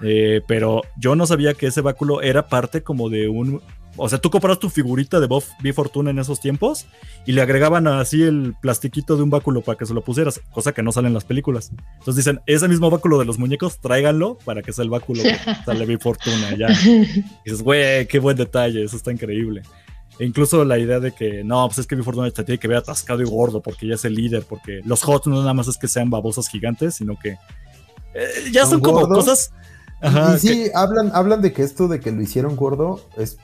Eh, 0.00 0.42
pero 0.46 0.82
yo 0.96 1.16
no 1.16 1.26
sabía 1.26 1.54
que 1.54 1.66
ese 1.66 1.80
báculo 1.80 2.22
era 2.22 2.48
parte 2.48 2.82
como 2.82 3.10
de 3.10 3.28
un. 3.28 3.60
O 3.98 4.08
sea, 4.08 4.18
tú 4.18 4.30
compras 4.30 4.58
tu 4.60 4.70
figurita 4.70 5.18
de 5.18 5.26
Buff 5.26 5.50
B 5.60 5.72
Fortuna 5.72 6.10
en 6.10 6.18
esos 6.20 6.40
tiempos 6.40 6.86
y 7.26 7.32
le 7.32 7.42
agregaban 7.42 7.88
así 7.88 8.22
el 8.22 8.54
plastiquito 8.60 9.16
de 9.16 9.24
un 9.24 9.30
báculo 9.30 9.60
para 9.60 9.76
que 9.76 9.86
se 9.86 9.92
lo 9.92 10.02
pusieras, 10.02 10.40
cosa 10.52 10.72
que 10.72 10.84
no 10.84 10.92
sale 10.92 11.08
en 11.08 11.14
las 11.14 11.24
películas. 11.24 11.72
Entonces 11.98 12.16
dicen, 12.16 12.40
ese 12.46 12.68
mismo 12.68 12.90
báculo 12.90 13.18
de 13.18 13.24
los 13.24 13.38
muñecos, 13.38 13.80
tráiganlo 13.80 14.38
para 14.44 14.62
que 14.62 14.72
sea 14.72 14.84
el 14.84 14.90
báculo 14.90 15.24
que 15.24 15.36
sale 15.66 15.84
B 15.84 15.98
Fortuna. 15.98 16.54
Ya. 16.56 16.68
Y 16.70 17.24
dices, 17.44 17.62
güey, 17.62 18.06
qué 18.06 18.20
buen 18.20 18.36
detalle, 18.36 18.84
eso 18.84 18.96
está 18.96 19.10
increíble. 19.10 19.62
E 20.18 20.24
incluso 20.24 20.64
la 20.64 20.78
idea 20.78 21.00
de 21.00 21.12
que 21.12 21.42
no, 21.42 21.66
pues 21.66 21.78
es 21.78 21.86
que 21.86 21.96
mi 21.96 22.02
Fortuna 22.02 22.30
te 22.30 22.44
tiene 22.44 22.58
que 22.58 22.68
ver 22.68 22.78
atascado 22.78 23.20
y 23.20 23.24
gordo 23.24 23.60
porque 23.60 23.86
ya 23.86 23.94
es 23.94 24.04
el 24.04 24.14
líder, 24.14 24.44
porque 24.48 24.80
los 24.84 25.06
HOTS 25.06 25.26
no 25.26 25.40
nada 25.40 25.54
más 25.54 25.66
es 25.66 25.76
que 25.76 25.88
sean 25.88 26.08
babosas 26.08 26.48
gigantes, 26.48 26.94
sino 26.94 27.18
que 27.18 27.30
eh, 28.14 28.50
ya 28.52 28.62
son, 28.62 28.72
son 28.72 28.80
como 28.80 29.08
cosas. 29.08 29.52
Ajá, 30.00 30.36
y 30.36 30.38
sí, 30.38 30.48
que... 30.48 30.70
hablan, 30.74 31.10
hablan 31.12 31.42
de 31.42 31.52
que 31.52 31.62
esto 31.62 31.88
de 31.88 31.98
que 31.98 32.12
lo 32.12 32.22
hicieron 32.22 32.54
gordo 32.54 33.00
es 33.16 33.38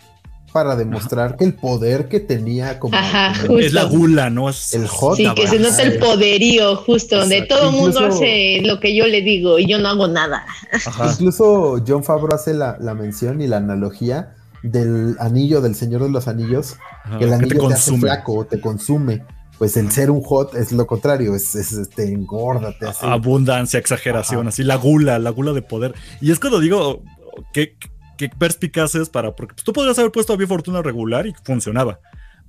para 0.55 0.77
demostrar 0.77 1.31
Ajá. 1.31 1.37
que 1.37 1.45
el 1.47 1.55
poder 1.55 2.07
que 2.09 2.21
tenía 2.21 2.79
como, 2.79 2.97
Ajá, 2.97 3.33
como 3.45 3.59
es 3.59 3.73
la 3.73 3.83
gula, 3.83 4.31
¿no? 4.31 4.49
Es 4.49 4.73
el 4.73 4.87
hot. 4.87 5.17
Sí, 5.17 5.27
que 5.35 5.49
se 5.49 5.59
nota 5.59 5.83
el 5.83 5.99
poderío, 5.99 6.77
justo, 6.77 7.19
donde 7.19 7.43
todo 7.43 7.71
el 7.71 7.75
mundo 7.75 7.99
hace 8.07 8.61
lo 8.63 8.79
que 8.79 8.95
yo 8.95 9.05
le 9.09 9.21
digo 9.21 9.59
y 9.59 9.67
yo 9.67 9.81
no 9.81 9.89
hago 9.89 10.07
nada. 10.07 10.47
Incluso 11.11 11.83
John 11.85 12.05
Favreau 12.05 12.37
hace 12.37 12.55
la, 12.55 12.77
la 12.79 12.95
mención 12.95 13.41
y 13.41 13.49
la 13.49 13.57
analogía 13.57 14.37
del 14.63 15.17
anillo 15.19 15.61
del 15.61 15.75
Señor 15.75 16.05
de 16.05 16.11
los 16.11 16.29
Anillos, 16.29 16.77
Ajá, 17.03 17.19
que 17.19 17.25
el 17.25 17.33
anillo 17.33 17.49
que 17.49 17.59
te, 17.59 17.67
te, 17.67 17.75
hace 17.75 17.99
flaco, 17.99 18.47
te 18.47 18.61
consume. 18.61 19.25
Pues 19.59 19.77
el 19.77 19.91
ser 19.91 20.13
un 20.13 20.23
hot 20.23 20.55
es 20.55 20.71
lo 20.71 20.87
contrario, 20.87 21.35
es, 21.35 21.57
es 21.57 21.91
te 21.91 22.13
engorda, 22.13 22.79
te 22.79 22.87
hace. 22.87 23.05
Abundancia, 23.07 23.81
exageración, 23.81 24.43
Ajá. 24.43 24.51
así 24.51 24.63
la 24.63 24.77
gula, 24.77 25.19
la 25.19 25.31
gula 25.31 25.53
de 25.53 25.63
poder. 25.63 25.97
Y 26.21 26.31
es 26.31 26.39
cuando 26.39 26.61
digo 26.61 27.03
que, 27.53 27.77
que 28.17 28.29
perspicaz 28.29 28.95
es 28.95 29.09
para. 29.09 29.35
Porque 29.35 29.55
pues, 29.55 29.65
tú 29.65 29.73
podrías 29.73 29.99
haber 29.99 30.12
puesto 30.12 30.33
a 30.33 30.37
mi 30.37 30.47
fortuna 30.47 30.83
regular 30.83 31.27
y 31.27 31.35
funcionaba. 31.45 32.01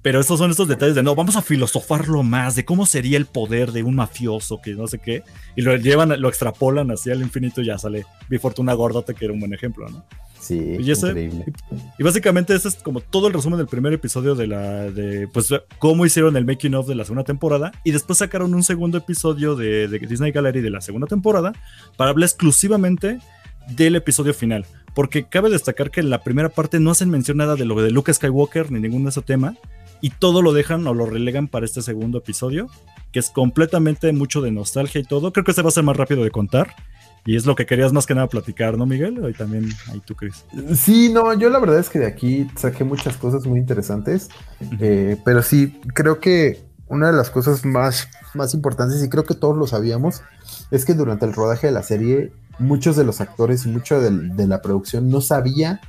Pero 0.06 0.20
estos 0.20 0.38
son 0.38 0.52
estos 0.52 0.68
detalles 0.68 0.94
de 0.94 1.02
no, 1.02 1.16
vamos 1.16 1.36
a 1.36 1.42
filosofarlo 1.42 2.22
más, 2.22 2.56
de 2.56 2.64
cómo 2.64 2.86
sería 2.86 3.18
el 3.18 3.26
poder 3.26 3.72
de 3.72 3.82
un 3.82 3.96
mafioso, 3.96 4.62
que 4.62 4.76
no 4.76 4.86
sé 4.86 5.00
qué, 5.00 5.24
y 5.56 5.64
lo 5.64 5.76
llevan, 5.78 6.22
lo 6.22 6.30
extrapolan 6.30 6.92
así 6.92 7.10
al 7.10 7.24
infinito 7.24 7.60
y 7.60 7.66
ya 7.66 7.80
sale 7.80 8.06
mi 8.30 8.38
fortuna 8.38 8.76
que 9.18 9.26
era 9.26 9.34
un 9.34 9.40
buen 9.40 9.52
ejemplo, 9.56 9.90
¿no? 9.90 10.06
Sí, 10.40 10.76
y, 10.80 10.92
ese, 10.92 11.08
increíble. 11.08 11.46
Y, 11.72 12.02
y, 12.02 12.04
básicamente 12.04 12.54
ese 12.54 12.68
es 12.68 12.76
como 12.76 13.00
todo 13.00 13.30
el 13.30 13.34
resumen 13.34 13.58
del 13.58 13.66
primer 13.66 13.94
episodio 13.94 14.36
de 14.36 14.46
la, 14.46 14.92
de, 14.92 15.28
pues, 15.28 15.52
cómo 15.80 16.06
hicieron 16.06 16.38
el 16.38 16.46
making 16.46 16.76
of 16.76 16.88
de 16.88 16.94
la 16.94 17.04
segunda 17.04 17.24
temporada, 17.24 17.72
y 17.84 17.90
después 17.90 18.20
sacaron 18.20 18.54
un 18.54 18.62
segundo 18.62 19.00
episodio 19.00 19.56
de, 19.56 19.88
de 19.88 19.98
Disney 19.98 20.32
Gallery 20.32 20.62
de 20.62 20.70
la 20.70 20.82
segunda 20.82 21.08
temporada 21.08 21.52
para 21.98 22.12
hablar 22.12 22.28
exclusivamente 22.28 23.18
del 23.70 23.96
episodio 23.96 24.36
final. 24.36 24.68
Porque 24.96 25.28
cabe 25.28 25.50
destacar 25.50 25.92
que 25.92 26.00
en 26.00 26.10
la 26.10 26.24
primera 26.24 26.50
parte 26.50 26.80
no 26.80 26.90
hacen 26.90 27.12
mención 27.12 27.38
nada 27.38 27.56
de 27.56 27.66
lo 27.66 27.80
de 27.82 27.92
Luke 27.92 28.12
Skywalker 28.12 28.72
ni 28.72 28.80
ningún 28.80 29.04
de 29.04 29.10
ese 29.10 29.22
tema 29.22 29.56
y 30.02 30.10
todo 30.10 30.42
lo 30.42 30.54
dejan 30.54 30.86
o 30.88 30.94
lo 30.94 31.06
relegan 31.06 31.48
para 31.48 31.66
este 31.66 31.82
segundo 31.82 32.20
episodio, 32.20 32.68
que 33.12 33.20
es 33.20 33.30
completamente 33.30 34.12
mucho 34.14 34.42
de 34.42 34.52
nostalgia 34.52 35.02
y 35.02 35.04
todo. 35.04 35.34
Creo 35.34 35.44
que 35.44 35.54
se 35.54 35.62
va 35.62 35.70
a 35.70 35.72
ser 35.72 35.84
más 35.84 35.98
rápido 35.98 36.24
de 36.24 36.32
contar. 36.32 36.74
Y 37.28 37.36
es 37.36 37.48
lo 37.48 37.56
que 37.56 37.66
querías 37.66 37.92
más 37.92 38.06
que 38.06 38.14
nada 38.14 38.30
platicar, 38.30 38.78
¿no, 38.78 38.86
Miguel? 38.86 39.20
Y 39.28 39.34
también 39.34 39.68
ahí 39.92 40.00
tú, 40.06 40.16
Chris. 40.16 40.46
Sí, 40.76 41.12
no, 41.12 41.34
yo 41.34 41.50
la 41.50 41.58
verdad 41.58 41.80
es 41.80 41.90
que 41.90 41.98
de 41.98 42.06
aquí 42.06 42.48
saqué 42.56 42.84
muchas 42.84 43.18
cosas 43.18 43.48
muy 43.48 43.58
interesantes. 43.58 44.30
Eh, 44.80 45.18
pero 45.26 45.42
sí, 45.42 45.82
creo 45.96 46.20
que 46.20 46.64
una 46.88 47.08
de 47.08 47.18
las 47.18 47.32
cosas 47.32 47.66
más, 47.66 48.08
más 48.36 48.54
importantes, 48.54 49.04
y 49.04 49.10
creo 49.10 49.24
que 49.24 49.34
todos 49.34 49.58
lo 49.58 49.66
sabíamos, 49.66 50.22
es 50.70 50.86
que 50.86 50.94
durante 50.94 51.26
el 51.26 51.34
rodaje 51.34 51.66
de 51.66 51.74
la 51.74 51.82
serie, 51.82 52.32
muchos 52.60 52.96
de 52.96 53.04
los 53.04 53.22
actores 53.22 53.66
y 53.66 53.70
mucho 53.70 54.00
de, 54.00 54.12
de 54.12 54.48
la 54.48 54.62
producción 54.62 55.10
no 55.10 55.22
sabía 55.22 55.82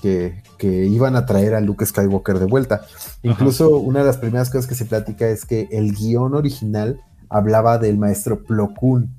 que, 0.00 0.42
que, 0.58 0.86
iban 0.86 1.16
a 1.16 1.26
traer 1.26 1.54
a 1.54 1.60
Luke 1.60 1.84
Skywalker 1.84 2.38
de 2.38 2.46
vuelta. 2.46 2.82
Incluso 3.22 3.64
Ajá. 3.64 3.76
una 3.76 4.00
de 4.00 4.06
las 4.06 4.18
primeras 4.18 4.50
cosas 4.50 4.66
que 4.66 4.74
se 4.74 4.84
platica 4.84 5.28
es 5.28 5.44
que 5.44 5.68
el 5.70 5.92
guion 5.92 6.34
original 6.34 7.00
hablaba 7.28 7.78
del 7.78 7.98
maestro 7.98 8.42
Plo 8.44 8.72
Koon. 8.74 9.10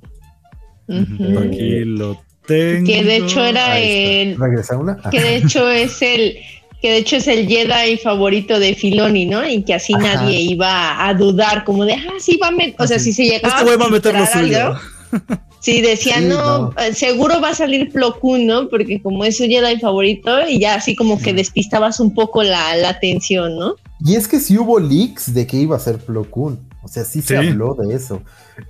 Uh 0.87 0.93
-huh. 0.93 1.47
Aquí 1.47 1.85
lo 1.85 2.21
tengo. 2.45 2.87
Que 2.87 3.03
de 3.03 3.17
hecho 3.17 3.43
era 3.43 3.77
el. 3.79 4.37
¿Regresa 4.37 4.77
una? 4.77 4.93
Ajá. 4.93 5.09
Que 5.09 5.21
de 5.21 5.35
hecho 5.35 5.69
es 5.69 6.01
el. 6.01 6.37
Que 6.81 6.91
de 6.91 6.97
hecho 6.99 7.17
es 7.17 7.27
el 7.27 7.45
Jedi 7.45 7.97
favorito 7.97 8.57
de 8.57 8.73
Filoni, 8.73 9.25
¿no? 9.25 9.45
Y 9.47 9.63
que 9.63 9.73
así 9.73 9.93
Ajá. 9.93 10.15
nadie 10.15 10.39
iba 10.39 11.05
a 11.05 11.13
dudar, 11.13 11.65
como 11.65 11.83
de, 11.83 11.93
ah, 11.93 12.13
sí, 12.19 12.39
va 12.41 12.47
a 12.47 12.51
meter. 12.51 12.75
O 12.79 12.87
sea, 12.87 12.97
si 12.97 13.11
se 13.11 13.25
llegaba 13.25 13.59
este 13.59 13.75
va 13.75 13.85
a 13.85 13.89
meter 13.89 14.17
lo 14.17 14.25
suyo. 14.25 14.75
Sí, 15.59 15.81
decía, 15.81 16.19
sí, 16.19 16.25
no, 16.25 16.71
no, 16.71 16.73
seguro 16.93 17.41
va 17.41 17.49
a 17.49 17.55
salir 17.55 17.91
Plo 17.91 18.19
Koon, 18.19 18.45
¿no? 18.45 18.69
Porque 18.69 19.01
como 19.01 19.25
es 19.25 19.37
su 19.37 19.43
Jedi 19.43 19.79
favorito, 19.79 20.47
y 20.47 20.59
ya 20.59 20.75
así 20.75 20.95
como 20.95 21.19
que 21.19 21.33
despistabas 21.33 21.99
un 21.99 22.13
poco 22.13 22.43
la, 22.43 22.75
la 22.77 22.89
atención, 22.89 23.57
¿no? 23.57 23.75
Y 24.03 24.15
es 24.15 24.27
que 24.27 24.39
sí 24.39 24.57
hubo 24.57 24.79
leaks 24.79 25.33
de 25.33 25.45
que 25.45 25.57
iba 25.57 25.75
a 25.75 25.79
ser 25.79 25.97
Plo 25.97 26.29
Koon. 26.29 26.59
O 26.81 26.87
sea, 26.87 27.03
sí, 27.03 27.21
sí. 27.21 27.27
se 27.27 27.37
habló 27.37 27.75
de 27.75 27.93
eso. 27.93 28.21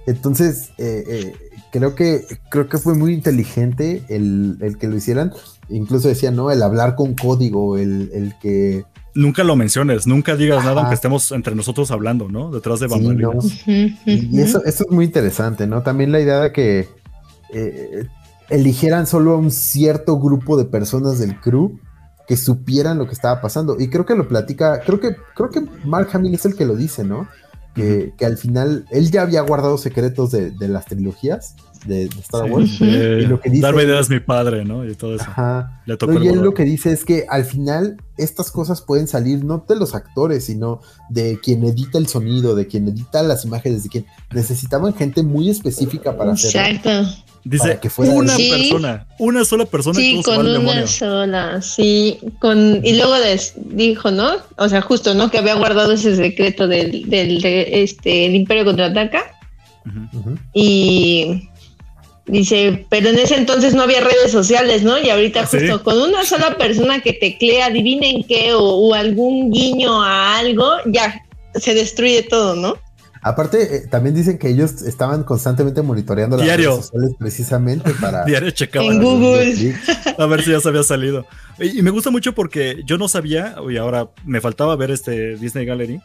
Entonces, 0.08 0.72
eh, 0.78 1.04
eh, 1.08 1.34
creo 1.72 1.96
que 1.96 2.26
creo 2.50 2.68
que 2.68 2.80
fue 2.80 2.96
muy 2.96 3.14
inteligente 3.14 4.04
el, 4.10 4.58
el, 4.62 4.78
que 4.78 4.88
lo 4.88 4.96
hicieran. 4.98 5.32
Incluso 5.70 6.08
decía, 6.08 6.32
¿no? 6.32 6.50
El 6.50 6.64
hablar 6.64 6.96
con 6.96 7.14
código, 7.14 7.78
el, 7.78 8.10
el 8.14 8.34
que 8.42 8.84
nunca 9.16 9.44
lo 9.44 9.56
menciones, 9.56 10.08
nunca 10.08 10.36
digas 10.36 10.60
Ajá. 10.60 10.70
nada 10.70 10.82
aunque 10.82 10.96
estemos 10.96 11.32
entre 11.32 11.56
nosotros 11.56 11.92
hablando, 11.92 12.30
¿no? 12.30 12.52
Detrás 12.52 12.80
de 12.80 12.88
bambalinas. 12.88 13.44
Sí, 13.44 13.98
no. 14.06 14.12
Y 14.14 14.42
eso, 14.42 14.64
eso 14.66 14.86
es 14.86 14.92
muy 14.92 15.06
interesante, 15.06 15.68
¿no? 15.68 15.82
También 15.84 16.12
la 16.12 16.20
idea 16.20 16.40
de 16.40 16.52
que 16.52 16.88
eh, 17.54 18.08
eligieran 18.50 19.08
solo 19.08 19.34
a 19.34 19.38
un 19.38 19.52
cierto 19.52 20.20
grupo 20.20 20.58
de 20.58 20.66
personas 20.66 21.20
del 21.20 21.40
crew 21.40 21.80
que 22.28 22.38
supieran 22.38 22.98
lo 23.00 23.08
que 23.08 23.14
estaba 23.14 23.42
pasando. 23.42 23.76
Y 23.80 23.90
creo 23.90 24.06
que 24.06 24.16
lo 24.16 24.28
platica, 24.28 24.82
creo 24.82 25.00
que, 25.00 25.16
creo 25.36 25.50
que 25.50 25.62
Mark 25.84 26.10
Hamill 26.14 26.36
es 26.36 26.46
el 26.46 26.56
que 26.56 26.66
lo 26.66 26.76
dice, 26.76 27.04
¿no? 27.04 27.28
Que, 27.76 28.14
que 28.18 28.26
al 28.26 28.38
final 28.38 28.86
él 28.92 29.10
ya 29.12 29.22
había 29.22 29.42
guardado 29.42 29.78
secretos 29.78 30.32
de, 30.32 30.52
de 30.52 30.68
las 30.68 30.86
trilogías 30.86 31.56
de, 31.86 32.10
de 32.10 32.20
Star 32.20 32.46
Sí, 32.46 32.52
Wars. 32.52 32.78
eh, 32.82 33.22
y 33.24 33.26
lo 33.28 33.40
que 33.40 33.50
dice- 33.50 33.62
Darth 33.62 33.76
Vader 33.78 34.00
es 34.02 34.10
mi 34.10 34.20
padre, 34.20 34.66
¿no? 34.66 34.84
Y 34.86 34.96
todo 34.96 35.16
eso. 35.16 35.24
Ajá. 35.30 35.82
Le 35.86 35.96
tocó 35.96 36.12
No, 36.14 36.18
el 36.18 36.24
y 36.24 36.28
él 36.28 36.32
borrador. 36.34 36.52
lo 36.52 36.54
que 36.56 36.64
dice 36.64 36.92
es 36.92 37.06
que 37.06 37.26
al 37.30 37.46
final 37.46 37.96
estas 38.18 38.52
cosas 38.52 38.82
pueden 38.82 39.08
salir 39.08 39.46
no 39.46 39.64
de 39.66 39.76
los 39.78 39.96
actores, 39.96 40.46
sino 40.46 40.82
de 41.10 41.40
quien 41.42 41.64
edita 41.64 41.98
el 42.00 42.08
sonido, 42.08 42.54
de 42.56 42.68
quien 42.68 42.88
edita 42.90 43.24
las 43.24 43.46
imágenes, 43.46 43.84
de 43.84 43.90
quien 43.90 44.06
necesitaban 44.34 44.94
gente 44.94 45.24
muy 45.24 45.50
específica 45.50 46.18
para 46.18 46.34
hacerlo. 46.34 46.60
Exacto. 46.76 47.24
Dice 47.44 47.80
que 47.82 47.90
fuera 47.90 48.12
una 48.12 48.36
Sí. 48.36 48.50
persona, 48.50 49.08
una 49.18 49.46
sola 49.46 49.66
persona 49.66 49.96
Sí, 50.00 50.22
con 50.24 50.40
una 50.40 50.54
demonio. 50.54 50.88
sola, 50.88 51.62
sí, 51.62 52.20
con 52.40 52.82
y 52.86 52.94
luego 52.94 53.18
des- 53.20 53.54
dijo, 53.56 54.12
¿no? 54.12 54.34
O 54.58 54.68
sea, 54.70 54.82
justo, 54.82 55.14
¿no? 55.14 55.32
Que 55.32 55.38
había 55.38 55.56
guardado 55.56 55.94
ese 55.94 56.16
secreto 56.16 56.68
del, 56.68 57.10
del 57.10 57.42
de- 57.42 57.82
este 57.84 58.26
el 58.26 58.36
Imperio 58.36 58.66
contraataca. 58.66 59.36
Ujú. 60.14 60.38
y 60.54 61.50
dice, 62.28 62.86
pero 62.90 63.10
en 63.10 63.18
ese 63.18 63.36
entonces 63.38 63.74
no 63.74 63.82
había 63.84 64.02
redes 64.02 64.32
sociales, 64.32 64.84
¿no? 64.84 65.00
Y 65.00 65.10
ahorita 65.10 65.42
¿Ah, 65.42 65.48
sí? 65.48 65.58
justo 65.60 65.84
con 65.84 65.98
una 66.00 66.24
sola 66.26 66.58
persona 66.58 67.00
que 67.00 67.14
teclea, 67.14 67.68
adivinen 67.68 68.24
qué 68.24 68.54
o, 68.54 68.62
o 68.64 68.94
algún 68.94 69.50
guiño 69.52 70.04
a 70.04 70.38
algo, 70.38 70.74
ya 70.86 71.24
se 71.56 71.74
destruye 71.74 72.22
todo, 72.24 72.56
¿no? 72.56 72.78
Aparte, 73.22 73.76
eh, 73.76 73.88
también 73.88 74.16
dicen 74.16 74.38
que 74.38 74.50
ellos 74.50 74.82
estaban 74.82 75.24
constantemente 75.24 75.82
monitoreando 75.82 76.38
las 76.38 76.46
Diario. 76.46 76.72
redes 76.72 76.86
sociales 76.86 77.16
precisamente 77.20 77.92
para. 78.00 78.24
Diario 78.26 78.52
checaba 78.52 78.86
En 78.86 79.02
Google. 79.02 79.76
A 80.18 80.26
ver 80.26 80.44
si 80.44 80.52
ya 80.52 80.60
se 80.60 80.70
había 80.70 80.84
salido. 80.84 81.26
Y, 81.60 81.80
y 81.80 81.82
me 81.82 81.92
gusta 81.92 82.10
mucho 82.12 82.34
porque 82.34 82.82
yo 82.86 82.98
no 82.98 83.08
sabía, 83.08 83.56
y 83.70 83.78
ahora 83.78 84.10
me 84.26 84.40
faltaba 84.42 84.76
ver 84.76 84.92
este 84.92 85.36
Disney 85.36 85.66
Gallery, 85.66 86.02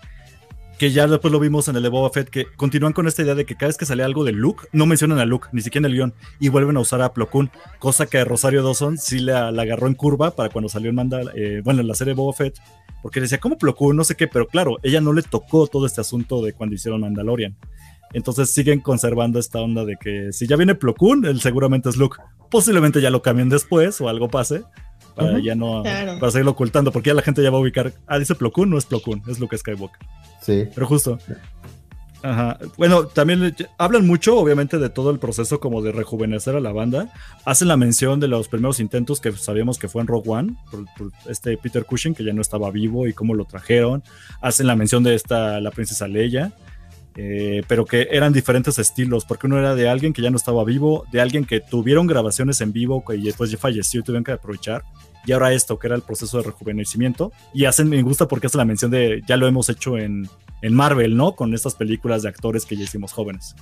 que 0.78 0.90
ya 0.90 1.06
después 1.06 1.32
lo 1.32 1.38
vimos 1.38 1.68
en 1.68 1.76
el 1.76 1.82
de 1.82 1.88
Boba 1.88 2.10
Fett, 2.10 2.28
que 2.28 2.46
continúan 2.56 2.92
con 2.92 3.06
esta 3.06 3.22
idea 3.22 3.34
de 3.34 3.44
que 3.44 3.54
cada 3.54 3.68
vez 3.68 3.76
que 3.76 3.86
sale 3.86 4.02
algo 4.02 4.24
de 4.24 4.32
Luke, 4.32 4.66
no 4.72 4.86
mencionan 4.86 5.18
a 5.18 5.24
Luke, 5.24 5.48
ni 5.52 5.60
siquiera 5.60 5.86
en 5.86 5.92
el 5.92 5.96
guion, 5.96 6.14
y 6.40 6.48
vuelven 6.48 6.76
a 6.76 6.80
usar 6.80 7.00
a 7.02 7.12
Plo 7.12 7.28
cosa 7.78 8.06
que 8.06 8.24
Rosario 8.24 8.62
Dawson 8.62 8.98
sí 8.98 9.20
la, 9.20 9.48
agarró 9.48 9.86
en 9.86 9.94
curva 9.94 10.32
para 10.32 10.48
cuando 10.48 10.68
salió 10.68 10.90
en 10.90 10.96
Manda, 10.96 11.20
eh, 11.34 11.60
bueno, 11.64 11.80
en 11.80 11.88
la 11.88 11.94
serie 11.94 12.14
Boba 12.14 12.32
Fett, 12.32 12.58
porque 13.02 13.20
decía, 13.20 13.38
¿cómo 13.38 13.58
Plo? 13.58 13.74
No 13.92 14.04
sé 14.04 14.16
qué, 14.16 14.26
pero 14.26 14.48
claro, 14.48 14.78
ella 14.82 15.00
no 15.00 15.12
le 15.12 15.22
tocó 15.22 15.66
todo 15.66 15.86
este 15.86 16.00
asunto 16.00 16.42
de 16.42 16.54
cuando 16.54 16.74
hicieron 16.74 17.02
Mandalorian. 17.02 17.56
Entonces 18.14 18.50
siguen 18.50 18.80
conservando 18.80 19.38
esta 19.38 19.60
onda 19.60 19.84
de 19.84 19.96
que 19.96 20.32
si 20.32 20.46
ya 20.46 20.56
viene 20.56 20.74
Plo 20.74 20.94
él 21.24 21.40
seguramente 21.40 21.88
es 21.88 21.96
Luke. 21.96 22.16
Posiblemente 22.50 23.00
ya 23.00 23.10
lo 23.10 23.22
cambien 23.22 23.48
después 23.48 24.00
o 24.00 24.08
algo 24.08 24.28
pase. 24.28 24.62
Para 25.14 25.38
ya 25.38 25.54
no 25.54 25.82
Claro. 25.82 26.18
para 26.18 26.32
seguirlo 26.32 26.50
ocultando, 26.52 26.90
porque 26.92 27.10
ya 27.10 27.14
la 27.14 27.22
gente 27.22 27.42
ya 27.42 27.50
va 27.50 27.58
a 27.58 27.60
ubicar. 27.60 27.92
Ah, 28.06 28.18
dice 28.18 28.34
Plo 28.34 28.50
Koon, 28.52 28.70
no 28.70 28.78
es 28.78 28.84
Plo 28.86 29.00
Koon, 29.00 29.22
es 29.28 29.38
Luke 29.38 29.56
Skywalker. 29.56 29.98
Sí. 30.42 30.64
Pero 30.74 30.86
justo. 30.86 31.18
Ajá. 32.22 32.58
Bueno, 32.78 33.06
también 33.06 33.54
hablan 33.76 34.06
mucho, 34.06 34.38
obviamente, 34.38 34.78
de 34.78 34.88
todo 34.88 35.10
el 35.10 35.18
proceso 35.18 35.60
como 35.60 35.82
de 35.82 35.92
rejuvenecer 35.92 36.56
a 36.56 36.60
la 36.60 36.72
banda. 36.72 37.12
Hacen 37.44 37.68
la 37.68 37.76
mención 37.76 38.18
de 38.18 38.28
los 38.28 38.48
primeros 38.48 38.80
intentos 38.80 39.20
que 39.20 39.30
sabíamos 39.32 39.78
que 39.78 39.88
fue 39.88 40.00
en 40.00 40.08
Rogue 40.08 40.30
One, 40.30 40.56
por, 40.70 40.86
por 40.96 41.12
este 41.28 41.58
Peter 41.58 41.84
Cushing, 41.84 42.14
que 42.14 42.24
ya 42.24 42.32
no 42.32 42.40
estaba 42.40 42.70
vivo 42.70 43.06
y 43.06 43.12
cómo 43.12 43.34
lo 43.34 43.44
trajeron. 43.44 44.02
Hacen 44.40 44.66
la 44.66 44.74
mención 44.74 45.02
de 45.02 45.14
esta, 45.14 45.60
la 45.60 45.70
princesa 45.70 46.08
Leia. 46.08 46.52
eh, 47.16 47.62
pero 47.68 47.84
que 47.84 48.08
eran 48.10 48.32
diferentes 48.32 48.76
estilos, 48.80 49.24
porque 49.24 49.46
uno 49.46 49.56
era 49.58 49.74
de 49.76 49.88
alguien 49.88 50.12
que 50.12 50.20
ya 50.22 50.30
no 50.30 50.36
estaba 50.36 50.64
vivo, 50.64 51.04
de 51.12 51.20
alguien 51.20 51.44
que 51.44 51.60
tuvieron 51.60 52.08
grabaciones 52.08 52.60
en 52.60 52.72
vivo 52.72 53.04
y 53.12 53.20
después 53.22 53.52
ya 53.52 53.56
falleció 53.58 54.00
y 54.00 54.02
tuvieron 54.02 54.24
que 54.24 54.32
aprovechar, 54.32 54.82
y 55.26 55.32
ahora 55.32 55.52
esto, 55.52 55.78
que 55.78 55.86
era 55.86 55.96
el 55.96 56.02
proceso 56.02 56.38
de 56.38 56.44
rejuvenecimiento, 56.44 57.32
y 57.52 57.64
hacen, 57.64 57.88
me 57.88 58.02
gusta 58.02 58.28
porque 58.28 58.46
hace 58.46 58.58
la 58.58 58.64
mención 58.64 58.90
de, 58.90 59.22
ya 59.26 59.36
lo 59.36 59.46
hemos 59.46 59.68
hecho 59.68 59.98
en, 59.98 60.28
en 60.62 60.74
Marvel, 60.74 61.16
¿no? 61.16 61.34
Con 61.34 61.54
estas 61.54 61.74
películas 61.74 62.22
de 62.22 62.28
actores 62.28 62.64
que 62.64 62.76
ya 62.76 62.84
hicimos 62.84 63.12
jóvenes. 63.12 63.54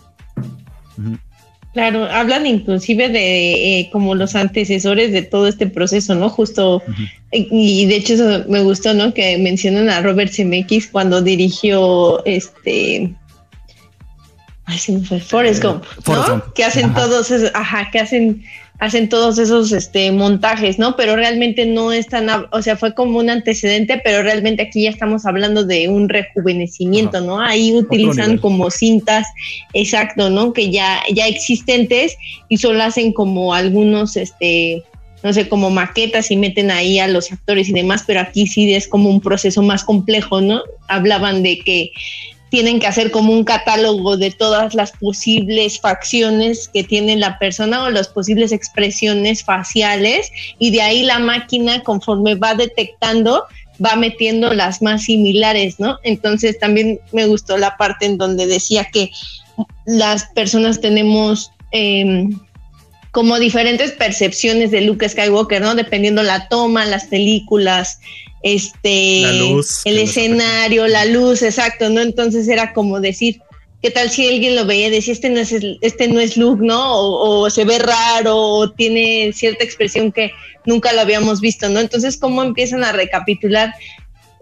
Claro, 1.72 2.04
hablan 2.04 2.46
inclusive 2.46 3.08
de 3.08 3.80
eh, 3.80 3.90
como 3.90 4.14
los 4.14 4.34
antecesores 4.36 5.10
de 5.10 5.22
todo 5.22 5.48
este 5.48 5.66
proceso, 5.66 6.14
¿no? 6.14 6.28
Justo, 6.28 6.82
y 7.32 7.86
de 7.86 7.96
hecho 7.96 8.14
eso 8.14 8.44
me 8.48 8.62
gustó, 8.62 8.92
¿no? 8.92 9.14
Que 9.14 9.38
mencionan 9.38 9.88
a 9.88 10.02
Robert 10.02 10.32
Zemeckis 10.32 10.88
cuando 10.88 11.22
dirigió 11.22 12.22
este... 12.26 13.14
Ay, 14.64 14.78
se 14.78 14.92
me 14.92 15.04
fue, 15.04 15.20
Forrest 15.20 15.62
Eh, 15.62 15.66
Gump, 15.66 15.84
Forrest 16.02 16.28
¿no? 16.28 16.34
Gump. 16.34 16.52
Que 16.54 16.64
hacen 16.64 16.86
Ajá. 16.86 16.94
todos 16.94 17.30
esos, 17.30 17.50
ajá, 17.54 17.90
que 17.90 17.98
hacen 17.98 18.44
hacen 18.82 19.08
todos 19.08 19.38
esos 19.38 19.70
este, 19.70 20.10
montajes, 20.10 20.76
¿no? 20.76 20.96
Pero 20.96 21.14
realmente 21.14 21.66
no 21.66 21.92
es 21.92 22.08
tan, 22.08 22.28
o 22.50 22.62
sea, 22.62 22.76
fue 22.76 22.94
como 22.94 23.20
un 23.20 23.30
antecedente, 23.30 24.00
pero 24.02 24.24
realmente 24.24 24.62
aquí 24.64 24.82
ya 24.82 24.90
estamos 24.90 25.24
hablando 25.24 25.62
de 25.62 25.88
un 25.88 26.08
rejuvenecimiento, 26.08 27.18
Ajá. 27.18 27.26
¿no? 27.26 27.40
Ahí 27.40 27.72
utilizan 27.72 28.38
como 28.38 28.72
cintas, 28.72 29.28
exacto, 29.72 30.30
¿no? 30.30 30.52
Que 30.52 30.72
ya, 30.72 31.00
ya 31.14 31.28
existentes 31.28 32.16
y 32.48 32.56
solo 32.56 32.82
hacen 32.82 33.12
como 33.12 33.54
algunos, 33.54 34.16
este, 34.16 34.82
no 35.22 35.32
sé, 35.32 35.48
como 35.48 35.70
maquetas 35.70 36.32
y 36.32 36.36
meten 36.36 36.72
ahí 36.72 36.98
a 36.98 37.06
los 37.06 37.30
actores 37.30 37.68
y 37.68 37.72
demás, 37.72 38.02
pero 38.04 38.18
aquí 38.18 38.48
sí 38.48 38.74
es 38.74 38.88
como 38.88 39.10
un 39.10 39.20
proceso 39.20 39.62
más 39.62 39.84
complejo, 39.84 40.40
¿no? 40.40 40.60
Hablaban 40.88 41.44
de 41.44 41.60
que 41.60 41.92
tienen 42.52 42.80
que 42.80 42.86
hacer 42.86 43.10
como 43.10 43.32
un 43.32 43.44
catálogo 43.44 44.18
de 44.18 44.30
todas 44.30 44.74
las 44.74 44.92
posibles 44.92 45.80
facciones 45.80 46.68
que 46.68 46.84
tiene 46.84 47.16
la 47.16 47.38
persona 47.38 47.82
o 47.82 47.88
las 47.88 48.08
posibles 48.08 48.52
expresiones 48.52 49.42
faciales 49.42 50.30
y 50.58 50.70
de 50.70 50.82
ahí 50.82 51.02
la 51.02 51.18
máquina 51.18 51.82
conforme 51.82 52.34
va 52.34 52.54
detectando 52.54 53.44
va 53.82 53.96
metiendo 53.96 54.52
las 54.52 54.82
más 54.82 55.04
similares, 55.04 55.80
¿no? 55.80 55.96
Entonces 56.02 56.58
también 56.58 57.00
me 57.10 57.24
gustó 57.24 57.56
la 57.56 57.78
parte 57.78 58.04
en 58.04 58.18
donde 58.18 58.46
decía 58.46 58.84
que 58.92 59.10
las 59.86 60.26
personas 60.34 60.82
tenemos 60.82 61.52
eh, 61.72 62.28
como 63.12 63.38
diferentes 63.38 63.92
percepciones 63.92 64.70
de 64.70 64.82
Luke 64.82 65.08
Skywalker, 65.08 65.62
¿no? 65.62 65.74
Dependiendo 65.74 66.22
la 66.22 66.48
toma, 66.48 66.84
las 66.84 67.06
películas, 67.06 67.98
este, 68.42 69.22
La 69.22 69.32
luz, 69.32 69.82
el 69.84 69.98
escenario, 69.98 70.86
la 70.88 71.04
luz, 71.04 71.42
exacto, 71.42 71.88
¿no? 71.88 72.00
Entonces 72.00 72.48
era 72.48 72.72
como 72.72 73.00
decir, 73.00 73.40
¿qué 73.82 73.90
tal 73.90 74.10
si 74.10 74.28
alguien 74.28 74.56
lo 74.56 74.64
veía 74.64 74.88
y 74.88 74.90
decía, 74.90 75.12
este 75.12 75.30
no 75.30 75.40
es, 75.40 75.54
este 75.80 76.08
no 76.08 76.20
es 76.20 76.36
Luke, 76.36 76.64
¿no? 76.64 76.94
O, 76.94 77.40
o 77.40 77.50
se 77.50 77.64
ve 77.64 77.78
raro, 77.78 78.36
o 78.36 78.70
tiene 78.70 79.32
cierta 79.32 79.64
expresión 79.64 80.12
que 80.12 80.32
nunca 80.64 80.92
lo 80.92 81.00
habíamos 81.00 81.40
visto, 81.40 81.68
¿no? 81.68 81.80
Entonces, 81.80 82.16
¿cómo 82.16 82.42
empiezan 82.42 82.84
a 82.84 82.92
recapitular 82.92 83.74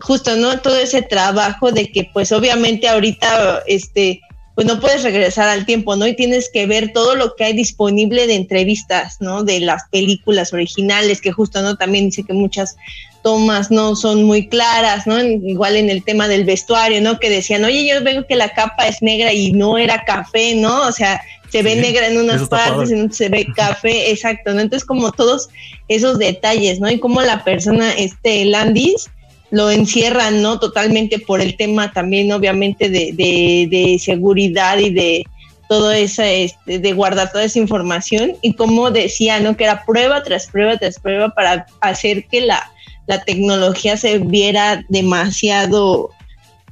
justo, 0.00 0.36
¿no? 0.36 0.60
Todo 0.60 0.76
ese 0.76 1.02
trabajo 1.02 1.72
de 1.72 1.90
que, 1.90 2.08
pues, 2.12 2.32
obviamente 2.32 2.88
ahorita, 2.88 3.62
este, 3.66 4.20
pues 4.54 4.66
no 4.66 4.80
puedes 4.80 5.02
regresar 5.02 5.48
al 5.48 5.64
tiempo, 5.64 5.96
¿no? 5.96 6.06
Y 6.06 6.16
tienes 6.16 6.50
que 6.50 6.66
ver 6.66 6.92
todo 6.92 7.14
lo 7.14 7.34
que 7.34 7.44
hay 7.44 7.52
disponible 7.54 8.26
de 8.26 8.34
entrevistas, 8.34 9.16
¿no? 9.20 9.42
De 9.42 9.60
las 9.60 9.84
películas 9.90 10.52
originales, 10.52 11.20
que 11.20 11.32
justo, 11.32 11.62
¿no? 11.62 11.76
También 11.76 12.06
dice 12.06 12.24
que 12.24 12.34
muchas 12.34 12.76
tomas 13.22 13.70
no 13.70 13.96
son 13.96 14.24
muy 14.24 14.48
claras, 14.48 15.06
¿no? 15.06 15.22
Igual 15.22 15.76
en 15.76 15.90
el 15.90 16.02
tema 16.02 16.28
del 16.28 16.44
vestuario, 16.44 17.00
¿no? 17.00 17.18
Que 17.18 17.30
decían, 17.30 17.64
oye, 17.64 17.86
yo 17.86 18.02
veo 18.02 18.26
que 18.26 18.36
la 18.36 18.50
capa 18.50 18.88
es 18.88 19.02
negra 19.02 19.32
y 19.32 19.52
no 19.52 19.78
era 19.78 20.04
café, 20.04 20.54
¿no? 20.54 20.86
O 20.86 20.92
sea, 20.92 21.22
se 21.50 21.62
ve 21.62 21.74
Sí, 21.74 21.80
negra 21.80 22.06
en 22.06 22.18
unas 22.18 22.48
partes, 22.48 22.90
en 22.90 23.12
se 23.12 23.28
ve 23.28 23.46
café, 23.54 24.10
exacto, 24.12 24.52
¿no? 24.54 24.60
Entonces, 24.60 24.86
como 24.86 25.12
todos 25.12 25.48
esos 25.88 26.18
detalles, 26.18 26.80
¿no? 26.80 26.90
Y 26.90 26.98
cómo 26.98 27.20
la 27.22 27.44
persona, 27.44 27.92
este 27.92 28.44
Landis, 28.44 29.10
lo 29.50 29.70
encierran, 29.70 30.42
¿no? 30.42 30.60
Totalmente 30.60 31.18
por 31.18 31.40
el 31.40 31.56
tema 31.56 31.92
también, 31.92 32.32
obviamente, 32.32 32.88
de, 32.88 33.12
de, 33.12 33.66
de 33.68 33.98
seguridad 33.98 34.78
y 34.78 34.90
de 34.90 35.24
todo 35.68 35.92
eso, 35.92 36.22
este, 36.22 36.80
de 36.80 36.92
guardar 36.92 37.30
toda 37.30 37.44
esa 37.44 37.60
información 37.60 38.32
y 38.42 38.54
como 38.54 38.90
decía, 38.90 39.38
¿no? 39.38 39.56
Que 39.56 39.64
era 39.64 39.84
prueba 39.84 40.20
tras 40.24 40.48
prueba 40.48 40.76
tras 40.76 40.98
prueba 40.98 41.28
para 41.30 41.64
hacer 41.80 42.26
que 42.26 42.40
la, 42.40 42.72
la 43.10 43.24
tecnología 43.24 43.96
se 43.96 44.18
viera 44.18 44.84
demasiado, 44.88 46.10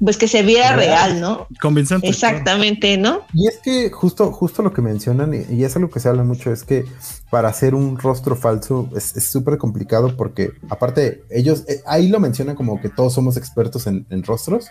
pues 0.03 0.16
que 0.16 0.28
se 0.28 0.43
viera 0.43 0.76
Real. 0.76 1.11
real, 1.11 1.20
¿no? 1.20 1.49
Convincente. 1.61 2.03
claro. 2.03 2.14
Exactamente, 2.14 2.97
¿no? 2.97 3.22
Y 3.34 3.49
es 3.49 3.59
que 3.59 3.91
justo, 3.91 4.30
justo 4.30 4.62
lo 4.62 4.72
que 4.72 4.80
mencionan, 4.80 5.34
y, 5.34 5.53
y 5.53 5.64
es 5.64 5.74
algo 5.74 5.91
que 5.91 5.99
se 5.99 6.09
habla 6.09 6.22
mucho, 6.22 6.53
es 6.53 6.62
que 6.62 6.84
para 7.28 7.49
hacer 7.49 7.74
un 7.74 7.99
rostro 7.99 8.36
falso 8.36 8.89
es 8.97 9.12
súper 9.28 9.59
complicado 9.59 10.16
porque 10.16 10.53
aparte 10.70 11.24
ellos, 11.28 11.64
eh, 11.66 11.82
ahí 11.86 12.07
lo 12.07 12.20
mencionan 12.20 12.55
como 12.55 12.80
que 12.80 12.89
todos 12.89 13.14
somos 13.14 13.36
expertos 13.36 13.89
en, 13.89 14.07
en 14.09 14.22
rostros, 14.22 14.68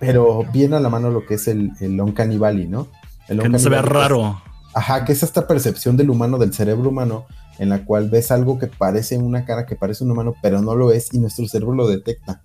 pero 0.00 0.44
viene 0.52 0.76
a 0.76 0.80
la 0.80 0.88
mano 0.88 1.10
lo 1.10 1.26
que 1.26 1.34
es 1.34 1.48
el, 1.48 1.72
el 1.80 2.00
Uncanny 2.00 2.38
Valley, 2.38 2.66
¿no? 2.66 2.88
El 3.28 3.40
Que 3.40 3.50
no 3.50 3.58
se 3.58 3.68
vea 3.68 3.82
pues, 3.82 3.92
raro. 3.92 4.40
Ajá, 4.72 5.04
que 5.04 5.12
es 5.12 5.22
esta 5.22 5.46
percepción 5.46 5.98
del 5.98 6.08
humano, 6.08 6.38
del 6.38 6.54
cerebro 6.54 6.88
humano, 6.88 7.26
en 7.58 7.68
la 7.68 7.84
cual 7.84 8.08
ves 8.08 8.30
algo 8.30 8.58
que 8.58 8.66
parece 8.66 9.18
una 9.18 9.44
cara, 9.44 9.66
que 9.66 9.76
parece 9.76 10.04
un 10.04 10.10
humano, 10.10 10.34
pero 10.42 10.62
no 10.62 10.74
lo 10.74 10.92
es, 10.92 11.12
y 11.12 11.18
nuestro 11.18 11.46
cerebro 11.48 11.74
lo 11.74 11.88
detecta. 11.88 12.42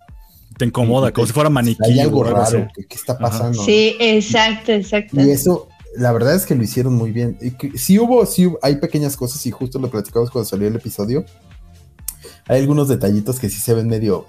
Te 0.57 0.65
incomoda, 0.65 1.11
como 1.11 1.27
si 1.27 1.33
fuera 1.33 1.49
maniquí. 1.49 1.79
Hay 1.83 1.99
algo 1.99 2.23
raro, 2.23 2.67
¿qué, 2.75 2.85
qué 2.85 2.95
está 2.95 3.17
pasando? 3.17 3.57
no? 3.57 3.63
Sí, 3.63 3.95
exacto, 3.99 4.71
exacto. 4.71 5.19
Y 5.19 5.31
eso, 5.31 5.67
la 5.95 6.11
verdad 6.11 6.35
es 6.35 6.45
que 6.45 6.55
lo 6.55 6.63
hicieron 6.63 6.93
muy 6.95 7.11
bien. 7.11 7.37
Y 7.41 7.51
que, 7.51 7.77
sí 7.77 7.99
hubo, 7.99 8.25
sí 8.25 8.51
hay 8.61 8.77
pequeñas 8.77 9.15
cosas 9.15 9.45
y 9.45 9.51
justo 9.51 9.79
lo 9.79 9.89
platicamos 9.89 10.29
cuando 10.29 10.49
salió 10.49 10.67
el 10.67 10.75
episodio. 10.75 11.25
Hay 12.47 12.59
algunos 12.61 12.87
detallitos 12.87 13.39
que 13.39 13.49
sí 13.49 13.59
se 13.59 13.73
ven 13.73 13.87
medio, 13.87 14.27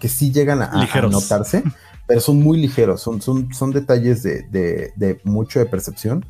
que 0.00 0.08
sí 0.08 0.32
llegan 0.32 0.62
a, 0.62 0.70
a 0.70 1.02
notarse, 1.02 1.62
pero 2.06 2.20
son 2.20 2.42
muy 2.42 2.58
ligeros, 2.58 3.00
son, 3.00 3.22
son, 3.22 3.52
son 3.54 3.70
detalles 3.70 4.22
de, 4.22 4.42
de, 4.50 4.92
de 4.96 5.20
mucho 5.24 5.58
de 5.58 5.66
percepción, 5.66 6.26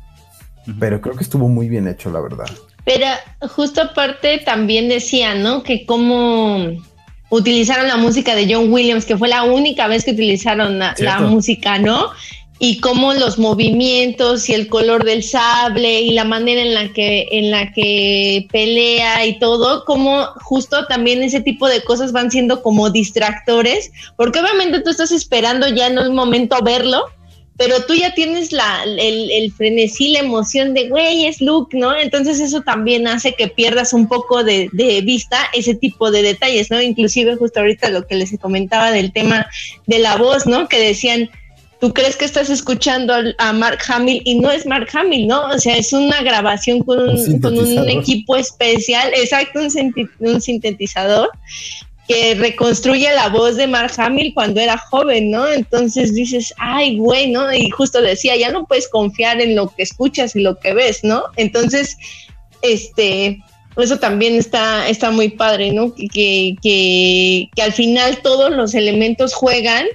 pero 0.79 1.01
creo 1.01 1.15
que 1.15 1.23
estuvo 1.23 1.49
muy 1.49 1.69
bien 1.69 1.87
hecho, 1.87 2.11
la 2.11 2.21
verdad. 2.21 2.47
Pero 2.85 3.07
justo 3.49 3.81
aparte 3.81 4.37
también 4.39 4.87
decía, 4.87 5.35
¿no? 5.35 5.63
Que 5.63 5.85
como 5.85 6.67
utilizaron 7.29 7.87
la 7.87 7.97
música 7.97 8.35
de 8.35 8.53
John 8.53 8.71
Williams, 8.71 9.05
que 9.05 9.17
fue 9.17 9.27
la 9.27 9.43
única 9.43 9.87
vez 9.87 10.05
que 10.05 10.11
utilizaron 10.11 10.79
la, 10.79 10.95
la 10.99 11.19
música, 11.19 11.79
¿no? 11.79 12.11
y 12.57 12.79
cómo 12.79 13.13
los 13.13 13.37
movimientos 13.37 14.47
y 14.49 14.53
el 14.53 14.69
color 14.69 15.03
del 15.03 15.23
sable 15.23 16.01
y 16.01 16.11
la 16.11 16.23
manera 16.23 16.61
en 16.61 16.73
la 16.73 16.93
que 16.93 17.27
en 17.31 17.51
la 17.51 17.73
que 17.73 18.47
pelea 18.51 19.25
y 19.25 19.39
todo, 19.39 19.83
como 19.83 20.25
justo 20.41 20.85
también 20.87 21.21
ese 21.21 21.41
tipo 21.41 21.67
de 21.67 21.83
cosas 21.83 22.13
van 22.13 22.31
siendo 22.31 22.61
como 22.61 22.89
distractores, 22.89 23.91
porque 24.15 24.39
obviamente 24.39 24.79
tú 24.81 24.89
estás 24.89 25.11
esperando 25.11 25.67
ya 25.67 25.87
en 25.87 25.99
un 25.99 26.15
momento 26.15 26.57
verlo, 26.63 27.05
pero 27.57 27.85
tú 27.85 27.93
ya 27.93 28.13
tienes 28.13 28.51
la, 28.51 28.83
el, 28.83 29.31
el 29.31 29.51
frenesí, 29.53 30.09
la 30.09 30.19
emoción 30.19 30.73
de, 30.73 30.89
güey, 30.89 31.25
es 31.25 31.39
Luke, 31.39 31.77
¿no? 31.77 31.95
Entonces 31.95 32.39
eso 32.39 32.61
también 32.61 33.07
hace 33.07 33.33
que 33.33 33.47
pierdas 33.47 33.93
un 33.93 34.07
poco 34.07 34.43
de, 34.43 34.69
de, 34.73 35.01
vista 35.01 35.37
ese 35.53 35.73
tipo 35.73 36.11
de 36.11 36.21
detalles, 36.21 36.69
¿no? 36.69 36.81
Inclusive 36.81 37.37
justo 37.37 37.61
ahorita 37.61 37.89
lo 37.89 38.05
que 38.05 38.15
les 38.15 38.37
comentaba 38.39 38.91
del 38.91 39.13
tema 39.13 39.47
de 39.85 39.99
la 39.99 40.17
voz, 40.17 40.45
¿no? 40.45 40.67
Que 40.67 40.79
decían, 40.79 41.29
tú 41.79 41.93
crees 41.93 42.15
que 42.15 42.25
estás 42.25 42.49
escuchando 42.49 43.13
a 43.37 43.53
Mark 43.53 43.79
Hamill 43.87 44.21
y 44.25 44.39
no 44.39 44.51
es 44.51 44.65
Mark 44.65 44.89
Hamill, 44.93 45.27
¿no? 45.27 45.45
O 45.47 45.59
sea, 45.59 45.77
es 45.77 45.93
una 45.93 46.21
grabación 46.23 46.81
con 46.81 47.09
un, 47.09 47.39
con 47.41 47.57
un 47.57 47.89
equipo 47.89 48.35
especial, 48.35 49.11
exacto, 49.15 49.59
un, 50.19 50.41
sintetizador 50.41 51.29
que 52.07 52.35
reconstruye 52.35 53.11
la 53.13 53.29
voz 53.29 53.55
de 53.55 53.67
Mark 53.67 53.93
Hamill 53.97 54.33
cuando 54.33 54.61
era 54.61 54.77
joven, 54.77 55.31
¿no? 55.31 55.47
Entonces 55.47 56.13
dices, 56.13 56.53
ay, 56.57 56.97
güey, 56.97 57.31
¿no? 57.31 57.51
Y 57.51 57.69
justo 57.69 58.01
decía, 58.01 58.35
ya 58.35 58.51
no 58.51 58.65
puedes 58.65 58.87
confiar 58.87 59.41
en 59.41 59.55
lo 59.55 59.69
que 59.69 59.83
escuchas 59.83 60.35
y 60.35 60.41
lo 60.41 60.59
que 60.59 60.73
ves, 60.73 61.03
¿no? 61.03 61.23
Entonces, 61.35 61.97
este, 62.61 63.39
eso 63.77 63.97
también 63.97 64.35
está, 64.35 64.87
está 64.87 65.09
muy 65.09 65.29
padre, 65.29 65.71
¿no? 65.71 65.93
Que, 65.95 66.55
que, 66.61 67.49
que 67.55 67.61
al 67.61 67.73
final 67.73 68.19
todos 68.21 68.51
los 68.51 68.75
elementos 68.75 69.33
juegan 69.33 69.85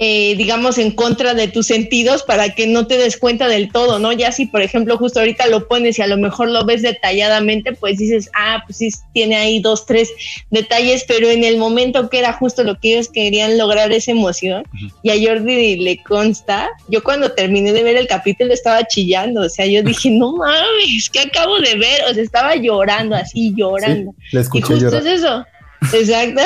eh, 0.00 0.36
digamos, 0.36 0.78
en 0.78 0.92
contra 0.92 1.34
de 1.34 1.48
tus 1.48 1.66
sentidos 1.66 2.22
para 2.22 2.54
que 2.54 2.68
no 2.68 2.86
te 2.86 2.96
des 2.98 3.16
cuenta 3.16 3.48
del 3.48 3.72
todo, 3.72 3.98
¿no? 3.98 4.12
Ya 4.12 4.30
si, 4.30 4.46
por 4.46 4.62
ejemplo, 4.62 4.96
justo 4.96 5.18
ahorita 5.18 5.48
lo 5.48 5.66
pones 5.66 5.98
y 5.98 6.02
a 6.02 6.06
lo 6.06 6.16
mejor 6.16 6.50
lo 6.50 6.64
ves 6.64 6.82
detalladamente, 6.82 7.72
pues 7.72 7.98
dices, 7.98 8.30
ah, 8.34 8.62
pues 8.64 8.78
sí, 8.78 8.90
tiene 9.12 9.34
ahí 9.34 9.60
dos, 9.60 9.86
tres 9.86 10.08
detalles, 10.50 11.04
pero 11.08 11.28
en 11.28 11.42
el 11.42 11.56
momento 11.56 12.08
que 12.08 12.20
era 12.20 12.32
justo 12.32 12.62
lo 12.62 12.78
que 12.78 12.92
ellos 12.92 13.08
querían 13.08 13.58
lograr 13.58 13.90
esa 13.90 14.12
emoción, 14.12 14.62
y 15.02 15.10
a 15.10 15.14
Jordi 15.14 15.78
le 15.78 16.00
consta, 16.04 16.68
yo 16.88 17.02
cuando 17.02 17.32
terminé 17.32 17.72
de 17.72 17.82
ver 17.82 17.96
el 17.96 18.06
capítulo 18.06 18.54
estaba 18.54 18.86
chillando, 18.86 19.42
o 19.42 19.48
sea, 19.48 19.66
yo 19.66 19.82
dije, 19.82 20.10
no 20.12 20.36
mames, 20.36 21.10
¿qué 21.12 21.20
acabo 21.20 21.58
de 21.58 21.74
ver? 21.74 22.02
O 22.08 22.14
sea, 22.14 22.22
estaba 22.22 22.54
llorando, 22.54 23.16
así, 23.16 23.52
llorando. 23.56 24.14
le 24.30 24.40
escuché 24.40 24.74
y 24.74 24.80
justo 24.80 24.98
es 24.98 25.06
eso 25.06 25.44
Exacto. 25.92 26.40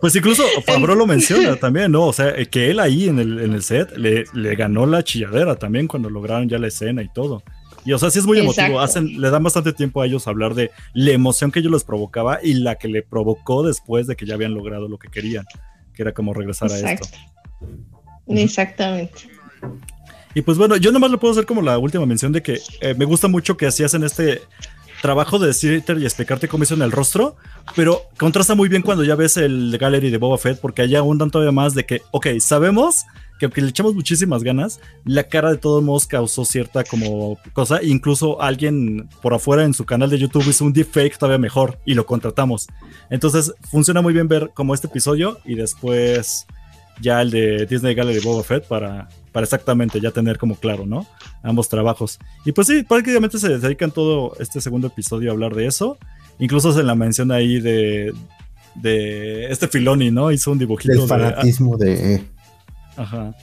Pues 0.00 0.14
incluso 0.16 0.44
Fabro 0.66 0.94
lo 0.94 1.06
menciona 1.06 1.56
también, 1.60 1.92
¿no? 1.92 2.06
O 2.06 2.12
sea, 2.12 2.34
que 2.44 2.70
él 2.70 2.80
ahí 2.80 3.08
en 3.08 3.18
el, 3.18 3.40
en 3.40 3.52
el 3.52 3.62
set 3.62 3.96
le, 3.96 4.24
le, 4.32 4.54
ganó 4.54 4.86
la 4.86 5.02
chilladera 5.02 5.56
también 5.56 5.88
cuando 5.88 6.10
lograron 6.10 6.48
ya 6.48 6.58
la 6.58 6.68
escena 6.68 7.02
y 7.02 7.08
todo. 7.08 7.42
Y 7.84 7.92
o 7.92 7.98
sea, 7.98 8.10
sí 8.10 8.18
es 8.18 8.26
muy 8.26 8.38
emotivo. 8.38 8.80
Hacen, 8.80 9.20
le 9.20 9.30
dan 9.30 9.42
bastante 9.42 9.72
tiempo 9.72 10.02
a 10.02 10.06
ellos 10.06 10.26
a 10.26 10.30
hablar 10.30 10.54
de 10.54 10.70
la 10.92 11.12
emoción 11.12 11.50
que 11.50 11.60
ellos 11.60 11.72
les 11.72 11.84
provocaba 11.84 12.38
y 12.42 12.54
la 12.54 12.76
que 12.76 12.88
le 12.88 13.02
provocó 13.02 13.62
después 13.62 14.06
de 14.06 14.16
que 14.16 14.26
ya 14.26 14.34
habían 14.34 14.54
logrado 14.54 14.88
lo 14.88 14.98
que 14.98 15.08
querían, 15.08 15.44
que 15.94 16.02
era 16.02 16.12
como 16.12 16.34
regresar 16.34 16.70
a 16.70 16.92
esto. 16.92 17.08
Exactamente. 18.26 19.30
Y 20.34 20.42
pues 20.42 20.58
bueno, 20.58 20.76
yo 20.76 20.92
nomás 20.92 21.10
le 21.10 21.18
puedo 21.18 21.32
hacer 21.32 21.46
como 21.46 21.60
la 21.62 21.78
última 21.78 22.06
mención 22.06 22.32
de 22.32 22.42
que 22.42 22.60
eh, 22.80 22.94
me 22.94 23.04
gusta 23.04 23.26
mucho 23.26 23.56
que 23.56 23.66
así 23.66 23.82
hacen 23.82 24.04
este 24.04 24.42
trabajo 25.00 25.38
de 25.38 25.48
decirte 25.48 25.94
y 25.98 26.04
explicarte 26.04 26.48
cómo 26.48 26.64
hizo 26.64 26.74
en 26.74 26.82
el 26.82 26.92
rostro, 26.92 27.36
pero 27.74 28.02
contrasta 28.18 28.54
muy 28.54 28.68
bien 28.68 28.82
cuando 28.82 29.04
ya 29.04 29.14
ves 29.14 29.36
el 29.36 29.76
gallery 29.78 30.10
de 30.10 30.18
Boba 30.18 30.38
Fett, 30.38 30.60
porque 30.60 30.82
allá 30.82 30.98
abundan 30.98 31.30
todavía 31.30 31.52
más 31.52 31.74
de 31.74 31.84
que, 31.84 32.02
ok, 32.10 32.26
sabemos 32.38 33.06
que 33.38 33.46
aunque 33.46 33.62
le 33.62 33.70
echamos 33.70 33.94
muchísimas 33.94 34.42
ganas, 34.42 34.80
la 35.04 35.24
cara 35.24 35.50
de 35.50 35.56
todos 35.56 35.82
modos 35.82 36.06
causó 36.06 36.44
cierta 36.44 36.84
como 36.84 37.38
cosa, 37.54 37.82
incluso 37.82 38.40
alguien 38.42 39.08
por 39.22 39.32
afuera 39.32 39.64
en 39.64 39.72
su 39.72 39.86
canal 39.86 40.10
de 40.10 40.18
YouTube 40.18 40.46
hizo 40.46 40.64
un 40.66 40.74
deepfake 40.74 41.16
todavía 41.16 41.38
mejor 41.38 41.78
y 41.86 41.94
lo 41.94 42.04
contratamos. 42.04 42.66
Entonces 43.08 43.54
funciona 43.70 44.02
muy 44.02 44.12
bien 44.12 44.28
ver 44.28 44.50
como 44.52 44.74
este 44.74 44.88
episodio 44.88 45.38
y 45.46 45.54
después 45.54 46.46
ya 47.00 47.22
el 47.22 47.30
de 47.30 47.64
Disney 47.64 47.94
Gallery 47.94 48.20
Boba 48.20 48.42
Fett 48.42 48.68
para, 48.68 49.08
para 49.32 49.44
exactamente 49.44 50.00
ya 50.00 50.10
tener 50.10 50.38
como 50.38 50.56
claro, 50.56 50.86
¿no? 50.86 51.06
Ambos 51.42 51.68
trabajos. 51.68 52.18
Y 52.44 52.52
pues 52.52 52.66
sí, 52.66 52.82
prácticamente 52.82 53.38
se 53.38 53.58
dedican 53.58 53.90
todo 53.90 54.34
este 54.38 54.60
segundo 54.60 54.88
episodio 54.88 55.30
a 55.30 55.32
hablar 55.32 55.54
de 55.54 55.66
eso. 55.66 55.98
Incluso 56.38 56.72
se 56.72 56.82
la 56.82 56.94
menciona 56.94 57.36
ahí 57.36 57.60
de, 57.60 58.12
de 58.74 59.46
este 59.50 59.68
Filoni, 59.68 60.10
¿no? 60.10 60.30
Hizo 60.32 60.52
un 60.52 60.58
dibujito. 60.58 61.02
El 61.02 61.08
fanatismo 61.08 61.76
de... 61.76 62.24
Ajá. 62.96 63.34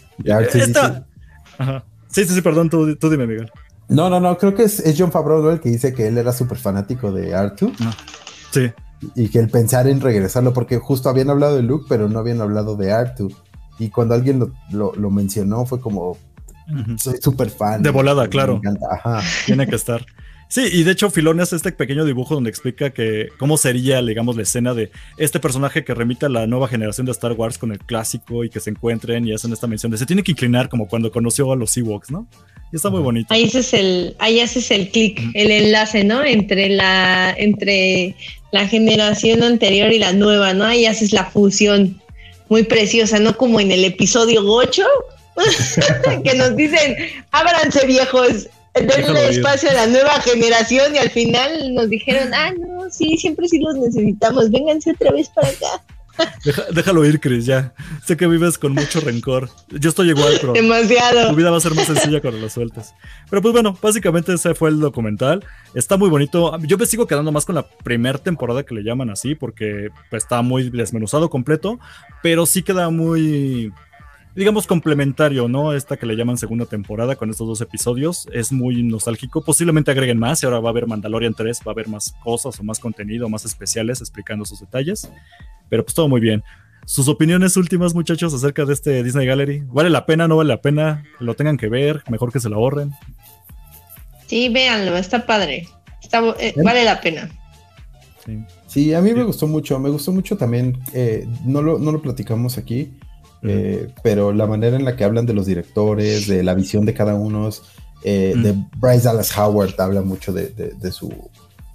Ajá. 1.57 1.83
Sí, 2.09 2.25
sí, 2.25 2.33
sí, 2.33 2.41
perdón, 2.41 2.69
tú, 2.69 3.09
dime, 3.09 3.27
Miguel. 3.27 3.51
No, 3.89 4.09
no, 4.09 4.19
no, 4.19 4.37
creo 4.37 4.53
que 4.53 4.63
es, 4.63 4.83
John 4.97 5.11
Favreau 5.11 5.49
el 5.49 5.59
que 5.59 5.69
dice 5.69 5.93
que 5.93 6.07
él 6.07 6.17
era 6.17 6.31
súper 6.31 6.57
fanático 6.57 7.11
de 7.11 7.33
Artu. 7.33 7.71
Ah, 7.79 7.95
sí. 8.51 8.71
Y 9.15 9.29
que 9.29 9.39
el 9.39 9.49
pensar 9.49 9.87
en 9.87 10.01
regresarlo, 10.01 10.53
porque 10.53 10.77
justo 10.77 11.09
habían 11.09 11.29
hablado 11.29 11.55
de 11.55 11.63
Luke, 11.63 11.85
pero 11.87 12.09
no 12.09 12.19
habían 12.19 12.41
hablado 12.41 12.75
de 12.75 12.91
Artu. 12.91 13.31
Y 13.79 13.89
cuando 13.89 14.15
alguien 14.15 14.39
lo, 14.71 14.93
lo, 14.95 15.09
mencionó 15.09 15.65
fue 15.65 15.79
como, 15.79 16.17
soy 16.97 17.17
súper 17.21 17.49
fan. 17.49 17.81
De 17.81 17.91
volada, 17.91 18.27
claro. 18.27 18.61
Tiene 19.45 19.67
que 19.67 19.75
estar. 19.75 20.05
Sí, 20.49 20.61
y 20.71 20.83
de 20.83 20.93
hecho 20.93 21.09
Filoni 21.09 21.41
hace 21.41 21.57
este 21.57 21.73
pequeño 21.73 22.05
dibujo 22.05 22.33
donde 22.33 22.49
explica 22.49 22.91
que 22.91 23.27
cómo 23.37 23.57
sería, 23.57 24.01
digamos, 24.01 24.37
la 24.37 24.43
escena 24.43 24.73
de 24.73 24.91
este 25.17 25.41
personaje 25.41 25.83
que 25.83 25.93
remite 25.93 26.25
a 26.25 26.29
la 26.29 26.47
nueva 26.47 26.69
generación 26.69 27.05
de 27.05 27.11
Star 27.11 27.33
Wars 27.33 27.57
con 27.57 27.73
el 27.73 27.79
clásico 27.79 28.45
y 28.45 28.49
que 28.49 28.61
se 28.61 28.69
encuentren 28.69 29.27
y 29.27 29.33
hacen 29.33 29.51
esta 29.51 29.67
mención 29.67 29.91
de 29.91 29.97
se 29.97 30.05
tiene 30.05 30.23
que 30.23 30.31
inclinar 30.31 30.69
como 30.69 30.87
cuando 30.87 31.11
conoció 31.11 31.51
a 31.51 31.57
los 31.57 31.75
Ewoks, 31.75 32.11
¿no? 32.11 32.27
Y 32.71 32.77
está 32.77 32.89
muy 32.89 33.01
bonito. 33.01 33.33
Ahí 33.33 33.43
haces 33.43 33.73
el, 33.73 34.15
ahí 34.19 34.39
haces 34.39 34.71
el 34.71 34.89
clic, 34.89 35.21
el 35.33 35.51
enlace, 35.51 36.05
¿no? 36.05 36.23
Entre 36.23 36.69
la, 36.69 37.35
entre 37.37 38.15
la 38.53 38.67
generación 38.67 39.43
anterior 39.43 39.91
y 39.91 39.99
la 39.99 40.13
nueva, 40.13 40.53
¿no? 40.53 40.63
Ahí 40.63 40.85
haces 40.85 41.11
la 41.11 41.25
fusión 41.25 42.01
muy 42.49 42.63
preciosa, 42.63 43.19
no 43.19 43.35
como 43.37 43.59
en 43.59 43.71
el 43.71 43.83
episodio 43.83 44.41
8, 44.45 44.83
que 46.23 46.33
nos 46.35 46.55
dicen, 46.55 46.95
ábranse 47.31 47.85
viejos, 47.85 48.47
denle 48.73 49.29
espacio 49.29 49.69
a 49.69 49.73
la 49.73 49.87
nueva 49.87 50.19
generación 50.21 50.95
y 50.95 50.97
al 50.99 51.09
final 51.09 51.73
nos 51.73 51.89
dijeron, 51.89 52.33
ah, 52.33 52.53
no, 52.57 52.89
sí, 52.89 53.17
siempre 53.17 53.47
sí 53.47 53.59
los 53.59 53.75
necesitamos, 53.75 54.49
vénganse 54.51 54.91
otra 54.91 55.11
vez 55.11 55.29
para 55.29 55.49
acá 55.49 55.83
déjalo 56.71 57.05
ir, 57.05 57.19
Chris, 57.19 57.45
ya. 57.45 57.73
Sé 58.05 58.17
que 58.17 58.27
vives 58.27 58.57
con 58.57 58.73
mucho 58.73 58.99
rencor. 58.99 59.49
Yo 59.69 59.89
estoy 59.89 60.09
igual, 60.09 60.37
pero. 60.39 60.53
Demasiado. 60.53 61.29
Tu 61.29 61.35
vida 61.35 61.51
va 61.51 61.57
a 61.57 61.61
ser 61.61 61.73
más 61.75 61.85
sencilla 61.85 62.21
cuando 62.21 62.39
lo 62.39 62.49
sueltes. 62.49 62.93
Pero 63.29 63.41
pues 63.41 63.53
bueno, 63.53 63.77
básicamente 63.81 64.33
ese 64.33 64.53
fue 64.55 64.69
el 64.69 64.79
documental. 64.79 65.45
Está 65.73 65.97
muy 65.97 66.09
bonito. 66.09 66.57
Yo 66.59 66.77
me 66.77 66.85
sigo 66.85 67.07
quedando 67.07 67.31
más 67.31 67.45
con 67.45 67.55
la 67.55 67.67
primera 67.67 68.17
temporada 68.17 68.63
que 68.63 68.75
le 68.75 68.83
llaman 68.83 69.09
así, 69.09 69.35
porque 69.35 69.89
pues, 70.09 70.23
está 70.23 70.41
muy 70.41 70.69
desmenuzado 70.69 71.29
completo, 71.29 71.79
pero 72.21 72.45
sí 72.45 72.63
queda 72.63 72.89
muy 72.89 73.71
digamos, 74.37 74.67
complementario, 74.67 75.47
¿no? 75.47 75.73
Esta 75.73 75.97
que 75.97 76.05
le 76.05 76.15
llaman 76.15 76.37
segunda 76.37 76.67
temporada 76.67 77.15
con 77.15 77.31
estos 77.31 77.47
dos 77.47 77.59
episodios. 77.61 78.27
Es 78.31 78.51
muy 78.51 78.83
nostálgico. 78.83 79.41
Posiblemente 79.41 79.89
agreguen 79.89 80.19
más 80.19 80.43
y 80.43 80.45
ahora 80.45 80.59
va 80.59 80.69
a 80.69 80.71
haber 80.71 80.85
Mandalorian 80.85 81.33
3, 81.33 81.61
va 81.61 81.71
a 81.71 81.73
haber 81.73 81.87
más 81.87 82.13
cosas 82.23 82.59
o 82.59 82.63
más 82.63 82.77
contenido, 82.77 83.27
más 83.29 83.45
especiales 83.45 83.99
explicando 83.99 84.45
sus 84.45 84.59
detalles. 84.59 85.09
Pero 85.69 85.83
pues 85.83 85.95
todo 85.95 86.07
muy 86.07 86.21
bien. 86.21 86.43
Sus 86.85 87.07
opiniones 87.07 87.57
últimas, 87.57 87.95
muchachos, 87.95 88.31
acerca 88.31 88.63
de 88.63 88.73
este 88.73 89.03
Disney 89.03 89.25
Gallery. 89.25 89.63
¿Vale 89.65 89.89
la 89.89 90.05
pena? 90.05 90.27
¿No 90.27 90.37
vale 90.37 90.49
la 90.49 90.61
pena? 90.61 91.03
¿Lo 91.19 91.33
tengan 91.33 91.57
que 91.57 91.67
ver? 91.67 92.03
¿Mejor 92.07 92.31
que 92.31 92.39
se 92.39 92.47
lo 92.47 92.57
ahorren? 92.57 92.91
Sí, 94.27 94.49
véanlo, 94.49 94.95
está 94.97 95.25
padre. 95.25 95.67
Eh, 96.39 96.53
vale 96.63 96.83
la 96.83 97.01
pena. 97.01 97.27
Sí. 98.67 98.93
a 98.93 99.01
mí 99.01 99.15
me 99.15 99.23
gustó 99.23 99.47
mucho. 99.47 99.79
Me 99.79 99.89
gustó 99.89 100.11
mucho 100.11 100.37
también. 100.37 100.77
Eh, 100.93 101.27
no, 101.43 101.63
lo, 101.63 101.79
no 101.79 101.91
lo 101.91 102.03
platicamos 102.03 102.59
aquí, 102.59 102.91
eh, 103.47 103.87
pero 104.03 104.33
la 104.33 104.45
manera 104.47 104.75
en 104.75 104.85
la 104.85 104.95
que 104.95 105.03
hablan 105.03 105.25
de 105.25 105.33
los 105.33 105.45
directores, 105.45 106.27
de 106.27 106.43
la 106.43 106.53
visión 106.53 106.85
de 106.85 106.93
cada 106.93 107.15
uno. 107.15 107.49
De 108.03 108.55
Bryce 108.77 109.03
Dallas 109.03 109.37
Howard 109.37 109.73
habla 109.79 110.01
mucho 110.01 110.31
de, 110.31 110.47
de, 110.49 110.91
su, 110.91 111.11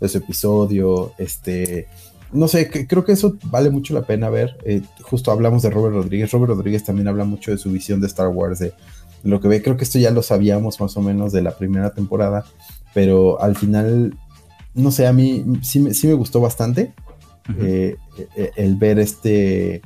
de 0.00 0.08
su 0.08 0.18
episodio. 0.18 1.12
Este 1.18 1.86
no 2.32 2.48
sé, 2.48 2.70
creo 2.86 3.04
que 3.04 3.12
eso 3.12 3.36
vale 3.44 3.68
mucho 3.68 3.92
la 3.92 4.02
pena 4.02 4.30
ver. 4.30 4.56
Eh, 4.64 4.80
justo 5.02 5.30
hablamos 5.30 5.62
de 5.62 5.68
Robert 5.70 5.94
Rodríguez. 5.94 6.30
Robert 6.30 6.52
Rodríguez 6.54 6.82
también 6.84 7.08
habla 7.08 7.24
mucho 7.24 7.50
de 7.50 7.58
su 7.58 7.70
visión 7.70 8.00
de 8.00 8.06
Star 8.06 8.28
Wars, 8.28 8.58
de, 8.58 8.72
lo 9.22 9.38
que 9.40 9.48
ve. 9.48 9.62
Creo 9.62 9.76
que 9.76 9.84
esto 9.84 9.98
ya 9.98 10.10
lo 10.10 10.22
sabíamos 10.22 10.80
más 10.80 10.96
o 10.96 11.02
menos 11.02 11.32
de 11.32 11.42
la 11.42 11.56
primera 11.58 11.90
temporada, 11.92 12.44
pero 12.94 13.38
al 13.42 13.54
final, 13.54 14.14
no 14.74 14.90
sé, 14.90 15.06
a 15.06 15.12
mí 15.12 15.44
sí, 15.62 15.80
me- 15.80 15.92
sí 15.92 16.06
me 16.06 16.14
gustó 16.14 16.40
bastante 16.40 16.94
eh, 17.60 17.96
eh, 18.36 18.50
el 18.56 18.76
ver 18.76 18.98
este, 18.98 19.82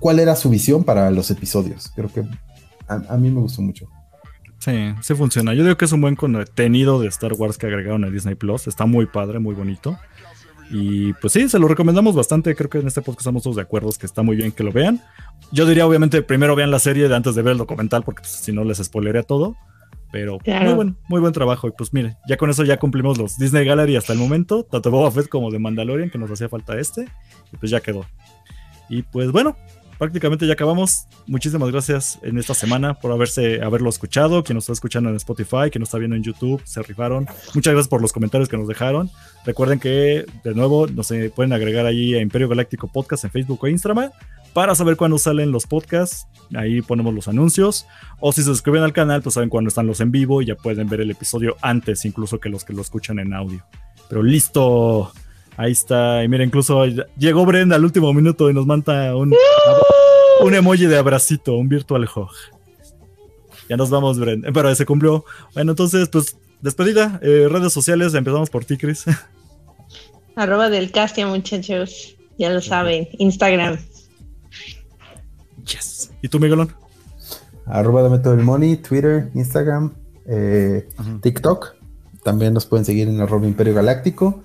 cuál 0.00 0.18
era 0.18 0.36
su 0.36 0.50
visión 0.50 0.84
para 0.84 1.10
los 1.10 1.30
episodios. 1.30 1.92
Creo 1.94 2.08
que 2.12 2.22
a, 2.88 2.94
a 3.14 3.16
mí 3.16 3.30
me 3.30 3.40
gustó 3.40 3.62
mucho. 3.62 3.86
Sí, 4.58 4.92
sí 5.02 5.14
funciona. 5.14 5.54
Yo 5.54 5.62
digo 5.62 5.76
que 5.76 5.84
es 5.84 5.92
un 5.92 6.00
buen 6.00 6.16
contenido 6.16 7.00
de 7.00 7.08
Star 7.08 7.32
Wars 7.34 7.58
que 7.58 7.66
agregaron 7.66 8.04
a 8.04 8.10
Disney 8.10 8.34
Plus. 8.34 8.66
Está 8.66 8.86
muy 8.86 9.06
padre, 9.06 9.38
muy 9.38 9.54
bonito. 9.54 9.96
Y 10.70 11.12
pues 11.14 11.32
sí, 11.32 11.48
se 11.48 11.58
lo 11.58 11.68
recomendamos 11.68 12.14
bastante. 12.14 12.54
Creo 12.54 12.68
que 12.68 12.78
en 12.78 12.86
este 12.88 13.00
podcast 13.00 13.20
estamos 13.20 13.42
todos 13.42 13.56
de 13.56 13.62
acuerdo 13.62 13.88
que 13.98 14.04
está 14.04 14.22
muy 14.22 14.36
bien 14.36 14.52
que 14.52 14.64
lo 14.64 14.72
vean. 14.72 15.00
Yo 15.52 15.64
diría, 15.64 15.86
obviamente, 15.86 16.22
primero 16.22 16.54
vean 16.56 16.70
la 16.70 16.78
serie 16.78 17.08
de 17.08 17.16
antes 17.16 17.34
de 17.34 17.42
ver 17.42 17.52
el 17.52 17.58
documental, 17.58 18.02
porque 18.02 18.20
pues, 18.20 18.32
si 18.32 18.52
no 18.52 18.64
les 18.64 18.78
spoilería 18.78 19.22
todo. 19.22 19.56
Pero 20.10 20.38
Claro. 20.38 20.64
muy, 20.66 20.74
buen, 20.74 20.96
muy 21.08 21.20
buen 21.20 21.32
trabajo. 21.32 21.68
Y 21.68 21.72
pues 21.72 21.92
mire, 21.94 22.16
ya 22.28 22.36
con 22.36 22.50
eso 22.50 22.64
ya 22.64 22.78
cumplimos 22.78 23.16
los 23.18 23.38
Disney 23.38 23.64
Gallery 23.64 23.96
hasta 23.96 24.12
el 24.12 24.18
momento, 24.18 24.64
tanto 24.64 24.90
Boba 24.90 25.10
Fett 25.10 25.28
como 25.28 25.50
de 25.50 25.58
Mandalorian, 25.58 26.10
que 26.10 26.18
nos 26.18 26.30
hacía 26.30 26.48
falta 26.48 26.78
este. 26.78 27.06
Y 27.52 27.56
pues 27.58 27.70
ya 27.70 27.80
quedó. 27.80 28.04
Y 28.90 29.02
pues 29.02 29.30
bueno, 29.32 29.56
prácticamente 29.98 30.46
ya 30.46 30.54
acabamos. 30.54 31.06
Muchísimas 31.26 31.70
gracias 31.70 32.18
en 32.22 32.38
esta 32.38 32.54
semana 32.54 32.94
por 32.94 33.12
haberse 33.12 33.60
haberlo 33.62 33.90
escuchado. 33.90 34.44
Quien 34.44 34.54
nos 34.54 34.64
está 34.64 34.72
escuchando 34.72 35.10
en 35.10 35.16
Spotify, 35.16 35.70
quien 35.70 35.80
nos 35.80 35.88
está 35.88 35.98
viendo 35.98 36.16
en 36.16 36.22
YouTube, 36.22 36.62
se 36.64 36.82
rifaron. 36.82 37.26
Muchas 37.54 37.72
gracias 37.72 37.88
por 37.88 38.00
los 38.00 38.12
comentarios 38.12 38.48
que 38.48 38.56
nos 38.56 38.68
dejaron. 38.68 39.10
Recuerden 39.44 39.80
que, 39.80 40.24
de 40.44 40.54
nuevo, 40.54 40.86
nos 40.86 41.10
eh, 41.10 41.30
pueden 41.34 41.52
agregar 41.52 41.86
ahí 41.86 42.14
a 42.14 42.20
Imperio 42.20 42.48
Galáctico 42.48 42.88
Podcast 42.88 43.24
en 43.24 43.30
Facebook 43.30 43.58
o 43.62 43.68
Instagram 43.68 44.10
para 44.52 44.74
saber 44.74 44.96
cuándo 44.96 45.18
salen 45.18 45.52
los 45.52 45.66
podcasts. 45.66 46.26
Ahí 46.54 46.80
ponemos 46.82 47.12
los 47.14 47.28
anuncios. 47.28 47.86
O 48.20 48.32
si 48.32 48.42
se 48.42 48.48
suscriben 48.48 48.82
al 48.82 48.92
canal, 48.92 49.22
pues 49.22 49.34
saben 49.34 49.48
cuándo 49.48 49.68
están 49.68 49.86
los 49.86 50.00
en 50.00 50.10
vivo 50.10 50.42
y 50.42 50.46
ya 50.46 50.54
pueden 50.54 50.88
ver 50.88 51.00
el 51.00 51.10
episodio 51.10 51.56
antes, 51.60 52.04
incluso 52.04 52.40
que 52.40 52.48
los 52.48 52.64
que 52.64 52.72
lo 52.72 52.82
escuchan 52.82 53.18
en 53.18 53.34
audio. 53.34 53.64
Pero 54.08 54.22
listo. 54.22 55.12
Ahí 55.58 55.72
está. 55.72 56.22
Y 56.22 56.28
mira, 56.28 56.44
incluso 56.44 56.86
llegó 57.16 57.44
Brenda 57.44 57.74
al 57.74 57.84
último 57.84 58.14
minuto 58.14 58.48
y 58.48 58.54
nos 58.54 58.64
manda 58.64 59.16
un, 59.16 59.34
un 60.40 60.54
emoji 60.54 60.86
de 60.86 60.96
abracito, 60.96 61.56
un 61.56 61.68
virtual 61.68 62.04
hug. 62.04 62.30
Ya 63.68 63.76
nos 63.76 63.90
vamos, 63.90 64.20
Brenda. 64.20 64.52
Pero 64.54 64.72
se 64.76 64.86
cumplió. 64.86 65.24
Bueno, 65.54 65.72
entonces, 65.72 66.08
pues, 66.10 66.36
despedida. 66.62 67.18
Eh, 67.24 67.48
redes 67.50 67.72
sociales, 67.72 68.14
empezamos 68.14 68.50
por 68.50 68.64
ti, 68.64 68.78
Chris. 68.78 69.04
Arroba 70.36 70.70
del 70.70 70.92
Castia, 70.92 71.26
muchachos. 71.26 72.16
Ya 72.38 72.50
lo 72.50 72.60
saben. 72.60 73.08
Instagram. 73.18 73.78
yes. 75.64 76.12
¿Y 76.22 76.28
tú, 76.28 76.38
Miguelón? 76.38 76.72
Arroba 77.66 78.02
dame 78.02 78.20
todo 78.20 78.34
el 78.34 78.44
money, 78.44 78.76
Twitter, 78.76 79.28
Instagram, 79.34 79.92
eh. 80.24 80.88
TikTok. 81.20 81.74
También 82.22 82.54
nos 82.54 82.64
pueden 82.64 82.84
seguir 82.84 83.08
en 83.08 83.20
arroba 83.20 83.44
Imperio 83.48 83.74
Galáctico. 83.74 84.44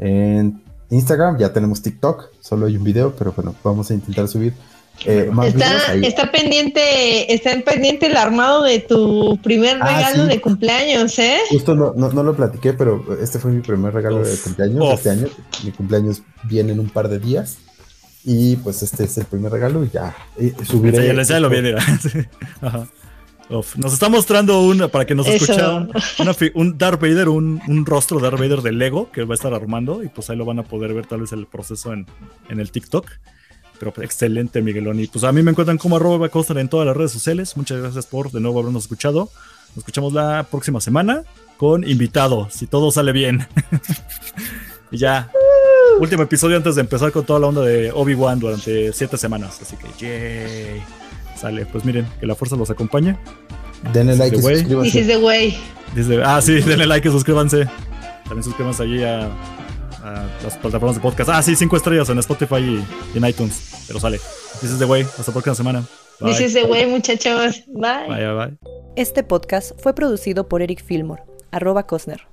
En 0.00 0.62
Instagram 0.90 1.38
ya 1.38 1.52
tenemos 1.52 1.82
TikTok, 1.82 2.30
solo 2.40 2.66
hay 2.66 2.76
un 2.76 2.84
video, 2.84 3.14
pero 3.16 3.32
bueno, 3.32 3.54
vamos 3.62 3.90
a 3.90 3.94
intentar 3.94 4.28
subir 4.28 4.52
eh, 5.06 5.30
más 5.32 5.52
videos 5.54 5.72
Está, 5.72 5.92
ahí. 5.92 6.04
está 6.04 6.30
pendiente, 6.32 7.32
está 7.34 7.52
en 7.52 7.62
pendiente 7.62 8.06
el 8.06 8.16
armado 8.16 8.62
de 8.62 8.78
tu 8.80 9.38
primer 9.42 9.78
Ah, 9.80 9.86
regalo 9.96 10.24
sí. 10.24 10.28
de 10.28 10.40
cumpleaños, 10.40 11.18
¿eh? 11.18 11.38
Justo 11.50 11.74
no, 11.74 11.94
no, 11.96 12.10
no 12.12 12.22
lo 12.22 12.36
platiqué, 12.36 12.72
pero 12.74 13.04
este 13.20 13.38
fue 13.38 13.50
mi 13.52 13.62
primer 13.62 13.92
regalo 13.94 14.18
de 14.22 14.32
Uf, 14.34 14.44
cumpleaños 14.44 14.84
uf. 14.86 14.92
este 14.94 15.10
año. 15.10 15.26
Mi 15.64 15.72
cumpleaños 15.72 16.22
viene 16.44 16.72
en 16.72 16.80
un 16.80 16.90
par 16.90 17.08
de 17.08 17.18
días. 17.18 17.58
Y 18.24 18.54
pues 18.56 18.82
este 18.84 19.02
es 19.04 19.18
el 19.18 19.24
primer 19.24 19.50
regalo 19.50 19.82
y 19.84 19.90
ya 19.90 20.14
eh, 20.38 20.54
subiré. 20.64 21.00
Sí, 21.00 21.06
ya, 21.08 21.12
les- 21.12 21.26
ya 21.28 21.40
lo 21.40 21.48
vi, 21.50 21.60
mira. 21.62 21.80
Sí. 22.00 22.10
Ajá. 22.60 22.86
Nos 23.76 23.92
está 23.92 24.08
mostrando 24.08 24.60
una, 24.62 24.88
para 24.88 25.04
que 25.04 25.14
nos 25.14 25.26
fi- 26.38 26.52
un 26.54 26.78
Darth 26.78 27.00
Vader, 27.00 27.28
un, 27.28 27.60
un 27.68 27.84
rostro 27.84 28.18
de 28.18 28.24
Darth 28.24 28.38
Vader 28.40 28.62
de 28.62 28.72
Lego 28.72 29.10
que 29.12 29.24
va 29.24 29.34
a 29.34 29.36
estar 29.36 29.52
armando 29.52 30.02
y 30.02 30.08
pues 30.08 30.30
ahí 30.30 30.36
lo 30.36 30.44
van 30.44 30.58
a 30.58 30.62
poder 30.62 30.94
ver 30.94 31.06
tal 31.06 31.20
vez 31.20 31.32
el 31.32 31.46
proceso 31.46 31.92
en, 31.92 32.06
en 32.48 32.60
el 32.60 32.70
TikTok. 32.70 33.06
Pero 33.78 33.92
pues, 33.92 34.04
excelente, 34.06 34.62
Miguelón. 34.62 35.00
Y 35.00 35.06
pues 35.08 35.24
a 35.24 35.32
mí 35.32 35.42
me 35.42 35.50
encuentran 35.50 35.76
como 35.76 35.96
arroba 35.96 36.28
Coster 36.28 36.56
en 36.58 36.68
todas 36.68 36.86
las 36.86 36.96
redes 36.96 37.10
sociales. 37.12 37.56
Muchas 37.56 37.78
gracias 37.80 38.06
por 38.06 38.30
de 38.30 38.40
nuevo 38.40 38.60
habernos 38.60 38.84
escuchado. 38.84 39.28
Nos 39.70 39.78
escuchamos 39.78 40.12
la 40.12 40.46
próxima 40.50 40.80
semana 40.80 41.24
con 41.56 41.86
invitado, 41.88 42.48
si 42.50 42.66
todo 42.66 42.90
sale 42.90 43.12
bien. 43.12 43.46
y 44.92 44.98
ya, 44.98 45.30
último 45.98 46.22
episodio 46.22 46.56
antes 46.56 46.76
de 46.76 46.80
empezar 46.82 47.10
con 47.12 47.24
toda 47.26 47.40
la 47.40 47.48
onda 47.48 47.62
de 47.62 47.90
Obi-Wan 47.92 48.38
durante 48.38 48.92
siete 48.92 49.16
semanas. 49.18 49.58
Así 49.60 49.76
que, 49.76 49.86
yay. 49.98 50.82
Sale, 51.42 51.66
pues 51.66 51.84
miren, 51.84 52.06
que 52.20 52.26
la 52.26 52.36
fuerza 52.36 52.54
los 52.54 52.70
acompañe. 52.70 53.16
Denle 53.92 54.14
like 54.16 54.36
y 54.36 54.40
suscríbanse. 54.40 56.22
Ah, 56.24 56.40
sí, 56.40 56.52
denle 56.60 56.86
like 56.86 57.08
y 57.08 57.10
suscríbanse. 57.10 57.66
También 58.22 58.44
suscríbanse 58.44 58.84
allí 58.84 59.02
a, 59.02 59.24
a 60.04 60.26
las 60.44 60.56
plataformas 60.58 60.94
de 60.94 61.02
podcast. 61.02 61.30
Ah, 61.30 61.42
sí, 61.42 61.56
cinco 61.56 61.76
estrellas 61.76 62.08
en 62.10 62.18
Spotify 62.20 62.58
y, 62.58 62.84
y 63.12 63.18
en 63.18 63.26
iTunes. 63.26 63.84
Pero 63.88 63.98
sale. 63.98 64.20
Dices 64.60 64.78
de 64.78 64.84
güey. 64.86 65.02
Hasta 65.02 65.24
la 65.26 65.32
próxima 65.32 65.56
semana. 65.56 65.84
Bye. 66.20 66.30
Dices 66.30 66.54
de 66.54 66.62
güey, 66.62 66.86
muchachos. 66.86 67.64
Bye. 67.66 68.06
Bye, 68.08 68.34
bye. 68.34 68.56
Este 68.94 69.24
podcast 69.24 69.72
fue 69.82 69.96
producido 69.96 70.48
por 70.48 70.62
Eric 70.62 70.84
Fillmore, 70.84 71.24
arroba 71.50 71.88
Cosner. 71.88 72.31